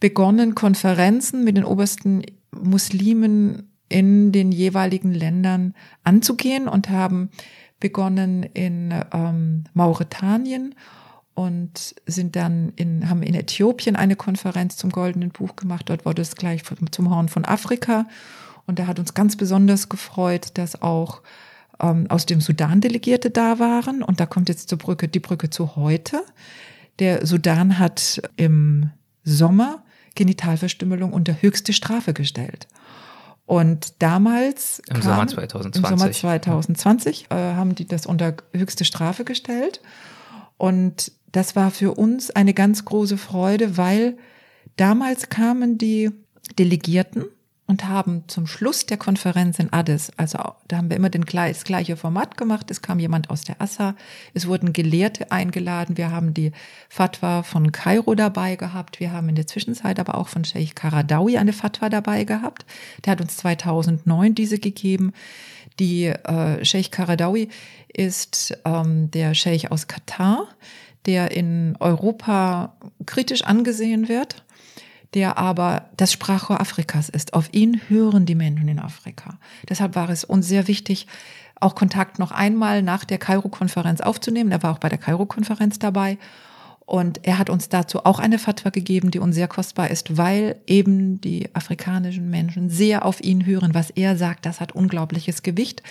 begonnen, 0.06 0.54
Konferenzen 0.54 1.44
mit 1.44 1.58
den 1.58 1.66
obersten 1.66 2.22
Muslimen 2.52 3.72
in 3.90 4.32
den 4.32 4.52
jeweiligen 4.52 5.12
Ländern 5.12 5.74
anzugehen 6.04 6.68
und 6.68 6.92
haben 6.92 7.32
begonnen 7.80 8.44
in 8.44 8.94
ähm, 9.12 9.64
Mauretanien 9.74 10.76
und 11.34 11.96
sind 12.06 12.36
dann 12.36 12.72
in, 12.76 13.10
haben 13.10 13.24
in 13.24 13.34
Äthiopien 13.34 13.96
eine 13.96 14.16
Konferenz 14.16 14.78
zum 14.78 14.92
Goldenen 14.92 15.32
Buch 15.32 15.56
gemacht. 15.56 15.90
Dort 15.90 16.06
wurde 16.06 16.22
es 16.22 16.36
gleich 16.36 16.62
zum 16.92 17.10
Horn 17.10 17.28
von 17.28 17.44
Afrika. 17.44 18.06
Und 18.68 18.78
da 18.78 18.86
hat 18.86 19.00
uns 19.00 19.16
ganz 19.16 19.36
besonders 19.36 19.90
gefreut, 19.90 20.50
dass 20.54 20.84
auch 20.84 21.24
ähm, 21.82 22.06
aus 22.10 22.28
dem 22.28 22.42
Sudan 22.42 22.80
Delegierte 22.80 23.32
da 23.32 23.58
waren. 23.58 24.04
Und 24.04 24.20
da 24.20 24.28
kommt 24.28 24.50
jetzt 24.50 24.70
zur 24.70 24.78
Brücke, 24.78 25.08
die 25.08 25.20
Brücke 25.20 25.50
zu 25.50 25.76
heute. 25.76 26.22
Der 27.00 27.26
Sudan 27.26 27.80
hat 27.80 28.22
im 28.36 28.92
Sommer 29.24 29.82
Genitalverstümmelung 30.16 31.14
unter 31.14 31.42
höchste 31.42 31.74
Strafe 31.74 32.14
gestellt. 32.14 32.68
Und 33.46 34.02
damals 34.02 34.82
Im 34.90 35.02
Sommer 35.02 35.28
2020. 35.28 35.84
Im 35.84 35.98
Sommer 35.98 36.12
2020 36.12 37.28
äh, 37.30 37.36
haben 37.36 37.76
die 37.76 37.88
das 37.88 38.06
unter 38.06 38.36
höchste 38.54 38.86
Strafe 38.86 39.24
gestellt. 39.24 39.82
Und 40.58 41.12
das 41.32 41.56
war 41.56 41.70
für 41.70 41.94
uns 41.94 42.32
eine 42.32 42.54
ganz 42.54 42.86
große 42.86 43.18
Freude, 43.18 43.78
weil 43.78 44.18
damals 44.78 45.30
kamen 45.30 45.78
die 45.78 46.12
Delegierten 46.58 47.26
und 47.68 47.88
haben 47.88 48.24
zum 48.28 48.46
Schluss 48.46 48.86
der 48.86 48.98
Konferenz 48.98 49.58
in 49.58 49.74
Addis, 49.74 50.12
also 50.18 50.38
da 50.68 50.78
haben 50.78 50.90
wir 50.90 50.98
immer 50.98 51.10
den, 51.10 51.26
das 51.26 51.64
gleiche 51.64 51.98
Format 51.98 52.38
gemacht. 52.38 52.70
Es 52.70 52.82
kam 52.82 53.00
jemand 53.00 53.30
aus 53.32 53.44
der 53.44 53.60
Assa, 53.60 53.96
es 54.34 54.48
wurden 54.48 54.72
Gelehrte 54.72 55.32
eingeladen, 55.32 55.98
wir 55.98 56.12
haben 56.12 56.34
die 56.34 56.52
Fatwa 56.90 57.42
von 57.42 57.72
Kairo 57.72 58.14
dabei 58.14 58.56
gehabt, 58.56 59.00
wir 59.00 59.12
haben 59.12 59.30
in 59.30 59.36
der 59.36 59.48
Zwischenzeit 59.48 60.00
aber 60.00 60.16
auch 60.16 60.28
von 60.28 60.46
Sheikh 60.46 60.74
Karadawi 60.76 61.38
eine 61.38 61.54
Fatwa 61.54 61.90
dabei 61.90 62.24
gehabt. 62.24 62.66
Der 63.04 63.12
hat 63.12 63.22
uns 63.22 63.38
2009 63.38 64.36
diese 64.36 64.60
gegeben. 64.60 65.14
Die 65.80 66.06
äh, 66.06 66.64
Sheikh 66.64 66.90
Karadawi 66.90 67.50
ist 67.92 68.58
ähm, 68.64 69.10
der 69.12 69.34
Sheikh 69.34 69.70
aus 69.72 69.88
Katar, 69.88 70.48
der 71.06 71.32
in 71.32 71.76
Europa 71.80 72.76
kritisch 73.06 73.44
angesehen 73.44 74.08
wird 74.08 74.45
der 75.16 75.38
aber 75.38 75.90
das 75.98 76.12
Sprachrohr 76.12 76.62
Afrikas 76.62 77.10
ist. 77.10 77.34
Auf 77.34 77.54
ihn 77.54 77.82
hören 77.88 78.26
die 78.26 78.36
Menschen 78.36 78.68
in 78.68 78.80
Afrika. 78.80 79.40
Deshalb 79.68 79.96
war 79.96 80.10
es 80.10 80.24
uns 80.24 80.48
sehr 80.48 80.68
wichtig, 80.68 81.08
auch 81.60 81.74
Kontakt 81.74 82.20
noch 82.20 82.32
einmal 82.32 82.84
nach 82.84 83.06
der 83.06 83.18
Kairo-Konferenz 83.18 84.02
aufzunehmen. 84.02 84.52
Er 84.52 84.62
war 84.62 84.74
auch 84.74 84.80
bei 84.80 84.90
der 84.90 84.98
Kairo-Konferenz 84.98 85.80
dabei. 85.80 86.18
Und 86.86 87.26
er 87.26 87.40
hat 87.40 87.50
uns 87.50 87.70
dazu 87.70 88.06
auch 88.06 88.20
eine 88.20 88.38
Fatwa 88.38 88.70
gegeben, 88.70 89.10
die 89.10 89.18
uns 89.18 89.34
sehr 89.34 89.48
kostbar 89.48 89.90
ist, 89.90 90.18
weil 90.18 90.58
eben 90.68 91.20
die 91.20 91.50
afrikanischen 91.56 92.30
Menschen 92.30 92.70
sehr 92.70 93.06
auf 93.06 93.24
ihn 93.24 93.46
hören. 93.46 93.74
Was 93.74 93.90
er 93.90 94.18
sagt, 94.18 94.46
das 94.46 94.60
hat 94.60 94.74
unglaubliches 94.74 95.42
Gewicht. 95.42 95.82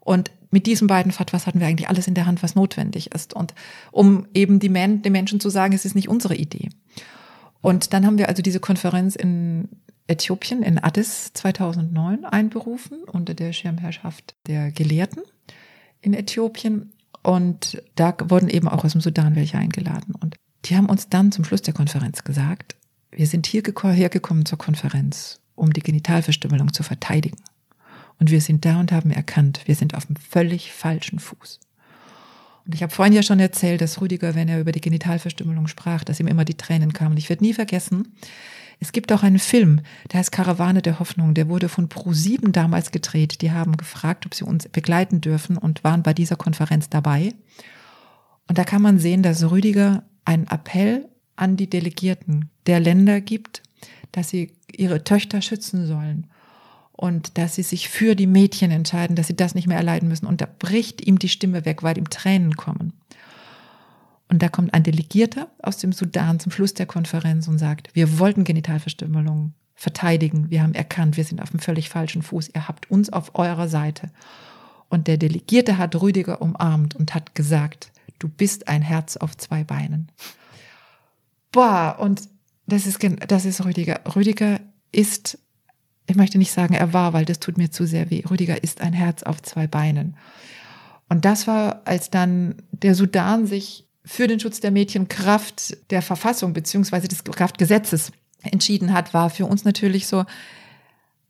Und 0.00 0.32
mit 0.50 0.66
diesen 0.66 0.86
beiden 0.88 1.12
Fatwas 1.12 1.46
hatten 1.46 1.60
wir 1.60 1.66
eigentlich 1.66 1.88
alles 1.88 2.08
in 2.08 2.14
der 2.14 2.26
Hand, 2.26 2.42
was 2.42 2.54
notwendig 2.54 3.14
ist. 3.14 3.34
Und 3.34 3.54
um 3.92 4.26
eben 4.34 4.58
die 4.58 4.68
Men 4.68 5.02
den 5.02 5.12
Menschen 5.12 5.38
zu 5.38 5.50
sagen, 5.50 5.74
es 5.74 5.84
ist 5.84 5.94
nicht 5.94 6.08
unsere 6.08 6.34
Idee. 6.34 6.70
Und 7.64 7.94
dann 7.94 8.04
haben 8.04 8.18
wir 8.18 8.28
also 8.28 8.42
diese 8.42 8.60
Konferenz 8.60 9.16
in 9.16 9.70
Äthiopien, 10.06 10.62
in 10.62 10.78
Addis 10.78 11.32
2009 11.32 12.26
einberufen 12.26 13.04
unter 13.04 13.32
der 13.32 13.54
Schirmherrschaft 13.54 14.34
der 14.46 14.70
Gelehrten 14.70 15.22
in 16.02 16.12
Äthiopien. 16.12 16.92
Und 17.22 17.82
da 17.94 18.14
wurden 18.26 18.50
eben 18.50 18.68
auch 18.68 18.84
aus 18.84 18.92
dem 18.92 19.00
Sudan 19.00 19.34
welche 19.34 19.56
eingeladen. 19.56 20.14
Und 20.14 20.36
die 20.66 20.76
haben 20.76 20.90
uns 20.90 21.08
dann 21.08 21.32
zum 21.32 21.46
Schluss 21.46 21.62
der 21.62 21.72
Konferenz 21.72 22.22
gesagt, 22.22 22.76
wir 23.10 23.26
sind 23.26 23.46
hier 23.46 23.62
hergekommen 23.62 24.44
zur 24.44 24.58
Konferenz, 24.58 25.40
um 25.54 25.72
die 25.72 25.80
Genitalverstümmelung 25.80 26.74
zu 26.74 26.82
verteidigen. 26.82 27.38
Und 28.20 28.30
wir 28.30 28.42
sind 28.42 28.66
da 28.66 28.78
und 28.78 28.92
haben 28.92 29.10
erkannt, 29.10 29.62
wir 29.64 29.74
sind 29.74 29.94
auf 29.94 30.06
einem 30.06 30.16
völlig 30.16 30.70
falschen 30.70 31.18
Fuß. 31.18 31.60
Und 32.66 32.74
ich 32.74 32.82
habe 32.82 32.94
vorhin 32.94 33.14
ja 33.14 33.22
schon 33.22 33.40
erzählt, 33.40 33.80
dass 33.80 34.00
Rüdiger, 34.00 34.34
wenn 34.34 34.48
er 34.48 34.60
über 34.60 34.72
die 34.72 34.80
Genitalverstümmelung 34.80 35.66
sprach, 35.66 36.02
dass 36.04 36.20
ihm 36.20 36.26
immer 36.26 36.44
die 36.44 36.56
Tränen 36.56 36.92
kamen. 36.92 37.16
Ich 37.16 37.28
werde 37.28 37.44
nie 37.44 37.52
vergessen, 37.52 38.14
es 38.80 38.92
gibt 38.92 39.12
auch 39.12 39.22
einen 39.22 39.38
Film, 39.38 39.80
der 40.12 40.20
heißt 40.20 40.32
Karawane 40.32 40.82
der 40.82 40.98
Hoffnung. 40.98 41.34
Der 41.34 41.48
wurde 41.48 41.68
von 41.68 41.88
Pro7 41.88 42.50
damals 42.52 42.90
gedreht. 42.90 43.40
Die 43.40 43.52
haben 43.52 43.76
gefragt, 43.76 44.26
ob 44.26 44.34
sie 44.34 44.44
uns 44.44 44.68
begleiten 44.68 45.20
dürfen 45.20 45.56
und 45.56 45.84
waren 45.84 46.02
bei 46.02 46.12
dieser 46.12 46.36
Konferenz 46.36 46.88
dabei. 46.88 47.32
Und 48.48 48.58
da 48.58 48.64
kann 48.64 48.82
man 48.82 48.98
sehen, 48.98 49.22
dass 49.22 49.50
Rüdiger 49.50 50.02
einen 50.24 50.46
Appell 50.48 51.08
an 51.36 51.56
die 51.56 51.70
Delegierten 51.70 52.50
der 52.66 52.80
Länder 52.80 53.20
gibt, 53.20 53.62
dass 54.12 54.28
sie 54.28 54.52
ihre 54.70 55.04
Töchter 55.04 55.40
schützen 55.40 55.86
sollen 55.86 56.26
und 56.96 57.38
dass 57.38 57.56
sie 57.56 57.62
sich 57.62 57.88
für 57.88 58.14
die 58.14 58.26
Mädchen 58.26 58.70
entscheiden, 58.70 59.16
dass 59.16 59.26
sie 59.26 59.36
das 59.36 59.54
nicht 59.54 59.66
mehr 59.66 59.76
erleiden 59.76 60.08
müssen. 60.08 60.26
Und 60.26 60.40
da 60.40 60.46
bricht 60.46 61.04
ihm 61.06 61.18
die 61.18 61.28
Stimme 61.28 61.64
weg, 61.64 61.82
weil 61.82 61.98
ihm 61.98 62.08
Tränen 62.08 62.56
kommen. 62.56 62.92
Und 64.28 64.42
da 64.42 64.48
kommt 64.48 64.72
ein 64.72 64.82
Delegierter 64.82 65.48
aus 65.62 65.78
dem 65.78 65.92
Sudan 65.92 66.40
zum 66.40 66.52
Schluss 66.52 66.74
der 66.74 66.86
Konferenz 66.86 67.48
und 67.48 67.58
sagt, 67.58 67.94
wir 67.94 68.18
wollten 68.18 68.44
Genitalverstümmelung 68.44 69.54
verteidigen. 69.74 70.50
Wir 70.50 70.62
haben 70.62 70.74
erkannt, 70.74 71.16
wir 71.16 71.24
sind 71.24 71.42
auf 71.42 71.50
dem 71.50 71.60
völlig 71.60 71.88
falschen 71.88 72.22
Fuß. 72.22 72.50
Ihr 72.54 72.68
habt 72.68 72.90
uns 72.90 73.12
auf 73.12 73.34
eurer 73.34 73.68
Seite. 73.68 74.10
Und 74.88 75.08
der 75.08 75.16
Delegierte 75.16 75.78
hat 75.78 76.00
Rüdiger 76.00 76.40
umarmt 76.40 76.94
und 76.94 77.14
hat 77.14 77.34
gesagt, 77.34 77.90
du 78.18 78.28
bist 78.28 78.68
ein 78.68 78.82
Herz 78.82 79.16
auf 79.16 79.36
zwei 79.36 79.64
Beinen. 79.64 80.10
Boah, 81.50 81.96
und 82.00 82.22
das 82.66 82.86
ist, 82.86 82.98
das 83.28 83.44
ist 83.44 83.64
Rüdiger. 83.64 84.00
Rüdiger 84.14 84.60
ist, 84.92 85.38
ich 86.06 86.16
möchte 86.16 86.38
nicht 86.38 86.52
sagen, 86.52 86.74
er 86.74 86.92
war, 86.92 87.12
weil 87.12 87.24
das 87.24 87.40
tut 87.40 87.56
mir 87.56 87.70
zu 87.70 87.86
sehr 87.86 88.10
weh. 88.10 88.22
Rüdiger 88.28 88.62
ist 88.62 88.80
ein 88.80 88.92
Herz 88.92 89.22
auf 89.22 89.40
zwei 89.42 89.66
Beinen. 89.66 90.16
Und 91.08 91.24
das 91.24 91.46
war, 91.46 91.82
als 91.84 92.10
dann 92.10 92.56
der 92.72 92.94
Sudan 92.94 93.46
sich 93.46 93.86
für 94.04 94.26
den 94.26 94.40
Schutz 94.40 94.60
der 94.60 94.70
Mädchen 94.70 95.08
Kraft 95.08 95.76
der 95.90 96.02
Verfassung 96.02 96.52
beziehungsweise 96.52 97.08
des 97.08 97.24
Kraftgesetzes 97.24 98.12
entschieden 98.42 98.92
hat, 98.92 99.14
war 99.14 99.30
für 99.30 99.46
uns 99.46 99.64
natürlich 99.64 100.06
so 100.06 100.24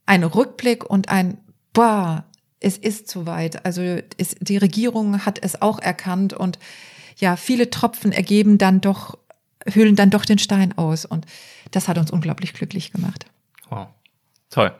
ein 0.07 0.25
Rückblick 0.25 0.85
und 0.85 1.09
ein, 1.09 1.39
boah, 1.73 2.25
es 2.61 2.77
ist 2.77 3.09
soweit. 3.09 3.65
Also 3.65 3.83
es, 4.17 4.37
die 4.41 4.57
Regierung 4.57 5.25
hat 5.25 5.39
es 5.43 5.61
auch 5.63 5.79
erkannt 5.79 6.33
und 6.33 6.59
ja, 7.17 7.37
viele 7.37 7.71
Tropfen 7.71 8.11
ergeben 8.11 8.59
dann 8.59 8.81
doch, 8.81 9.19
hüllen 9.67 9.95
dann 9.95 10.11
doch 10.11 10.25
den 10.25 10.39
Stein 10.39 10.77
aus 10.77 11.05
und 11.05 11.27
das 11.71 11.87
hat 11.87 11.99
uns 11.99 12.11
unglaublich 12.11 12.55
glücklich 12.55 12.91
gemacht. 12.91 13.27
Toll. 14.51 14.73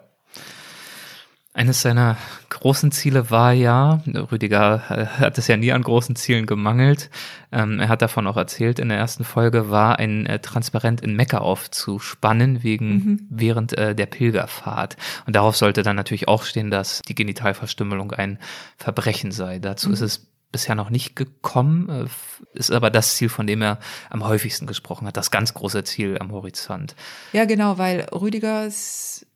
Eines 1.57 1.83
seiner 1.83 2.17
großen 2.49 2.91
Ziele 2.91 3.31
war 3.31 3.53
ja, 3.53 4.03
Rüdiger 4.07 4.83
äh, 4.91 5.07
hat 5.07 5.39
es 5.39 5.47
ja 5.47 5.57
nie 5.57 5.71
an 5.71 5.83
großen 5.83 6.17
Zielen 6.17 6.47
gemangelt, 6.47 7.11
ähm, 7.53 7.79
er 7.79 7.89
hat 7.89 8.03
davon 8.03 8.27
auch 8.27 8.37
erzählt 8.37 8.81
in 8.81 8.89
der 8.89 8.99
ersten 8.99 9.23
Folge, 9.23 9.71
war 9.71 10.01
ein 10.01 10.27
äh, 10.27 10.41
Transparent 10.41 11.01
in 11.01 11.15
Mekka 11.15 11.39
aufzuspannen 11.39 12.65
wegen, 12.65 12.89
mhm. 12.89 13.27
während 13.31 13.79
äh, 13.79 13.95
der 13.95 14.07
Pilgerfahrt. 14.07 14.97
Und 15.27 15.37
darauf 15.37 15.57
sollte 15.57 15.85
dann 15.85 15.95
natürlich 15.95 16.27
auch 16.27 16.43
stehen, 16.43 16.73
dass 16.73 17.03
die 17.03 17.15
Genitalverstümmelung 17.15 18.11
ein 18.11 18.41
Verbrechen 18.77 19.31
sei. 19.31 19.61
Dazu 19.61 19.89
mhm. 19.89 19.95
ist 19.95 20.01
es 20.01 20.34
bisher 20.55 20.77
noch 20.77 20.89
nicht 20.89 21.17
gekommen, 21.17 21.89
äh, 21.89 22.59
ist 22.59 22.71
aber 22.71 22.89
das 22.91 23.17
Ziel, 23.17 23.29
von 23.29 23.47
dem 23.47 23.61
er 23.61 23.81
am 24.09 24.25
häufigsten 24.25 24.67
gesprochen 24.67 25.07
hat, 25.09 25.17
das 25.17 25.33
ganz 25.33 25.53
große 25.53 25.83
Ziel 25.83 26.17
am 26.21 26.31
Horizont. 26.31 26.95
Ja, 27.33 27.45
genau, 27.45 27.77
weil 27.77 28.07
Rüdigers 28.13 29.27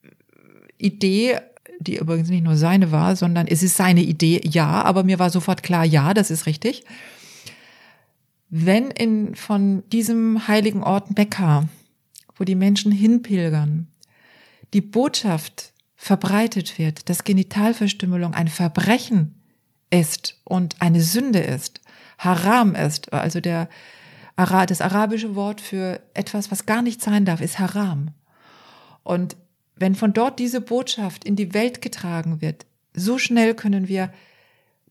Idee 0.79 1.41
die 1.81 1.99
übrigens 1.99 2.29
nicht 2.29 2.43
nur 2.43 2.57
seine 2.57 2.91
war, 2.91 3.15
sondern 3.15 3.47
es 3.47 3.63
ist 3.63 3.77
seine 3.77 4.03
Idee, 4.03 4.41
ja, 4.45 4.83
aber 4.83 5.05
mir 5.05 5.19
war 5.19 5.31
sofort 5.31 5.63
klar, 5.63 5.85
ja, 5.85 6.13
das 6.13 6.31
ist 6.31 6.47
richtig. 6.47 6.85
Wenn 8.51 8.91
in, 8.91 9.37
von 9.37 9.89
diesem 9.91 10.49
heiligen 10.49 10.83
Ort 10.83 11.17
Mekka, 11.17 11.69
wo 12.35 12.45
die 12.45 12.57
Menschen 12.57 12.91
hinpilgern, 12.91 13.87
die 14.73 14.81
Botschaft 14.81 15.73
verbreitet 15.95 16.79
wird, 16.79 17.09
dass 17.09 17.25
Genitalverstümmelung 17.25 18.35
ein 18.35 18.49
Verbrechen 18.49 19.38
ist 19.91 20.39
und 20.45 20.77
eine 20.81 21.01
Sünde 21.01 21.41
ist, 21.41 21.81
Haram 22.19 22.75
ist, 22.75 23.13
also 23.13 23.41
der, 23.41 23.69
das 24.37 24.81
arabische 24.81 25.35
Wort 25.35 25.61
für 25.61 26.01
etwas, 26.15 26.51
was 26.51 26.67
gar 26.67 26.83
nicht 26.83 27.01
sein 27.01 27.25
darf, 27.25 27.41
ist 27.41 27.59
Haram. 27.59 28.11
Und 29.03 29.37
wenn 29.77 29.95
von 29.95 30.13
dort 30.13 30.39
diese 30.39 30.61
Botschaft 30.61 31.25
in 31.25 31.37
die 31.37 31.55
Welt 31.55 31.81
getragen 31.81 32.41
wird, 32.41 32.67
so 32.95 33.19
schnell 33.19 33.55
können 33.55 33.89
wir 33.89 34.13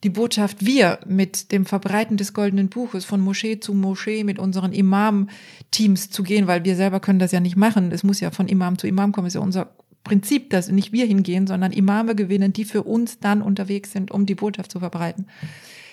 die 0.03 0.09
Botschaft, 0.09 0.65
wir 0.65 0.99
mit 1.05 1.51
dem 1.51 1.65
Verbreiten 1.65 2.17
des 2.17 2.33
goldenen 2.33 2.69
Buches 2.69 3.03
von 3.03 3.19
Moschee 3.19 3.59
zu 3.59 3.73
Moschee 3.73 4.23
mit 4.23 4.39
unseren 4.39 4.71
Imam-Teams 4.71 6.11
zu 6.11 6.23
gehen, 6.23 6.47
weil 6.47 6.63
wir 6.63 6.75
selber 6.75 6.99
können 6.99 7.19
das 7.19 7.31
ja 7.31 7.39
nicht 7.39 7.55
machen. 7.55 7.91
Es 7.91 8.03
muss 8.03 8.19
ja 8.19 8.31
von 8.31 8.47
Imam 8.47 8.77
zu 8.77 8.87
Imam 8.87 9.11
kommen. 9.11 9.27
Ist 9.27 9.33
ja 9.33 9.41
unser 9.41 9.71
Prinzip, 10.07 10.49
dass 10.49 10.69
nicht 10.69 10.91
wir 10.91 11.05
hingehen, 11.05 11.47
sondern 11.47 11.71
Imame 11.71 12.15
gewinnen, 12.15 12.53
die 12.53 12.65
für 12.65 12.83
uns 12.83 13.19
dann 13.19 13.41
unterwegs 13.41 13.91
sind, 13.91 14.09
um 14.09 14.25
die 14.25 14.35
Botschaft 14.35 14.71
zu 14.71 14.79
verbreiten. 14.79 15.27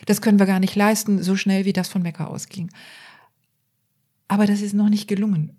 Das 0.06 0.22
können 0.22 0.38
wir 0.38 0.46
gar 0.46 0.60
nicht 0.60 0.76
leisten, 0.76 1.22
so 1.22 1.36
schnell 1.36 1.64
wie 1.64 1.72
das 1.72 1.88
von 1.88 2.02
Mekka 2.02 2.26
ausging. 2.26 2.70
Aber 4.28 4.46
das 4.46 4.62
ist 4.62 4.74
noch 4.74 4.88
nicht 4.88 5.08
gelungen. 5.08 5.56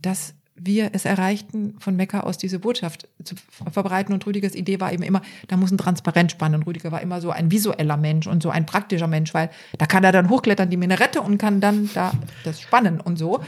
Das 0.00 0.34
wir 0.54 0.90
es 0.92 1.04
erreichten, 1.04 1.76
von 1.78 1.96
Mekka 1.96 2.20
aus 2.20 2.38
diese 2.38 2.58
Botschaft 2.58 3.08
zu 3.24 3.34
verbreiten. 3.70 4.12
Und 4.12 4.26
Rüdigers 4.26 4.54
Idee 4.54 4.80
war 4.80 4.92
eben 4.92 5.02
immer, 5.02 5.22
da 5.48 5.56
muss 5.56 5.70
ein 5.70 5.78
Transparent 5.78 6.30
spannen. 6.30 6.60
Und 6.60 6.66
Rüdiger 6.66 6.92
war 6.92 7.00
immer 7.00 7.20
so 7.20 7.30
ein 7.30 7.50
visueller 7.50 7.96
Mensch 7.96 8.26
und 8.26 8.42
so 8.42 8.50
ein 8.50 8.66
praktischer 8.66 9.06
Mensch, 9.06 9.32
weil 9.34 9.50
da 9.78 9.86
kann 9.86 10.04
er 10.04 10.12
dann 10.12 10.28
hochklettern, 10.28 10.70
die 10.70 10.76
Minarette, 10.76 11.20
und 11.20 11.38
kann 11.38 11.60
dann 11.60 11.90
da 11.94 12.12
das 12.44 12.60
spannen 12.60 13.00
und 13.00 13.18
so. 13.18 13.42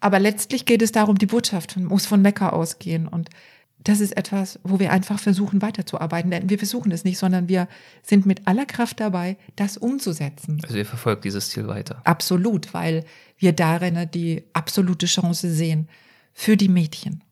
Aber 0.00 0.18
letztlich 0.18 0.64
geht 0.66 0.82
es 0.82 0.92
darum, 0.92 1.18
die 1.18 1.26
Botschaft 1.26 1.76
muss 1.76 2.06
von 2.06 2.22
Mekka 2.22 2.50
ausgehen. 2.50 3.08
Und 3.08 3.30
das 3.78 4.00
ist 4.00 4.16
etwas, 4.16 4.58
wo 4.64 4.78
wir 4.78 4.92
einfach 4.92 5.18
versuchen 5.18 5.62
weiterzuarbeiten. 5.62 6.30
Denn 6.30 6.50
wir 6.50 6.58
versuchen 6.58 6.92
es 6.92 7.04
nicht, 7.04 7.18
sondern 7.18 7.48
wir 7.48 7.68
sind 8.02 8.26
mit 8.26 8.46
aller 8.46 8.66
Kraft 8.66 9.00
dabei, 9.00 9.36
das 9.54 9.76
umzusetzen. 9.76 10.60
Also 10.64 10.76
ihr 10.76 10.86
verfolgt 10.86 11.24
dieses 11.24 11.50
Ziel 11.50 11.68
weiter. 11.68 12.00
Absolut, 12.04 12.74
weil 12.74 13.04
wir 13.38 13.52
darin 13.52 14.10
die 14.12 14.44
absolute 14.52 15.06
Chance 15.06 15.50
sehen 15.50 15.88
für 16.32 16.56
die 16.56 16.68
Mädchen. 16.68 17.22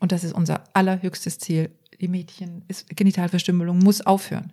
Und 0.00 0.12
das 0.12 0.24
ist 0.24 0.32
unser 0.32 0.64
allerhöchstes 0.72 1.38
Ziel. 1.38 1.70
Die 2.00 2.08
Mädchen, 2.08 2.64
ist, 2.68 2.96
Genitalverstümmelung 2.96 3.78
muss 3.78 4.00
aufhören. 4.00 4.52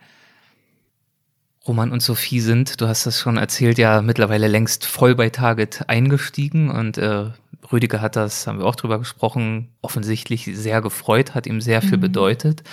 Roman 1.68 1.91
und 1.91 2.01
Sophie 2.01 2.41
sind, 2.41 2.80
du 2.80 2.88
hast 2.88 3.05
das 3.05 3.20
schon 3.20 3.38
erzählt, 3.38 3.78
ja 3.78 4.01
mittlerweile 4.01 4.47
längst 4.47 4.86
voll 4.86 5.16
bei 5.16 5.30
Target 5.30 5.89
eingestiegen 5.89 6.70
und 6.70 6.97
äh, 6.97 7.32
Rüdiger 7.72 8.01
hat 8.01 8.16
das, 8.16 8.45
haben 8.45 8.59
wir 8.59 8.66
auch 8.66 8.76
drüber 8.76 8.99
gesprochen, 8.99 9.70
offensichtlich 9.82 10.45
sehr 10.53 10.82
gefreut, 10.82 11.34
hat 11.34 11.47
ihm 11.47 11.61
sehr 11.61 11.82
viel 11.82 11.97
mhm. 11.97 12.01
bedeutet. 12.01 12.63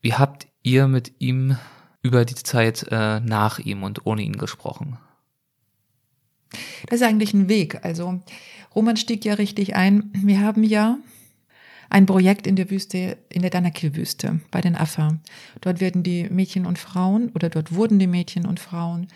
Wie 0.00 0.14
habt 0.14 0.48
ihr 0.62 0.88
mit 0.88 1.12
ihm 1.20 1.56
über 2.02 2.24
die 2.24 2.34
Zeit 2.34 2.86
äh, 2.90 3.20
nach 3.20 3.58
ihm 3.58 3.82
und 3.84 4.06
ohne 4.06 4.22
ihn 4.22 4.36
gesprochen? 4.36 4.98
Das 6.88 7.00
ist 7.00 7.06
eigentlich 7.06 7.32
ein 7.32 7.48
Weg. 7.48 7.84
Also 7.84 8.20
Roman 8.74 8.96
stieg 8.96 9.24
ja 9.24 9.34
richtig 9.34 9.76
ein. 9.76 10.10
Wir 10.14 10.40
haben 10.40 10.64
ja 10.64 10.98
ein 11.94 12.06
Projekt 12.06 12.48
in 12.48 12.56
der 12.56 12.70
Wüste, 12.70 13.16
in 13.28 13.42
der 13.42 13.52
Danakil-Wüste 13.52 14.40
bei 14.50 14.60
den 14.60 14.74
Afar. 14.74 15.20
Dort 15.60 15.80
werden 15.80 16.02
die 16.02 16.24
Mädchen 16.28 16.66
und 16.66 16.76
Frauen 16.76 17.30
oder 17.36 17.48
dort 17.48 17.72
wurden 17.72 18.00
die 18.00 18.08
Mädchen 18.08 18.46
und 18.46 18.58
Frauen 18.58 19.06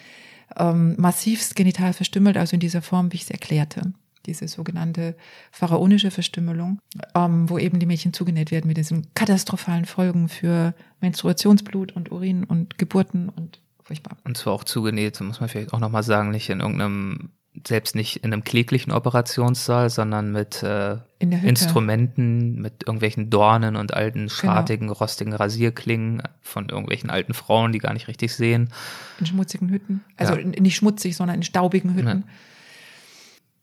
ähm, 0.57 0.95
massivst 0.97 1.57
genital 1.57 1.93
verstümmelt, 1.93 2.37
also 2.37 2.55
in 2.55 2.61
dieser 2.61 2.81
Form, 2.81 3.13
wie 3.13 3.17
ich 3.17 3.23
es 3.23 3.31
erklärte. 3.33 3.93
Diese 4.27 4.47
sogenannte 4.47 5.17
pharaonische 5.51 6.13
Verstümmelung, 6.13 6.79
ähm, 7.17 7.51
wo 7.51 7.59
eben 7.59 7.81
die 7.81 7.87
Mädchen 7.87 8.13
zugenäht 8.13 8.53
werden 8.53 8.69
mit 8.69 8.77
diesen 8.77 9.13
katastrophalen 9.13 9.85
Folgen 9.85 10.29
für 10.29 10.73
Menstruationsblut 11.01 11.97
und 11.97 12.13
Urin 12.13 12.45
und 12.45 12.79
Geburten 12.79 13.29
und 13.29 13.61
furchtbar. 13.83 14.17
Und 14.23 14.37
zwar 14.37 14.53
auch 14.53 14.63
zugenäht, 14.63 15.21
muss 15.21 15.41
man 15.41 15.49
vielleicht 15.49 15.73
auch 15.73 15.81
nochmal 15.81 16.05
sagen, 16.05 16.31
nicht 16.31 16.49
in 16.49 16.61
irgendeinem 16.61 17.31
selbst 17.67 17.95
nicht 17.95 18.25
in 18.25 18.33
einem 18.33 18.45
kläglichen 18.45 18.93
Operationssaal, 18.93 19.91
sondern 19.91 20.33
mit 20.33 20.63
äh, 20.63 20.97
Instrumenten, 21.19 22.61
mit 22.61 22.85
irgendwelchen 22.85 23.31
Dornen 23.31 23.77
und 23.77 23.95
alten, 23.95 24.29
schartigen, 24.29 24.89
genau. 24.89 24.99
rostigen 24.99 25.33
Rasierklingen 25.33 26.23
von 26.41 26.69
irgendwelchen 26.69 27.11
alten 27.11 27.35
Frauen, 27.35 27.73
die 27.73 27.79
gar 27.79 27.93
nicht 27.93 28.09
richtig 28.09 28.35
sehen. 28.35 28.71
In 29.19 29.27
schmutzigen 29.27 29.71
Hütten. 29.71 30.05
Also 30.17 30.37
ja. 30.37 30.45
nicht 30.45 30.77
schmutzig, 30.77 31.17
sondern 31.17 31.37
in 31.37 31.43
staubigen 31.43 31.95
Hütten. 31.95 32.25
Ja. 32.27 32.35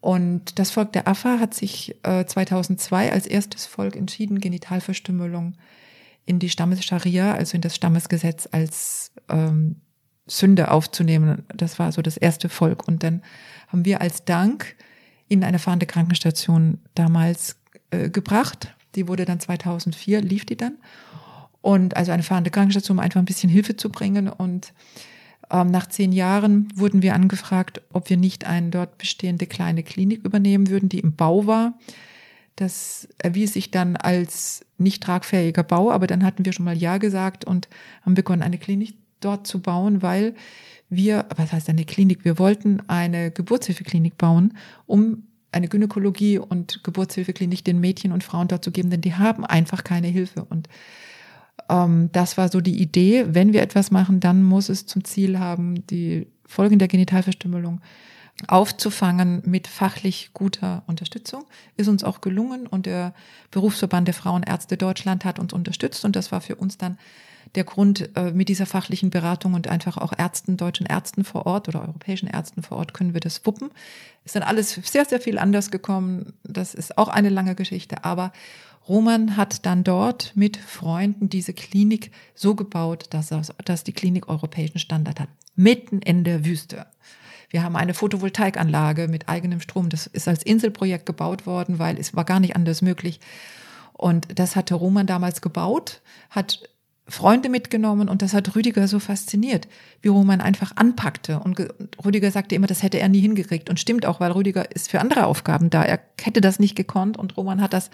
Und 0.02 0.60
das 0.60 0.72
Volk 0.72 0.94
der 0.94 1.08
Affa 1.08 1.40
hat 1.40 1.54
sich 1.54 1.96
äh, 2.04 2.26
2002 2.26 3.12
als 3.12 3.26
erstes 3.26 3.66
Volk 3.66 3.96
entschieden, 3.96 4.40
Genitalverstümmelung 4.40 5.56
in 6.26 6.40
die 6.40 6.50
Stammesscharia, 6.50 7.34
also 7.34 7.56
in 7.56 7.62
das 7.62 7.76
Stammesgesetz 7.76 8.48
als 8.52 9.12
ähm, 9.30 9.78
Sünde 10.28 10.72
aufzunehmen. 10.72 11.44
Das 11.54 11.80
war 11.80 11.92
so 11.92 12.02
das 12.02 12.18
erste 12.18 12.50
Volk. 12.50 12.88
Und 12.88 13.04
dann 13.04 13.24
haben 13.76 13.84
wir 13.84 14.00
als 14.00 14.24
Dank 14.24 14.78
in 15.28 15.44
eine 15.44 15.60
fahrende 15.60 15.86
Krankenstation 15.86 16.80
damals 16.94 17.58
äh, 17.92 18.10
gebracht. 18.10 18.74
Die 18.96 19.10
wurde 19.10 19.26
dann 19.26 19.42
2004, 19.42 20.22
lief 20.22 20.46
die 20.46 20.56
dann. 20.56 20.78
Und 21.62 21.98
also 21.98 22.14
eine 22.14 22.24
fahrende 22.24 22.52
Krankenstation, 22.52 22.98
um 22.98 23.04
einfach 23.04 23.20
ein 23.20 23.26
bisschen 23.26 23.50
Hilfe 23.50 23.76
zu 23.76 23.90
bringen. 23.90 24.30
Und 24.30 24.72
ähm, 25.52 25.72
nach 25.72 25.90
zehn 25.90 26.14
Jahren 26.14 26.70
wurden 26.74 27.02
wir 27.02 27.16
angefragt, 27.16 27.82
ob 27.92 28.10
wir 28.10 28.16
nicht 28.16 28.46
eine 28.46 28.70
dort 28.70 28.98
bestehende 28.98 29.46
kleine 29.46 29.84
Klinik 29.84 30.24
übernehmen 30.24 30.70
würden, 30.70 30.88
die 30.88 31.00
im 31.00 31.18
Bau 31.18 31.46
war. 31.46 31.78
Das 32.56 33.10
erwies 33.18 33.52
sich 33.52 33.72
dann 33.72 33.98
als 33.98 34.66
nicht 34.78 35.04
tragfähiger 35.04 35.64
Bau, 35.64 35.92
aber 35.92 36.08
dann 36.08 36.24
hatten 36.24 36.46
wir 36.46 36.54
schon 36.54 36.64
mal 36.64 36.78
Ja 36.78 36.98
gesagt 36.98 37.44
und 37.44 37.68
haben 38.04 38.14
begonnen, 38.14 38.42
eine 38.42 38.58
Klinik 38.58 38.96
dort 39.20 39.48
zu 39.48 39.62
bauen, 39.62 40.02
weil 40.02 40.34
wir, 40.96 41.26
was 41.36 41.52
heißt 41.52 41.70
eine 41.70 41.86
Klinik, 41.86 42.26
wir 42.26 42.40
wollten 42.40 42.82
eine 42.88 43.32
Geburtshilfeklinik 43.32 44.18
bauen, 44.18 44.58
um 44.86 45.24
eine 45.52 45.68
Gynäkologie 45.68 46.38
und 46.38 46.84
Geburtshilfeklinik 46.84 47.64
den 47.64 47.80
Mädchen 47.80 48.12
und 48.12 48.24
Frauen 48.24 48.48
dort 48.48 48.64
zu 48.64 48.72
geben, 48.72 48.90
denn 48.90 49.02
die 49.02 49.16
haben 49.16 49.46
einfach 49.46 49.84
keine 49.84 50.08
Hilfe. 50.08 50.44
Und 50.44 50.68
ähm, 51.70 52.10
das 52.12 52.38
war 52.38 52.50
so 52.50 52.62
die 52.62 52.82
Idee, 52.82 53.26
wenn 53.30 53.54
wir 53.54 53.62
etwas 53.62 53.90
machen, 53.90 54.20
dann 54.20 54.44
muss 54.44 54.70
es 54.70 54.86
zum 54.86 55.04
Ziel 55.06 55.40
haben, 55.40 55.88
die 55.88 56.28
Folgen 56.46 56.78
der 56.78 56.88
Genitalverstümmelung 56.88 57.82
aufzufangen 58.48 59.42
mit 59.46 59.68
fachlich 59.68 60.32
guter 60.34 60.84
Unterstützung. 60.88 61.46
Ist 61.78 61.88
uns 61.88 62.04
auch 62.04 62.20
gelungen 62.20 62.68
und 62.68 62.86
der 62.86 63.14
Berufsverband 63.52 64.08
der 64.08 64.14
Frauenärzte 64.14 64.76
Deutschland 64.76 65.24
hat 65.24 65.40
uns 65.40 65.54
unterstützt 65.54 66.04
und 66.04 66.16
das 66.16 66.32
war 66.32 66.42
für 66.42 66.56
uns 66.56 66.78
dann 66.78 66.98
der 67.56 67.64
Grund 67.64 68.10
äh, 68.16 68.32
mit 68.32 68.50
dieser 68.50 68.66
fachlichen 68.66 69.10
Beratung 69.10 69.54
und 69.54 69.68
einfach 69.68 69.98
auch 69.98 70.14
Ärzten, 70.18 70.58
deutschen 70.58 70.86
Ärzten 70.86 71.24
vor 71.24 71.46
Ort 71.46 71.68
oder 71.68 71.82
europäischen 71.82 72.28
Ärzten 72.28 72.64
vor 72.64 72.78
Ort 72.78 72.94
können 72.94 73.14
wir 73.14 73.22
das 73.22 73.46
wuppen. 73.46 73.72
Ist 74.24 74.36
dann 74.36 74.44
alles 74.44 74.74
sehr, 74.84 75.06
sehr 75.06 75.20
viel 75.20 75.38
anders 75.38 75.72
gekommen. 75.72 76.34
Das 76.44 76.74
ist 76.74 76.98
auch 76.98 77.08
eine 77.08 77.30
lange 77.30 77.56
Geschichte, 77.56 78.04
aber 78.04 78.32
Roman 78.88 79.36
hat 79.36 79.66
dann 79.66 79.84
dort 79.84 80.34
mit 80.36 80.58
Freunden 80.58 81.30
diese 81.30 81.54
Klinik 81.54 82.12
so 82.36 82.54
gebaut, 82.56 83.08
dass, 83.10 83.34
dass 83.66 83.84
die 83.84 83.94
Klinik 83.94 84.30
europäischen 84.30 84.80
Standard 84.80 85.20
hat. 85.20 85.30
Mitten 85.56 86.00
in 86.00 86.24
der 86.24 86.46
Wüste. 86.46 86.86
Wir 87.50 87.64
haben 87.64 87.76
eine 87.76 87.94
Photovoltaikanlage 87.94 89.08
mit 89.08 89.30
eigenem 89.30 89.62
Strom. 89.62 89.90
Das 89.90 90.08
ist 90.08 90.28
als 90.28 90.44
Inselprojekt 90.44 91.06
gebaut 91.06 91.46
worden, 91.46 91.80
weil 91.80 91.98
es 91.98 92.16
war 92.16 92.26
gar 92.26 92.40
nicht 92.40 92.56
anders 92.56 92.82
möglich. 92.82 93.20
Und 93.94 94.28
das 94.38 94.56
hatte 94.56 94.76
Roman 94.76 95.08
damals 95.08 95.42
gebaut, 95.42 96.02
hat 96.30 96.70
Freunde 97.08 97.50
mitgenommen 97.50 98.10
und 98.10 98.24
das 98.24 98.34
hat 98.34 98.56
Rüdiger 98.56 98.88
so 98.88 99.00
fasziniert, 99.00 99.68
wie 100.02 100.08
Roman 100.08 100.42
einfach 100.42 100.76
anpackte. 100.76 101.40
Und 101.40 101.60
Rüdiger 102.04 102.32
sagte 102.32 102.56
immer, 102.56 102.66
das 102.66 102.82
hätte 102.82 103.00
er 103.00 103.10
nie 103.10 103.22
hingekriegt. 103.22 103.70
Und 103.70 103.80
stimmt 103.80 104.08
auch, 104.08 104.20
weil 104.20 104.32
Rüdiger 104.32 104.72
ist 104.72 104.90
für 104.90 105.00
andere 105.00 105.28
Aufgaben 105.28 105.70
da. 105.70 105.84
Er 105.84 106.00
hätte 106.20 106.42
das 106.42 106.58
nicht 106.58 106.76
gekonnt 106.76 107.18
und 107.18 107.38
Roman 107.38 107.62
hat 107.62 107.74
das 107.74 107.92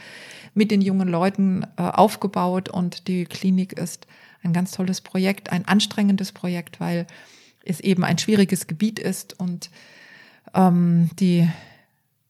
mit 0.53 0.71
den 0.71 0.81
jungen 0.81 1.09
Leuten 1.09 1.63
äh, 1.77 1.81
aufgebaut 1.81 2.69
und 2.69 3.09
die 3.09 3.25
Klinik 3.25 3.73
ist 3.73 4.07
ein 4.43 4.53
ganz 4.53 4.71
tolles 4.71 5.01
Projekt, 5.01 5.51
ein 5.51 5.67
anstrengendes 5.67 6.31
Projekt, 6.31 6.79
weil 6.79 7.05
es 7.65 7.81
eben 7.81 8.05
ein 8.05 8.17
schwieriges 8.17 8.65
Gebiet 8.65 8.97
ist 8.97 9.37
und 9.37 9.69
ähm, 10.53 11.09
die, 11.19 11.47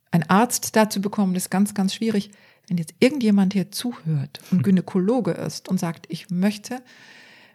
ein 0.10 0.30
Arzt 0.30 0.76
dazu 0.76 1.00
bekommen, 1.00 1.36
ist 1.36 1.52
ganz, 1.52 1.74
ganz 1.74 1.94
schwierig. 1.94 2.32
Wenn 2.72 2.78
jetzt 2.78 2.94
irgendjemand 3.02 3.52
hier 3.52 3.70
zuhört 3.70 4.40
und 4.50 4.60
hm. 4.60 4.64
Gynäkologe 4.64 5.32
ist 5.32 5.68
und 5.68 5.78
sagt, 5.78 6.06
ich 6.08 6.30
möchte 6.30 6.82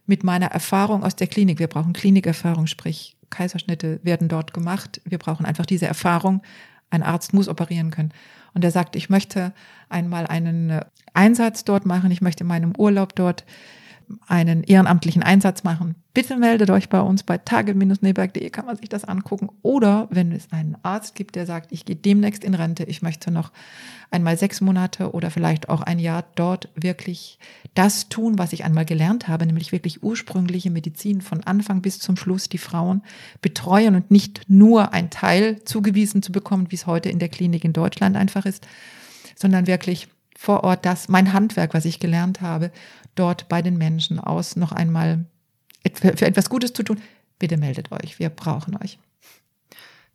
mit 0.05 0.25
meiner 0.25 0.49
Erfahrung 0.49 1.03
aus 1.03 1.17
der 1.17 1.27
Klinik, 1.27 1.59
wir 1.59 1.69
brauchen 1.69 1.95
Klinikerfahrung, 1.95 2.67
sprich 2.67 3.17
Kaiserschnitte 3.31 3.99
werden 4.03 4.29
dort 4.29 4.53
gemacht, 4.53 5.01
wir 5.07 5.17
brauchen 5.17 5.47
einfach 5.47 5.65
diese 5.65 5.87
Erfahrung, 5.87 6.43
ein 6.91 7.03
Arzt 7.03 7.33
muss 7.33 7.49
operieren 7.49 7.91
können. 7.91 8.13
Und 8.53 8.63
er 8.63 8.71
sagt, 8.71 8.95
ich 8.95 9.09
möchte 9.09 9.55
einmal 9.89 10.27
einen 10.27 10.69
äh, 10.69 10.85
Einsatz 11.15 11.65
dort 11.65 11.87
machen, 11.87 12.11
ich 12.11 12.21
möchte 12.21 12.45
in 12.45 12.49
meinem 12.49 12.75
Urlaub 12.77 13.17
dort 13.17 13.47
einen 14.27 14.62
ehrenamtlichen 14.62 15.23
Einsatz 15.23 15.65
machen, 15.65 15.97
bitte 16.15 16.37
meldet 16.37 16.70
euch 16.70 16.89
bei 16.89 17.01
uns 17.01 17.23
bei 17.23 17.39
target-neberg.de 17.39 18.49
kann 18.51 18.66
man 18.66 18.77
sich 18.77 18.89
das 18.89 19.05
angucken. 19.05 19.49
Oder 19.62 20.09
wenn 20.11 20.33
es 20.33 20.53
einen 20.53 20.77
Arzt 20.83 21.15
gibt, 21.15 21.35
der 21.35 21.47
sagt, 21.47 21.73
ich 21.73 21.85
gehe 21.85 21.97
demnächst 21.97 22.45
in 22.45 22.55
Rente, 22.55 22.85
ich 22.85 23.03
möchte 23.03 23.31
noch 23.31 23.53
einmal 24.11 24.39
sechs 24.39 24.61
Monate 24.61 25.12
oder 25.12 25.31
vielleicht 25.31 25.69
auch 25.69 25.83
ein 25.83 25.99
Jahr 25.99 26.24
dort 26.37 26.69
wirklich 26.74 27.39
das 27.74 28.09
tun, 28.09 28.39
was 28.39 28.53
ich 28.53 28.65
einmal 28.65 28.85
gelernt 28.85 29.28
habe, 29.28 29.47
nämlich 29.47 29.73
wirklich 29.73 30.03
ursprüngliche 30.03 30.70
Medizin 30.70 31.20
von 31.20 31.43
Anfang 31.45 31.83
bis 31.83 31.99
zum 31.99 32.16
Schluss 32.16 32.49
die 32.49 32.59
Frauen 32.59 33.03
betreuen 33.43 33.97
und 33.97 34.11
nicht 34.11 34.43
nur 34.49 34.93
ein 34.93 35.11
Teil 35.11 35.62
zugewiesen 35.65 36.23
zu 36.23 36.33
bekommen, 36.33 36.70
wie 36.70 36.77
es 36.77 36.87
heute 36.87 37.11
in 37.11 37.19
der 37.19 37.28
Klinik 37.28 37.65
in 37.65 37.73
Deutschland 37.73 38.16
einfach 38.16 38.47
ist, 38.47 38.66
sondern 39.35 39.66
wirklich 39.66 40.09
vor 40.37 40.65
Ort 40.65 40.85
das, 40.85 41.09
mein 41.09 41.33
Handwerk, 41.33 41.75
was 41.75 41.85
ich 41.85 42.01
gelernt 42.01 42.41
habe, 42.41 42.71
dort 43.15 43.49
bei 43.49 43.63
den 43.63 43.79
Menschen 43.79 44.21
aus 44.21 44.57
noch 44.57 44.73
einmal 44.73 45.25
für 45.95 46.27
etwas 46.27 46.51
Gutes 46.51 46.73
zu 46.73 46.83
tun, 46.83 47.01
bitte 47.39 47.57
meldet 47.57 47.93
euch. 47.93 48.19
Wir 48.19 48.29
brauchen 48.29 48.77
euch. 48.83 48.99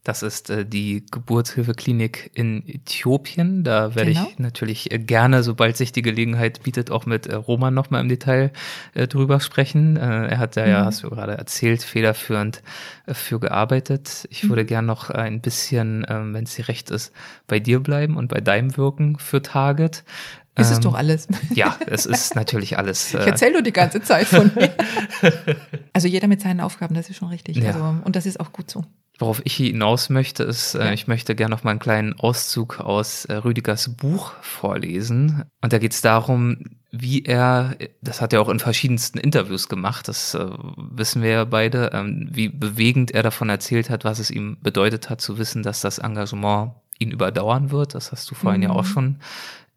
Das 0.04 0.24
ist 0.24 0.50
äh, 0.50 0.66
die 0.66 1.06
Geburtshilfeklinik 1.12 2.32
in 2.34 2.68
Äthiopien. 2.68 3.64
Da 3.64 3.94
werde 3.94 4.14
genau. 4.14 4.28
ich 4.28 4.40
natürlich 4.40 4.92
äh, 4.92 4.98
gerne, 4.98 5.44
sobald 5.44 5.78
sich 5.78 5.92
die 5.92 6.02
Gelegenheit 6.02 6.64
bietet, 6.64 6.90
auch 6.90 7.06
mit 7.06 7.28
äh, 7.28 7.36
Roman 7.36 7.76
nochmal 7.76 8.02
im 8.02 8.10
Detail 8.10 8.52
äh, 8.96 9.08
drüber 9.08 9.40
sprechen. 9.40 9.98
Äh, 9.98 10.30
er 10.30 10.38
hat 10.40 10.58
da 10.58 10.66
mhm. 10.66 10.72
ja, 10.72 10.86
hast 10.86 11.04
du 11.04 11.10
gerade 11.12 11.38
erzählt, 11.38 11.84
federführend 11.84 12.64
äh, 13.06 13.14
für 13.14 13.40
gearbeitet. 13.40 14.28
Ich 14.32 14.44
mhm. 14.44 14.50
würde 14.50 14.66
gern 14.66 14.88
noch 14.88 15.12
ein 15.12 15.40
bisschen, 15.40 16.04
ähm, 16.10 16.34
wenn 16.34 16.46
es 16.46 16.56
dir 16.56 16.68
recht 16.68 16.90
ist, 16.90 17.14
bei 17.46 17.60
dir 17.60 17.80
bleiben 17.80 18.18
und 18.18 18.28
bei 18.28 18.42
deinem 18.42 18.76
Wirken 18.78 19.20
für 19.20 19.44
Target. 19.44 20.04
Ist 20.58 20.68
ähm, 20.68 20.74
es 20.74 20.80
doch 20.80 20.96
alles. 20.96 21.28
Ja, 21.54 21.78
es 21.86 22.08
ist 22.08 22.36
natürlich 22.36 22.76
alles. 22.76 23.14
Äh, 23.14 23.20
ich 23.20 23.28
erzähle 23.28 23.54
nur 23.54 23.62
die 23.62 23.72
ganze 23.72 24.02
Zeit 24.02 24.26
von 24.26 24.50
mir. 24.56 24.74
also 25.94 26.08
jeder 26.08 26.28
mit 26.28 26.42
seinen 26.42 26.60
Aufgaben, 26.60 26.96
das 26.96 27.08
ist 27.08 27.18
schon 27.18 27.28
richtig. 27.30 27.58
Ja. 27.58 27.68
Also, 27.68 28.02
und 28.04 28.16
das 28.16 28.26
ist 28.26 28.40
auch 28.40 28.52
gut 28.52 28.72
so. 28.72 28.84
Worauf 29.22 29.42
ich 29.44 29.56
hinaus 29.56 30.10
möchte, 30.10 30.42
ist, 30.42 30.74
äh, 30.74 30.86
ja. 30.86 30.94
ich 30.94 31.08
möchte 31.08 31.36
gerne 31.36 31.54
noch 31.54 31.64
mal 31.64 31.70
einen 31.70 31.80
kleinen 31.80 32.14
Auszug 32.20 32.80
aus 32.80 33.26
äh, 33.26 33.36
Rüdigers 33.36 33.90
Buch 33.96 34.34
vorlesen. 34.42 35.44
Und 35.62 35.74
da 35.74 35.78
geht 35.78 35.94
es 35.94 36.02
darum, 36.02 36.58
wie 36.92 37.24
er, 37.24 37.78
das 38.02 38.20
hat 38.20 38.34
er 38.34 38.42
auch 38.42 38.50
in 38.50 38.58
verschiedensten 38.58 39.20
Interviews 39.20 39.70
gemacht, 39.70 40.08
das 40.08 40.34
äh, 40.34 40.48
wissen 40.76 41.22
wir 41.22 41.30
ja 41.30 41.46
beide, 41.46 41.92
ähm, 41.94 42.30
wie 42.32 42.50
bewegend 42.50 43.12
er 43.12 43.22
davon 43.22 43.50
erzählt 43.50 43.92
hat, 43.92 44.06
was 44.06 44.18
es 44.18 44.32
ihm 44.32 44.58
bedeutet 44.60 45.12
hat, 45.12 45.22
zu 45.22 45.38
wissen, 45.38 45.62
dass 45.62 45.82
das 45.82 46.00
Engagement 46.00 46.72
ihn 46.98 47.12
überdauern 47.12 47.70
wird. 47.70 47.94
Das 47.94 48.12
hast 48.12 48.30
du 48.32 48.34
vorhin 48.34 48.62
mhm. 48.62 48.68
ja 48.68 48.72
auch 48.72 48.86
schon 48.86 49.18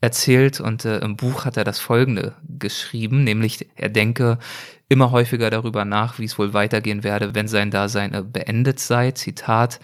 erzählt 0.05 0.61
und 0.61 0.85
äh, 0.85 0.99
im 0.99 1.17
Buch 1.17 1.47
hat 1.47 1.57
er 1.57 1.65
das 1.65 1.79
Folgende 1.79 2.35
geschrieben, 2.59 3.25
nämlich 3.25 3.67
er 3.75 3.89
denke 3.89 4.39
immer 4.89 5.11
häufiger 5.11 5.49
darüber 5.49 5.87
nach, 5.87 6.19
wie 6.19 6.27
es 6.27 6.39
wohl 6.39 6.53
weitergehen 6.53 7.03
werde, 7.03 7.35
wenn 7.35 7.49
sein 7.49 7.71
Dasein 7.71 8.13
äh, 8.13 8.23
beendet 8.23 8.79
sei. 8.79 9.13
Zitat. 9.13 9.81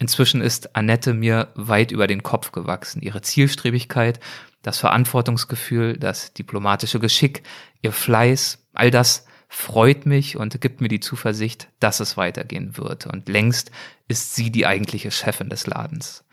Inzwischen 0.00 0.40
ist 0.40 0.74
Annette 0.74 1.14
mir 1.14 1.48
weit 1.54 1.92
über 1.92 2.08
den 2.08 2.24
Kopf 2.24 2.50
gewachsen. 2.50 3.00
Ihre 3.00 3.22
Zielstrebigkeit, 3.22 4.18
das 4.62 4.78
Verantwortungsgefühl, 4.78 5.96
das 5.96 6.32
diplomatische 6.32 6.98
Geschick, 6.98 7.44
ihr 7.80 7.92
Fleiß, 7.92 8.66
all 8.74 8.90
das 8.90 9.24
freut 9.48 10.04
mich 10.04 10.36
und 10.36 10.60
gibt 10.60 10.80
mir 10.80 10.88
die 10.88 11.00
Zuversicht, 11.00 11.68
dass 11.78 12.00
es 12.00 12.16
weitergehen 12.16 12.76
wird. 12.76 13.06
Und 13.06 13.28
längst 13.28 13.70
ist 14.08 14.34
sie 14.34 14.50
die 14.50 14.66
eigentliche 14.66 15.10
Chefin 15.10 15.48
des 15.48 15.66
Ladens. 15.66 16.24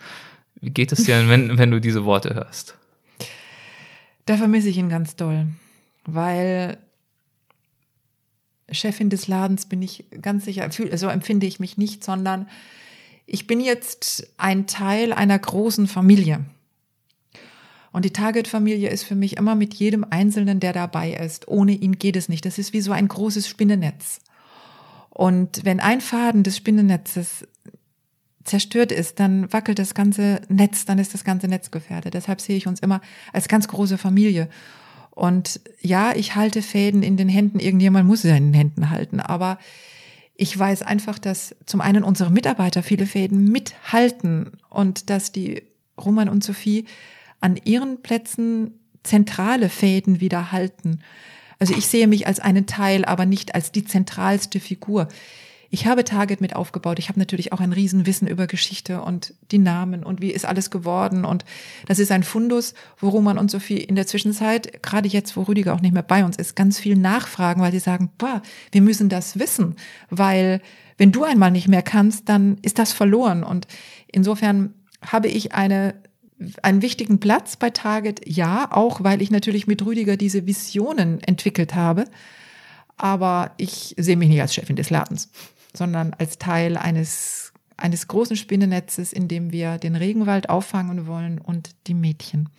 Wie 0.55 0.72
geht 0.72 0.91
es 0.91 1.03
dir, 1.03 1.30
wenn, 1.30 1.57
wenn 1.57 1.69
du 1.69 1.80
diese 1.80 2.05
Worte 2.05 2.34
hörst? 2.34 2.77
Da 4.28 4.36
vermisse 4.36 4.68
ich 4.68 4.78
ihn 4.78 4.90
ganz 4.90 5.16
doll, 5.16 5.48
weil 6.06 6.78
Chefin 8.70 9.10
des 9.10 9.30
Ladens 9.30 9.68
bin 9.68 9.82
ich 9.82 10.04
ganz 10.22 10.44
sicher, 10.44 10.70
so 10.70 11.08
empfinde 11.08 11.48
ich 11.48 11.62
mich 11.62 11.78
nicht, 11.78 12.04
sondern 12.04 12.48
ich 13.26 13.48
bin 13.48 13.62
jetzt 13.62 14.34
ein 14.36 14.68
Teil 14.68 15.14
einer 15.14 15.40
großen 15.40 15.88
Familie. 15.88 16.44
Und 17.94 18.04
die 18.04 18.12
Target-Familie 18.12 18.90
ist 18.90 19.04
für 19.04 19.16
mich 19.16 19.38
immer 19.38 19.56
mit 19.56 19.74
jedem 19.74 20.06
Einzelnen, 20.10 20.60
der 20.60 20.74
dabei 20.74 21.14
ist. 21.14 21.48
Ohne 21.48 21.72
ihn 21.72 21.98
geht 21.98 22.18
es 22.18 22.28
nicht. 22.28 22.45
Das 22.45 22.58
ist 22.58 22.74
wie 22.74 22.82
so 22.82 22.91
ein 22.91 23.08
großes 23.08 23.48
Spinnennetz. 23.48 24.20
Und 25.10 25.64
wenn 25.64 25.80
ein 25.80 26.02
Faden 26.02 26.44
des 26.44 26.58
Spinnennetzes 26.58 27.48
zerstört 28.48 28.91
ist, 28.91 29.19
dann 29.19 29.52
wackelt 29.52 29.80
das 29.80 29.94
ganze 29.94 30.41
Netz, 30.49 30.86
dann 30.86 30.99
ist 30.99 31.14
das 31.14 31.24
ganze 31.24 31.48
Netz 31.48 31.72
gefährdet. 31.72 32.14
Deshalb 32.14 32.41
sehe 32.41 32.57
ich 32.57 32.68
uns 32.68 32.80
immer 32.80 33.02
als 33.34 33.48
ganz 33.48 33.68
große 33.68 33.98
Familie. 33.98 34.49
Und 35.11 35.60
ja, 35.82 36.15
ich 36.15 36.36
halte 36.36 36.61
Fäden 36.61 37.03
in 37.03 37.18
den 37.18 37.30
Händen, 37.30 37.60
irgendjemand 37.60 38.07
muss 38.07 38.22
sie 38.22 38.30
in 38.30 38.52
den 38.52 38.53
Händen 38.53 38.90
halten, 38.90 39.19
aber 39.19 39.57
ich 40.36 40.57
weiß 40.57 40.84
einfach, 40.84 41.18
dass 41.18 41.56
zum 41.65 41.82
einen 41.82 42.03
unsere 42.03 42.30
Mitarbeiter 42.30 42.84
viele 42.84 43.07
Fäden 43.07 43.52
mithalten 43.52 44.52
und 44.69 45.10
dass 45.10 45.32
die 45.32 45.64
Roman 45.99 46.30
und 46.30 46.44
Sophie 46.44 46.86
an 47.41 47.60
ihren 47.64 48.03
Plätzen 48.03 48.80
zentrale 49.02 49.69
Fäden 49.69 50.22
wieder 50.22 50.52
halten. 50.52 50.99
Also 51.57 51.74
ich 51.74 51.88
sehe 51.88 52.07
mich 52.07 52.28
als 52.28 52.40
einen 52.40 52.68
Teil, 52.68 53.03
aber 53.03 53.26
nicht 53.26 53.56
als 53.56 53.72
die 53.72 53.86
zentralste 53.86 54.60
Figur. 54.60 55.07
Ich 55.69 55.85
habe 55.85 56.03
Target 56.03 56.39
mit 56.39 56.56
aufgebaut. 56.56 56.99
Ich 56.99 57.10
habe 57.10 57.19
natürlich 57.19 57.52
auch 57.52 57.60
ein 57.60 57.73
Riesenwissen 57.73 58.27
über 58.27 58.48
Geschichte 58.48 59.02
und 59.02 59.34
die 59.52 59.57
Namen 59.57 60.03
und 60.03 60.22
wie 60.22 60.31
ist 60.31 60.45
alles 60.45 60.72
geworden. 60.72 61.26
Und 61.26 61.44
das 61.88 61.99
ist 61.99 62.11
ein 62.11 62.23
Fundus, 62.23 62.73
wo 62.99 63.10
Roman 63.10 63.38
und 63.38 63.52
Sophie 63.52 63.77
in 63.77 63.95
der 63.95 64.07
Zwischenzeit, 64.07 64.81
gerade 64.81 65.07
jetzt, 65.07 65.35
wo 65.35 65.44
Rüdiger 65.44 65.73
auch 65.73 65.81
nicht 65.81 65.94
mehr 65.94 66.03
bei 66.03 66.23
uns 66.23 66.38
ist, 66.38 66.56
ganz 66.56 66.80
viel 66.80 66.95
nachfragen, 66.95 67.61
weil 67.61 67.72
sie 67.72 67.80
sagen, 67.80 68.10
boah, 68.18 68.41
wir 68.72 68.81
müssen 68.81 69.10
das 69.10 69.39
wissen, 69.39 69.76
weil 70.10 70.61
wenn 70.98 71.11
du 71.11 71.23
einmal 71.23 71.52
nicht 71.52 71.68
mehr 71.68 71.84
kannst, 71.84 72.30
dann 72.30 72.57
ist 72.61 72.80
das 72.80 72.94
verloren. 72.94 73.44
Und 73.44 73.68
insofern 74.07 74.73
habe 75.02 75.27
ich 75.27 75.53
eine 75.53 75.95
einen 76.61 76.84
wichtigen 76.84 77.19
Platz 77.19 77.56
bei 77.56 77.72
Target, 77.72 78.22
ja, 78.27 78.68
auch 78.72 79.03
weil 79.03 79.23
ich 79.23 79.31
natürlich 79.31 79.65
mit 79.65 79.84
Rüdiger 79.84 80.18
diese 80.18 80.45
Visionen 80.45 81.19
entwickelt 81.23 81.73
habe. 81.73 82.06
Aber 82.95 83.53
ich 83.57 83.95
sehe 83.98 84.18
mich 84.18 84.30
nicht 84.30 84.41
als 84.41 84.53
Chefin 84.53 84.76
des 84.76 84.91
Ladens 84.91 85.31
sondern 85.73 86.14
als 86.14 86.38
Teil 86.38 86.77
eines, 86.77 87.53
eines 87.76 88.07
großen 88.07 88.35
Spinnennetzes, 88.35 89.14
in 89.14 89.27
dem 89.27 89.52
wir 89.52 89.77
den 89.77 89.95
Regenwald 89.95 90.49
auffangen 90.49 91.07
wollen 91.07 91.39
und 91.39 91.72
die 91.88 91.94
Mädchen. 91.94 92.49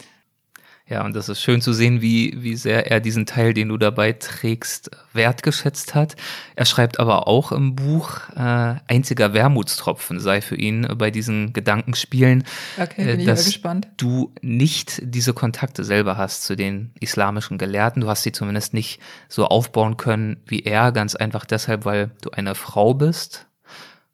Ja, 0.89 1.05
und 1.05 1.15
das 1.15 1.29
ist 1.29 1.43
schön 1.43 1.61
zu 1.61 1.75
sehen, 1.75 2.01
wie, 2.01 2.35
wie 2.39 2.57
sehr 2.57 2.91
er 2.91 3.01
diesen 3.01 3.27
Teil, 3.27 3.53
den 3.53 3.69
du 3.69 3.77
dabei 3.77 4.15
trägst, 4.15 4.91
wertgeschätzt 5.13 5.95
hat. 5.95 6.17
Er 6.57 6.65
schreibt 6.65 6.99
aber 6.99 7.29
auch 7.29 7.53
im 7.53 7.77
Buch, 7.77 8.21
äh, 8.35 8.77
einziger 8.87 9.35
Wermutstropfen 9.35 10.19
sei 10.19 10.41
für 10.41 10.57
ihn 10.57 10.89
bei 10.97 11.11
diesen 11.11 11.53
Gedankenspielen, 11.53 12.45
okay, 12.81 13.05
bin 13.05 13.21
äh, 13.21 13.25
dass 13.27 13.45
gespannt. 13.45 13.89
du 13.99 14.33
nicht 14.41 15.01
diese 15.03 15.35
Kontakte 15.35 15.85
selber 15.85 16.17
hast 16.17 16.45
zu 16.45 16.57
den 16.57 16.93
islamischen 17.01 17.59
Gelehrten. 17.59 18.01
Du 18.01 18.09
hast 18.09 18.23
sie 18.23 18.33
zumindest 18.33 18.73
nicht 18.73 18.99
so 19.29 19.45
aufbauen 19.47 19.99
können 19.99 20.39
wie 20.47 20.61
er, 20.61 20.93
ganz 20.93 21.15
einfach 21.15 21.45
deshalb, 21.45 21.85
weil 21.85 22.13
du 22.23 22.31
eine 22.31 22.55
Frau 22.55 22.95
bist. 22.95 23.47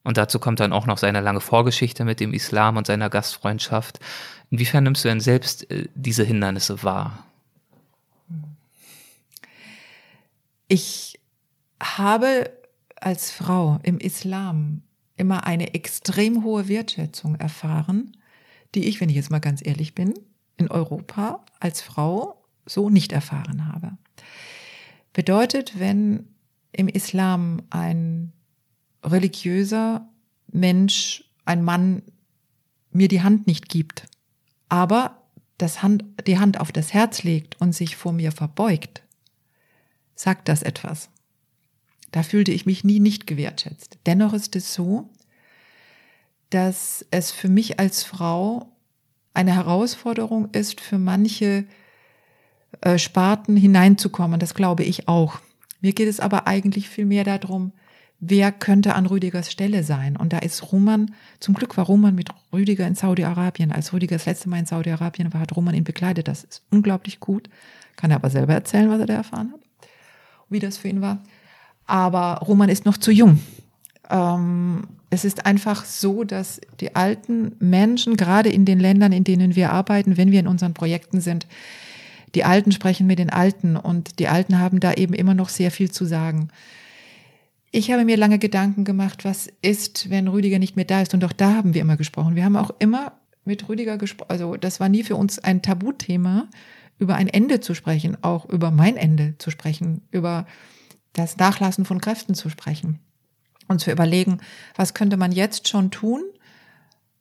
Und 0.02 0.18
dazu 0.18 0.38
kommt 0.38 0.60
dann 0.60 0.72
auch 0.72 0.86
noch 0.86 0.98
seine 0.98 1.20
lange 1.20 1.40
Vorgeschichte 1.40 2.04
mit 2.04 2.20
dem 2.20 2.34
Islam 2.34 2.76
und 2.76 2.86
seiner 2.86 3.08
Gastfreundschaft. 3.08 4.00
Inwiefern 4.54 4.84
nimmst 4.84 5.04
du 5.04 5.08
denn 5.08 5.18
selbst 5.18 5.68
äh, 5.68 5.88
diese 5.96 6.22
Hindernisse 6.22 6.84
wahr? 6.84 7.26
Ich 10.68 11.18
habe 11.82 12.52
als 12.94 13.32
Frau 13.32 13.80
im 13.82 13.98
Islam 13.98 14.82
immer 15.16 15.44
eine 15.44 15.74
extrem 15.74 16.44
hohe 16.44 16.68
Wertschätzung 16.68 17.34
erfahren, 17.34 18.16
die 18.76 18.84
ich, 18.84 19.00
wenn 19.00 19.08
ich 19.08 19.16
jetzt 19.16 19.32
mal 19.32 19.40
ganz 19.40 19.60
ehrlich 19.66 19.96
bin, 19.96 20.14
in 20.56 20.70
Europa 20.70 21.44
als 21.58 21.82
Frau 21.82 22.40
so 22.64 22.90
nicht 22.90 23.10
erfahren 23.10 23.72
habe. 23.72 23.98
Bedeutet, 25.12 25.80
wenn 25.80 26.28
im 26.70 26.86
Islam 26.86 27.60
ein 27.70 28.32
religiöser 29.02 30.08
Mensch, 30.52 31.24
ein 31.44 31.64
Mann 31.64 32.02
mir 32.92 33.08
die 33.08 33.22
Hand 33.22 33.48
nicht 33.48 33.68
gibt, 33.68 34.06
aber 34.68 35.22
das 35.58 35.82
Hand, 35.82 36.04
die 36.26 36.38
Hand 36.38 36.60
auf 36.60 36.72
das 36.72 36.92
Herz 36.92 37.22
legt 37.22 37.60
und 37.60 37.74
sich 37.74 37.96
vor 37.96 38.12
mir 38.12 38.32
verbeugt, 38.32 39.02
sagt 40.14 40.48
das 40.48 40.62
etwas. 40.62 41.10
Da 42.12 42.22
fühlte 42.22 42.52
ich 42.52 42.66
mich 42.66 42.84
nie 42.84 43.00
nicht 43.00 43.26
gewertschätzt. 43.26 43.98
Dennoch 44.06 44.32
ist 44.32 44.56
es 44.56 44.74
so, 44.74 45.08
dass 46.50 47.04
es 47.10 47.30
für 47.30 47.48
mich 47.48 47.80
als 47.80 48.04
Frau 48.04 48.72
eine 49.32 49.54
Herausforderung 49.54 50.50
ist, 50.52 50.80
für 50.80 50.98
manche 50.98 51.66
äh, 52.80 52.98
Sparten 52.98 53.56
hineinzukommen. 53.56 54.38
Das 54.38 54.54
glaube 54.54 54.84
ich 54.84 55.08
auch. 55.08 55.40
Mir 55.80 55.92
geht 55.92 56.08
es 56.08 56.20
aber 56.20 56.46
eigentlich 56.46 56.88
viel 56.88 57.04
mehr 57.04 57.24
darum, 57.24 57.72
wer 58.28 58.52
könnte 58.52 58.94
an 58.94 59.06
Rüdigers 59.06 59.50
Stelle 59.50 59.82
sein? 59.82 60.16
Und 60.16 60.32
da 60.32 60.38
ist 60.38 60.72
Roman, 60.72 61.14
zum 61.40 61.54
Glück 61.54 61.76
war 61.76 61.84
Roman 61.84 62.14
mit 62.14 62.30
Rüdiger 62.52 62.86
in 62.86 62.94
Saudi-Arabien. 62.94 63.72
Als 63.72 63.92
Rüdiger 63.92 64.16
das 64.16 64.26
letzte 64.26 64.48
Mal 64.48 64.60
in 64.60 64.66
Saudi-Arabien 64.66 65.32
war, 65.32 65.40
hat 65.40 65.56
Roman 65.56 65.74
ihn 65.74 65.84
begleitet. 65.84 66.28
Das 66.28 66.44
ist 66.44 66.62
unglaublich 66.70 67.20
gut. 67.20 67.48
Kann 67.96 68.10
er 68.10 68.16
aber 68.16 68.30
selber 68.30 68.54
erzählen, 68.54 68.90
was 68.90 69.00
er 69.00 69.06
da 69.06 69.14
erfahren 69.14 69.52
hat, 69.52 69.60
wie 70.48 70.58
das 70.58 70.78
für 70.78 70.88
ihn 70.88 71.00
war. 71.00 71.22
Aber 71.86 72.38
Roman 72.46 72.68
ist 72.68 72.86
noch 72.86 72.96
zu 72.96 73.12
jung. 73.12 73.40
Ähm, 74.10 74.84
es 75.10 75.24
ist 75.24 75.46
einfach 75.46 75.84
so, 75.84 76.24
dass 76.24 76.60
die 76.80 76.96
alten 76.96 77.52
Menschen, 77.60 78.16
gerade 78.16 78.48
in 78.48 78.64
den 78.64 78.80
Ländern, 78.80 79.12
in 79.12 79.24
denen 79.24 79.54
wir 79.54 79.70
arbeiten, 79.70 80.16
wenn 80.16 80.32
wir 80.32 80.40
in 80.40 80.48
unseren 80.48 80.74
Projekten 80.74 81.20
sind, 81.20 81.46
die 82.34 82.44
Alten 82.44 82.72
sprechen 82.72 83.06
mit 83.06 83.18
den 83.18 83.30
Alten 83.30 83.76
und 83.76 84.18
die 84.18 84.28
Alten 84.28 84.58
haben 84.58 84.80
da 84.80 84.92
eben 84.94 85.14
immer 85.14 85.34
noch 85.34 85.48
sehr 85.48 85.70
viel 85.70 85.90
zu 85.90 86.04
sagen. 86.04 86.48
Ich 87.76 87.90
habe 87.90 88.04
mir 88.04 88.16
lange 88.16 88.38
Gedanken 88.38 88.84
gemacht, 88.84 89.24
was 89.24 89.48
ist, 89.60 90.08
wenn 90.08 90.28
Rüdiger 90.28 90.60
nicht 90.60 90.76
mehr 90.76 90.84
da 90.84 91.02
ist. 91.02 91.12
Und 91.12 91.24
auch 91.24 91.32
da 91.32 91.54
haben 91.54 91.74
wir 91.74 91.80
immer 91.80 91.96
gesprochen. 91.96 92.36
Wir 92.36 92.44
haben 92.44 92.54
auch 92.54 92.70
immer 92.78 93.14
mit 93.44 93.68
Rüdiger 93.68 93.98
gesprochen. 93.98 94.30
Also 94.30 94.56
das 94.56 94.78
war 94.78 94.88
nie 94.88 95.02
für 95.02 95.16
uns 95.16 95.40
ein 95.40 95.60
Tabuthema, 95.60 96.46
über 97.00 97.16
ein 97.16 97.26
Ende 97.26 97.58
zu 97.58 97.74
sprechen, 97.74 98.16
auch 98.22 98.48
über 98.48 98.70
mein 98.70 98.96
Ende 98.96 99.34
zu 99.38 99.50
sprechen, 99.50 100.02
über 100.12 100.46
das 101.14 101.36
Nachlassen 101.36 101.84
von 101.84 102.00
Kräften 102.00 102.36
zu 102.36 102.48
sprechen. 102.48 103.00
Und 103.66 103.80
zu 103.80 103.90
überlegen, 103.90 104.38
was 104.76 104.94
könnte 104.94 105.16
man 105.16 105.32
jetzt 105.32 105.66
schon 105.66 105.90
tun, 105.90 106.22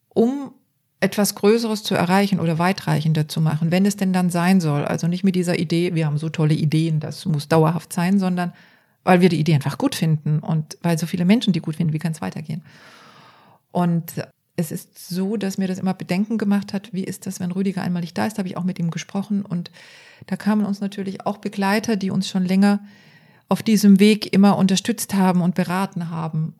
um 0.09 0.53
etwas 0.99 1.34
Größeres 1.34 1.81
zu 1.81 1.95
erreichen 1.95 2.39
oder 2.39 2.59
weitreichender 2.59 3.27
zu 3.27 3.41
machen, 3.41 3.71
wenn 3.71 3.88
es 3.88 3.97
denn 3.97 4.13
dann 4.13 4.30
sein 4.30 4.61
soll. 4.61 4.85
Also 4.85 5.07
nicht 5.07 5.23
mit 5.23 5.34
dieser 5.34 5.57
Idee, 5.57 5.95
wir 5.95 6.05
haben 6.05 6.19
so 6.19 6.30
tolle 6.30 6.53
Ideen, 6.53 6.99
das 6.99 7.25
muss 7.25 7.47
dauerhaft 7.47 7.91
sein, 7.91 8.19
sondern 8.19 8.53
weil 9.03 9.21
wir 9.21 9.30
die 9.30 9.39
Idee 9.39 9.55
einfach 9.55 9.77
gut 9.77 9.95
finden 9.95 10.39
und 10.39 10.77
weil 10.81 10.97
so 10.97 11.05
viele 11.05 11.25
Menschen 11.25 11.53
die 11.53 11.59
gut 11.59 11.75
finden, 11.75 11.93
wie 11.93 11.99
kann 11.99 12.13
es 12.13 12.21
weitergehen? 12.21 12.63
Und 13.71 14.13
es 14.55 14.71
ist 14.71 15.09
so, 15.09 15.35
dass 15.35 15.57
mir 15.57 15.67
das 15.67 15.80
immer 15.80 15.95
Bedenken 15.95 16.38
gemacht 16.38 16.73
hat, 16.73 16.93
wie 16.93 17.03
ist 17.03 17.25
das, 17.25 17.39
wenn 17.39 17.51
Rüdiger 17.51 17.81
einmal 17.81 18.01
nicht 18.01 18.17
da 18.17 18.27
ist, 18.27 18.38
habe 18.38 18.47
ich 18.47 18.55
auch 18.55 18.63
mit 18.63 18.80
ihm 18.80 18.91
gesprochen 18.91 19.43
und 19.43 19.71
da 20.27 20.35
kamen 20.35 20.65
uns 20.65 20.80
natürlich 20.80 21.25
auch 21.25 21.38
Begleiter, 21.38 21.95
die 21.95 22.11
uns 22.11 22.30
schon 22.30 22.45
länger 22.45 22.80
auf 23.49 23.63
diesem 23.63 23.99
Weg 23.99 24.34
immer 24.34 24.57
unterstützt 24.57 25.15
haben 25.15 25.41
und 25.41 25.55
beraten 25.55 26.09
haben. 26.09 26.55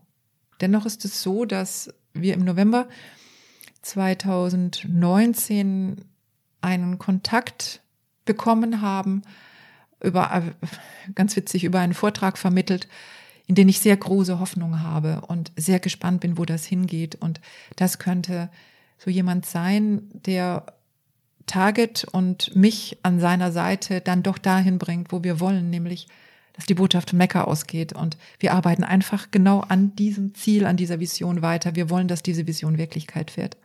Dennoch 0.60 0.86
ist 0.86 1.06
es 1.06 1.22
so, 1.22 1.46
dass 1.46 1.94
wir 2.14 2.34
im 2.34 2.44
November 2.44 2.88
2019 3.84 6.04
einen 6.62 6.98
Kontakt 6.98 7.82
bekommen 8.26 8.82
haben 8.82 9.22
über, 10.04 10.32
äh, 10.34 11.12
ganz 11.16 11.36
witzig, 11.36 11.64
über 11.64 11.80
einen 11.80 11.94
Vortrag 11.94 12.38
vermittelt, 12.38 12.88
in 13.48 13.56
den 13.56 13.70
ich 13.70 13.80
sehr 13.80 13.98
große 13.98 14.40
Hoffnung 14.40 14.82
habe 14.82 15.22
und 15.28 15.52
sehr 15.56 15.80
gespannt 15.80 16.22
bin, 16.22 16.38
wo 16.38 16.46
das 16.46 16.66
hingeht. 16.66 17.16
Und 17.16 17.42
das 17.76 18.00
könnte 18.00 18.50
so 18.98 19.10
jemand 19.10 19.46
sein, 19.46 20.04
der 20.14 20.66
Target 21.46 22.06
und 22.12 22.56
mich 22.56 22.98
an 23.04 23.20
seiner 23.20 23.52
Seite 23.52 24.00
dann 24.00 24.24
doch 24.24 24.38
dahin 24.38 24.78
bringt, 24.78 25.12
wo 25.12 25.24
wir 25.24 25.40
wollen, 25.40 25.70
nämlich, 25.70 26.08
dass 26.54 26.66
die 26.66 26.74
Botschaft 26.74 27.12
Mekka 27.12 27.44
ausgeht. 27.44 27.94
Und 27.94 28.18
wir 28.40 28.54
arbeiten 28.54 28.84
einfach 28.84 29.30
genau 29.32 29.60
an 29.62 29.96
diesem 29.96 30.36
Ziel, 30.36 30.66
an 30.66 30.78
dieser 30.78 31.00
Vision 31.00 31.42
weiter. 31.42 31.76
Wir 31.76 31.90
wollen, 31.90 32.08
dass 32.08 32.24
diese 32.24 32.48
Vision 32.48 32.78
Wirklichkeit 32.78 33.36
wird. 33.36 33.58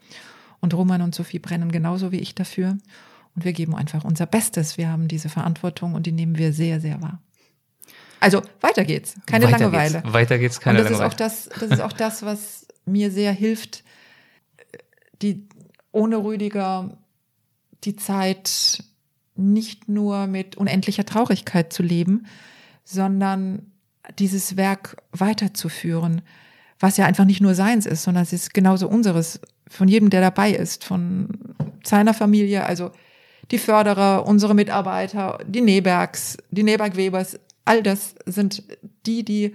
Und 0.61 0.75
Roman 0.75 1.03
und 1.03 1.15
Sophie 1.15 1.39
brennen 1.39 1.71
genauso 1.71 2.11
wie 2.11 2.19
ich 2.19 2.35
dafür. 2.35 2.79
Und 3.39 3.45
wir 3.45 3.53
geben 3.53 3.77
einfach 3.77 4.03
unser 4.03 4.27
Bestes. 4.27 4.79
Wir 4.79 4.89
haben 4.89 5.07
diese 5.07 5.29
Verantwortung 5.29 5.95
und 5.95 6.07
die 6.07 6.11
nehmen 6.11 6.39
wir 6.39 6.53
sehr, 6.53 6.81
sehr 6.81 7.01
wahr. 7.01 7.23
Also 8.19 8.43
weiter 8.61 8.85
geht's, 8.85 9.15
keine 9.27 9.45
weiter 9.45 9.61
Langeweile. 9.61 10.03
Geht's. 10.03 10.13
Weiter 10.13 10.39
geht's, 10.39 10.59
keine 10.59 10.81
und 10.81 10.91
das 10.91 10.99
Langeweile. 10.99 11.09
Ist 11.09 11.15
auch 11.15 11.17
das, 11.17 11.49
das 11.61 11.71
ist 11.71 11.81
auch 11.81 11.93
das, 11.93 12.23
was 12.25 12.67
mir 12.85 13.13
sehr 13.13 13.31
hilft, 13.31 13.85
die 15.23 15.47
ohne 15.93 16.17
Rüdiger 16.17 16.99
die 17.85 17.95
Zeit 17.95 18.83
nicht 19.37 19.89
nur 19.89 20.27
mit 20.27 20.57
unendlicher 20.57 21.07
Traurigkeit 21.07 21.73
zu 21.73 21.85
leben, 21.85 22.27
sondern 22.83 23.71
dieses 24.19 24.57
Werk 24.57 24.97
weiterzuführen, 25.13 26.23
was 26.81 26.97
ja 26.97 27.07
einfach 27.07 27.25
nicht 27.25 27.41
nur 27.41 27.55
seins 27.55 27.87
ist, 27.87 28.03
sondern 28.03 28.25
es 28.25 28.33
ist 28.33 28.53
genauso 28.53 28.89
unseres, 28.89 29.41
von 29.69 29.87
jedem, 29.87 30.11
der 30.11 30.23
dabei 30.23 30.51
ist, 30.51 30.85
von 30.85 31.29
seiner 31.85 32.15
Familie. 32.15 32.65
Also 32.67 32.91
die 33.51 33.59
Förderer, 33.59 34.27
unsere 34.27 34.55
Mitarbeiter, 34.55 35.39
die 35.47 35.61
Nebergs, 35.61 36.37
die 36.51 36.63
Neberg-Webers, 36.63 37.39
all 37.65 37.83
das 37.83 38.15
sind 38.27 38.63
die, 39.07 39.25
die 39.25 39.55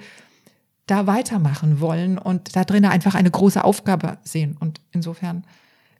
da 0.86 1.08
weitermachen 1.08 1.80
wollen 1.80 2.18
und 2.18 2.56
da 2.56 2.64
drinnen 2.64 2.92
einfach 2.92 3.16
eine 3.16 3.32
große 3.32 3.64
Aufgabe 3.64 4.18
sehen. 4.24 4.58
Und 4.60 4.82
insofern 4.92 5.46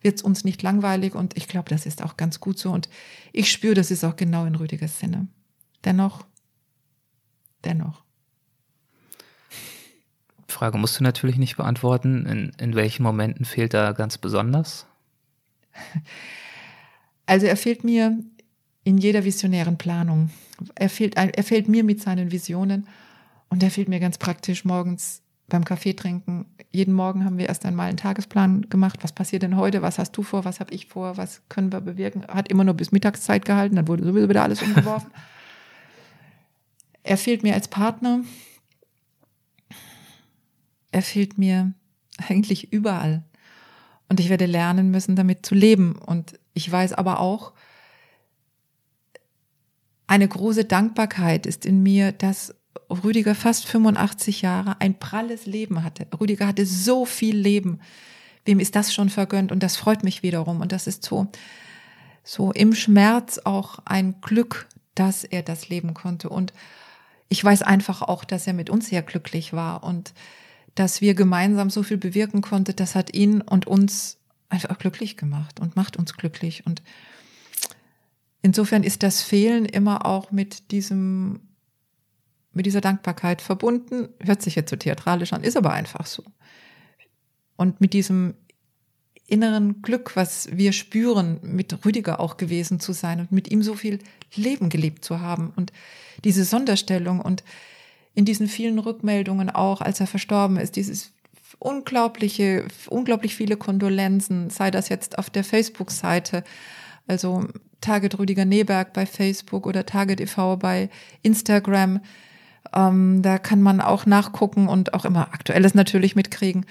wird 0.02 0.18
es 0.18 0.22
uns 0.22 0.44
nicht 0.44 0.62
langweilig 0.62 1.16
und 1.16 1.38
ich 1.38 1.48
glaube, 1.48 1.70
das 1.70 1.86
ist 1.86 2.04
auch 2.04 2.18
ganz 2.18 2.40
gut 2.40 2.60
so. 2.60 2.72
Und 2.72 2.90
ich 3.32 3.52
spüre, 3.52 3.76
das 3.76 3.92
ist 3.92 4.04
auch 4.04 4.16
genau 4.16 4.46
in 4.46 4.56
Rüdigers 4.56 5.00
Sinne. 5.00 5.28
Dennoch, 5.86 6.26
dennoch. 7.64 8.04
Frage 10.48 10.78
musst 10.78 11.00
du 11.00 11.04
natürlich 11.04 11.38
nicht 11.38 11.58
beantworten. 11.58 12.26
In, 12.26 12.52
in 12.60 12.76
welchen 12.76 13.04
Momenten 13.04 13.46
fehlt 13.46 13.74
da 13.74 13.92
ganz 13.94 14.18
besonders? 14.18 14.86
Also 17.34 17.48
er 17.48 17.58
fehlt 17.58 17.84
mir 17.84 18.20
in 18.84 19.00
jeder 19.00 19.24
visionären 19.24 19.80
Planung. 19.80 20.30
Er 20.76 20.88
fehlt, 20.88 21.16
er 21.16 21.44
fehlt 21.44 21.68
mir 21.68 21.84
mit 21.84 22.00
seinen 22.00 22.32
Visionen 22.32 22.88
und 23.50 23.64
er 23.64 23.72
fehlt 23.72 23.90
mir 23.90 24.00
ganz 24.00 24.20
praktisch 24.20 24.66
morgens 24.66 25.24
beim 25.48 25.66
Kaffee 25.66 25.94
trinken. 25.94 26.46
Jeden 26.70 26.94
Morgen 26.94 27.26
haben 27.26 27.40
wir 27.40 27.48
erst 27.48 27.66
einmal 27.66 27.90
einen 27.90 27.98
Tagesplan 27.98 28.70
gemacht. 28.70 29.00
Was 29.02 29.14
passiert 29.14 29.42
denn 29.42 29.58
heute? 29.58 29.82
Was 29.82 29.98
hast 29.98 30.12
du 30.12 30.22
vor? 30.22 30.46
Was 30.46 30.60
habe 30.60 30.76
ich 30.76 30.86
vor? 30.86 31.18
Was 31.18 31.42
können 31.50 31.72
wir 31.72 31.82
bewirken? 31.82 32.24
Hat 32.28 32.50
immer 32.50 32.66
nur 32.66 32.76
bis 32.76 32.92
Mittagszeit 32.92 33.46
gehalten, 33.46 33.78
dann 33.78 33.88
wurde 33.88 34.04
sowieso 34.04 34.30
wieder 34.30 34.44
alles 34.44 34.62
umgeworfen. 34.62 35.10
er 37.02 37.18
fehlt 37.18 37.42
mir 37.42 37.56
als 37.56 37.68
Partner. 37.68 38.20
Er 40.92 41.02
fehlt 41.02 41.40
mir 41.40 41.74
eigentlich 42.28 42.72
überall. 42.72 43.24
Und 44.08 44.20
ich 44.20 44.30
werde 44.30 44.46
lernen 44.46 44.92
müssen, 44.92 45.16
damit 45.16 45.48
zu 45.48 45.56
leben. 45.56 45.96
Und 45.96 46.38
ich 46.54 46.72
weiß 46.72 46.94
aber 46.94 47.20
auch, 47.20 47.54
eine 50.08 50.28
große 50.28 50.66
Dankbarkeit 50.66 51.46
ist 51.46 51.66
in 51.66 51.82
mir, 51.82 52.12
dass 52.12 52.54
Rüdiger 52.90 53.36
fast 53.36 53.66
85 53.66 54.42
Jahre 54.42 54.80
ein 54.80 55.00
pralles 55.00 55.46
Leben 55.46 55.84
hatte. 55.84 56.08
Rüdiger 56.20 56.48
hatte 56.48 56.66
so 56.66 57.06
viel 57.06 57.36
Leben. 57.36 57.80
Wem 58.46 58.60
ist 58.60 58.76
das 58.76 58.94
schon 58.94 59.10
vergönnt? 59.10 59.52
Und 59.52 59.64
das 59.64 59.78
freut 59.78 60.04
mich 60.04 60.22
wiederum. 60.22 60.62
Und 60.62 60.72
das 60.72 60.88
ist 60.88 61.04
so, 61.04 61.28
so 62.24 62.52
im 62.52 62.76
Schmerz 62.76 63.40
auch 63.44 63.80
ein 63.86 64.22
Glück, 64.22 64.68
dass 64.96 65.24
er 65.24 65.42
das 65.42 65.70
leben 65.70 65.94
konnte. 65.94 66.30
Und 66.30 66.54
ich 67.30 67.44
weiß 67.44 67.64
einfach 67.64 68.02
auch, 68.02 68.24
dass 68.24 68.46
er 68.46 68.54
mit 68.54 68.70
uns 68.70 68.90
sehr 68.90 69.02
glücklich 69.02 69.54
war 69.54 69.84
und 69.84 70.14
dass 70.76 71.02
wir 71.02 71.14
gemeinsam 71.14 71.70
so 71.70 71.84
viel 71.84 71.98
bewirken 71.98 72.42
konnten. 72.42 72.76
Das 72.76 72.96
hat 72.96 73.14
ihn 73.14 73.42
und 73.42 73.66
uns 73.66 74.20
einfach 74.54 74.78
glücklich 74.78 75.18
gemacht 75.18 75.60
und 75.60 75.76
macht 75.76 75.98
uns 75.98 76.14
glücklich. 76.14 76.66
Und 76.66 76.82
insofern 78.42 78.84
ist 78.84 79.04
das 79.04 79.22
Fehlen 79.22 79.66
immer 79.66 80.06
auch 80.06 80.32
mit 80.32 80.72
diesem, 80.72 81.42
mit 82.54 82.66
dieser 82.66 82.82
Dankbarkeit 82.82 83.42
verbunden. 83.42 84.10
Hört 84.20 84.42
sich 84.42 84.56
jetzt 84.56 84.70
so 84.70 84.76
theatralisch 84.76 85.34
an, 85.34 85.44
ist 85.44 85.58
aber 85.58 85.74
einfach 85.74 86.06
so. 86.06 86.24
Und 87.56 87.82
mit 87.82 87.94
diesem 87.94 88.36
inneren 89.26 89.82
Glück, 89.82 90.16
was 90.16 90.50
wir 90.56 90.74
spüren, 90.74 91.40
mit 91.42 91.86
Rüdiger 91.86 92.20
auch 92.20 92.38
gewesen 92.38 92.80
zu 92.80 92.94
sein 92.94 93.20
und 93.20 93.32
mit 93.32 93.50
ihm 93.50 93.64
so 93.64 93.74
viel 93.74 94.00
Leben 94.36 94.70
gelebt 94.70 95.04
zu 95.04 95.22
haben 95.22 95.52
und 95.56 95.72
diese 96.24 96.44
Sonderstellung 96.44 97.20
und 97.20 97.44
in 98.14 98.26
diesen 98.26 98.48
vielen 98.48 98.78
Rückmeldungen 98.78 99.50
auch, 99.50 99.82
als 99.82 100.00
er 100.00 100.08
verstorben 100.08 100.58
ist, 100.58 100.76
dieses 100.76 101.14
unglaubliche, 101.64 102.66
unglaublich 102.90 103.36
viele 103.36 103.58
Kondolenzen, 103.58 104.50
sei 104.50 104.70
das 104.70 104.90
jetzt 104.90 105.18
auf 105.18 105.30
der 105.30 105.44
Facebook-Seite, 105.44 106.44
also 107.08 107.48
Target 107.82 108.20
Rüdiger 108.20 108.46
Neberg 108.46 108.94
bei 108.94 109.06
Facebook 109.06 109.66
oder 109.66 109.86
Target 109.86 110.22
e.V. 110.22 110.58
bei 110.58 110.90
Instagram. 111.22 112.02
Ähm, 112.74 113.22
da 113.22 113.38
kann 113.38 113.62
man 113.62 113.82
auch 113.82 114.06
nachgucken 114.06 114.68
und 114.68 114.94
auch 114.94 115.06
immer 115.06 115.34
Aktuelles 115.34 115.74
natürlich 115.74 116.16
mitkriegen. 116.16 116.66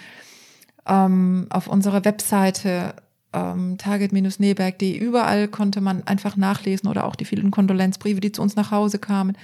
Ähm, 0.87 1.47
auf 1.51 1.69
unserer 1.69 2.05
Webseite 2.05 2.95
ähm, 3.33 3.79
target-neberg.de 3.79 4.97
überall 4.99 5.49
konnte 5.49 5.81
man 5.81 6.07
einfach 6.07 6.37
nachlesen 6.37 6.89
oder 6.89 7.05
auch 7.05 7.17
die 7.17 7.25
vielen 7.25 7.51
Kondolenzbriefe, 7.51 8.21
die 8.21 8.33
zu 8.33 8.43
uns 8.43 8.57
nach 8.57 8.71
Hause 8.71 8.99
kamen, 8.99 9.37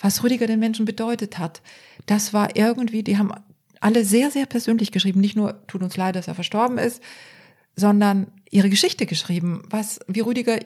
was 0.00 0.22
Rüdiger 0.22 0.46
den 0.46 0.60
Menschen 0.60 0.84
bedeutet 0.84 1.38
hat. 1.38 1.62
Das 2.06 2.34
war 2.34 2.56
irgendwie, 2.56 3.02
die 3.02 3.16
haben 3.16 3.32
alle 3.80 4.04
sehr, 4.04 4.30
sehr 4.30 4.46
persönlich 4.46 4.92
geschrieben. 4.92 5.20
Nicht 5.20 5.36
nur, 5.36 5.66
tut 5.66 5.82
uns 5.82 5.96
leid, 5.96 6.16
dass 6.16 6.28
er 6.28 6.34
verstorben 6.34 6.78
ist, 6.78 7.02
sondern 7.74 8.28
ihre 8.50 8.70
Geschichte 8.70 9.06
geschrieben, 9.06 9.62
was, 9.68 10.00
wie 10.08 10.20
Rüdiger 10.20 10.58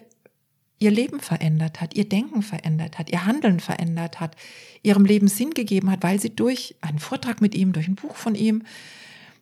ihr 0.78 0.90
Leben 0.90 1.20
verändert 1.20 1.80
hat, 1.80 1.94
ihr 1.94 2.08
Denken 2.08 2.42
verändert 2.42 2.98
hat, 2.98 3.10
ihr 3.10 3.26
Handeln 3.26 3.60
verändert 3.60 4.18
hat, 4.18 4.34
ihrem 4.82 5.04
Leben 5.04 5.28
Sinn 5.28 5.50
gegeben 5.50 5.90
hat, 5.90 6.02
weil 6.02 6.18
sie 6.20 6.34
durch 6.34 6.74
einen 6.80 6.98
Vortrag 6.98 7.40
mit 7.40 7.54
ihm, 7.54 7.72
durch 7.72 7.86
ein 7.86 7.96
Buch 7.96 8.16
von 8.16 8.34
ihm, 8.34 8.62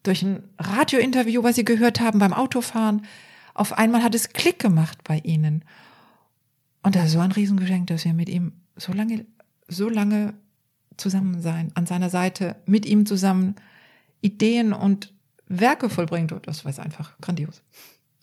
durch 0.02 0.22
ein 0.22 0.42
Radiointerview, 0.58 1.42
was 1.44 1.56
sie 1.56 1.64
gehört 1.64 2.00
haben 2.00 2.18
beim 2.18 2.32
Autofahren, 2.32 3.02
auf 3.54 3.72
einmal 3.72 4.02
hat 4.02 4.14
es 4.14 4.32
Klick 4.32 4.58
gemacht 4.58 4.98
bei 5.04 5.18
ihnen. 5.18 5.64
Und 6.82 6.94
das 6.94 7.06
ist 7.06 7.12
so 7.12 7.20
ein 7.20 7.32
Riesengeschenk, 7.32 7.88
dass 7.88 8.04
wir 8.04 8.14
mit 8.14 8.28
ihm 8.28 8.52
so 8.76 8.92
lange, 8.92 9.26
so 9.68 9.88
lange 9.88 10.34
zusammen 10.98 11.40
sein, 11.40 11.72
an 11.74 11.86
seiner 11.86 12.10
Seite, 12.10 12.56
mit 12.66 12.84
ihm 12.86 13.06
zusammen 13.06 13.54
Ideen 14.20 14.72
und 14.72 15.12
Werke 15.46 15.88
vollbringen. 15.88 16.28
Das 16.42 16.64
war 16.64 16.78
einfach 16.78 17.18
grandios. 17.20 17.62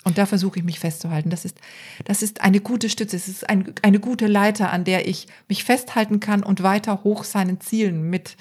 Und 0.04 0.20
da 0.20 0.28
versuche 0.28 0.60
ich 0.60 0.66
mich 0.66 0.80
festzuhalten. 0.80 1.32
Das 1.32 1.46
ist, 1.46 1.58
das 2.06 2.22
ist 2.22 2.42
eine 2.42 2.60
gute 2.60 2.90
Stütze. 2.90 3.16
Es 3.16 3.28
ist 3.28 3.50
ein, 3.50 3.74
eine 3.82 4.00
gute 4.00 4.28
Leiter, 4.28 4.72
an 4.72 4.84
der 4.84 5.08
ich 5.08 5.28
mich 5.50 5.64
festhalten 5.64 6.20
kann 6.20 6.44
und 6.44 6.62
weiter 6.62 7.04
hoch 7.04 7.24
seinen 7.24 7.60
Zielen 7.60 8.08
mit 8.12 8.38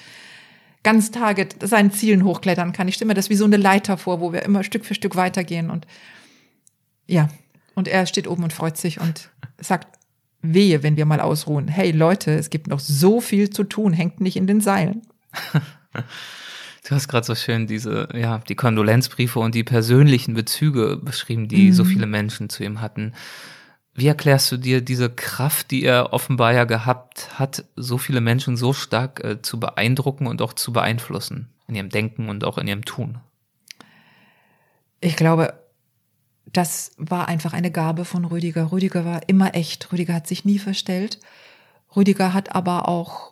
ganz 0.83 1.11
Target 1.11 1.57
seinen 1.67 1.91
Zielen 1.91 2.25
hochklettern 2.25 2.73
kann. 2.73 2.87
Ich 2.87 2.97
stelle 2.97 3.09
mir 3.09 3.15
das 3.15 3.31
wie 3.31 3.37
so 3.37 3.47
eine 3.47 3.57
Leiter 3.57 3.97
vor, 3.97 4.21
wo 4.21 4.35
wir 4.35 4.43
immer 4.43 4.63
Stück 4.63 4.85
für 4.85 4.95
Stück 4.95 5.17
weitergehen 5.17 5.71
und 5.71 5.87
ja. 7.07 7.29
Und 7.75 7.89
er 7.89 8.07
steht 8.07 8.29
oben 8.29 8.45
und 8.45 8.53
freut 8.53 8.77
sich 8.77 9.01
und 9.01 9.31
sagt, 9.59 9.99
wehe, 10.45 10.83
wenn 10.83 10.97
wir 10.97 11.07
mal 11.07 11.21
ausruhen. 11.21 11.69
Hey 11.69 11.91
Leute, 11.91 12.33
es 12.33 12.51
gibt 12.51 12.67
noch 12.67 12.81
so 12.81 13.21
viel 13.21 13.51
zu 13.51 13.65
tun, 13.65 13.93
hängt 13.93 14.21
nicht 14.21 14.37
in 14.37 14.47
den 14.47 14.61
Seilen. 14.61 15.03
Du 16.87 16.95
hast 16.95 17.09
gerade 17.09 17.25
so 17.25 17.35
schön 17.35 17.67
diese, 17.67 18.09
ja, 18.13 18.41
die 18.47 18.57
Kondolenzbriefe 18.57 19.39
und 19.39 19.55
die 19.55 19.65
persönlichen 19.65 20.35
Bezüge 20.35 20.99
beschrieben, 21.03 21.49
die 21.49 21.69
mhm. 21.69 21.73
so 21.73 21.85
viele 21.85 22.07
Menschen 22.07 22.51
zu 22.51 22.63
ihm 22.63 22.83
hatten. 22.83 23.15
Wie 23.95 24.07
erklärst 24.07 24.53
du 24.53 24.59
dir 24.59 24.83
diese 24.83 25.09
Kraft, 25.09 25.71
die 25.71 25.85
er 25.85 26.13
offenbar 26.13 26.53
ja 26.53 26.65
gehabt 26.65 27.39
hat, 27.39 27.65
so 27.75 27.97
viele 27.97 28.21
Menschen 28.21 28.59
so 28.59 28.75
stark 28.75 29.25
äh, 29.25 29.41
zu 29.41 29.59
beeindrucken 29.59 30.27
und 30.27 30.43
auch 30.43 30.53
zu 30.53 30.75
beeinflussen 30.75 31.49
in 31.69 31.75
ihrem 31.75 31.89
Denken 31.89 32.29
und 32.29 32.45
auch 32.45 32.59
in 32.59 32.69
ihrem 32.69 32.85
Tun? 32.85 33.19
Ich 35.01 35.17
glaube, 35.17 35.55
das 36.57 36.93
war 36.97 37.29
einfach 37.29 37.53
eine 37.53 37.71
Gabe 37.71 38.05
von 38.05 38.25
Rüdiger. 38.25 38.71
Rüdiger 38.73 39.05
war 39.05 39.21
immer 39.29 39.55
echt. 39.55 39.93
Rüdiger 39.93 40.15
hat 40.15 40.27
sich 40.27 40.45
nie 40.45 40.59
verstellt. 40.59 41.19
Rüdiger 41.95 42.33
hat 42.33 42.55
aber 42.55 42.89
auch 42.89 43.31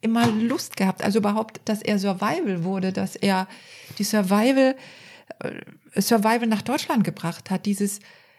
immer 0.00 0.28
Lust 0.28 0.76
gehabt. 0.76 1.02
Also 1.02 1.18
überhaupt, 1.18 1.60
dass 1.64 1.82
er 1.82 1.98
Survival 1.98 2.64
wurde, 2.64 2.92
dass 2.92 3.16
er 3.16 3.48
die 3.98 4.04
Survival, 4.04 4.76
äh, 5.40 6.00
Survival 6.00 6.46
nach 6.46 6.62
Deutschland 6.62 7.04
gebracht 7.04 7.50
hat. 7.50 7.66
Dieses, 7.66 7.98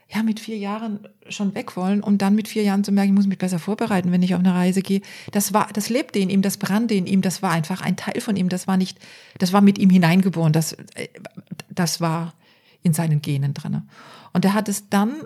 ja, 0.10 0.24
mit 0.24 0.40
vier 0.40 0.58
Jahren 0.58 1.08
schon 1.30 1.54
weg 1.54 1.76
wollen, 1.76 2.02
um 2.02 2.18
dann 2.18 2.34
mit 2.34 2.48
vier 2.48 2.64
Jahren 2.64 2.84
zu 2.84 2.92
merken, 2.92 3.12
ich 3.12 3.16
muss 3.16 3.28
mich 3.28 3.38
besser 3.38 3.60
vorbereiten, 3.60 4.12
wenn 4.12 4.24
ich 4.24 4.34
auf 4.34 4.40
eine 4.40 4.54
Reise 4.54 4.82
gehe. 4.82 5.02
Das 5.32 5.54
war, 5.54 5.68
das 5.74 5.90
lebte 5.90 6.20
in 6.20 6.30
ihm, 6.30 6.42
das 6.42 6.58
brannte 6.58 6.94
in 6.94 7.06
ihm, 7.06 7.22
das 7.22 7.42
war 7.42 7.52
einfach 7.52 7.82
ein 7.82 7.98
Teil 7.98 8.22
von 8.22 8.36
ihm. 8.36 8.50
Das 8.50 8.68
war 8.68 8.78
nicht, 8.78 8.98
das 9.38 9.54
war 9.54 9.62
mit 9.62 9.78
ihm 9.78 9.90
hineingeboren. 9.90 10.54
Das, 10.54 10.74
äh, 10.96 11.10
das 11.70 12.02
war 12.02 12.34
in 12.84 12.94
seinen 12.94 13.22
Genen 13.22 13.54
drinne. 13.54 13.86
Und 14.34 14.46
er 14.46 14.54
hat 14.54 14.70
es 14.70 14.90
dann 14.90 15.24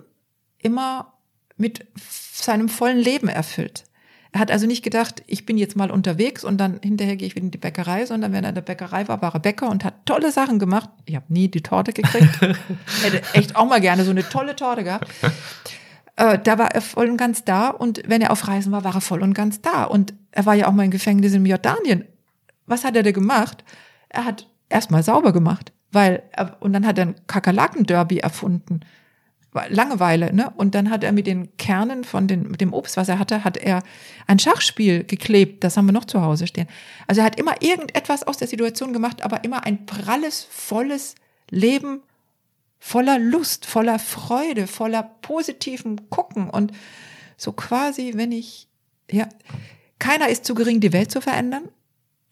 immer 0.58 1.14
mit 1.56 1.86
seinem 1.98 2.68
vollen 2.68 2.98
Leben 2.98 3.28
erfüllt. 3.28 3.84
Er 4.32 4.40
hat 4.40 4.50
also 4.50 4.66
nicht 4.66 4.82
gedacht, 4.82 5.22
ich 5.26 5.46
bin 5.46 5.56
jetzt 5.56 5.76
mal 5.76 5.90
unterwegs 5.90 6.44
und 6.44 6.58
dann 6.58 6.78
hinterher 6.82 7.16
gehe 7.16 7.26
ich 7.26 7.36
wieder 7.36 7.46
in 7.46 7.50
die 7.50 7.58
Bäckerei, 7.58 8.04
sondern 8.04 8.32
wenn 8.32 8.44
er 8.44 8.50
in 8.50 8.54
der 8.54 8.62
Bäckerei 8.62 9.08
war, 9.08 9.22
war 9.22 9.34
er 9.34 9.40
Bäcker 9.40 9.70
und 9.70 9.82
hat 9.82 10.04
tolle 10.04 10.30
Sachen 10.30 10.58
gemacht. 10.58 10.90
Ich 11.06 11.16
habe 11.16 11.24
nie 11.28 11.48
die 11.48 11.62
Torte 11.62 11.94
gekriegt. 11.94 12.40
Hätte 13.02 13.22
echt 13.32 13.56
auch 13.56 13.66
mal 13.66 13.80
gerne 13.80 14.04
so 14.04 14.10
eine 14.10 14.28
tolle 14.28 14.54
Torte 14.54 14.84
gehabt. 14.84 15.08
Äh, 16.16 16.38
da 16.38 16.58
war 16.58 16.70
er 16.72 16.82
voll 16.82 17.08
und 17.08 17.16
ganz 17.16 17.44
da 17.44 17.68
und 17.68 18.02
wenn 18.06 18.20
er 18.20 18.30
auf 18.30 18.46
Reisen 18.46 18.72
war, 18.72 18.84
war 18.84 18.94
er 18.94 19.00
voll 19.00 19.22
und 19.22 19.32
ganz 19.32 19.62
da. 19.62 19.84
Und 19.84 20.12
er 20.32 20.44
war 20.44 20.54
ja 20.54 20.68
auch 20.68 20.72
mal 20.72 20.84
im 20.84 20.90
Gefängnis 20.90 21.32
in 21.32 21.46
Jordanien. 21.46 22.04
Was 22.66 22.84
hat 22.84 22.96
er 22.96 23.02
da 23.02 23.12
gemacht? 23.12 23.64
Er 24.08 24.24
hat 24.24 24.48
erstmal 24.68 25.02
sauber 25.02 25.32
gemacht, 25.32 25.72
weil, 25.96 26.22
er, 26.30 26.56
und 26.60 26.72
dann 26.72 26.86
hat 26.86 26.98
er 26.98 27.06
ein 27.06 27.14
Kakerlaken-Derby 27.26 28.18
erfunden. 28.18 28.80
Langeweile, 29.70 30.34
ne? 30.34 30.52
Und 30.56 30.74
dann 30.74 30.90
hat 30.90 31.02
er 31.02 31.12
mit 31.12 31.26
den 31.26 31.56
Kernen 31.56 32.04
von 32.04 32.28
den, 32.28 32.50
mit 32.50 32.60
dem 32.60 32.74
Obst, 32.74 32.98
was 32.98 33.08
er 33.08 33.18
hatte, 33.18 33.42
hat 33.42 33.56
er 33.56 33.82
ein 34.26 34.38
Schachspiel 34.38 35.04
geklebt. 35.04 35.64
Das 35.64 35.78
haben 35.78 35.86
wir 35.86 35.94
noch 35.94 36.04
zu 36.04 36.20
Hause 36.20 36.46
stehen. 36.46 36.68
Also 37.06 37.22
er 37.22 37.24
hat 37.24 37.40
immer 37.40 37.62
irgendetwas 37.62 38.22
aus 38.22 38.36
der 38.36 38.48
Situation 38.48 38.92
gemacht, 38.92 39.22
aber 39.22 39.44
immer 39.44 39.64
ein 39.64 39.86
pralles, 39.86 40.46
volles 40.50 41.14
Leben 41.50 42.02
voller 42.78 43.18
Lust, 43.18 43.66
voller 43.66 43.98
Freude, 43.98 44.66
voller 44.66 45.02
positivem 45.02 46.10
Gucken 46.10 46.50
und 46.50 46.72
so 47.36 47.52
quasi, 47.52 48.12
wenn 48.14 48.30
ich, 48.30 48.68
ja, 49.10 49.28
keiner 49.98 50.28
ist 50.28 50.44
zu 50.44 50.54
gering, 50.54 50.80
die 50.80 50.92
Welt 50.92 51.10
zu 51.10 51.20
verändern, 51.20 51.68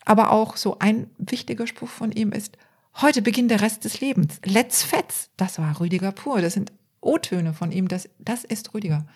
aber 0.05 0.31
auch 0.31 0.57
so 0.57 0.79
ein 0.79 1.11
wichtiger 1.19 1.67
Spruch 1.67 1.89
von 1.89 2.13
ihm 2.13 2.33
ist, 2.33 2.57
heute 3.01 3.23
beginnt 3.23 3.51
der 3.51 3.61
Rest 3.61 3.85
des 3.85 4.01
Lebens. 4.01 4.41
Let's 4.45 4.83
fetz. 4.83 5.31
Das 5.37 5.59
war 5.59 5.81
Rüdiger 5.81 6.13
pur. 6.13 6.41
Das 6.41 6.55
sind 6.55 6.73
O-Töne 7.01 7.53
von 7.53 7.71
ihm, 7.71 7.89
das, 7.89 8.09
das 8.19 8.45
ist 8.45 8.75
Rüdiger. 8.75 9.07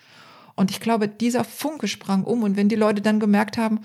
Und 0.55 0.71
ich 0.71 0.79
glaube, 0.79 1.07
dieser 1.07 1.43
Funke 1.43 1.87
sprang 1.87 2.23
um. 2.23 2.43
Und 2.43 2.55
wenn 2.57 2.69
die 2.69 2.75
Leute 2.75 3.01
dann 3.01 3.19
gemerkt 3.19 3.57
haben, 3.57 3.79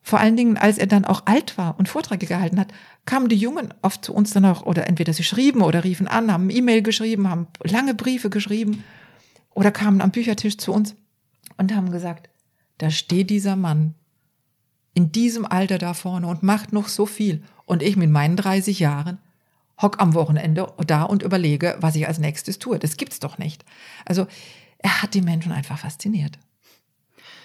vor 0.00 0.18
allen 0.18 0.36
Dingen, 0.36 0.56
als 0.56 0.78
er 0.78 0.86
dann 0.86 1.04
auch 1.04 1.26
alt 1.26 1.56
war 1.56 1.78
und 1.78 1.88
Vorträge 1.88 2.26
gehalten 2.26 2.58
hat, 2.58 2.72
kamen 3.06 3.28
die 3.28 3.36
Jungen 3.36 3.72
oft 3.82 4.04
zu 4.04 4.12
uns 4.12 4.32
dann 4.32 4.44
auch, 4.44 4.66
oder 4.66 4.88
entweder 4.88 5.12
sie 5.12 5.22
schrieben 5.22 5.62
oder 5.62 5.84
riefen 5.84 6.08
an, 6.08 6.32
haben 6.32 6.50
E-Mail 6.50 6.82
geschrieben, 6.82 7.28
haben 7.28 7.46
lange 7.62 7.94
Briefe 7.94 8.28
geschrieben 8.28 8.82
oder 9.54 9.70
kamen 9.70 10.00
am 10.00 10.10
Büchertisch 10.10 10.58
zu 10.58 10.72
uns 10.72 10.96
und 11.56 11.74
haben 11.74 11.92
gesagt, 11.92 12.28
da 12.78 12.90
steht 12.90 13.30
dieser 13.30 13.54
Mann 13.54 13.94
in 14.94 15.12
diesem 15.12 15.46
Alter 15.46 15.78
da 15.78 15.94
vorne 15.94 16.26
und 16.26 16.42
macht 16.42 16.72
noch 16.72 16.88
so 16.88 17.06
viel. 17.06 17.42
Und 17.64 17.82
ich 17.82 17.96
mit 17.96 18.10
meinen 18.10 18.36
30 18.36 18.78
Jahren 18.78 19.18
hock 19.80 20.00
am 20.00 20.14
Wochenende 20.14 20.72
da 20.86 21.02
und 21.02 21.22
überlege, 21.22 21.76
was 21.80 21.96
ich 21.96 22.06
als 22.06 22.18
nächstes 22.18 22.58
tue. 22.58 22.78
Das 22.78 22.96
gibt's 22.96 23.20
doch 23.20 23.38
nicht. 23.38 23.64
Also 24.04 24.26
er 24.78 25.02
hat 25.02 25.14
die 25.14 25.22
Menschen 25.22 25.52
einfach 25.52 25.78
fasziniert. 25.78 26.38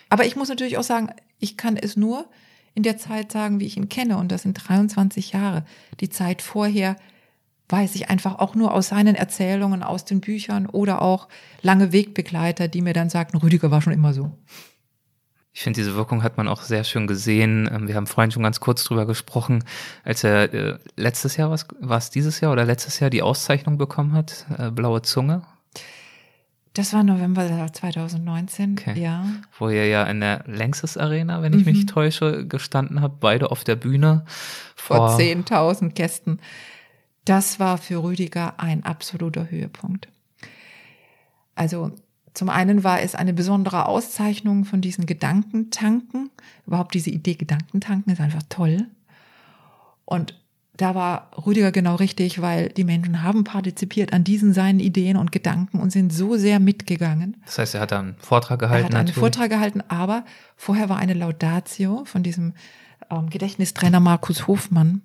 Aber 0.10 0.26
ich 0.26 0.35
muss 0.35 0.49
natürlich 0.49 0.77
auch 0.77 0.84
sagen, 0.84 1.10
ich 1.39 1.57
kann 1.57 1.77
es 1.77 1.98
nur 1.98 2.30
in 2.73 2.84
der 2.84 2.98
Zeit 2.98 3.31
sagen, 3.31 3.60
wie 3.60 3.65
ich 3.65 3.77
ihn 3.77 3.89
kenne, 3.89 4.18
und 4.18 4.31
das 4.31 4.44
sind 4.44 4.53
23 4.53 5.34
Jahre. 5.34 5.65
Die 5.99 6.10
Zeit 6.10 6.41
vorher 6.41 6.95
weiß 7.69 7.95
ich 7.95 8.10
einfach 8.10 8.39
auch 8.39 8.56
nur 8.56 8.73
aus 8.73 8.89
seinen 8.89 9.15
Erzählungen, 9.15 9.84
aus 9.84 10.06
den 10.06 10.22
Büchern 10.22 10.68
oder 10.68 11.02
auch 11.02 11.27
lange 11.61 11.91
Wegbegleiter, 11.91 12.68
die 12.68 12.81
mir 12.81 12.94
dann 12.94 13.10
sagten, 13.10 13.38
Rüdiger 13.38 13.72
war 13.72 13.81
schon 13.81 13.94
immer 13.94 14.14
so. 14.14 14.31
Ich 15.58 15.64
finde, 15.64 15.80
diese 15.80 15.96
Wirkung 15.96 16.22
hat 16.22 16.38
man 16.38 16.48
auch 16.48 16.62
sehr 16.62 16.84
schön 16.84 17.08
gesehen. 17.08 17.68
Ähm, 17.74 17.88
wir 17.88 17.96
haben 17.96 18.06
vorhin 18.06 18.30
schon 18.30 18.44
ganz 18.44 18.60
kurz 18.60 18.84
drüber 18.84 19.08
gesprochen, 19.08 19.64
als 20.04 20.24
er 20.24 20.54
äh, 20.54 20.78
letztes 20.96 21.36
Jahr, 21.36 21.50
was 21.50 21.66
war 21.80 21.98
es 21.98 22.12
dieses 22.12 22.40
Jahr 22.42 22.52
oder 22.52 22.64
letztes 22.64 23.00
Jahr 23.00 23.10
die 23.10 23.24
Auszeichnung 23.24 23.80
bekommen 23.80 24.14
hat, 24.14 24.46
äh, 24.56 24.70
Blaue 24.70 25.02
Zunge. 25.02 25.42
Das 26.76 26.94
war 26.94 27.02
November 27.02 27.48
2019, 27.74 28.74
Okay. 28.78 29.02
ja. 29.02 29.26
Wo 29.58 29.68
ihr 29.70 29.88
ja 29.88 30.04
in 30.04 30.20
der 30.20 30.44
Längstes 30.46 30.96
Arena, 30.96 31.42
wenn 31.42 31.54
ich 31.54 31.66
mich 31.66 31.80
Mhm. 31.80 31.88
täusche, 31.88 32.46
gestanden 32.46 33.02
habt, 33.02 33.20
beide 33.20 33.50
auf 33.50 33.64
der 33.64 33.78
Bühne. 33.78 34.26
vor 34.76 35.18
10.000 35.18 35.96
Gästen. 35.96 36.40
Das 37.26 37.60
war 37.60 37.80
für 37.80 38.04
Rüdiger 38.04 38.60
ein 38.60 38.84
absoluter 38.86 39.50
Höhepunkt. 39.50 40.08
Also 41.56 41.94
zum 42.38 42.49
einen 42.49 42.84
war 42.84 43.01
es 43.01 43.15
eine 43.15 43.34
besondere 43.34 43.88
Auszeichnung 43.88 44.64
von 44.64 44.80
diesen 44.80 45.07
Gedankentanken. 45.07 46.30
Überhaupt 46.68 46.93
diese 46.93 47.09
Idee 47.09 47.34
Gedankentanken 47.34 48.14
ist 48.14 48.22
einfach 48.22 48.43
toll. 48.47 48.85
Und 50.05 50.39
da 50.76 50.93
war 50.93 51.31
Rüdiger 51.47 51.72
genau 51.72 51.95
richtig, 51.95 52.39
weil 52.39 52.69
die 52.69 52.84
Menschen 52.84 53.23
haben 53.23 53.43
partizipiert 53.43 54.14
an 54.14 54.23
diesen 54.23 54.53
seinen 54.53 54.80
Ideen 54.80 55.18
und 55.18 55.31
Gedanken 55.31 55.80
und 55.80 55.89
sind 55.89 56.14
so 56.14 56.38
sehr 56.38 56.59
mitgegangen. 56.59 57.38
Das 57.43 57.57
heißt, 57.57 57.73
er 57.73 57.81
hat 57.81 57.91
da 57.91 58.01
einen 58.01 58.15
Vortrag 58.19 58.61
Er 58.61 58.68
gehalten. 58.68 58.85
hat 58.85 58.93
einen 58.93 59.05
natürlich. 59.07 59.18
Vortrag 59.18 59.49
gehalten, 59.49 59.81
aber 59.88 60.23
vorher 60.55 60.89
war 60.89 60.97
eine 60.97 61.15
Laudatio 61.15 62.05
von 62.05 62.22
diesem 62.22 62.53
ähm, 63.09 63.31
Gedächtnistrainer 63.31 63.99
Markus 63.99 64.45
Hofmann. 64.45 65.01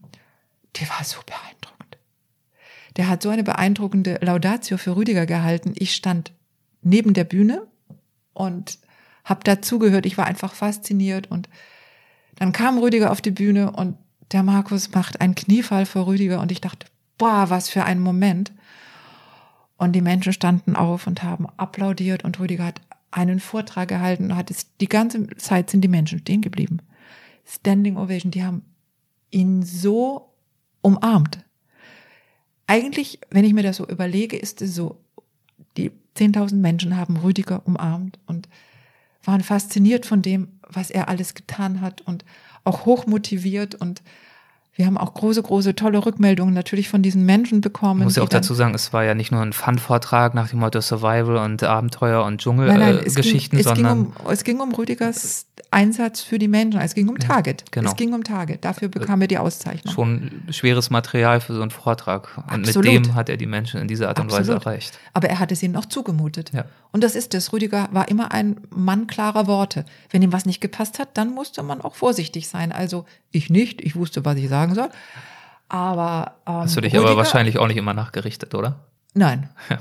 Die 0.76 0.86
war 0.86 1.02
so 1.02 1.16
beeindruckend. 1.24 1.96
Der 2.98 3.08
hat 3.08 3.22
so 3.22 3.30
eine 3.30 3.42
beeindruckende 3.42 4.18
Laudatio 4.20 4.76
für 4.76 4.96
Rüdiger 4.96 5.24
gehalten. 5.24 5.72
Ich 5.76 5.94
stand 5.94 6.32
neben 6.82 7.14
der 7.14 7.24
Bühne 7.24 7.66
und 8.34 8.78
habe 9.24 9.44
dazugehört. 9.44 10.06
Ich 10.06 10.18
war 10.18 10.26
einfach 10.26 10.54
fasziniert 10.54 11.30
und 11.30 11.48
dann 12.36 12.52
kam 12.52 12.78
Rüdiger 12.78 13.10
auf 13.12 13.20
die 13.20 13.30
Bühne 13.30 13.72
und 13.72 13.96
der 14.32 14.42
Markus 14.42 14.90
macht 14.92 15.20
einen 15.20 15.34
Kniefall 15.34 15.86
vor 15.86 16.06
Rüdiger 16.06 16.40
und 16.40 16.50
ich 16.50 16.60
dachte, 16.60 16.86
boah, 17.18 17.50
was 17.50 17.68
für 17.68 17.84
ein 17.84 18.00
Moment. 18.00 18.52
Und 19.76 19.92
die 19.92 20.00
Menschen 20.00 20.32
standen 20.32 20.76
auf 20.76 21.06
und 21.06 21.22
haben 21.22 21.46
applaudiert 21.56 22.24
und 22.24 22.38
Rüdiger 22.38 22.64
hat 22.64 22.80
einen 23.10 23.40
Vortrag 23.40 23.88
gehalten 23.88 24.24
und 24.24 24.36
hat 24.36 24.50
es, 24.50 24.76
die 24.78 24.88
ganze 24.88 25.26
Zeit 25.36 25.70
sind 25.70 25.82
die 25.82 25.88
Menschen 25.88 26.20
stehen 26.20 26.40
geblieben. 26.40 26.78
Standing 27.44 27.96
Ovation, 27.96 28.30
die 28.30 28.44
haben 28.44 28.62
ihn 29.30 29.62
so 29.62 30.34
umarmt. 30.80 31.44
Eigentlich, 32.66 33.20
wenn 33.30 33.44
ich 33.44 33.52
mir 33.52 33.62
das 33.62 33.76
so 33.76 33.86
überlege, 33.86 34.36
ist 34.36 34.62
es 34.62 34.74
so, 34.74 35.04
10.000 36.16 36.56
Menschen 36.56 36.96
haben 36.96 37.16
Rüdiger 37.16 37.66
umarmt 37.66 38.18
und 38.26 38.48
waren 39.24 39.42
fasziniert 39.42 40.06
von 40.06 40.22
dem, 40.22 40.48
was 40.68 40.90
er 40.90 41.08
alles 41.08 41.34
getan 41.34 41.80
hat 41.80 42.00
und 42.02 42.24
auch 42.64 42.84
hoch 42.86 43.06
motiviert 43.06 43.74
und 43.74 44.02
wir 44.74 44.86
haben 44.86 44.96
auch 44.96 45.12
große, 45.12 45.42
große, 45.42 45.74
tolle 45.74 46.04
Rückmeldungen 46.04 46.54
natürlich 46.54 46.88
von 46.88 47.02
diesen 47.02 47.26
Menschen 47.26 47.60
bekommen. 47.60 48.00
Ich 48.00 48.04
muss 48.04 48.16
ja 48.16 48.22
auch 48.22 48.28
dazu 48.28 48.54
sagen, 48.54 48.74
es 48.74 48.92
war 48.94 49.04
ja 49.04 49.14
nicht 49.14 49.30
nur 49.30 49.42
ein 49.42 49.52
Fun-Vortrag 49.52 50.32
nach 50.32 50.48
dem 50.48 50.60
Motto 50.60 50.80
Survival 50.80 51.36
und 51.36 51.62
Abenteuer 51.62 52.24
und 52.24 52.40
Dschungelgeschichten, 52.40 53.58
ging, 53.58 53.66
es, 53.66 53.74
ging 53.74 53.84
sondern 53.84 54.06
um, 54.06 54.30
es 54.30 54.44
ging 54.44 54.60
um 54.60 54.74
Rüdigers 54.74 55.46
Einsatz 55.70 56.22
für 56.22 56.38
die 56.38 56.48
Menschen. 56.48 56.80
Es 56.80 56.94
ging 56.94 57.08
um 57.08 57.18
Target. 57.18 57.70
genau. 57.70 57.90
Es 57.90 57.96
ging 57.96 58.14
um 58.14 58.24
Target. 58.24 58.64
Dafür 58.64 58.88
bekam 58.88 59.20
er 59.20 59.26
die 59.26 59.38
Auszeichnung. 59.38 59.92
schon 59.92 60.42
schweres 60.50 60.90
Material 60.90 61.40
für 61.40 61.54
so 61.54 61.62
einen 61.62 61.70
Vortrag. 61.70 62.36
Und 62.36 62.68
Absolut. 62.68 62.92
mit 62.92 63.06
dem 63.06 63.14
hat 63.14 63.28
er 63.28 63.36
die 63.36 63.46
Menschen 63.46 63.80
in 63.80 63.88
dieser 63.88 64.08
Art 64.08 64.20
und 64.20 64.30
Weise 64.30 64.54
Absolut. 64.54 64.66
erreicht. 64.66 64.98
Aber 65.12 65.28
er 65.28 65.38
hat 65.38 65.52
es 65.52 65.62
ihnen 65.62 65.76
auch 65.76 65.86
zugemutet. 65.86 66.50
Ja. 66.54 66.64
Und 66.92 67.02
das 67.02 67.14
ist 67.14 67.34
es. 67.34 67.52
Rüdiger 67.52 67.88
war 67.92 68.08
immer 68.08 68.32
ein 68.32 68.60
Mann 68.70 69.06
klarer 69.06 69.46
Worte. 69.46 69.84
Wenn 70.10 70.22
ihm 70.22 70.32
was 70.32 70.46
nicht 70.46 70.60
gepasst 70.60 70.98
hat, 70.98 71.16
dann 71.16 71.34
musste 71.34 71.62
man 71.62 71.80
auch 71.80 71.94
vorsichtig 71.94 72.48
sein. 72.48 72.72
Also 72.72 73.06
ich 73.32 73.50
nicht. 73.50 73.80
Ich 73.80 73.96
wusste, 73.96 74.24
was 74.24 74.36
ich 74.36 74.48
sagen 74.48 74.74
soll. 74.74 74.88
Aber 75.68 76.36
ähm, 76.46 76.54
Hast 76.54 76.76
du 76.76 76.80
dich 76.80 76.92
Rüdiger, 76.92 77.10
aber 77.10 77.16
wahrscheinlich 77.16 77.58
auch 77.58 77.66
nicht 77.66 77.78
immer 77.78 77.94
nachgerichtet, 77.94 78.54
oder? 78.54 78.80
Nein. 79.14 79.48
Ja. 79.70 79.78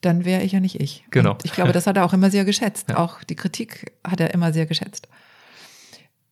Dann 0.00 0.24
wäre 0.24 0.42
ich 0.42 0.52
ja 0.52 0.60
nicht 0.60 0.80
ich. 0.80 1.04
Genau. 1.10 1.32
Und 1.32 1.44
ich 1.44 1.52
glaube, 1.52 1.72
das 1.72 1.86
hat 1.86 1.96
er 1.96 2.04
auch 2.04 2.12
immer 2.12 2.30
sehr 2.30 2.44
geschätzt. 2.44 2.88
Ja. 2.88 2.98
Auch 2.98 3.24
die 3.24 3.34
Kritik 3.34 3.92
hat 4.06 4.20
er 4.20 4.32
immer 4.32 4.52
sehr 4.52 4.66
geschätzt. 4.66 5.08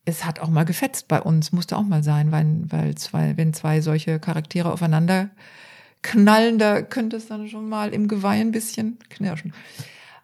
Es 0.05 0.23
hat 0.23 0.39
auch 0.39 0.47
mal 0.47 0.63
gefetzt 0.63 1.09
bei 1.09 1.21
uns, 1.21 1.51
musste 1.51 1.75
auch 1.75 1.83
mal 1.83 2.01
sein, 2.01 2.31
weil, 2.31 2.61
weil 2.67 2.95
zwei, 2.95 3.35
wenn 3.35 3.53
zwei 3.53 3.81
solche 3.81 4.19
Charaktere 4.19 4.71
aufeinander 4.71 5.29
knallen, 6.01 6.59
da 6.59 6.81
könnte 6.81 7.17
es 7.17 7.27
dann 7.27 7.49
schon 7.49 7.67
mal 7.67 7.93
im 7.93 8.07
Geweih 8.07 8.39
ein 8.39 8.51
bisschen 8.51 8.99
knirschen. 9.09 9.53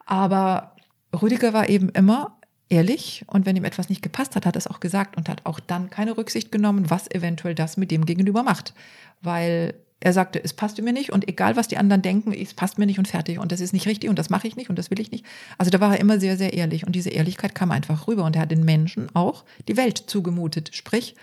Aber 0.06 0.76
Rüdiger 1.14 1.54
war 1.54 1.68
eben 1.68 1.90
immer 1.90 2.38
ehrlich 2.70 3.24
und 3.28 3.46
wenn 3.46 3.56
ihm 3.56 3.66
etwas 3.66 3.90
nicht 3.90 4.02
gepasst 4.02 4.36
hat, 4.36 4.46
hat 4.46 4.56
er 4.56 4.60
es 4.60 4.68
auch 4.68 4.80
gesagt 4.80 5.18
und 5.18 5.30
hat 5.30 5.46
auch 5.46 5.60
dann 5.60 5.90
keine 5.90 6.18
Rücksicht 6.18 6.52
genommen, 6.52 6.90
was 6.90 7.10
eventuell 7.12 7.56
das 7.56 7.78
mit 7.78 7.92
dem 7.92 8.06
gegenüber 8.06 8.44
macht. 8.44 8.74
Weil 9.22 9.76
er 10.00 10.12
sagte, 10.12 10.44
es 10.44 10.52
passt 10.54 10.82
mir 10.82 10.92
nicht 10.92 11.14
und 11.14 11.30
egal 11.30 11.56
was 11.56 11.70
die 11.70 11.78
anderen 11.78 12.02
denken, 12.02 12.34
es 12.34 12.54
passt 12.54 12.78
mir 12.78 12.86
nicht 12.86 13.00
und 13.00 13.08
fertig 13.08 13.40
und 13.40 13.54
das 13.54 13.62
ist 13.62 13.72
nicht 13.72 13.88
richtig 13.88 14.10
und 14.10 14.20
das 14.20 14.30
mache 14.30 14.48
ich 14.48 14.58
nicht 14.58 14.70
und 14.70 14.78
das 14.78 14.92
will 14.92 15.00
ich 15.00 15.12
nicht. 15.12 15.26
Also 15.58 15.72
da 15.72 15.80
war 15.80 15.94
er 15.94 16.02
immer 16.02 16.20
sehr, 16.20 16.36
sehr 16.36 16.54
ehrlich 16.54 16.86
und 16.86 16.94
diese 16.94 17.10
Ehrlichkeit 17.10 17.56
kam 17.56 17.72
einfach 17.72 18.08
rüber 18.08 18.26
und 18.26 18.36
er 18.36 18.42
hat 18.42 18.52
den 18.52 18.66
Menschen 18.66 19.08
auch 19.16 19.46
die 19.70 19.78
Welt 19.78 19.98
zugemutet. 19.98 20.76
Sprich, 20.76 21.16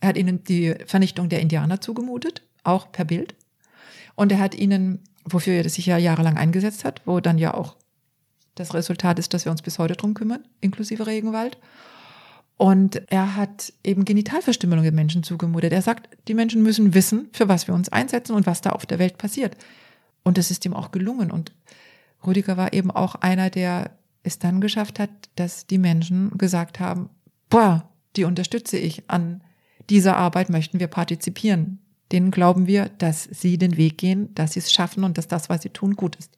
er 0.00 0.08
hat 0.08 0.16
ihnen 0.16 0.42
die 0.42 0.74
Vernichtung 0.86 1.28
der 1.28 1.40
Indianer 1.40 1.80
zugemutet, 1.80 2.42
auch 2.64 2.90
per 2.90 3.04
Bild. 3.04 3.36
Und 4.16 4.32
er 4.32 4.40
hat 4.40 4.56
ihnen, 4.56 4.98
wofür 5.24 5.54
er 5.54 5.68
sich 5.68 5.86
ja 5.86 5.96
jahrelang 5.96 6.36
eingesetzt 6.36 6.84
hat, 6.84 7.02
wo 7.04 7.20
dann 7.20 7.38
ja 7.38 7.54
auch 7.54 7.76
das 8.54 8.74
Resultat 8.74 9.18
ist, 9.18 9.34
dass 9.34 9.44
wir 9.44 9.52
uns 9.52 9.62
bis 9.62 9.78
heute 9.78 9.94
drum 9.94 10.14
kümmern, 10.14 10.44
inklusive 10.60 11.06
Regenwald. 11.06 11.58
Und 12.56 13.02
er 13.10 13.36
hat 13.36 13.72
eben 13.82 14.04
Genitalverstümmelung 14.04 14.84
den 14.84 14.94
Menschen 14.94 15.24
zugemutet. 15.24 15.72
Er 15.72 15.82
sagt, 15.82 16.08
die 16.28 16.34
Menschen 16.34 16.62
müssen 16.62 16.94
wissen, 16.94 17.28
für 17.32 17.48
was 17.48 17.66
wir 17.66 17.74
uns 17.74 17.88
einsetzen 17.88 18.34
und 18.34 18.46
was 18.46 18.60
da 18.60 18.70
auf 18.70 18.86
der 18.86 19.00
Welt 19.00 19.18
passiert. 19.18 19.56
Und 20.22 20.38
das 20.38 20.50
ist 20.50 20.64
ihm 20.64 20.72
auch 20.72 20.92
gelungen. 20.92 21.30
Und 21.30 21.52
Rüdiger 22.24 22.56
war 22.56 22.72
eben 22.72 22.90
auch 22.90 23.16
einer, 23.16 23.50
der 23.50 23.90
es 24.22 24.38
dann 24.38 24.60
geschafft 24.60 24.98
hat, 25.00 25.10
dass 25.34 25.66
die 25.66 25.78
Menschen 25.78 26.30
gesagt 26.38 26.80
haben, 26.80 27.10
boah, 27.50 27.88
die 28.16 28.24
unterstütze 28.24 28.78
ich. 28.78 29.10
An 29.10 29.42
dieser 29.90 30.16
Arbeit 30.16 30.48
möchten 30.48 30.80
wir 30.80 30.86
partizipieren. 30.86 31.80
Denen 32.12 32.30
glauben 32.30 32.66
wir, 32.66 32.88
dass 32.98 33.24
sie 33.24 33.58
den 33.58 33.76
Weg 33.76 33.98
gehen, 33.98 34.32
dass 34.34 34.52
sie 34.52 34.60
es 34.60 34.72
schaffen 34.72 35.04
und 35.04 35.18
dass 35.18 35.26
das, 35.26 35.48
was 35.48 35.62
sie 35.62 35.70
tun, 35.70 35.96
gut 35.96 36.16
ist. 36.16 36.30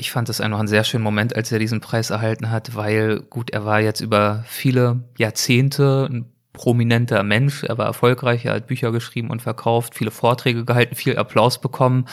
Ich 0.00 0.10
fand 0.12 0.28
es 0.28 0.40
einfach 0.40 0.60
einen 0.60 0.68
sehr 0.68 0.84
schönen 0.84 1.02
Moment, 1.04 1.34
als 1.34 1.50
er 1.50 1.58
diesen 1.58 1.80
Preis 1.80 2.10
erhalten 2.10 2.50
hat, 2.50 2.76
weil, 2.76 3.20
gut, 3.20 3.50
er 3.50 3.64
war 3.64 3.80
jetzt 3.80 4.00
über 4.00 4.44
viele 4.46 5.02
Jahrzehnte 5.18 6.08
ein 6.10 6.26
prominenter 6.52 7.22
Mensch, 7.22 7.64
er 7.64 7.78
war 7.78 7.86
erfolgreich, 7.86 8.44
er 8.44 8.54
hat 8.54 8.66
Bücher 8.68 8.92
geschrieben 8.92 9.30
und 9.30 9.42
verkauft, 9.42 9.94
viele 9.94 10.10
Vorträge 10.10 10.64
gehalten, 10.64 10.94
viel 10.94 11.16
Applaus 11.16 11.60
bekommen. 11.60 12.06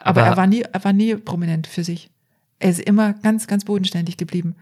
Aber, 0.00 0.22
er, 0.22 0.36
war 0.36 0.46
nie, 0.46 0.62
er 0.62 0.84
war 0.84 0.92
nie 0.92 1.16
prominent 1.16 1.66
für 1.66 1.84
sich. 1.84 2.10
Er 2.58 2.70
ist 2.70 2.80
immer 2.80 3.12
ganz, 3.14 3.46
ganz 3.46 3.64
bodenständig 3.64 4.16
geblieben. 4.16 4.56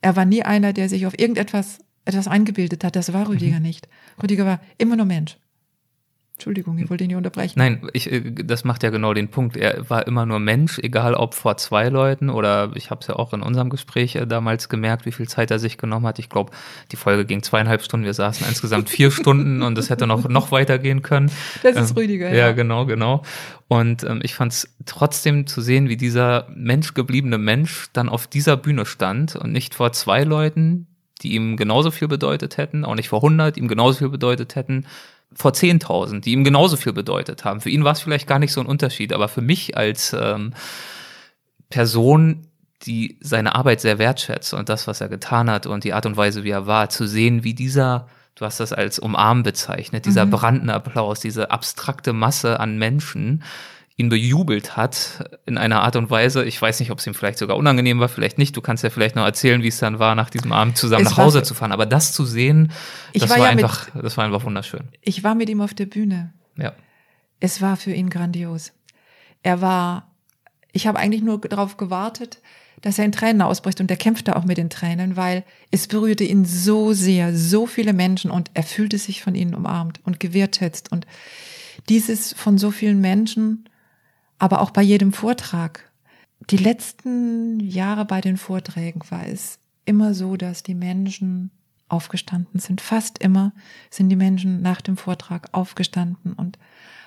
Er 0.00 0.16
war 0.16 0.24
nie 0.24 0.42
einer, 0.42 0.72
der 0.72 0.88
sich 0.88 1.06
auf 1.06 1.18
irgendetwas 1.18 1.80
etwas 2.06 2.28
eingebildet 2.28 2.82
hat. 2.82 2.96
Das 2.96 3.12
war 3.12 3.28
Rüdiger 3.28 3.56
Mhm. 3.56 3.62
nicht. 3.62 3.88
Rüdiger 4.22 4.46
war 4.46 4.60
immer 4.78 4.96
nur 4.96 5.06
Mensch. 5.06 5.36
Entschuldigung, 6.40 6.78
ich 6.78 6.88
wollte 6.88 7.04
ihn 7.04 7.08
nicht 7.08 7.18
unterbrechen. 7.18 7.52
Nein, 7.56 7.86
ich, 7.92 8.10
äh, 8.10 8.22
das 8.32 8.64
macht 8.64 8.82
ja 8.82 8.88
genau 8.88 9.12
den 9.12 9.28
Punkt. 9.28 9.58
Er 9.58 9.90
war 9.90 10.06
immer 10.06 10.24
nur 10.24 10.38
Mensch, 10.38 10.78
egal 10.78 11.12
ob 11.12 11.34
vor 11.34 11.58
zwei 11.58 11.90
Leuten 11.90 12.30
oder 12.30 12.70
ich 12.76 12.90
habe 12.90 13.02
es 13.02 13.08
ja 13.08 13.16
auch 13.16 13.34
in 13.34 13.42
unserem 13.42 13.68
Gespräch 13.68 14.16
äh, 14.16 14.26
damals 14.26 14.70
gemerkt, 14.70 15.04
wie 15.04 15.12
viel 15.12 15.28
Zeit 15.28 15.50
er 15.50 15.58
sich 15.58 15.76
genommen 15.76 16.06
hat. 16.06 16.18
Ich 16.18 16.30
glaube, 16.30 16.52
die 16.92 16.96
Folge 16.96 17.26
ging 17.26 17.42
zweieinhalb 17.42 17.82
Stunden, 17.82 18.06
wir 18.06 18.14
saßen 18.14 18.46
insgesamt 18.48 18.88
vier 18.88 19.10
Stunden 19.10 19.60
und 19.60 19.76
es 19.76 19.90
hätte 19.90 20.06
noch, 20.06 20.30
noch 20.30 20.50
weitergehen 20.50 21.02
können. 21.02 21.30
Das 21.62 21.76
ist 21.76 21.90
Ähm, 21.90 21.96
Rüdiger, 21.98 22.30
Ja, 22.30 22.46
ja. 22.46 22.52
genau, 22.52 22.86
genau. 22.86 23.22
Und 23.68 24.02
ähm, 24.04 24.20
ich 24.22 24.34
fand 24.34 24.52
es 24.52 24.74
trotzdem 24.86 25.46
zu 25.46 25.60
sehen, 25.60 25.90
wie 25.90 25.98
dieser 25.98 26.48
menschgebliebene 26.54 27.36
Mensch 27.36 27.88
dann 27.92 28.08
auf 28.08 28.26
dieser 28.26 28.56
Bühne 28.56 28.86
stand 28.86 29.36
und 29.36 29.52
nicht 29.52 29.74
vor 29.74 29.92
zwei 29.92 30.24
Leuten, 30.24 30.86
die 31.20 31.34
ihm 31.34 31.58
genauso 31.58 31.90
viel 31.90 32.08
bedeutet 32.08 32.56
hätten, 32.56 32.86
auch 32.86 32.94
nicht 32.94 33.10
vor 33.10 33.18
100, 33.18 33.56
die 33.56 33.60
ihm 33.60 33.68
genauso 33.68 33.98
viel 33.98 34.08
bedeutet 34.08 34.56
hätten, 34.56 34.86
vor 35.32 35.52
10.000, 35.52 36.20
die 36.20 36.32
ihm 36.32 36.44
genauso 36.44 36.76
viel 36.76 36.92
bedeutet 36.92 37.44
haben. 37.44 37.60
Für 37.60 37.70
ihn 37.70 37.84
war 37.84 37.92
es 37.92 38.00
vielleicht 38.00 38.26
gar 38.26 38.38
nicht 38.38 38.52
so 38.52 38.60
ein 38.60 38.66
Unterschied, 38.66 39.12
aber 39.12 39.28
für 39.28 39.42
mich 39.42 39.76
als 39.76 40.12
ähm, 40.18 40.52
Person, 41.68 42.46
die 42.82 43.18
seine 43.20 43.54
Arbeit 43.54 43.80
sehr 43.80 43.98
wertschätzt 43.98 44.54
und 44.54 44.68
das, 44.68 44.86
was 44.86 45.00
er 45.00 45.08
getan 45.08 45.50
hat 45.50 45.66
und 45.66 45.84
die 45.84 45.92
Art 45.92 46.06
und 46.06 46.16
Weise, 46.16 46.44
wie 46.44 46.50
er 46.50 46.66
war, 46.66 46.88
zu 46.88 47.06
sehen, 47.06 47.44
wie 47.44 47.54
dieser, 47.54 48.08
du 48.34 48.44
hast 48.44 48.58
das 48.58 48.72
als 48.72 48.98
Umarmen 48.98 49.42
bezeichnet, 49.42 50.06
dieser 50.06 50.26
Mhm. 50.26 50.30
brandende 50.30 50.74
Applaus, 50.74 51.20
diese 51.20 51.50
abstrakte 51.50 52.12
Masse 52.12 52.58
an 52.58 52.78
Menschen 52.78 53.42
ihn 54.00 54.08
bejubelt 54.08 54.76
hat 54.76 55.38
in 55.46 55.58
einer 55.58 55.82
Art 55.82 55.94
und 55.96 56.10
Weise, 56.10 56.44
ich 56.44 56.60
weiß 56.60 56.80
nicht, 56.80 56.90
ob 56.90 56.98
es 56.98 57.06
ihm 57.06 57.14
vielleicht 57.14 57.38
sogar 57.38 57.56
unangenehm 57.56 58.00
war, 58.00 58.08
vielleicht 58.08 58.38
nicht, 58.38 58.56
du 58.56 58.60
kannst 58.60 58.82
ja 58.82 58.90
vielleicht 58.90 59.14
noch 59.14 59.24
erzählen, 59.24 59.62
wie 59.62 59.68
es 59.68 59.78
dann 59.78 59.98
war, 59.98 60.14
nach 60.14 60.30
diesem 60.30 60.52
Abend 60.52 60.76
zusammen 60.76 61.04
Es 61.04 61.10
nach 61.10 61.18
Hause 61.18 61.42
zu 61.42 61.54
fahren, 61.54 61.70
aber 61.72 61.86
das 61.86 62.12
zu 62.12 62.24
sehen, 62.24 62.72
Ich 63.12 63.20
das 63.22 63.30
war 63.30 63.38
war, 63.38 63.48
ja 63.50 63.54
mit- 63.54 63.64
einfach, 63.64 63.88
das 64.02 64.16
war 64.16 64.24
einfach 64.24 64.44
wunderschön. 64.44 64.88
Ich 65.02 65.22
war 65.22 65.34
mit 65.34 65.48
ihm 65.48 65.60
auf 65.60 65.74
der 65.74 65.86
Bühne. 65.86 66.32
Ja. 66.56 66.72
Es 67.38 67.60
war 67.62 67.76
für 67.76 67.92
ihn 67.92 68.10
grandios. 68.10 68.72
Er 69.42 69.60
war, 69.60 70.10
ich 70.72 70.86
habe 70.86 70.98
eigentlich 70.98 71.22
nur 71.22 71.40
darauf 71.40 71.76
gewartet, 71.76 72.40
dass 72.82 72.98
er 72.98 73.04
in 73.04 73.12
Tränen 73.12 73.42
ausbricht 73.42 73.80
und 73.80 73.90
er 73.90 73.96
kämpfte 73.98 74.36
auch 74.36 74.44
mit 74.44 74.56
den 74.56 74.70
Tränen, 74.70 75.16
weil 75.16 75.44
es 75.70 75.86
berührte 75.86 76.24
ihn 76.24 76.44
so 76.46 76.92
sehr, 76.94 77.36
so 77.36 77.66
viele 77.66 77.92
Menschen 77.92 78.30
und 78.30 78.50
er 78.54 78.62
fühlte 78.62 78.96
sich 78.98 79.22
von 79.22 79.34
ihnen 79.34 79.54
umarmt 79.54 80.00
und 80.04 80.18
gewertschätzt 80.20 80.90
und 80.90 81.06
dieses 81.88 82.32
von 82.34 82.56
so 82.58 82.70
vielen 82.70 83.00
Menschen, 83.00 83.68
aber 84.40 84.62
auch 84.62 84.70
bei 84.70 84.82
jedem 84.82 85.12
Vortrag, 85.12 85.88
die 86.48 86.56
letzten 86.56 87.60
Jahre 87.60 88.06
bei 88.06 88.20
den 88.20 88.38
Vorträgen 88.38 89.02
war 89.10 89.26
es 89.26 89.58
immer 89.84 90.14
so, 90.14 90.36
dass 90.36 90.62
die 90.62 90.74
Menschen 90.74 91.50
aufgestanden 91.88 92.58
sind. 92.58 92.80
Fast 92.80 93.18
immer 93.18 93.52
sind 93.90 94.08
die 94.08 94.16
Menschen 94.16 94.62
nach 94.62 94.80
dem 94.80 94.96
Vortrag 94.96 95.50
aufgestanden 95.52 96.32
und 96.32 96.58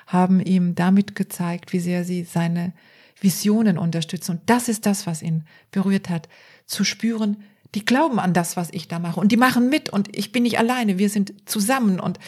haben 0.06 0.40
ihm 0.40 0.76
damit 0.76 1.16
gezeigt, 1.16 1.74
wie 1.74 1.80
sehr 1.80 2.06
sie 2.06 2.24
seine 2.24 2.72
Visionen 3.20 3.80
unterstützen. 3.80 4.38
Und 4.38 4.42
das 4.46 4.70
ist 4.70 4.86
das, 4.86 5.08
was 5.08 5.24
ihn 5.24 5.46
berührt 5.72 6.10
hat, 6.10 6.30
zu 6.68 6.84
spüren, 6.84 7.38
die 7.74 7.84
glauben 7.84 8.20
an 8.20 8.34
das, 8.34 8.58
was 8.58 8.70
ich 8.72 8.88
da 8.88 9.00
mache 9.00 9.20
und 9.20 9.32
die 9.32 9.38
machen 9.38 9.70
mit 9.70 9.90
und 9.90 10.16
ich 10.16 10.32
bin 10.32 10.44
nicht 10.44 10.60
alleine, 10.60 11.00
wir 11.00 11.10
sind 11.10 11.34
zusammen 11.50 12.00
und 12.00 12.20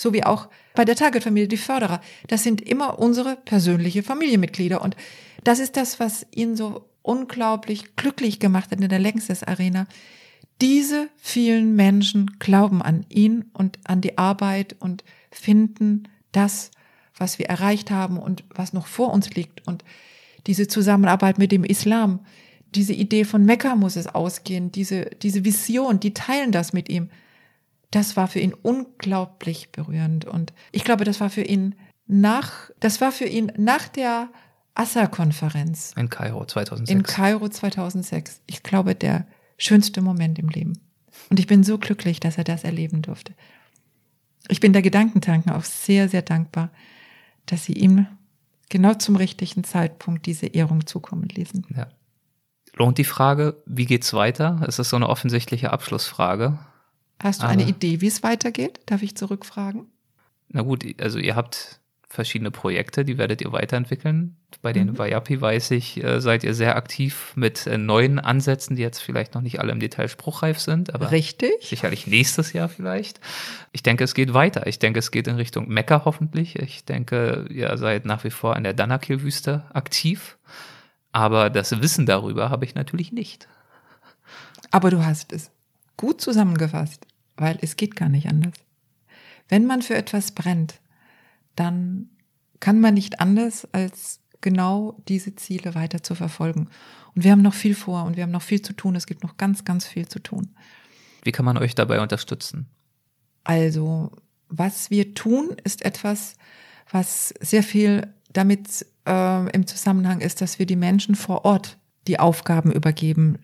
so 0.00 0.14
wie 0.14 0.24
auch 0.24 0.48
bei 0.74 0.86
der 0.86 0.96
Target-Familie 0.96 1.46
die 1.46 1.58
Förderer, 1.58 2.00
das 2.26 2.42
sind 2.42 2.62
immer 2.62 2.98
unsere 2.98 3.36
persönliche 3.36 4.02
Familienmitglieder 4.02 4.80
und 4.80 4.96
das 5.44 5.58
ist 5.58 5.76
das, 5.76 6.00
was 6.00 6.26
ihn 6.34 6.56
so 6.56 6.88
unglaublich 7.02 7.96
glücklich 7.96 8.40
gemacht 8.40 8.70
hat 8.70 8.80
in 8.80 8.88
der 8.88 8.98
Längstes 8.98 9.42
Arena. 9.42 9.86
Diese 10.62 11.10
vielen 11.18 11.76
Menschen 11.76 12.38
glauben 12.38 12.80
an 12.80 13.04
ihn 13.10 13.50
und 13.52 13.78
an 13.84 14.00
die 14.00 14.16
Arbeit 14.16 14.74
und 14.78 15.04
finden 15.30 16.04
das, 16.32 16.70
was 17.14 17.38
wir 17.38 17.46
erreicht 17.46 17.90
haben 17.90 18.16
und 18.16 18.44
was 18.54 18.72
noch 18.72 18.86
vor 18.86 19.12
uns 19.12 19.30
liegt 19.34 19.66
und 19.66 19.84
diese 20.46 20.66
Zusammenarbeit 20.66 21.36
mit 21.36 21.52
dem 21.52 21.64
Islam, 21.64 22.20
diese 22.74 22.94
Idee 22.94 23.24
von 23.24 23.44
Mekka 23.44 23.76
muss 23.76 23.96
es 23.96 24.06
ausgehen, 24.06 24.72
diese, 24.72 25.10
diese 25.22 25.44
Vision, 25.44 26.00
die 26.00 26.14
teilen 26.14 26.52
das 26.52 26.72
mit 26.72 26.88
ihm. 26.88 27.10
Das 27.90 28.16
war 28.16 28.28
für 28.28 28.40
ihn 28.40 28.54
unglaublich 28.54 29.72
berührend. 29.72 30.24
Und 30.24 30.52
ich 30.72 30.84
glaube, 30.84 31.04
das 31.04 31.20
war 31.20 31.30
für 31.30 31.42
ihn 31.42 31.74
nach, 32.06 32.70
das 32.80 33.00
war 33.00 33.12
für 33.12 33.24
ihn 33.24 33.52
nach 33.56 33.88
der 33.88 34.28
Assa-Konferenz. 34.74 35.92
In 35.96 36.08
Kairo 36.08 36.44
2006. 36.44 36.90
In 36.90 37.02
Kairo 37.02 37.48
2006. 37.48 38.42
Ich 38.46 38.62
glaube, 38.62 38.94
der 38.94 39.26
schönste 39.58 40.00
Moment 40.02 40.38
im 40.38 40.48
Leben. 40.48 40.80
Und 41.28 41.38
ich 41.38 41.46
bin 41.46 41.64
so 41.64 41.78
glücklich, 41.78 42.20
dass 42.20 42.38
er 42.38 42.44
das 42.44 42.64
erleben 42.64 43.02
durfte. 43.02 43.34
Ich 44.48 44.60
bin 44.60 44.72
der 44.72 44.82
Gedankentanken 44.82 45.52
auch 45.52 45.64
sehr, 45.64 46.08
sehr 46.08 46.22
dankbar, 46.22 46.70
dass 47.46 47.64
sie 47.64 47.74
ihm 47.74 48.06
genau 48.68 48.94
zum 48.94 49.16
richtigen 49.16 49.64
Zeitpunkt 49.64 50.26
diese 50.26 50.46
Ehrung 50.46 50.86
zukommen 50.86 51.28
ließen. 51.28 51.66
Ja. 51.76 51.88
Lohnt 52.74 52.98
die 52.98 53.04
Frage, 53.04 53.62
wie 53.66 53.84
geht's 53.84 54.14
weiter? 54.14 54.64
Es 54.66 54.78
ist 54.78 54.90
so 54.90 54.96
eine 54.96 55.08
offensichtliche 55.08 55.72
Abschlussfrage. 55.72 56.58
Hast 57.22 57.40
du 57.40 57.44
Aber, 57.44 57.52
eine 57.52 57.64
Idee, 57.64 58.00
wie 58.00 58.06
es 58.06 58.22
weitergeht? 58.22 58.80
Darf 58.86 59.02
ich 59.02 59.16
zurückfragen? 59.16 59.86
Na 60.48 60.62
gut, 60.62 60.84
also 61.00 61.18
ihr 61.18 61.36
habt 61.36 61.80
verschiedene 62.08 62.50
Projekte, 62.50 63.04
die 63.04 63.18
werdet 63.18 63.40
ihr 63.40 63.52
weiterentwickeln. 63.52 64.36
Bei 64.62 64.72
den 64.72 64.88
mhm. 64.88 64.98
Vayapi 64.98 65.40
weiß 65.40 65.70
ich, 65.70 66.02
äh, 66.02 66.20
seid 66.20 66.42
ihr 66.42 66.54
sehr 66.54 66.74
aktiv 66.74 67.32
mit 67.36 67.68
äh, 67.68 67.78
neuen 67.78 68.18
Ansätzen, 68.18 68.74
die 68.74 68.82
jetzt 68.82 69.00
vielleicht 69.00 69.34
noch 69.34 69.42
nicht 69.42 69.60
alle 69.60 69.70
im 69.70 69.78
Detail 69.78 70.08
spruchreif 70.08 70.58
sind, 70.58 70.92
aber 70.92 71.12
Richtig. 71.12 71.52
sicherlich 71.60 72.08
nächstes 72.08 72.52
Jahr 72.52 72.68
vielleicht. 72.68 73.20
Ich 73.70 73.84
denke, 73.84 74.02
es 74.02 74.14
geht 74.14 74.34
weiter. 74.34 74.66
Ich 74.66 74.80
denke, 74.80 74.98
es 74.98 75.12
geht 75.12 75.28
in 75.28 75.36
Richtung 75.36 75.68
Mekka 75.68 76.04
hoffentlich. 76.04 76.56
Ich 76.56 76.84
denke, 76.84 77.46
ihr 77.48 77.76
seid 77.78 78.06
nach 78.06 78.24
wie 78.24 78.30
vor 78.30 78.56
in 78.56 78.64
der 78.64 78.74
Danakil-Wüste 78.74 79.64
aktiv. 79.72 80.36
Aber 81.12 81.48
das 81.48 81.80
Wissen 81.80 82.06
darüber 82.06 82.50
habe 82.50 82.64
ich 82.64 82.74
natürlich 82.74 83.12
nicht. 83.12 83.46
Aber 84.72 84.90
du 84.90 85.04
hast 85.04 85.32
es 85.32 85.52
gut 85.96 86.20
zusammengefasst, 86.20 87.06
weil 87.40 87.58
es 87.62 87.76
geht 87.76 87.96
gar 87.96 88.08
nicht 88.08 88.28
anders. 88.28 88.54
Wenn 89.48 89.66
man 89.66 89.82
für 89.82 89.94
etwas 89.94 90.32
brennt, 90.32 90.80
dann 91.56 92.10
kann 92.60 92.80
man 92.80 92.94
nicht 92.94 93.20
anders, 93.20 93.66
als 93.72 94.20
genau 94.40 94.96
diese 95.08 95.34
Ziele 95.34 95.74
weiter 95.74 96.02
zu 96.02 96.14
verfolgen. 96.14 96.68
Und 97.14 97.24
wir 97.24 97.32
haben 97.32 97.42
noch 97.42 97.54
viel 97.54 97.74
vor 97.74 98.04
und 98.04 98.16
wir 98.16 98.22
haben 98.22 98.30
noch 98.30 98.42
viel 98.42 98.62
zu 98.62 98.74
tun. 98.74 98.94
Es 98.94 99.06
gibt 99.06 99.22
noch 99.22 99.36
ganz, 99.36 99.64
ganz 99.64 99.86
viel 99.86 100.06
zu 100.06 100.20
tun. 100.20 100.50
Wie 101.22 101.32
kann 101.32 101.44
man 101.44 101.58
euch 101.58 101.74
dabei 101.74 102.00
unterstützen? 102.00 102.68
Also, 103.44 104.12
was 104.48 104.90
wir 104.90 105.14
tun, 105.14 105.56
ist 105.64 105.82
etwas, 105.84 106.36
was 106.90 107.34
sehr 107.40 107.62
viel 107.62 108.06
damit 108.32 108.86
äh, 109.06 109.50
im 109.50 109.66
Zusammenhang 109.66 110.20
ist, 110.20 110.40
dass 110.40 110.58
wir 110.58 110.66
die 110.66 110.76
Menschen 110.76 111.14
vor 111.14 111.44
Ort 111.44 111.78
die 112.06 112.18
Aufgaben 112.18 112.70
übergeben. 112.70 113.38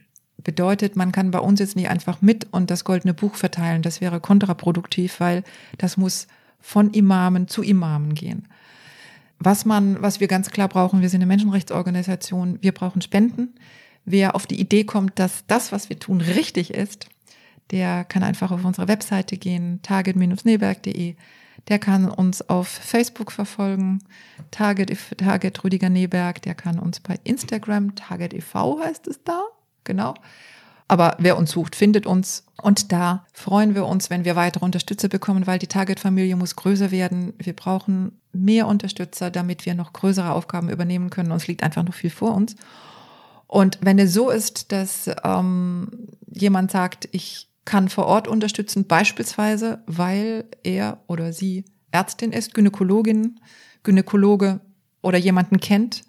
Bedeutet, 0.47 0.95
man 0.95 1.11
kann 1.11 1.33
bei 1.33 1.41
uns 1.41 1.59
jetzt 1.59 1.75
nicht 1.75 1.91
einfach 1.91 2.23
mit 2.23 2.47
und 2.53 2.71
das 2.71 2.85
goldene 2.85 3.15
Buch 3.15 3.35
verteilen. 3.35 3.83
Das 3.83 4.01
wäre 4.01 4.21
kontraproduktiv, 4.21 5.19
weil 5.19 5.43
das 5.77 5.97
muss 5.97 6.29
von 6.61 6.93
Imamen 6.93 7.49
zu 7.49 7.65
Imamen 7.65 8.15
gehen. 8.15 8.47
Was 9.41 9.65
man, 9.65 10.01
was 10.03 10.21
wir 10.21 10.29
ganz 10.29 10.51
klar 10.51 10.69
brauchen, 10.69 11.01
wir 11.01 11.09
sind 11.09 11.19
eine 11.19 11.27
Menschenrechtsorganisation, 11.27 12.59
wir 12.63 12.71
brauchen 12.71 13.03
Spenden. 13.03 13.57
Wer 14.05 14.37
auf 14.37 14.47
die 14.47 14.61
Idee 14.61 14.85
kommt, 14.85 15.19
dass 15.19 15.45
das, 15.49 15.73
was 15.73 15.89
wir 15.89 15.99
tun, 15.99 16.21
richtig 16.21 16.73
ist, 16.73 17.09
der 17.73 18.05
kann 18.05 18.23
einfach 18.23 18.53
auf 18.53 18.65
unsere 18.65 18.87
Webseite 18.87 19.39
gehen, 19.39 19.81
target-neberg.de. 19.83 21.17
Der 21.67 21.79
kann 21.81 22.09
uns 22.09 22.49
auf 22.49 22.69
Facebook 22.69 23.33
verfolgen, 23.33 23.99
Target, 24.53 24.97
Target 25.19 25.65
Rüdiger 25.65 25.91
Neberg. 25.91 26.41
Der 26.43 26.55
kann 26.55 26.79
uns 26.79 27.01
bei 27.01 27.19
Instagram, 27.25 27.97
Target 27.97 28.33
e.V. 28.33 28.79
heißt 28.79 29.09
es 29.09 29.25
da, 29.25 29.43
genau. 29.87 30.15
Aber 30.89 31.17
wer 31.19 31.37
uns 31.37 31.51
sucht, 31.51 31.75
findet 31.75 32.07
uns. 32.07 32.45
Und 32.63 32.93
da 32.93 33.27
freuen 33.33 33.75
wir 33.75 33.87
uns, 33.87 34.09
wenn 34.09 34.25
wir 34.25 34.37
weitere 34.37 34.65
Unterstützer 34.65 35.09
bekommen, 35.09 35.47
weil 35.47 35.59
die 35.59 35.67
Target-Familie 35.67 36.37
muss 36.37 36.55
größer 36.55 36.91
werden. 36.91 37.33
Wir 37.39 37.55
brauchen 37.55 38.21
mehr 38.33 38.67
Unterstützer, 38.67 39.31
damit 39.31 39.67
wir 39.67 39.75
noch 39.75 39.93
größere 39.93 40.33
Aufgaben 40.33 40.71
übernehmen 40.71 41.11
können. 41.11 41.33
Uns 41.33 41.49
liegt 41.49 41.63
einfach 41.63 41.83
noch 41.83 41.95
viel 41.95 42.11
vor 42.11 42.35
uns. 42.35 42.55
Und 43.49 43.79
wenn 43.81 43.99
es 43.99 44.13
so 44.13 44.31
ist, 44.31 44.73
dass 44.73 45.11
ähm, 45.25 45.89
jemand 46.31 46.71
sagt, 46.71 47.09
ich 47.13 47.49
kann 47.65 47.89
vor 47.89 48.07
Ort 48.07 48.29
unterstützen, 48.29 48.87
beispielsweise, 48.87 49.83
weil 49.87 50.45
er 50.63 50.99
oder 51.09 51.33
sie 51.33 51.65
Ärztin 51.91 52.33
ist, 52.33 52.55
Gynäkologin, 52.55 53.41
Gynäkologe 53.83 54.61
oder 55.03 55.19
jemanden 55.19 55.59
kennt, 55.59 56.03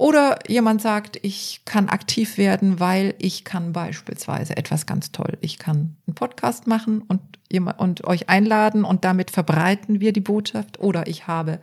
oder 0.00 0.38
jemand 0.48 0.80
sagt, 0.80 1.18
ich 1.20 1.60
kann 1.66 1.90
aktiv 1.90 2.38
werden, 2.38 2.80
weil 2.80 3.14
ich 3.18 3.44
kann 3.44 3.74
beispielsweise 3.74 4.56
etwas 4.56 4.86
ganz 4.86 5.12
toll. 5.12 5.36
Ich 5.42 5.58
kann 5.58 5.94
einen 6.06 6.14
Podcast 6.14 6.66
machen 6.66 7.02
und, 7.02 7.20
und 7.76 8.04
euch 8.04 8.30
einladen 8.30 8.84
und 8.86 9.04
damit 9.04 9.30
verbreiten 9.30 10.00
wir 10.00 10.14
die 10.14 10.22
Botschaft. 10.22 10.80
Oder 10.80 11.06
ich 11.06 11.26
habe 11.26 11.60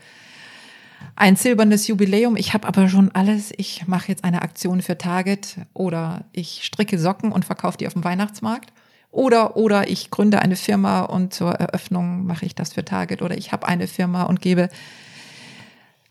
ein 1.15 1.35
silbernes 1.35 1.87
Jubiläum. 1.87 2.35
Ich 2.35 2.53
habe 2.53 2.67
aber 2.67 2.89
schon 2.89 3.09
alles. 3.15 3.51
Ich 3.57 3.87
mache 3.87 4.09
jetzt 4.09 4.23
eine 4.23 4.43
Aktion 4.43 4.83
für 4.83 4.99
Target 4.99 5.55
oder 5.73 6.25
ich 6.31 6.63
stricke 6.63 6.99
Socken 6.99 7.31
und 7.31 7.43
verkaufe 7.43 7.79
die 7.79 7.87
auf 7.87 7.93
dem 7.93 8.03
Weihnachtsmarkt. 8.03 8.71
Oder, 9.09 9.57
oder 9.57 9.89
ich 9.89 10.11
gründe 10.11 10.43
eine 10.43 10.57
Firma 10.57 11.01
und 11.01 11.33
zur 11.33 11.53
Eröffnung 11.53 12.27
mache 12.27 12.45
ich 12.45 12.53
das 12.53 12.73
für 12.73 12.85
Target. 12.85 13.23
Oder 13.23 13.35
ich 13.35 13.51
habe 13.51 13.67
eine 13.67 13.87
Firma 13.87 14.25
und 14.25 14.41
gebe 14.41 14.69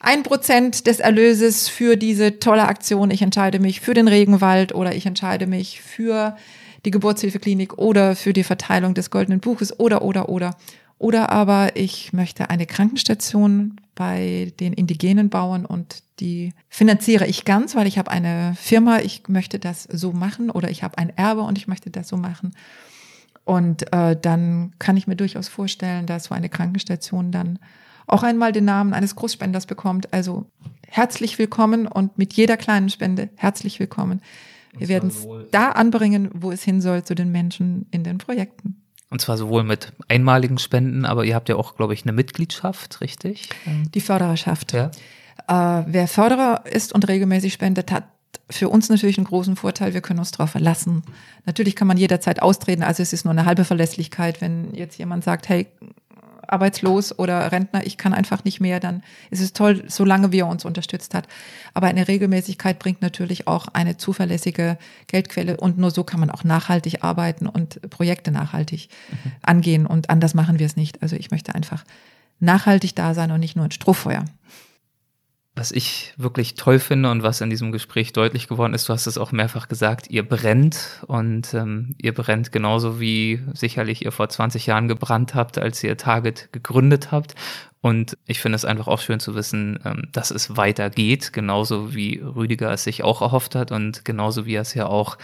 ein 0.06 0.22
Prozent 0.22 0.86
des 0.86 1.00
Erlöses 1.00 1.68
für 1.68 1.96
diese 1.96 2.38
tolle 2.38 2.68
Aktion. 2.68 3.10
Ich 3.10 3.22
entscheide 3.22 3.58
mich 3.58 3.80
für 3.80 3.92
den 3.92 4.06
Regenwald 4.06 4.72
oder 4.72 4.94
ich 4.94 5.04
entscheide 5.04 5.48
mich 5.48 5.82
für 5.82 6.36
die 6.84 6.92
Geburtshilfeklinik 6.92 7.76
oder 7.76 8.14
für 8.14 8.32
die 8.32 8.44
Verteilung 8.44 8.94
des 8.94 9.10
goldenen 9.10 9.40
Buches 9.40 9.80
oder, 9.80 10.02
oder, 10.02 10.28
oder. 10.28 10.56
Oder 10.98 11.30
aber 11.30 11.74
ich 11.74 12.12
möchte 12.12 12.50
eine 12.50 12.66
Krankenstation 12.66 13.80
bei 13.96 14.52
den 14.60 14.74
indigenen 14.74 15.28
Bauern 15.28 15.66
und 15.66 16.04
die 16.20 16.54
finanziere 16.68 17.26
ich 17.26 17.44
ganz, 17.44 17.74
weil 17.74 17.88
ich 17.88 17.98
habe 17.98 18.12
eine 18.12 18.54
Firma, 18.56 19.00
ich 19.00 19.24
möchte 19.26 19.58
das 19.58 19.82
so 19.82 20.12
machen 20.12 20.50
oder 20.50 20.70
ich 20.70 20.84
habe 20.84 20.98
ein 20.98 21.10
Erbe 21.16 21.40
und 21.40 21.58
ich 21.58 21.66
möchte 21.66 21.90
das 21.90 22.06
so 22.06 22.16
machen. 22.16 22.54
Und 23.44 23.92
äh, 23.92 24.16
dann 24.16 24.72
kann 24.78 24.96
ich 24.96 25.08
mir 25.08 25.16
durchaus 25.16 25.48
vorstellen, 25.48 26.06
dass 26.06 26.24
so 26.24 26.34
eine 26.34 26.48
Krankenstation 26.48 27.32
dann 27.32 27.58
auch 28.06 28.22
einmal 28.22 28.52
den 28.52 28.64
Namen 28.64 28.94
eines 28.94 29.16
Großspenders 29.16 29.66
bekommt. 29.66 30.12
Also 30.12 30.46
herzlich 30.86 31.38
willkommen 31.38 31.86
und 31.86 32.18
mit 32.18 32.34
jeder 32.34 32.56
kleinen 32.56 32.88
Spende 32.88 33.30
herzlich 33.36 33.80
willkommen. 33.80 34.20
Wir 34.78 34.88
werden 34.88 35.08
es 35.08 35.26
da 35.50 35.70
anbringen, 35.70 36.30
wo 36.34 36.52
es 36.52 36.62
hin 36.62 36.80
soll, 36.80 37.02
zu 37.02 37.14
den 37.14 37.32
Menschen 37.32 37.86
in 37.90 38.04
den 38.04 38.18
Projekten. 38.18 38.82
Und 39.08 39.20
zwar 39.20 39.38
sowohl 39.38 39.62
mit 39.62 39.92
einmaligen 40.08 40.58
Spenden, 40.58 41.04
aber 41.04 41.24
ihr 41.24 41.34
habt 41.34 41.48
ja 41.48 41.56
auch, 41.56 41.76
glaube 41.76 41.94
ich, 41.94 42.02
eine 42.02 42.12
Mitgliedschaft, 42.12 43.00
richtig? 43.00 43.48
Die 43.94 44.00
Fördererschaft. 44.00 44.72
Ja. 44.72 44.90
Äh, 45.48 45.84
wer 45.86 46.08
Förderer 46.08 46.64
ist 46.66 46.92
und 46.92 47.06
regelmäßig 47.08 47.52
spendet, 47.52 47.92
hat 47.92 48.04
für 48.50 48.68
uns 48.68 48.88
natürlich 48.88 49.16
einen 49.18 49.26
großen 49.26 49.56
Vorteil, 49.56 49.94
wir 49.94 50.00
können 50.00 50.18
uns 50.18 50.32
darauf 50.32 50.50
verlassen. 50.50 51.02
Natürlich 51.46 51.76
kann 51.76 51.88
man 51.88 51.96
jederzeit 51.96 52.42
austreten, 52.42 52.82
also 52.82 53.02
es 53.02 53.12
ist 53.12 53.24
nur 53.24 53.32
eine 53.32 53.46
halbe 53.46 53.64
Verlässlichkeit, 53.64 54.40
wenn 54.40 54.74
jetzt 54.74 54.98
jemand 54.98 55.24
sagt, 55.24 55.48
hey, 55.48 55.66
arbeitslos 56.48 57.18
oder 57.18 57.52
Rentner, 57.52 57.86
ich 57.86 57.96
kann 57.96 58.14
einfach 58.14 58.44
nicht 58.44 58.60
mehr, 58.60 58.80
dann 58.80 59.02
ist 59.30 59.40
es 59.40 59.52
toll, 59.52 59.84
solange 59.86 60.32
wie 60.32 60.40
er 60.40 60.46
uns 60.46 60.64
unterstützt 60.64 61.14
hat. 61.14 61.26
Aber 61.74 61.86
eine 61.86 62.08
Regelmäßigkeit 62.08 62.78
bringt 62.78 63.02
natürlich 63.02 63.46
auch 63.46 63.68
eine 63.68 63.96
zuverlässige 63.96 64.78
Geldquelle 65.06 65.56
und 65.56 65.78
nur 65.78 65.90
so 65.90 66.04
kann 66.04 66.20
man 66.20 66.30
auch 66.30 66.44
nachhaltig 66.44 67.02
arbeiten 67.02 67.46
und 67.46 67.80
Projekte 67.90 68.30
nachhaltig 68.30 68.88
mhm. 69.10 69.32
angehen 69.42 69.86
und 69.86 70.10
anders 70.10 70.34
machen 70.34 70.58
wir 70.58 70.66
es 70.66 70.76
nicht. 70.76 71.02
Also 71.02 71.16
ich 71.16 71.30
möchte 71.30 71.54
einfach 71.54 71.84
nachhaltig 72.40 72.94
da 72.94 73.14
sein 73.14 73.30
und 73.30 73.40
nicht 73.40 73.56
nur 73.56 73.64
ein 73.64 73.72
Strohfeuer. 73.72 74.24
Was 75.56 75.72
ich 75.72 76.12
wirklich 76.18 76.54
toll 76.54 76.78
finde 76.78 77.10
und 77.10 77.22
was 77.22 77.40
in 77.40 77.48
diesem 77.48 77.72
Gespräch 77.72 78.12
deutlich 78.12 78.46
geworden 78.46 78.74
ist, 78.74 78.88
du 78.88 78.92
hast 78.92 79.06
es 79.06 79.16
auch 79.16 79.32
mehrfach 79.32 79.68
gesagt, 79.68 80.10
ihr 80.10 80.22
brennt 80.22 81.02
und 81.06 81.54
ähm, 81.54 81.94
ihr 81.96 82.12
brennt 82.12 82.52
genauso 82.52 83.00
wie 83.00 83.40
sicherlich 83.54 84.04
ihr 84.04 84.12
vor 84.12 84.28
20 84.28 84.66
Jahren 84.66 84.86
gebrannt 84.86 85.34
habt, 85.34 85.56
als 85.56 85.82
ihr 85.82 85.96
Target 85.96 86.50
gegründet 86.52 87.10
habt. 87.10 87.34
Und 87.80 88.18
ich 88.26 88.40
finde 88.40 88.56
es 88.56 88.66
einfach 88.66 88.86
auch 88.86 89.00
schön 89.00 89.18
zu 89.18 89.34
wissen, 89.34 89.78
ähm, 89.84 90.08
dass 90.12 90.30
es 90.30 90.58
weitergeht, 90.58 91.32
genauso 91.32 91.94
wie 91.94 92.18
Rüdiger 92.18 92.70
es 92.70 92.84
sich 92.84 93.02
auch 93.02 93.22
erhofft 93.22 93.54
hat 93.54 93.72
und 93.72 94.04
genauso 94.04 94.44
wie 94.44 94.56
er 94.56 94.62
es 94.62 94.74
ja 94.74 94.86
auch 94.86 95.16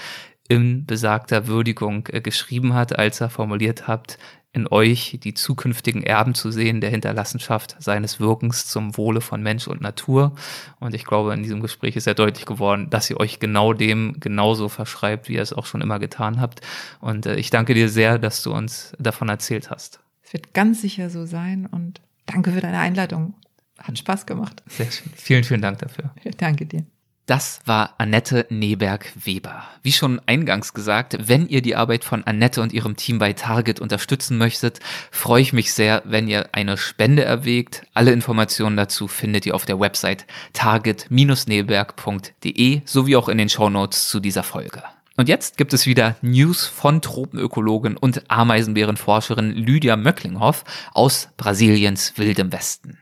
in 0.49 0.87
besagter 0.87 1.47
Würdigung 1.47 2.09
äh, 2.11 2.23
geschrieben 2.23 2.73
hat, 2.73 2.99
als 2.99 3.21
er 3.21 3.29
formuliert 3.29 3.87
hat, 3.87 4.17
in 4.53 4.67
euch 4.67 5.19
die 5.23 5.33
zukünftigen 5.33 6.03
Erben 6.03 6.35
zu 6.35 6.51
sehen 6.51 6.83
der 6.83 6.91
Hinterlassenschaft 6.91 7.77
seines 7.79 8.21
Wirkens 8.21 8.67
zum 8.67 8.97
Wohle 8.99 9.23
von 9.23 9.43
Mensch 9.43 9.67
und 9.67 9.81
Natur. 9.81 10.35
Und 10.79 10.95
ich 10.95 11.05
glaube, 11.05 11.33
in 11.33 11.43
diesem 11.43 11.61
Gespräch 11.61 11.97
ist 11.97 12.07
ja 12.07 12.13
deutlich 12.13 12.45
geworden, 12.45 12.91
dass 12.91 13.09
ihr 13.09 13.19
euch 13.19 13.39
genau 13.39 13.73
dem 13.73 14.21
genauso 14.21 14.69
verschreibt, 14.69 15.29
wie 15.29 15.35
ihr 15.35 15.43
es 15.43 15.55
auch 15.55 15.65
schon 15.65 15.81
immer 15.81 15.99
getan 15.99 16.41
habt. 16.41 16.61
Und 17.01 17.25
äh, 17.25 17.37
ich 17.37 17.49
danke 17.49 17.73
dir 17.73 17.89
sehr, 17.89 18.19
dass 18.19 18.43
du 18.43 18.53
uns 18.53 18.93
davon 18.99 19.31
erzählt 19.31 19.71
hast. 19.71 20.01
Es 20.23 20.35
wird 20.35 20.53
ganz 20.53 20.83
sicher 20.83 21.09
so 21.09 21.25
sein 21.25 21.67
und 21.67 22.03
danke 22.27 22.53
für 22.53 22.61
deine 22.61 22.79
Einladung. 22.79 23.35
Hat 23.79 23.99
Spaß 23.99 24.27
gemacht. 24.27 24.63
Sehr 24.67 24.91
schön. 24.91 25.11
Vielen, 25.17 25.45
vielen 25.45 25.63
Dank 25.63 25.79
dafür. 25.79 26.15
Danke 26.37 26.67
dir. 26.67 26.85
Das 27.33 27.61
war 27.65 27.95
Annette 27.97 28.45
Neberg-Weber. 28.51 29.65
Wie 29.83 29.93
schon 29.93 30.21
eingangs 30.27 30.75
gesagt, 30.75 31.17
wenn 31.19 31.49
ihr 31.49 31.63
die 31.63 31.75
Arbeit 31.75 32.05
von 32.05 32.23
Annette 32.25 32.61
und 32.61 32.75
ihrem 32.75 32.95
Team 32.95 33.19
bei 33.19 33.33
Target 33.33 33.81
unterstützen 33.81 34.37
möchtet, 34.37 34.81
freue 35.11 35.41
ich 35.41 35.55
mich 35.55 35.73
sehr, 35.73 36.03
wenn 36.05 36.29
ihr 36.29 36.51
eine 36.53 36.77
Spende 36.77 37.25
erwägt. 37.25 37.87
Alle 37.95 38.13
Informationen 38.13 38.77
dazu 38.77 39.09
findet 39.09 39.47
ihr 39.47 39.55
auf 39.55 39.65
der 39.65 39.81
Website 39.81 40.27
target-neberg.de 40.53 42.83
sowie 42.85 43.17
auch 43.17 43.31
in 43.31 43.39
den 43.39 43.49
Shownotes 43.49 44.11
zu 44.11 44.21
dieser 44.21 44.43
Folge. 44.43 44.83
Und 45.17 45.31
jetzt 45.31 45.57
gibt 45.57 45.73
es 45.73 45.87
wieder 45.87 46.17
News 46.21 46.67
von 46.67 47.01
Tropenökologin 47.01 47.97
und 47.97 48.31
Ameisenbärenforscherin 48.31 49.53
Lydia 49.53 49.97
Möcklinghoff 49.97 50.65
aus 50.93 51.31
Brasiliens 51.39 52.13
wildem 52.19 52.53
Westen. 52.53 52.99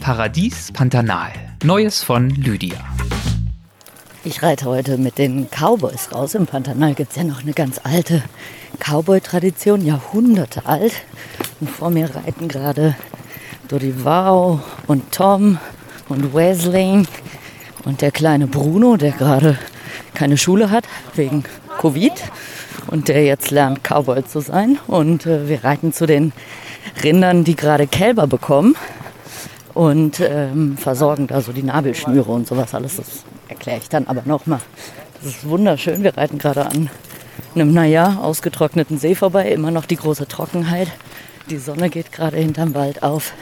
Paradies 0.00 0.72
Pantanal. 0.72 1.30
Neues 1.62 2.02
von 2.02 2.30
Lydia. 2.30 2.78
Ich 4.24 4.42
reite 4.42 4.64
heute 4.64 4.96
mit 4.96 5.18
den 5.18 5.48
Cowboys 5.50 6.08
raus. 6.14 6.34
Im 6.34 6.46
Pantanal 6.46 6.94
gibt 6.94 7.10
es 7.10 7.16
ja 7.16 7.24
noch 7.24 7.42
eine 7.42 7.52
ganz 7.52 7.78
alte 7.84 8.22
Cowboy-Tradition, 8.78 9.84
Jahrhunderte 9.84 10.64
alt. 10.64 10.94
Und 11.60 11.68
vor 11.68 11.90
mir 11.90 12.14
reiten 12.14 12.48
gerade 12.48 12.96
Dorivao 13.68 14.60
und 14.86 15.12
Tom 15.12 15.58
und 16.08 16.34
Wesley 16.34 17.06
und 17.84 18.00
der 18.00 18.10
kleine 18.10 18.46
Bruno, 18.46 18.96
der 18.96 19.12
gerade 19.12 19.58
keine 20.14 20.38
Schule 20.38 20.70
hat 20.70 20.84
wegen 21.14 21.44
Covid 21.78 22.14
und 22.86 23.08
der 23.08 23.24
jetzt 23.24 23.50
lernt, 23.50 23.84
Cowboy 23.84 24.24
zu 24.24 24.40
sein. 24.40 24.78
Und 24.86 25.26
äh, 25.26 25.46
wir 25.46 25.62
reiten 25.62 25.92
zu 25.92 26.06
den 26.06 26.32
Rindern, 27.04 27.44
die 27.44 27.54
gerade 27.54 27.86
Kälber 27.86 28.26
bekommen 28.26 28.74
und 29.80 30.20
ähm, 30.20 30.76
versorgen 30.76 31.26
da 31.26 31.40
so 31.40 31.52
die 31.52 31.62
Nabelschnüre 31.62 32.30
und 32.30 32.46
sowas 32.46 32.74
alles. 32.74 32.96
Das 32.96 33.06
erkläre 33.48 33.78
ich 33.78 33.88
dann 33.88 34.08
aber 34.08 34.20
nochmal. 34.26 34.60
Das 35.14 35.32
ist 35.32 35.48
wunderschön. 35.48 36.02
Wir 36.02 36.14
reiten 36.18 36.36
gerade 36.36 36.66
an 36.66 36.90
einem, 37.54 37.72
naja, 37.72 38.18
ausgetrockneten 38.20 38.98
See 38.98 39.14
vorbei. 39.14 39.50
Immer 39.50 39.70
noch 39.70 39.86
die 39.86 39.96
große 39.96 40.28
Trockenheit. 40.28 40.88
Die 41.48 41.56
Sonne 41.56 41.88
geht 41.88 42.12
gerade 42.12 42.36
hinterm 42.36 42.74
Wald 42.74 43.02
auf. 43.02 43.32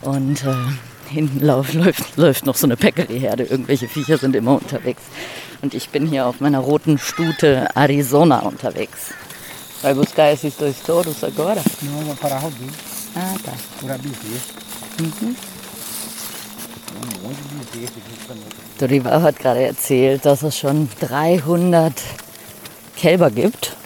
Und 0.00 0.46
äh, 0.46 1.10
hinten 1.10 1.44
läuft, 1.44 1.74
läuft, 1.74 2.16
läuft 2.16 2.46
noch 2.46 2.56
so 2.56 2.66
eine 2.66 2.78
Peccary-Herde. 2.78 3.42
Irgendwelche 3.42 3.86
Viecher 3.86 4.16
sind 4.16 4.34
immer 4.34 4.54
unterwegs. 4.54 5.02
Und 5.60 5.74
ich 5.74 5.90
bin 5.90 6.06
hier 6.06 6.24
auf 6.26 6.40
meiner 6.40 6.60
roten 6.60 6.96
Stute 6.96 7.68
Arizona 7.76 8.38
unterwegs. 8.38 9.12
Vai 9.82 9.92
buscar 9.92 10.30
esses 10.30 10.56
dois 10.56 10.80
touros 10.80 11.22
agora? 11.22 11.60
Não, 11.82 12.02
vou 12.06 12.16
parar 12.16 12.40
Robin. 12.40 12.70
Ah, 13.14 13.34
tá. 13.44 13.52
Por 13.78 13.90
Abizê. 13.90 14.40
Monte 17.22 17.40
de 17.42 17.58
bezerro 17.58 17.84
aqui 17.84 18.26
também. 18.26 18.44
Dorival 18.78 19.22
hat 19.22 19.38
gerade 19.38 19.62
erzählt, 19.62 20.24
dass 20.24 20.42
es 20.42 20.56
schon 20.58 20.88
300 21.00 21.92
Kälber 22.96 23.30
gibt. 23.30 23.76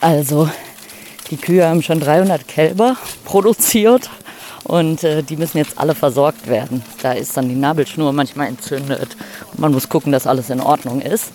Also 0.00 0.48
die 1.30 1.36
Kühe 1.36 1.66
haben 1.66 1.82
schon 1.82 2.00
300 2.00 2.46
Kälber 2.46 2.96
produziert 3.24 4.10
und 4.64 5.04
äh, 5.04 5.22
die 5.22 5.36
müssen 5.36 5.58
jetzt 5.58 5.78
alle 5.78 5.94
versorgt 5.94 6.46
werden. 6.48 6.82
Da 7.02 7.12
ist 7.12 7.36
dann 7.36 7.48
die 7.48 7.54
Nabelschnur 7.54 8.12
manchmal 8.12 8.48
entzündet. 8.48 9.16
Man 9.56 9.72
muss 9.72 9.88
gucken, 9.88 10.12
dass 10.12 10.26
alles 10.26 10.50
in 10.50 10.60
Ordnung 10.60 11.00
ist. 11.00 11.32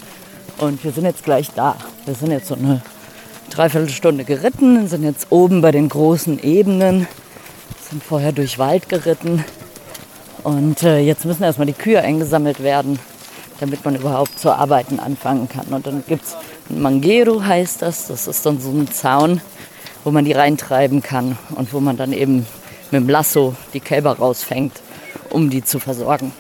Und 0.57 0.83
wir 0.83 0.91
sind 0.91 1.05
jetzt 1.05 1.23
gleich 1.23 1.49
da. 1.55 1.77
Wir 2.05 2.15
sind 2.15 2.31
jetzt 2.31 2.47
so 2.47 2.55
eine 2.55 2.81
Dreiviertelstunde 3.49 4.25
geritten, 4.25 4.87
sind 4.87 5.03
jetzt 5.03 5.27
oben 5.29 5.61
bei 5.61 5.71
den 5.71 5.89
großen 5.89 6.41
Ebenen, 6.43 7.07
sind 7.89 8.03
vorher 8.03 8.31
durch 8.31 8.59
Wald 8.59 8.89
geritten. 8.89 9.43
Und 10.43 10.83
äh, 10.83 10.99
jetzt 10.99 11.25
müssen 11.25 11.43
erstmal 11.43 11.67
die 11.67 11.73
Kühe 11.73 12.01
eingesammelt 12.01 12.61
werden, 12.63 12.99
damit 13.59 13.83
man 13.83 13.95
überhaupt 13.95 14.39
zu 14.39 14.51
arbeiten 14.51 14.99
anfangen 14.99 15.49
kann. 15.49 15.67
Und 15.67 15.85
dann 15.85 16.03
gibt 16.07 16.23
es 16.25 16.35
ein 16.69 16.81
Mangero, 16.81 17.43
heißt 17.43 17.81
das. 17.81 18.07
Das 18.07 18.27
ist 18.27 18.45
dann 18.45 18.59
so 18.59 18.69
ein 18.69 18.89
Zaun, 18.91 19.41
wo 20.03 20.11
man 20.11 20.25
die 20.25 20.33
reintreiben 20.33 21.01
kann 21.01 21.37
und 21.55 21.73
wo 21.73 21.79
man 21.79 21.97
dann 21.97 22.13
eben 22.13 22.45
mit 22.91 23.01
dem 23.01 23.09
Lasso 23.09 23.55
die 23.73 23.79
Kälber 23.79 24.17
rausfängt, 24.17 24.81
um 25.29 25.49
die 25.49 25.63
zu 25.63 25.79
versorgen. 25.79 26.31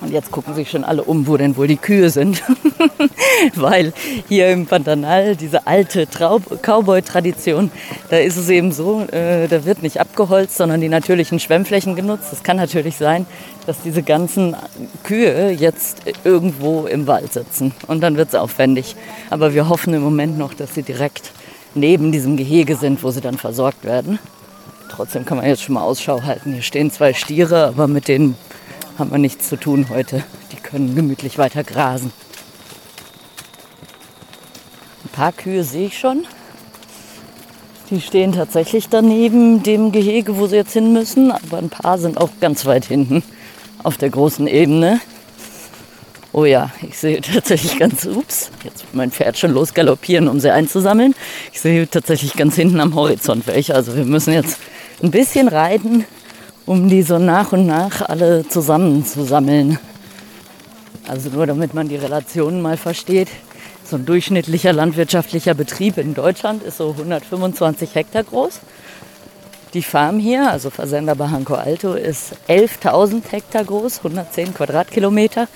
Und 0.00 0.12
jetzt 0.12 0.30
gucken 0.30 0.54
sich 0.54 0.70
schon 0.70 0.84
alle 0.84 1.02
um, 1.02 1.26
wo 1.26 1.36
denn 1.36 1.56
wohl 1.56 1.66
die 1.66 1.76
Kühe 1.76 2.10
sind. 2.10 2.42
Weil 3.54 3.92
hier 4.28 4.50
im 4.50 4.66
Pantanal, 4.66 5.36
diese 5.36 5.66
alte 5.66 6.06
Cowboy-Tradition, 6.06 7.70
da 8.10 8.16
ist 8.18 8.36
es 8.36 8.48
eben 8.48 8.72
so, 8.72 9.02
äh, 9.12 9.48
da 9.48 9.64
wird 9.64 9.82
nicht 9.82 10.00
abgeholzt, 10.00 10.56
sondern 10.56 10.80
die 10.80 10.88
natürlichen 10.88 11.40
Schwemmflächen 11.40 11.96
genutzt. 11.96 12.32
Es 12.32 12.42
kann 12.42 12.56
natürlich 12.56 12.96
sein, 12.96 13.26
dass 13.66 13.82
diese 13.82 14.02
ganzen 14.02 14.56
Kühe 15.02 15.50
jetzt 15.50 16.02
irgendwo 16.24 16.86
im 16.86 17.06
Wald 17.06 17.32
sitzen. 17.32 17.72
Und 17.86 18.00
dann 18.00 18.16
wird 18.16 18.28
es 18.28 18.34
aufwendig. 18.34 18.96
Aber 19.30 19.54
wir 19.54 19.68
hoffen 19.68 19.94
im 19.94 20.02
Moment 20.02 20.38
noch, 20.38 20.54
dass 20.54 20.74
sie 20.74 20.82
direkt 20.82 21.32
neben 21.74 22.12
diesem 22.12 22.36
Gehege 22.36 22.76
sind, 22.76 23.02
wo 23.02 23.10
sie 23.10 23.20
dann 23.20 23.38
versorgt 23.38 23.84
werden. 23.84 24.18
Trotzdem 24.88 25.24
kann 25.26 25.36
man 25.36 25.46
jetzt 25.46 25.62
schon 25.62 25.74
mal 25.74 25.82
Ausschau 25.82 26.22
halten. 26.22 26.52
Hier 26.52 26.62
stehen 26.62 26.90
zwei 26.90 27.12
Stiere, 27.12 27.66
aber 27.66 27.86
mit 27.86 28.08
denen 28.08 28.36
haben 28.98 29.10
wir 29.10 29.18
nichts 29.18 29.48
zu 29.48 29.56
tun 29.56 29.86
heute. 29.90 30.24
Die 30.52 30.56
können 30.56 30.94
gemütlich 30.94 31.38
weiter 31.38 31.64
grasen. 31.64 32.12
Ein 35.04 35.08
paar 35.10 35.32
Kühe 35.32 35.64
sehe 35.64 35.86
ich 35.86 35.98
schon. 35.98 36.26
Die 37.90 38.00
stehen 38.00 38.32
tatsächlich 38.32 38.88
daneben 38.88 39.62
dem 39.62 39.92
Gehege, 39.92 40.36
wo 40.36 40.46
sie 40.46 40.56
jetzt 40.56 40.72
hin 40.72 40.92
müssen. 40.92 41.30
Aber 41.30 41.58
ein 41.58 41.68
paar 41.68 41.98
sind 41.98 42.18
auch 42.18 42.30
ganz 42.40 42.64
weit 42.66 42.86
hinten 42.86 43.22
auf 43.82 43.96
der 43.96 44.10
großen 44.10 44.46
Ebene. 44.46 45.00
Oh 46.32 46.44
ja, 46.44 46.70
ich 46.82 46.98
sehe 46.98 47.20
tatsächlich 47.20 47.78
ganz, 47.78 48.04
ups, 48.04 48.50
jetzt 48.62 48.82
wird 48.82 48.94
mein 48.94 49.10
Pferd 49.10 49.38
schon 49.38 49.52
losgaloppieren, 49.52 50.28
um 50.28 50.40
sie 50.40 50.52
einzusammeln. 50.52 51.14
Ich 51.52 51.60
sehe 51.60 51.88
tatsächlich 51.88 52.34
ganz 52.34 52.56
hinten 52.56 52.80
am 52.80 52.94
Horizont 52.94 53.46
welche. 53.46 53.74
Also 53.74 53.96
wir 53.96 54.04
müssen 54.04 54.34
jetzt 54.34 54.58
ein 55.02 55.10
bisschen 55.10 55.48
reiten, 55.48 56.04
um 56.66 56.88
die 56.88 57.02
so 57.02 57.18
nach 57.18 57.52
und 57.52 57.66
nach 57.66 58.02
alle 58.02 58.46
zusammenzusammeln. 58.48 59.78
Also 61.08 61.30
nur 61.30 61.46
damit 61.46 61.72
man 61.72 61.88
die 61.88 61.96
Relationen 61.96 62.60
mal 62.60 62.76
versteht. 62.76 63.28
So 63.84 63.96
ein 63.96 64.04
durchschnittlicher 64.04 64.72
landwirtschaftlicher 64.72 65.54
Betrieb 65.54 65.96
in 65.96 66.14
Deutschland 66.14 66.64
ist 66.64 66.78
so 66.78 66.90
125 66.90 67.94
Hektar 67.94 68.24
groß. 68.24 68.58
Die 69.74 69.82
Farm 69.82 70.18
hier, 70.18 70.50
also 70.50 70.70
Versender 70.70 71.14
Barranco 71.14 71.54
Alto, 71.54 71.94
ist 71.94 72.32
11.000 72.48 73.22
Hektar 73.30 73.64
groß, 73.64 73.98
110 73.98 74.54
Quadratkilometer. 74.54 75.46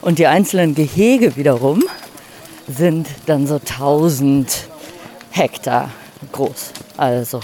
Und 0.00 0.18
die 0.18 0.26
einzelnen 0.26 0.74
Gehege 0.74 1.36
wiederum 1.36 1.84
sind 2.66 3.06
dann 3.26 3.46
so 3.46 3.56
1000 3.56 4.64
Hektar 5.30 5.90
groß. 6.32 6.72
Also 6.96 7.40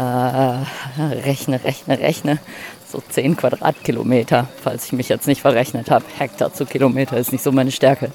äh, 0.00 1.02
rechne, 1.24 1.62
rechne, 1.62 1.98
rechne. 1.98 2.38
So 2.90 3.00
10 3.08 3.36
Quadratkilometer, 3.36 4.48
falls 4.62 4.86
ich 4.86 4.92
mich 4.92 5.08
jetzt 5.08 5.28
nicht 5.28 5.42
verrechnet 5.42 5.90
habe. 5.90 6.04
Hektar 6.18 6.52
zu 6.52 6.66
Kilometer 6.66 7.16
ist 7.18 7.30
nicht 7.30 7.44
so 7.44 7.52
meine 7.52 7.70
Stärke. 7.70 8.10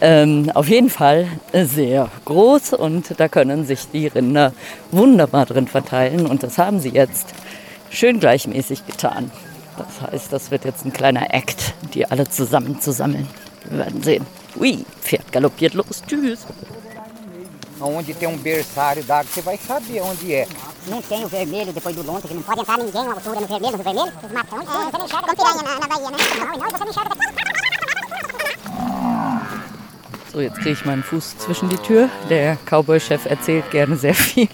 Ähm, 0.00 0.50
auf 0.54 0.68
jeden 0.68 0.90
Fall 0.90 1.28
sehr 1.52 2.08
groß 2.24 2.72
und 2.72 3.14
da 3.20 3.28
können 3.28 3.64
sich 3.64 3.86
die 3.92 4.08
Rinder 4.08 4.52
wunderbar 4.90 5.46
drin 5.46 5.68
verteilen 5.68 6.26
und 6.26 6.42
das 6.42 6.58
haben 6.58 6.80
sie 6.80 6.90
jetzt 6.90 7.28
schön 7.90 8.18
gleichmäßig 8.18 8.86
getan. 8.86 9.30
Das 9.76 10.10
heißt, 10.10 10.32
das 10.32 10.50
wird 10.50 10.64
jetzt 10.64 10.84
ein 10.84 10.92
kleiner 10.92 11.32
Act, 11.32 11.74
die 11.94 12.04
alle 12.04 12.28
zusammen 12.28 12.80
zu 12.80 12.92
sammeln. 12.92 13.28
Wir 13.68 13.78
werden 13.78 14.02
sehen. 14.02 14.26
Ui, 14.58 14.84
Pferd 15.00 15.30
galoppiert 15.30 15.74
los. 15.74 16.02
Tschüss. 16.04 16.44
Onde 17.80 18.12
tem 18.12 18.28
um 18.28 18.36
berçário 18.36 19.04
d'água, 19.04 19.28
você 19.32 19.40
vai 19.40 19.56
saber 19.56 20.02
onde 20.02 20.34
é. 20.34 20.48
Não 20.88 21.02
tem 21.02 21.22
o 21.22 21.28
vermelho 21.28 21.72
depois 21.72 21.94
do 21.94 22.02
lontra, 22.02 22.28
que 22.28 22.34
não 22.34 22.42
pode 22.42 22.60
entrar 22.60 22.78
ninguém, 22.78 23.02
uma 23.02 23.12
altura 23.12 23.40
no 23.40 23.46
vermelho, 23.46 23.76
no 23.76 23.82
vermelho, 23.82 24.12
os 24.22 24.32
matão, 24.32 24.58
é, 24.58 24.64
você 24.64 24.98
não 24.98 25.04
enxerga. 25.04 25.26
Como 25.26 25.36
piranha 25.36 25.62
na, 25.62 25.78
na 25.80 25.86
Bahia, 25.86 26.10
né? 26.10 26.16
Não, 26.38 26.46
não, 26.46 26.70
você 26.70 26.84
não 26.84 26.88
enxerga 26.88 27.10
daqui. 27.10 27.58
So, 30.32 30.42
jetzt 30.42 30.60
kriege 30.60 30.72
ich 30.72 30.84
meinen 30.84 31.02
Fuß 31.02 31.38
zwischen 31.38 31.68
die 31.68 31.76
Tür. 31.76 32.08
Der 32.30 32.56
Cowboy-Chef 32.64 33.26
erzählt 33.26 33.70
gerne 33.70 33.96
sehr 33.96 34.14
viel. 34.14 34.48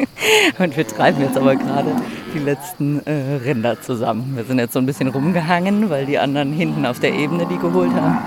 Und 0.58 0.76
wir 0.76 0.86
treiben 0.86 1.20
jetzt 1.20 1.36
aber 1.36 1.56
gerade 1.56 1.94
die 2.34 2.38
letzten 2.38 3.00
äh, 3.06 3.36
Rinder 3.44 3.80
zusammen. 3.80 4.36
Wir 4.36 4.44
sind 4.44 4.58
jetzt 4.58 4.72
so 4.72 4.78
ein 4.78 4.86
bisschen 4.86 5.08
rumgehangen, 5.08 5.88
weil 5.88 6.04
die 6.04 6.18
anderen 6.18 6.52
hinten 6.52 6.84
auf 6.84 7.00
der 7.00 7.12
Ebene 7.12 7.46
die 7.46 7.58
geholt 7.58 7.92
haben. 7.92 8.18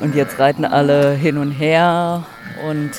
Und 0.00 0.14
jetzt 0.14 0.38
reiten 0.38 0.64
alle 0.64 1.14
hin 1.14 1.38
und 1.38 1.52
her 1.52 2.24
und 2.68 2.90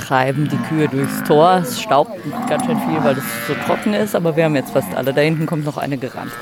treiben 0.00 0.48
die 0.48 0.56
Kühe 0.56 0.88
durchs 0.88 1.22
Tor. 1.24 1.60
Es 1.62 1.80
staubt 1.80 2.18
ganz 2.48 2.64
schön 2.64 2.78
viel, 2.80 3.02
weil 3.04 3.16
es 3.18 3.24
so 3.46 3.54
trocken 3.66 3.94
ist, 3.94 4.14
aber 4.14 4.36
wir 4.36 4.44
haben 4.44 4.56
jetzt 4.56 4.72
fast 4.72 4.94
alle. 4.94 5.12
Da 5.12 5.20
hinten 5.20 5.46
kommt 5.46 5.64
noch 5.64 5.76
eine 5.76 5.98
gerannt. 5.98 6.32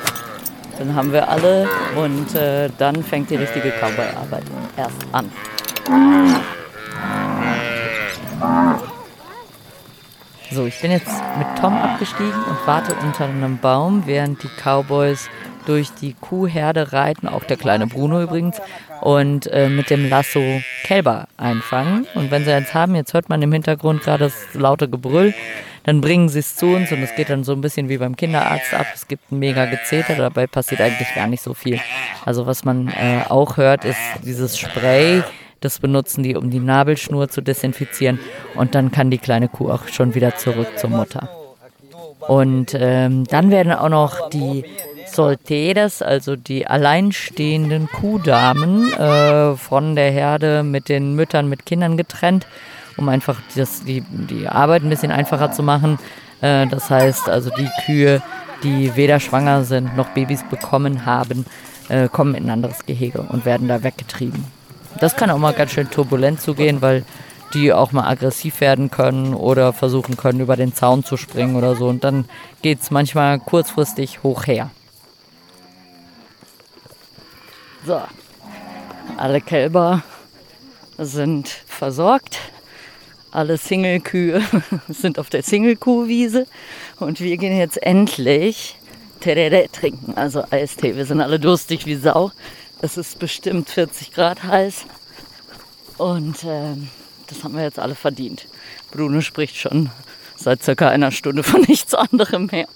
Dann 0.78 0.94
haben 0.94 1.12
wir 1.12 1.28
alle 1.28 1.68
und 1.96 2.34
äh, 2.34 2.70
dann 2.78 3.02
fängt 3.02 3.30
die 3.30 3.36
richtige 3.36 3.70
Cowboy-Arbeit 3.70 4.44
erst 4.76 4.96
an. 5.12 5.30
So, 10.50 10.66
ich 10.66 10.80
bin 10.80 10.92
jetzt 10.92 11.12
mit 11.36 11.46
Tom 11.60 11.76
abgestiegen 11.76 12.32
und 12.32 12.56
warte 12.64 12.94
unter 13.04 13.24
einem 13.24 13.58
Baum, 13.58 14.04
während 14.06 14.42
die 14.42 14.48
Cowboys 14.62 15.28
durch 15.68 15.90
die 16.00 16.14
Kuhherde 16.14 16.92
reiten, 16.92 17.28
auch 17.28 17.44
der 17.44 17.56
kleine 17.56 17.86
Bruno 17.86 18.22
übrigens, 18.22 18.60
und 19.02 19.46
äh, 19.48 19.68
mit 19.68 19.90
dem 19.90 20.08
Lasso 20.08 20.40
Kälber 20.82 21.28
einfangen. 21.36 22.06
Und 22.14 22.30
wenn 22.30 22.44
sie 22.44 22.52
eins 22.52 22.74
haben, 22.74 22.94
jetzt 22.94 23.14
hört 23.14 23.28
man 23.28 23.42
im 23.42 23.52
Hintergrund 23.52 24.02
gerade 24.02 24.24
das 24.24 24.54
laute 24.54 24.88
Gebrüll, 24.88 25.34
dann 25.84 26.00
bringen 26.00 26.28
sie 26.28 26.40
es 26.40 26.56
zu 26.56 26.66
uns 26.66 26.92
und 26.92 27.02
es 27.02 27.14
geht 27.14 27.30
dann 27.30 27.44
so 27.44 27.52
ein 27.52 27.60
bisschen 27.60 27.88
wie 27.88 27.98
beim 27.98 28.16
Kinderarzt 28.16 28.74
ab. 28.74 28.86
Es 28.94 29.08
gibt 29.08 29.30
ein 29.30 29.38
mega 29.38 29.66
Gezeter, 29.66 30.16
dabei 30.16 30.46
passiert 30.46 30.80
eigentlich 30.80 31.14
gar 31.14 31.26
nicht 31.28 31.42
so 31.42 31.54
viel. 31.54 31.80
Also 32.24 32.46
was 32.46 32.64
man 32.64 32.88
äh, 32.88 33.22
auch 33.28 33.56
hört, 33.56 33.84
ist 33.84 33.98
dieses 34.22 34.58
Spray, 34.58 35.22
das 35.60 35.78
benutzen 35.78 36.22
die, 36.22 36.36
um 36.36 36.50
die 36.50 36.60
Nabelschnur 36.60 37.28
zu 37.28 37.40
desinfizieren. 37.40 38.18
Und 38.54 38.74
dann 38.74 38.92
kann 38.92 39.10
die 39.10 39.18
kleine 39.18 39.48
Kuh 39.48 39.70
auch 39.70 39.88
schon 39.88 40.14
wieder 40.14 40.36
zurück 40.36 40.68
zur 40.76 40.90
Mutter. 40.90 41.28
Und 42.20 42.76
ähm, 42.78 43.24
dann 43.24 43.50
werden 43.50 43.72
auch 43.72 43.88
noch 43.88 44.28
die 44.28 44.64
Solteres, 45.18 46.00
also 46.00 46.36
die 46.36 46.68
alleinstehenden 46.68 47.88
Kuhdamen, 47.88 48.92
äh, 48.92 49.56
von 49.56 49.96
der 49.96 50.12
Herde 50.12 50.62
mit 50.62 50.88
den 50.88 51.16
Müttern 51.16 51.48
mit 51.48 51.66
Kindern 51.66 51.96
getrennt, 51.96 52.46
um 52.96 53.08
einfach 53.08 53.40
das, 53.56 53.82
die, 53.82 54.02
die 54.02 54.46
Arbeit 54.46 54.84
ein 54.84 54.90
bisschen 54.90 55.10
einfacher 55.10 55.50
zu 55.50 55.64
machen. 55.64 55.98
Äh, 56.40 56.68
das 56.68 56.88
heißt 56.88 57.28
also 57.28 57.50
die 57.50 57.68
Kühe, 57.84 58.22
die 58.62 58.94
weder 58.94 59.18
schwanger 59.18 59.64
sind 59.64 59.96
noch 59.96 60.06
Babys 60.10 60.44
bekommen 60.48 61.04
haben, 61.04 61.46
äh, 61.88 62.06
kommen 62.06 62.36
in 62.36 62.44
ein 62.44 62.50
anderes 62.50 62.86
Gehege 62.86 63.22
und 63.22 63.44
werden 63.44 63.66
da 63.66 63.82
weggetrieben. 63.82 64.44
Das 65.00 65.16
kann 65.16 65.30
auch 65.30 65.38
mal 65.38 65.52
ganz 65.52 65.72
schön 65.72 65.90
turbulent 65.90 66.40
zugehen, 66.40 66.80
weil 66.80 67.04
die 67.54 67.72
auch 67.72 67.90
mal 67.90 68.06
aggressiv 68.06 68.60
werden 68.60 68.92
können 68.92 69.34
oder 69.34 69.72
versuchen 69.72 70.16
können, 70.16 70.38
über 70.38 70.54
den 70.54 70.74
Zaun 70.74 71.02
zu 71.02 71.16
springen 71.16 71.56
oder 71.56 71.74
so. 71.74 71.88
Und 71.88 72.04
dann 72.04 72.26
geht 72.62 72.82
es 72.82 72.92
manchmal 72.92 73.40
kurzfristig 73.40 74.22
hoch 74.22 74.46
her. 74.46 74.70
So, 77.88 78.02
alle 79.16 79.40
Kälber 79.40 80.02
sind 80.98 81.48
versorgt. 81.48 82.38
Alle 83.30 83.56
Single-Kühe 83.56 84.42
sind 84.90 85.18
auf 85.18 85.30
der 85.30 85.42
Single-Kuhwiese. 85.42 86.46
Und 87.00 87.20
wir 87.20 87.38
gehen 87.38 87.56
jetzt 87.56 87.82
endlich 87.82 88.76
Terere 89.20 89.68
trinken, 89.72 90.12
also 90.18 90.44
Eistee. 90.50 90.96
Wir 90.96 91.06
sind 91.06 91.22
alle 91.22 91.40
durstig 91.40 91.86
wie 91.86 91.94
Sau. 91.94 92.30
Es 92.82 92.98
ist 92.98 93.18
bestimmt 93.18 93.70
40 93.70 94.12
Grad 94.12 94.42
heiß. 94.42 94.84
Und 95.96 96.44
äh, 96.44 96.74
das 97.26 97.42
haben 97.42 97.56
wir 97.56 97.62
jetzt 97.62 97.78
alle 97.78 97.94
verdient. 97.94 98.48
Bruno 98.90 99.22
spricht 99.22 99.56
schon 99.56 99.88
seit 100.36 100.62
circa 100.62 100.90
einer 100.90 101.10
Stunde 101.10 101.42
von 101.42 101.62
nichts 101.66 101.94
anderem 101.94 102.50
mehr. 102.52 102.68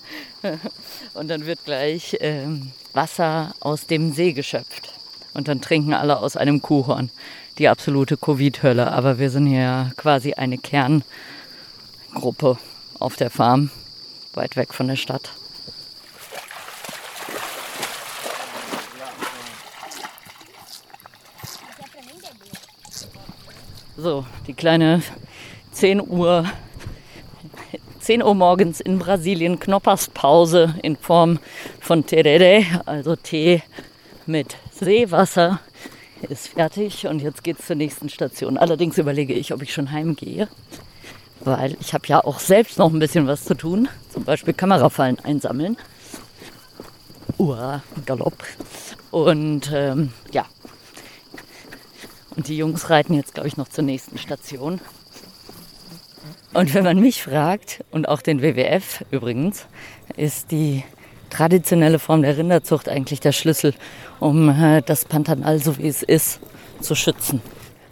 Und 1.13 1.29
dann 1.29 1.45
wird 1.45 1.67
gleich 1.67 2.15
äh, 2.15 2.47
Wasser 2.95 3.55
aus 3.61 3.87
dem 3.87 4.13
See 4.13 4.33
geschöpft. 4.33 5.02
Und 5.35 5.49
dann 5.49 5.61
trinken 5.61 5.95
alle 5.95 6.19
aus 6.19 6.37
einem 6.37 6.63
Kuhhorn. 6.63 7.11
Die 7.59 7.69
absolute 7.69 8.17
Covid-Hölle. 8.17 8.93
Aber 8.93 9.19
wir 9.19 9.31
sind 9.31 9.47
hier 9.47 9.93
quasi 9.97 10.35
eine 10.35 10.59
Kerngruppe 10.59 12.59
auf 12.99 13.17
der 13.17 13.31
Farm, 13.31 13.71
weit 14.35 14.57
weg 14.57 14.75
von 14.75 14.89
der 14.89 14.97
Stadt. 14.97 15.31
So, 23.97 24.25
die 24.47 24.55
kleine 24.55 25.03
10 25.73 26.01
Uhr, 26.01 26.45
10 28.01 28.23
Uhr 28.23 28.35
morgens 28.35 28.81
in 28.81 28.99
Brasilien 28.99 29.61
Knopperspause 29.61 30.75
in 30.83 30.97
Form 30.97 31.39
von 31.79 32.05
Terere, 32.05 32.65
also 32.85 33.17
Tee 33.17 33.63
mit 34.27 34.57
Seewasser, 34.83 35.61
ist 36.29 36.49
fertig 36.49 37.07
und 37.07 37.23
jetzt 37.23 37.45
geht 37.45 37.61
es 37.61 37.67
zur 37.67 37.77
nächsten 37.77 38.09
Station. 38.09 38.59
Allerdings 38.59 38.99
überlege 38.99 39.33
ich, 39.33 39.53
ob 39.53 39.63
ich 39.63 39.73
schon 39.73 39.93
heimgehe, 39.93 40.49
weil 41.41 41.77
ich 41.81 41.95
habe 41.95 42.07
ja 42.07 42.25
auch 42.25 42.41
selbst 42.41 42.79
noch 42.79 42.93
ein 42.93 42.99
bisschen 42.99 43.27
was 43.27 43.45
zu 43.45 43.55
tun, 43.55 43.89
zum 44.13 44.25
Beispiel 44.25 44.55
Kamerafallen 44.55 45.19
einsammeln. 45.21 45.77
Ura, 47.39 47.83
Galopp. 48.07 48.45
Und 49.11 49.71
ähm, 49.73 50.13
ja, 50.33 50.47
und 52.37 52.49
die 52.49 52.57
Jungs 52.57 52.89
reiten 52.91 53.15
jetzt, 53.15 53.35
glaube 53.35 53.49
ich, 53.49 53.57
noch 53.57 53.69
zur 53.69 53.85
nächsten 53.85 54.19
Station. 54.19 54.81
Und 56.55 56.75
wenn 56.75 56.85
man 56.85 56.99
mich 56.99 57.23
fragt, 57.23 57.85
und 57.91 58.09
auch 58.09 58.21
den 58.21 58.43
WWF 58.43 59.05
übrigens, 59.11 59.67
ist 60.17 60.51
die 60.51 60.85
traditionelle 61.33 61.99
Form 61.99 62.23
der 62.23 62.37
Rinderzucht 62.37 62.89
eigentlich 62.89 63.21
der 63.21 63.33
Schlüssel, 63.33 63.75
um 64.21 64.49
äh, 64.49 64.83
das 64.83 65.05
Pantanal, 65.05 65.59
so 65.59 65.79
wie 65.79 65.89
es 65.89 66.03
ist, 66.03 66.41
zu 66.81 66.95
schützen. 66.95 67.41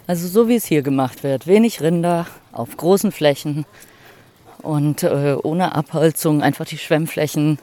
Also 0.06 0.28
so 0.28 0.48
wie 0.48 0.56
es 0.56 0.66
hier 0.66 0.82
gemacht 0.82 1.22
wird. 1.22 1.46
Wenig 1.46 1.80
Rinder 1.80 2.26
auf 2.52 2.76
großen 2.76 3.12
Flächen 3.12 3.64
und 4.62 5.02
äh, 5.02 5.36
ohne 5.42 5.74
Abholzung 5.74 6.42
einfach 6.42 6.66
die 6.66 6.78
Schwemmflächen 6.78 7.58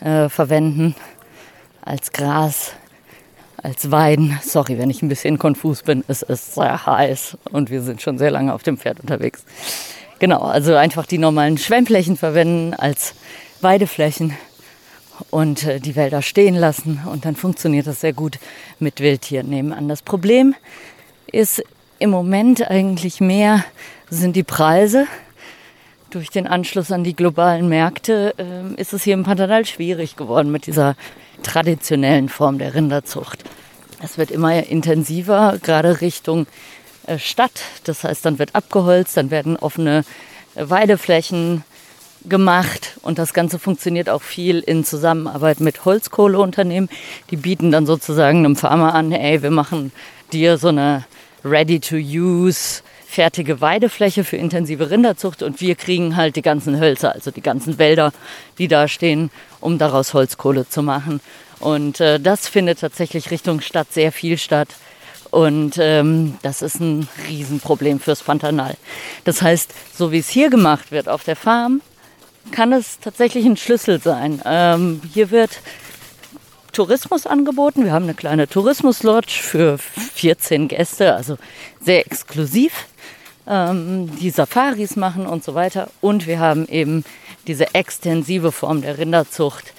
äh, 0.00 0.28
verwenden 0.28 0.94
als 1.82 2.12
Gras, 2.12 2.72
als 3.62 3.90
Weiden. 3.90 4.38
Sorry, 4.42 4.78
wenn 4.78 4.90
ich 4.90 5.02
ein 5.02 5.08
bisschen 5.08 5.38
konfus 5.38 5.82
bin. 5.82 6.04
Es 6.08 6.22
ist 6.22 6.54
sehr 6.54 6.86
heiß 6.86 7.36
und 7.50 7.70
wir 7.70 7.82
sind 7.82 8.00
schon 8.00 8.16
sehr 8.16 8.30
lange 8.30 8.54
auf 8.54 8.62
dem 8.62 8.78
Pferd 8.78 9.00
unterwegs. 9.00 9.44
Genau, 10.20 10.40
also 10.40 10.76
einfach 10.76 11.04
die 11.04 11.18
normalen 11.18 11.58
Schwemmflächen 11.58 12.16
verwenden 12.16 12.74
als 12.74 13.14
Weideflächen 13.60 14.36
und 15.30 15.64
äh, 15.64 15.80
die 15.80 15.96
Wälder 15.96 16.22
stehen 16.22 16.54
lassen 16.54 17.00
und 17.10 17.24
dann 17.24 17.36
funktioniert 17.36 17.86
das 17.86 18.00
sehr 18.00 18.12
gut 18.12 18.38
mit 18.78 19.00
Wildtieren 19.00 19.48
nebenan. 19.48 19.88
Das 19.88 20.02
Problem 20.02 20.54
ist 21.30 21.62
im 21.98 22.10
Moment 22.10 22.68
eigentlich 22.68 23.20
mehr 23.20 23.64
sind 24.10 24.36
die 24.36 24.42
Preise. 24.42 25.06
Durch 26.10 26.28
den 26.28 26.46
Anschluss 26.46 26.90
an 26.90 27.04
die 27.04 27.16
globalen 27.16 27.68
Märkte 27.68 28.34
äh, 28.36 28.80
ist 28.80 28.92
es 28.92 29.02
hier 29.04 29.14
im 29.14 29.24
Pantanal 29.24 29.64
schwierig 29.64 30.16
geworden 30.16 30.50
mit 30.50 30.66
dieser 30.66 30.96
traditionellen 31.42 32.28
Form 32.28 32.58
der 32.58 32.74
Rinderzucht. 32.74 33.44
Es 34.02 34.18
wird 34.18 34.30
immer 34.30 34.66
intensiver, 34.66 35.58
gerade 35.62 36.00
Richtung 36.00 36.46
äh, 37.06 37.18
Stadt. 37.18 37.62
Das 37.84 38.04
heißt, 38.04 38.24
dann 38.24 38.38
wird 38.38 38.54
abgeholzt, 38.54 39.16
dann 39.16 39.30
werden 39.30 39.56
offene 39.56 40.04
Weideflächen 40.54 41.64
gemacht 42.28 42.98
und 43.02 43.18
das 43.18 43.34
Ganze 43.34 43.58
funktioniert 43.58 44.08
auch 44.08 44.22
viel 44.22 44.60
in 44.60 44.84
Zusammenarbeit 44.84 45.60
mit 45.60 45.84
Holzkohleunternehmen. 45.84 46.88
Die 47.30 47.36
bieten 47.36 47.70
dann 47.70 47.86
sozusagen 47.86 48.38
einem 48.38 48.56
Farmer 48.56 48.94
an, 48.94 49.12
ey, 49.12 49.42
wir 49.42 49.50
machen 49.50 49.92
dir 50.32 50.58
so 50.58 50.68
eine 50.68 51.04
ready-to-use 51.44 52.82
fertige 53.06 53.60
Weidefläche 53.60 54.24
für 54.24 54.36
intensive 54.36 54.90
Rinderzucht 54.90 55.42
und 55.42 55.60
wir 55.60 55.74
kriegen 55.74 56.16
halt 56.16 56.36
die 56.36 56.42
ganzen 56.42 56.80
Hölzer, 56.80 57.12
also 57.12 57.30
die 57.30 57.42
ganzen 57.42 57.78
Wälder, 57.78 58.12
die 58.56 58.68
da 58.68 58.88
stehen, 58.88 59.30
um 59.60 59.76
daraus 59.76 60.14
Holzkohle 60.14 60.66
zu 60.66 60.82
machen. 60.82 61.20
Und 61.60 62.00
äh, 62.00 62.18
das 62.18 62.48
findet 62.48 62.80
tatsächlich 62.80 63.30
Richtung 63.30 63.60
Stadt 63.60 63.92
sehr 63.92 64.12
viel 64.12 64.38
statt. 64.38 64.68
Und 65.30 65.76
ähm, 65.78 66.38
das 66.42 66.60
ist 66.60 66.80
ein 66.80 67.08
Riesenproblem 67.28 68.00
fürs 68.00 68.22
Pantanal. 68.22 68.76
Das 69.24 69.40
heißt, 69.42 69.72
so 69.94 70.10
wie 70.10 70.18
es 70.18 70.28
hier 70.28 70.50
gemacht 70.50 70.90
wird 70.90 71.08
auf 71.08 71.24
der 71.24 71.36
Farm, 71.36 71.80
kann 72.50 72.72
es 72.72 72.98
tatsächlich 72.98 73.46
ein 73.46 73.56
Schlüssel 73.56 74.00
sein. 74.00 74.42
Ähm, 74.44 75.00
hier 75.12 75.30
wird 75.30 75.60
Tourismus 76.72 77.26
angeboten. 77.26 77.84
Wir 77.84 77.92
haben 77.92 78.04
eine 78.04 78.14
kleine 78.14 78.48
Tourismuslodge 78.48 79.32
für 79.32 79.78
14 79.78 80.68
Gäste, 80.68 81.14
also 81.14 81.36
sehr 81.80 82.04
exklusiv. 82.04 82.86
ähm, 83.46 84.10
die 84.18 84.30
Safaris 84.30 84.96
machen 84.96 85.26
und 85.26 85.44
so 85.44 85.54
weiter. 85.54 85.88
Und 86.00 86.26
wir 86.26 86.38
haben 86.38 86.66
eben 86.68 87.04
diese 87.46 87.74
extensive 87.74 88.52
Form 88.52 88.82
der 88.82 88.98
Rinderzucht, 88.98 89.72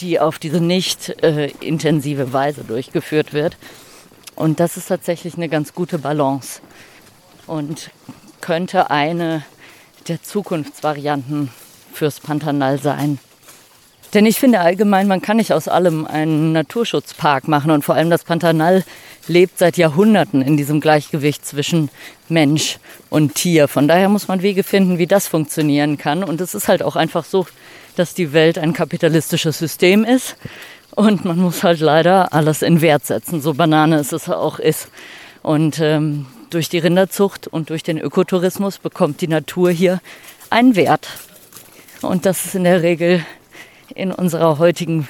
die 0.00 0.20
auf 0.20 0.38
diese 0.38 0.60
nicht 0.60 1.22
äh, 1.22 1.48
intensive 1.60 2.32
Weise 2.32 2.64
durchgeführt 2.64 3.32
wird. 3.32 3.56
Und 4.36 4.60
das 4.60 4.76
ist 4.76 4.86
tatsächlich 4.86 5.34
eine 5.34 5.48
ganz 5.48 5.74
gute 5.74 5.98
Balance 5.98 6.60
und 7.46 7.90
könnte 8.40 8.90
eine 8.90 9.42
der 10.08 10.22
Zukunftsvarianten 10.22 11.50
fürs 11.92 12.20
Pantanal 12.20 12.78
sein. 12.78 13.18
Denn 14.12 14.26
ich 14.26 14.40
finde 14.40 14.60
allgemein, 14.60 15.06
man 15.06 15.22
kann 15.22 15.36
nicht 15.36 15.52
aus 15.52 15.68
allem 15.68 16.04
einen 16.04 16.52
Naturschutzpark 16.52 17.46
machen 17.46 17.70
und 17.70 17.84
vor 17.84 17.94
allem 17.94 18.10
das 18.10 18.24
Pantanal 18.24 18.84
lebt 19.28 19.58
seit 19.58 19.76
Jahrhunderten 19.76 20.42
in 20.42 20.56
diesem 20.56 20.80
Gleichgewicht 20.80 21.46
zwischen 21.46 21.90
Mensch 22.28 22.78
und 23.08 23.36
Tier. 23.36 23.68
Von 23.68 23.86
daher 23.86 24.08
muss 24.08 24.26
man 24.26 24.42
Wege 24.42 24.64
finden, 24.64 24.98
wie 24.98 25.06
das 25.06 25.28
funktionieren 25.28 25.96
kann. 25.96 26.24
Und 26.24 26.40
es 26.40 26.54
ist 26.54 26.66
halt 26.66 26.82
auch 26.82 26.96
einfach 26.96 27.24
so, 27.24 27.46
dass 27.94 28.14
die 28.14 28.32
Welt 28.32 28.58
ein 28.58 28.72
kapitalistisches 28.72 29.58
System 29.58 30.04
ist 30.04 30.36
und 30.92 31.24
man 31.24 31.38
muss 31.38 31.62
halt 31.62 31.80
leider 31.80 32.32
alles 32.32 32.62
in 32.62 32.80
Wert 32.80 33.06
setzen, 33.06 33.40
so 33.40 33.54
banane 33.54 33.96
es 33.96 34.28
auch 34.28 34.58
ist. 34.58 34.88
Und 35.42 35.78
ähm, 35.80 36.26
durch 36.50 36.68
die 36.68 36.78
Rinderzucht 36.78 37.46
und 37.46 37.70
durch 37.70 37.82
den 37.82 37.98
Ökotourismus 37.98 38.78
bekommt 38.78 39.20
die 39.20 39.28
Natur 39.28 39.70
hier 39.70 40.00
einen 40.50 40.74
Wert. 40.74 41.08
Und 42.02 42.24
das 42.24 42.46
ist 42.46 42.54
in 42.54 42.64
der 42.64 42.82
Regel 42.82 43.24
in 43.94 44.12
unserer 44.12 44.58
heutigen 44.58 45.08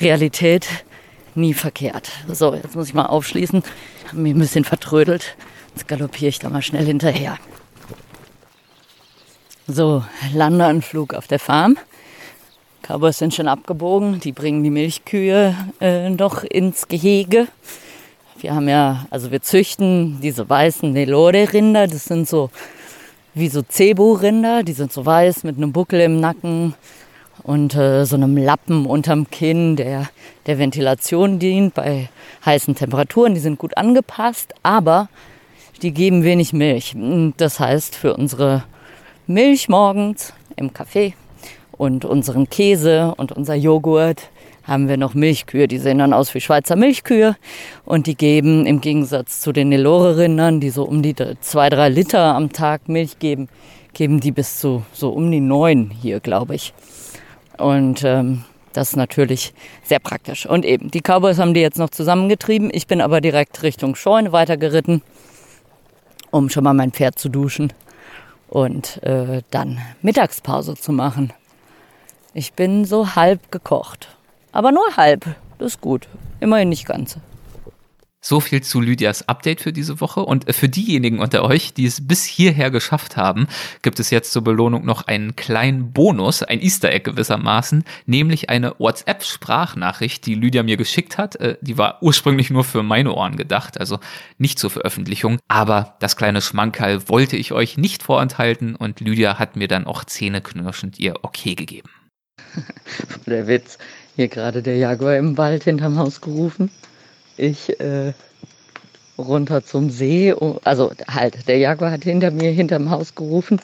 Realität 0.00 0.66
nie 1.34 1.54
verkehrt. 1.54 2.10
So, 2.28 2.54
jetzt 2.54 2.74
muss 2.74 2.88
ich 2.88 2.94
mal 2.94 3.06
aufschließen. 3.06 3.62
Ich 4.02 4.08
habe 4.08 4.20
mich 4.20 4.34
ein 4.34 4.38
bisschen 4.38 4.64
vertrödelt. 4.64 5.36
Jetzt 5.74 5.86
galoppiere 5.86 6.28
ich 6.28 6.38
da 6.38 6.48
mal 6.48 6.62
schnell 6.62 6.86
hinterher. 6.86 7.38
So, 9.68 10.04
Landeanflug 10.32 11.14
auf 11.14 11.26
der 11.26 11.38
Farm. 11.38 11.76
Cowboys 12.82 13.18
sind 13.18 13.34
schon 13.34 13.48
abgebogen. 13.48 14.20
Die 14.20 14.32
bringen 14.32 14.62
die 14.62 14.70
Milchkühe 14.70 15.54
äh, 15.80 16.08
noch 16.10 16.44
ins 16.44 16.88
Gehege. 16.88 17.48
Wir 18.38 18.54
haben 18.54 18.68
ja, 18.68 19.06
also 19.10 19.30
wir 19.30 19.42
züchten 19.42 20.20
diese 20.20 20.48
weißen 20.48 20.92
Nelore-Rinder. 20.92 21.86
Das 21.88 22.04
sind 22.04 22.28
so 22.28 22.50
wie 23.36 23.48
so 23.48 23.62
Cebu-Rinder. 23.62 24.62
Die 24.62 24.72
sind 24.72 24.92
so 24.92 25.04
weiß 25.04 25.44
mit 25.44 25.58
einem 25.58 25.72
Buckel 25.72 26.00
im 26.00 26.18
Nacken 26.18 26.74
und 27.42 27.74
äh, 27.74 28.06
so 28.06 28.16
einem 28.16 28.36
Lappen 28.36 28.86
unterm 28.86 29.30
Kinn, 29.30 29.76
der 29.76 30.08
der 30.46 30.58
Ventilation 30.58 31.38
dient 31.38 31.74
bei 31.74 32.08
heißen 32.46 32.74
Temperaturen. 32.74 33.34
Die 33.34 33.40
sind 33.40 33.58
gut 33.58 33.76
angepasst, 33.76 34.54
aber 34.62 35.08
die 35.82 35.92
geben 35.92 36.24
wenig 36.24 36.54
Milch. 36.54 36.96
Das 37.36 37.60
heißt, 37.60 37.94
für 37.94 38.16
unsere 38.16 38.64
Milch 39.26 39.68
morgens 39.68 40.32
im 40.56 40.72
Kaffee 40.72 41.12
und 41.72 42.06
unseren 42.06 42.48
Käse 42.48 43.14
und 43.18 43.32
unser 43.32 43.54
Joghurt 43.54 44.30
haben 44.66 44.88
wir 44.88 44.96
noch 44.96 45.14
Milchkühe. 45.14 45.68
Die 45.68 45.78
sehen 45.78 45.98
dann 45.98 46.12
aus 46.12 46.34
wie 46.34 46.40
Schweizer 46.40 46.76
Milchkühe 46.76 47.36
und 47.84 48.06
die 48.06 48.16
geben 48.16 48.66
im 48.66 48.80
Gegensatz 48.80 49.40
zu 49.40 49.52
den 49.52 49.68
Nelore-Rindern, 49.68 50.60
die 50.60 50.70
so 50.70 50.84
um 50.84 51.02
die 51.02 51.14
zwei, 51.40 51.68
drei 51.68 51.88
Liter 51.88 52.34
am 52.34 52.52
Tag 52.52 52.88
Milch 52.88 53.18
geben, 53.18 53.48
geben 53.92 54.20
die 54.20 54.32
bis 54.32 54.58
zu 54.58 54.84
so 54.92 55.10
um 55.10 55.30
die 55.30 55.40
neun 55.40 55.90
hier, 55.90 56.20
glaube 56.20 56.54
ich. 56.54 56.74
Und 57.58 58.02
ähm, 58.04 58.44
das 58.72 58.90
ist 58.90 58.96
natürlich 58.96 59.54
sehr 59.82 60.00
praktisch. 60.00 60.44
Und 60.44 60.64
eben, 60.64 60.90
die 60.90 61.00
Cowboys 61.00 61.38
haben 61.38 61.54
die 61.54 61.60
jetzt 61.60 61.78
noch 61.78 61.90
zusammengetrieben. 61.90 62.70
Ich 62.72 62.86
bin 62.86 63.00
aber 63.00 63.20
direkt 63.20 63.62
Richtung 63.62 63.94
Scheune 63.94 64.32
weitergeritten, 64.32 65.00
um 66.30 66.50
schon 66.50 66.64
mal 66.64 66.74
mein 66.74 66.92
Pferd 66.92 67.18
zu 67.18 67.30
duschen 67.30 67.72
und 68.48 69.02
äh, 69.02 69.42
dann 69.50 69.78
Mittagspause 70.02 70.74
zu 70.74 70.92
machen. 70.92 71.32
Ich 72.34 72.52
bin 72.52 72.84
so 72.84 73.14
halb 73.14 73.50
gekocht. 73.50 74.15
Aber 74.56 74.72
nur 74.72 74.96
halb. 74.96 75.26
Das 75.58 75.74
ist 75.74 75.82
gut. 75.82 76.08
Immerhin 76.40 76.70
nicht 76.70 76.86
ganz. 76.86 77.18
So 78.22 78.40
viel 78.40 78.62
zu 78.62 78.80
Lydias 78.80 79.28
Update 79.28 79.60
für 79.60 79.74
diese 79.74 80.00
Woche. 80.00 80.24
Und 80.24 80.50
für 80.54 80.70
diejenigen 80.70 81.18
unter 81.18 81.44
euch, 81.44 81.74
die 81.74 81.84
es 81.84 82.08
bis 82.08 82.24
hierher 82.24 82.70
geschafft 82.70 83.18
haben, 83.18 83.48
gibt 83.82 84.00
es 84.00 84.08
jetzt 84.08 84.32
zur 84.32 84.42
Belohnung 84.42 84.86
noch 84.86 85.06
einen 85.08 85.36
kleinen 85.36 85.92
Bonus, 85.92 86.42
ein 86.42 86.62
Easter 86.62 86.90
Egg 86.90 87.04
gewissermaßen, 87.04 87.84
nämlich 88.06 88.48
eine 88.48 88.74
WhatsApp-Sprachnachricht, 88.78 90.24
die 90.24 90.34
Lydia 90.34 90.62
mir 90.62 90.78
geschickt 90.78 91.18
hat. 91.18 91.36
Äh, 91.36 91.58
die 91.60 91.76
war 91.76 92.02
ursprünglich 92.02 92.48
nur 92.48 92.64
für 92.64 92.82
meine 92.82 93.12
Ohren 93.12 93.36
gedacht, 93.36 93.78
also 93.78 93.98
nicht 94.38 94.58
zur 94.58 94.70
Veröffentlichung. 94.70 95.38
Aber 95.48 95.96
das 96.00 96.16
kleine 96.16 96.40
Schmankerl 96.40 97.10
wollte 97.10 97.36
ich 97.36 97.52
euch 97.52 97.76
nicht 97.76 98.02
vorenthalten 98.02 98.74
und 98.74 99.00
Lydia 99.00 99.38
hat 99.38 99.54
mir 99.54 99.68
dann 99.68 99.86
auch 99.86 100.02
zähneknirschend 100.02 100.98
ihr 100.98 101.16
Okay 101.22 101.56
gegeben. 101.56 101.90
Der 103.26 103.46
Witz, 103.46 103.78
hier 104.16 104.28
gerade 104.28 104.62
der 104.62 104.76
Jaguar 104.76 105.16
im 105.16 105.38
Wald 105.38 105.64
hinterm 105.64 105.98
Haus 105.98 106.20
gerufen 106.20 106.70
ich 107.36 107.78
äh, 107.80 108.12
runter 109.18 109.64
zum 109.64 109.90
See. 109.90 110.34
Also 110.64 110.92
halt, 111.08 111.48
der 111.48 111.58
Jaguar 111.58 111.90
hat 111.90 112.04
hinter 112.04 112.30
mir, 112.30 112.50
hinterm 112.50 112.90
Haus 112.90 113.14
gerufen 113.14 113.60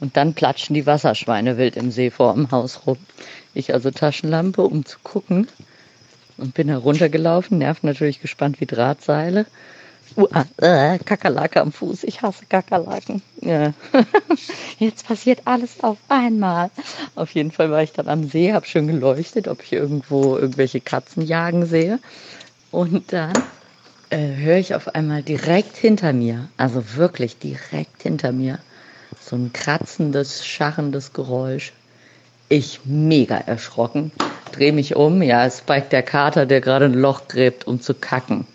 und 0.00 0.16
dann 0.16 0.34
platschen 0.34 0.74
die 0.74 0.86
Wasserschweine 0.86 1.58
wild 1.58 1.76
im 1.76 1.90
See 1.90 2.10
vor 2.10 2.34
dem 2.34 2.50
Haus 2.50 2.86
rum. 2.86 2.98
Ich 3.54 3.72
also 3.72 3.90
Taschenlampe, 3.90 4.62
um 4.62 4.84
zu 4.84 4.98
gucken 5.02 5.48
und 6.36 6.54
bin 6.54 6.68
heruntergelaufen, 6.68 7.58
nervt 7.58 7.84
natürlich 7.84 8.20
gespannt 8.20 8.60
wie 8.60 8.66
Drahtseile. 8.66 9.46
Uh, 10.16 10.26
äh, 10.58 10.98
Kakerlake 10.98 11.60
am 11.60 11.72
Fuß, 11.72 12.04
ich 12.04 12.22
hasse 12.22 12.44
Kakerlaken. 12.46 13.22
Ja. 13.40 13.72
Jetzt 14.78 15.06
passiert 15.06 15.42
alles 15.44 15.82
auf 15.82 15.98
einmal. 16.08 16.70
Auf 17.14 17.30
jeden 17.32 17.50
Fall 17.50 17.70
war 17.70 17.82
ich 17.82 17.92
dann 17.92 18.08
am 18.08 18.28
See, 18.28 18.52
habe 18.52 18.66
schön 18.66 18.86
geleuchtet, 18.86 19.48
ob 19.48 19.62
ich 19.62 19.72
irgendwo 19.72 20.36
irgendwelche 20.36 20.80
Katzen 20.80 21.22
jagen 21.22 21.66
sehe. 21.66 21.98
Und 22.70 23.12
dann 23.12 23.32
äh, 24.10 24.36
höre 24.36 24.58
ich 24.58 24.74
auf 24.74 24.94
einmal 24.94 25.22
direkt 25.22 25.76
hinter 25.76 26.12
mir, 26.12 26.48
also 26.56 26.96
wirklich 26.96 27.38
direkt 27.38 28.02
hinter 28.02 28.32
mir, 28.32 28.58
so 29.20 29.36
ein 29.36 29.52
kratzendes, 29.52 30.44
scharrendes 30.44 31.12
Geräusch. 31.12 31.72
Ich 32.48 32.80
mega 32.84 33.36
erschrocken, 33.36 34.12
drehe 34.52 34.72
mich 34.72 34.96
um. 34.96 35.22
Ja, 35.22 35.46
es 35.46 35.58
spike 35.58 35.88
der 35.90 36.02
Kater, 36.02 36.44
der 36.44 36.60
gerade 36.60 36.84
ein 36.84 36.94
Loch 36.94 37.28
gräbt, 37.28 37.66
um 37.66 37.80
zu 37.80 37.94
kacken. 37.94 38.46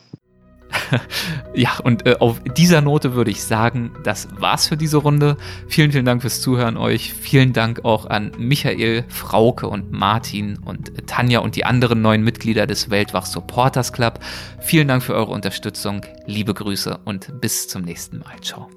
ja, 1.54 1.78
und 1.84 2.06
äh, 2.06 2.16
auf 2.20 2.42
dieser 2.56 2.82
Note 2.82 3.14
würde 3.14 3.32
ich 3.32 3.44
sagen, 3.44 3.92
das 4.04 4.28
war's 4.38 4.68
für 4.68 4.78
diese 4.78 4.98
Runde. 4.98 5.38
Vielen, 5.68 5.92
vielen 5.92 6.06
Dank 6.06 6.22
fürs 6.22 6.42
Zuhören 6.42 6.78
euch. 6.78 7.14
Vielen 7.14 7.54
Dank 7.54 7.86
auch 7.86 8.06
an 8.06 8.32
Michael, 8.38 9.06
Frauke 9.08 9.68
und 9.68 9.92
Martin 9.92 10.58
und 10.64 10.98
äh, 10.98 11.02
Tanja 11.04 11.40
und 11.40 11.56
die 11.56 11.66
anderen 11.66 12.02
neuen 12.02 12.24
Mitglieder 12.24 12.68
des 12.68 12.90
Weltwach 12.90 13.26
Supporters 13.26 13.94
Club. 13.94 14.20
Vielen 14.60 14.88
Dank 14.88 15.04
für 15.04 15.14
eure 15.14 15.32
Unterstützung. 15.32 16.02
Liebe 16.26 16.54
Grüße 16.54 17.00
und 17.06 17.40
bis 17.42 17.68
zum 17.68 17.84
nächsten 17.84 18.20
Mal. 18.20 18.40
Ciao. 18.42 18.77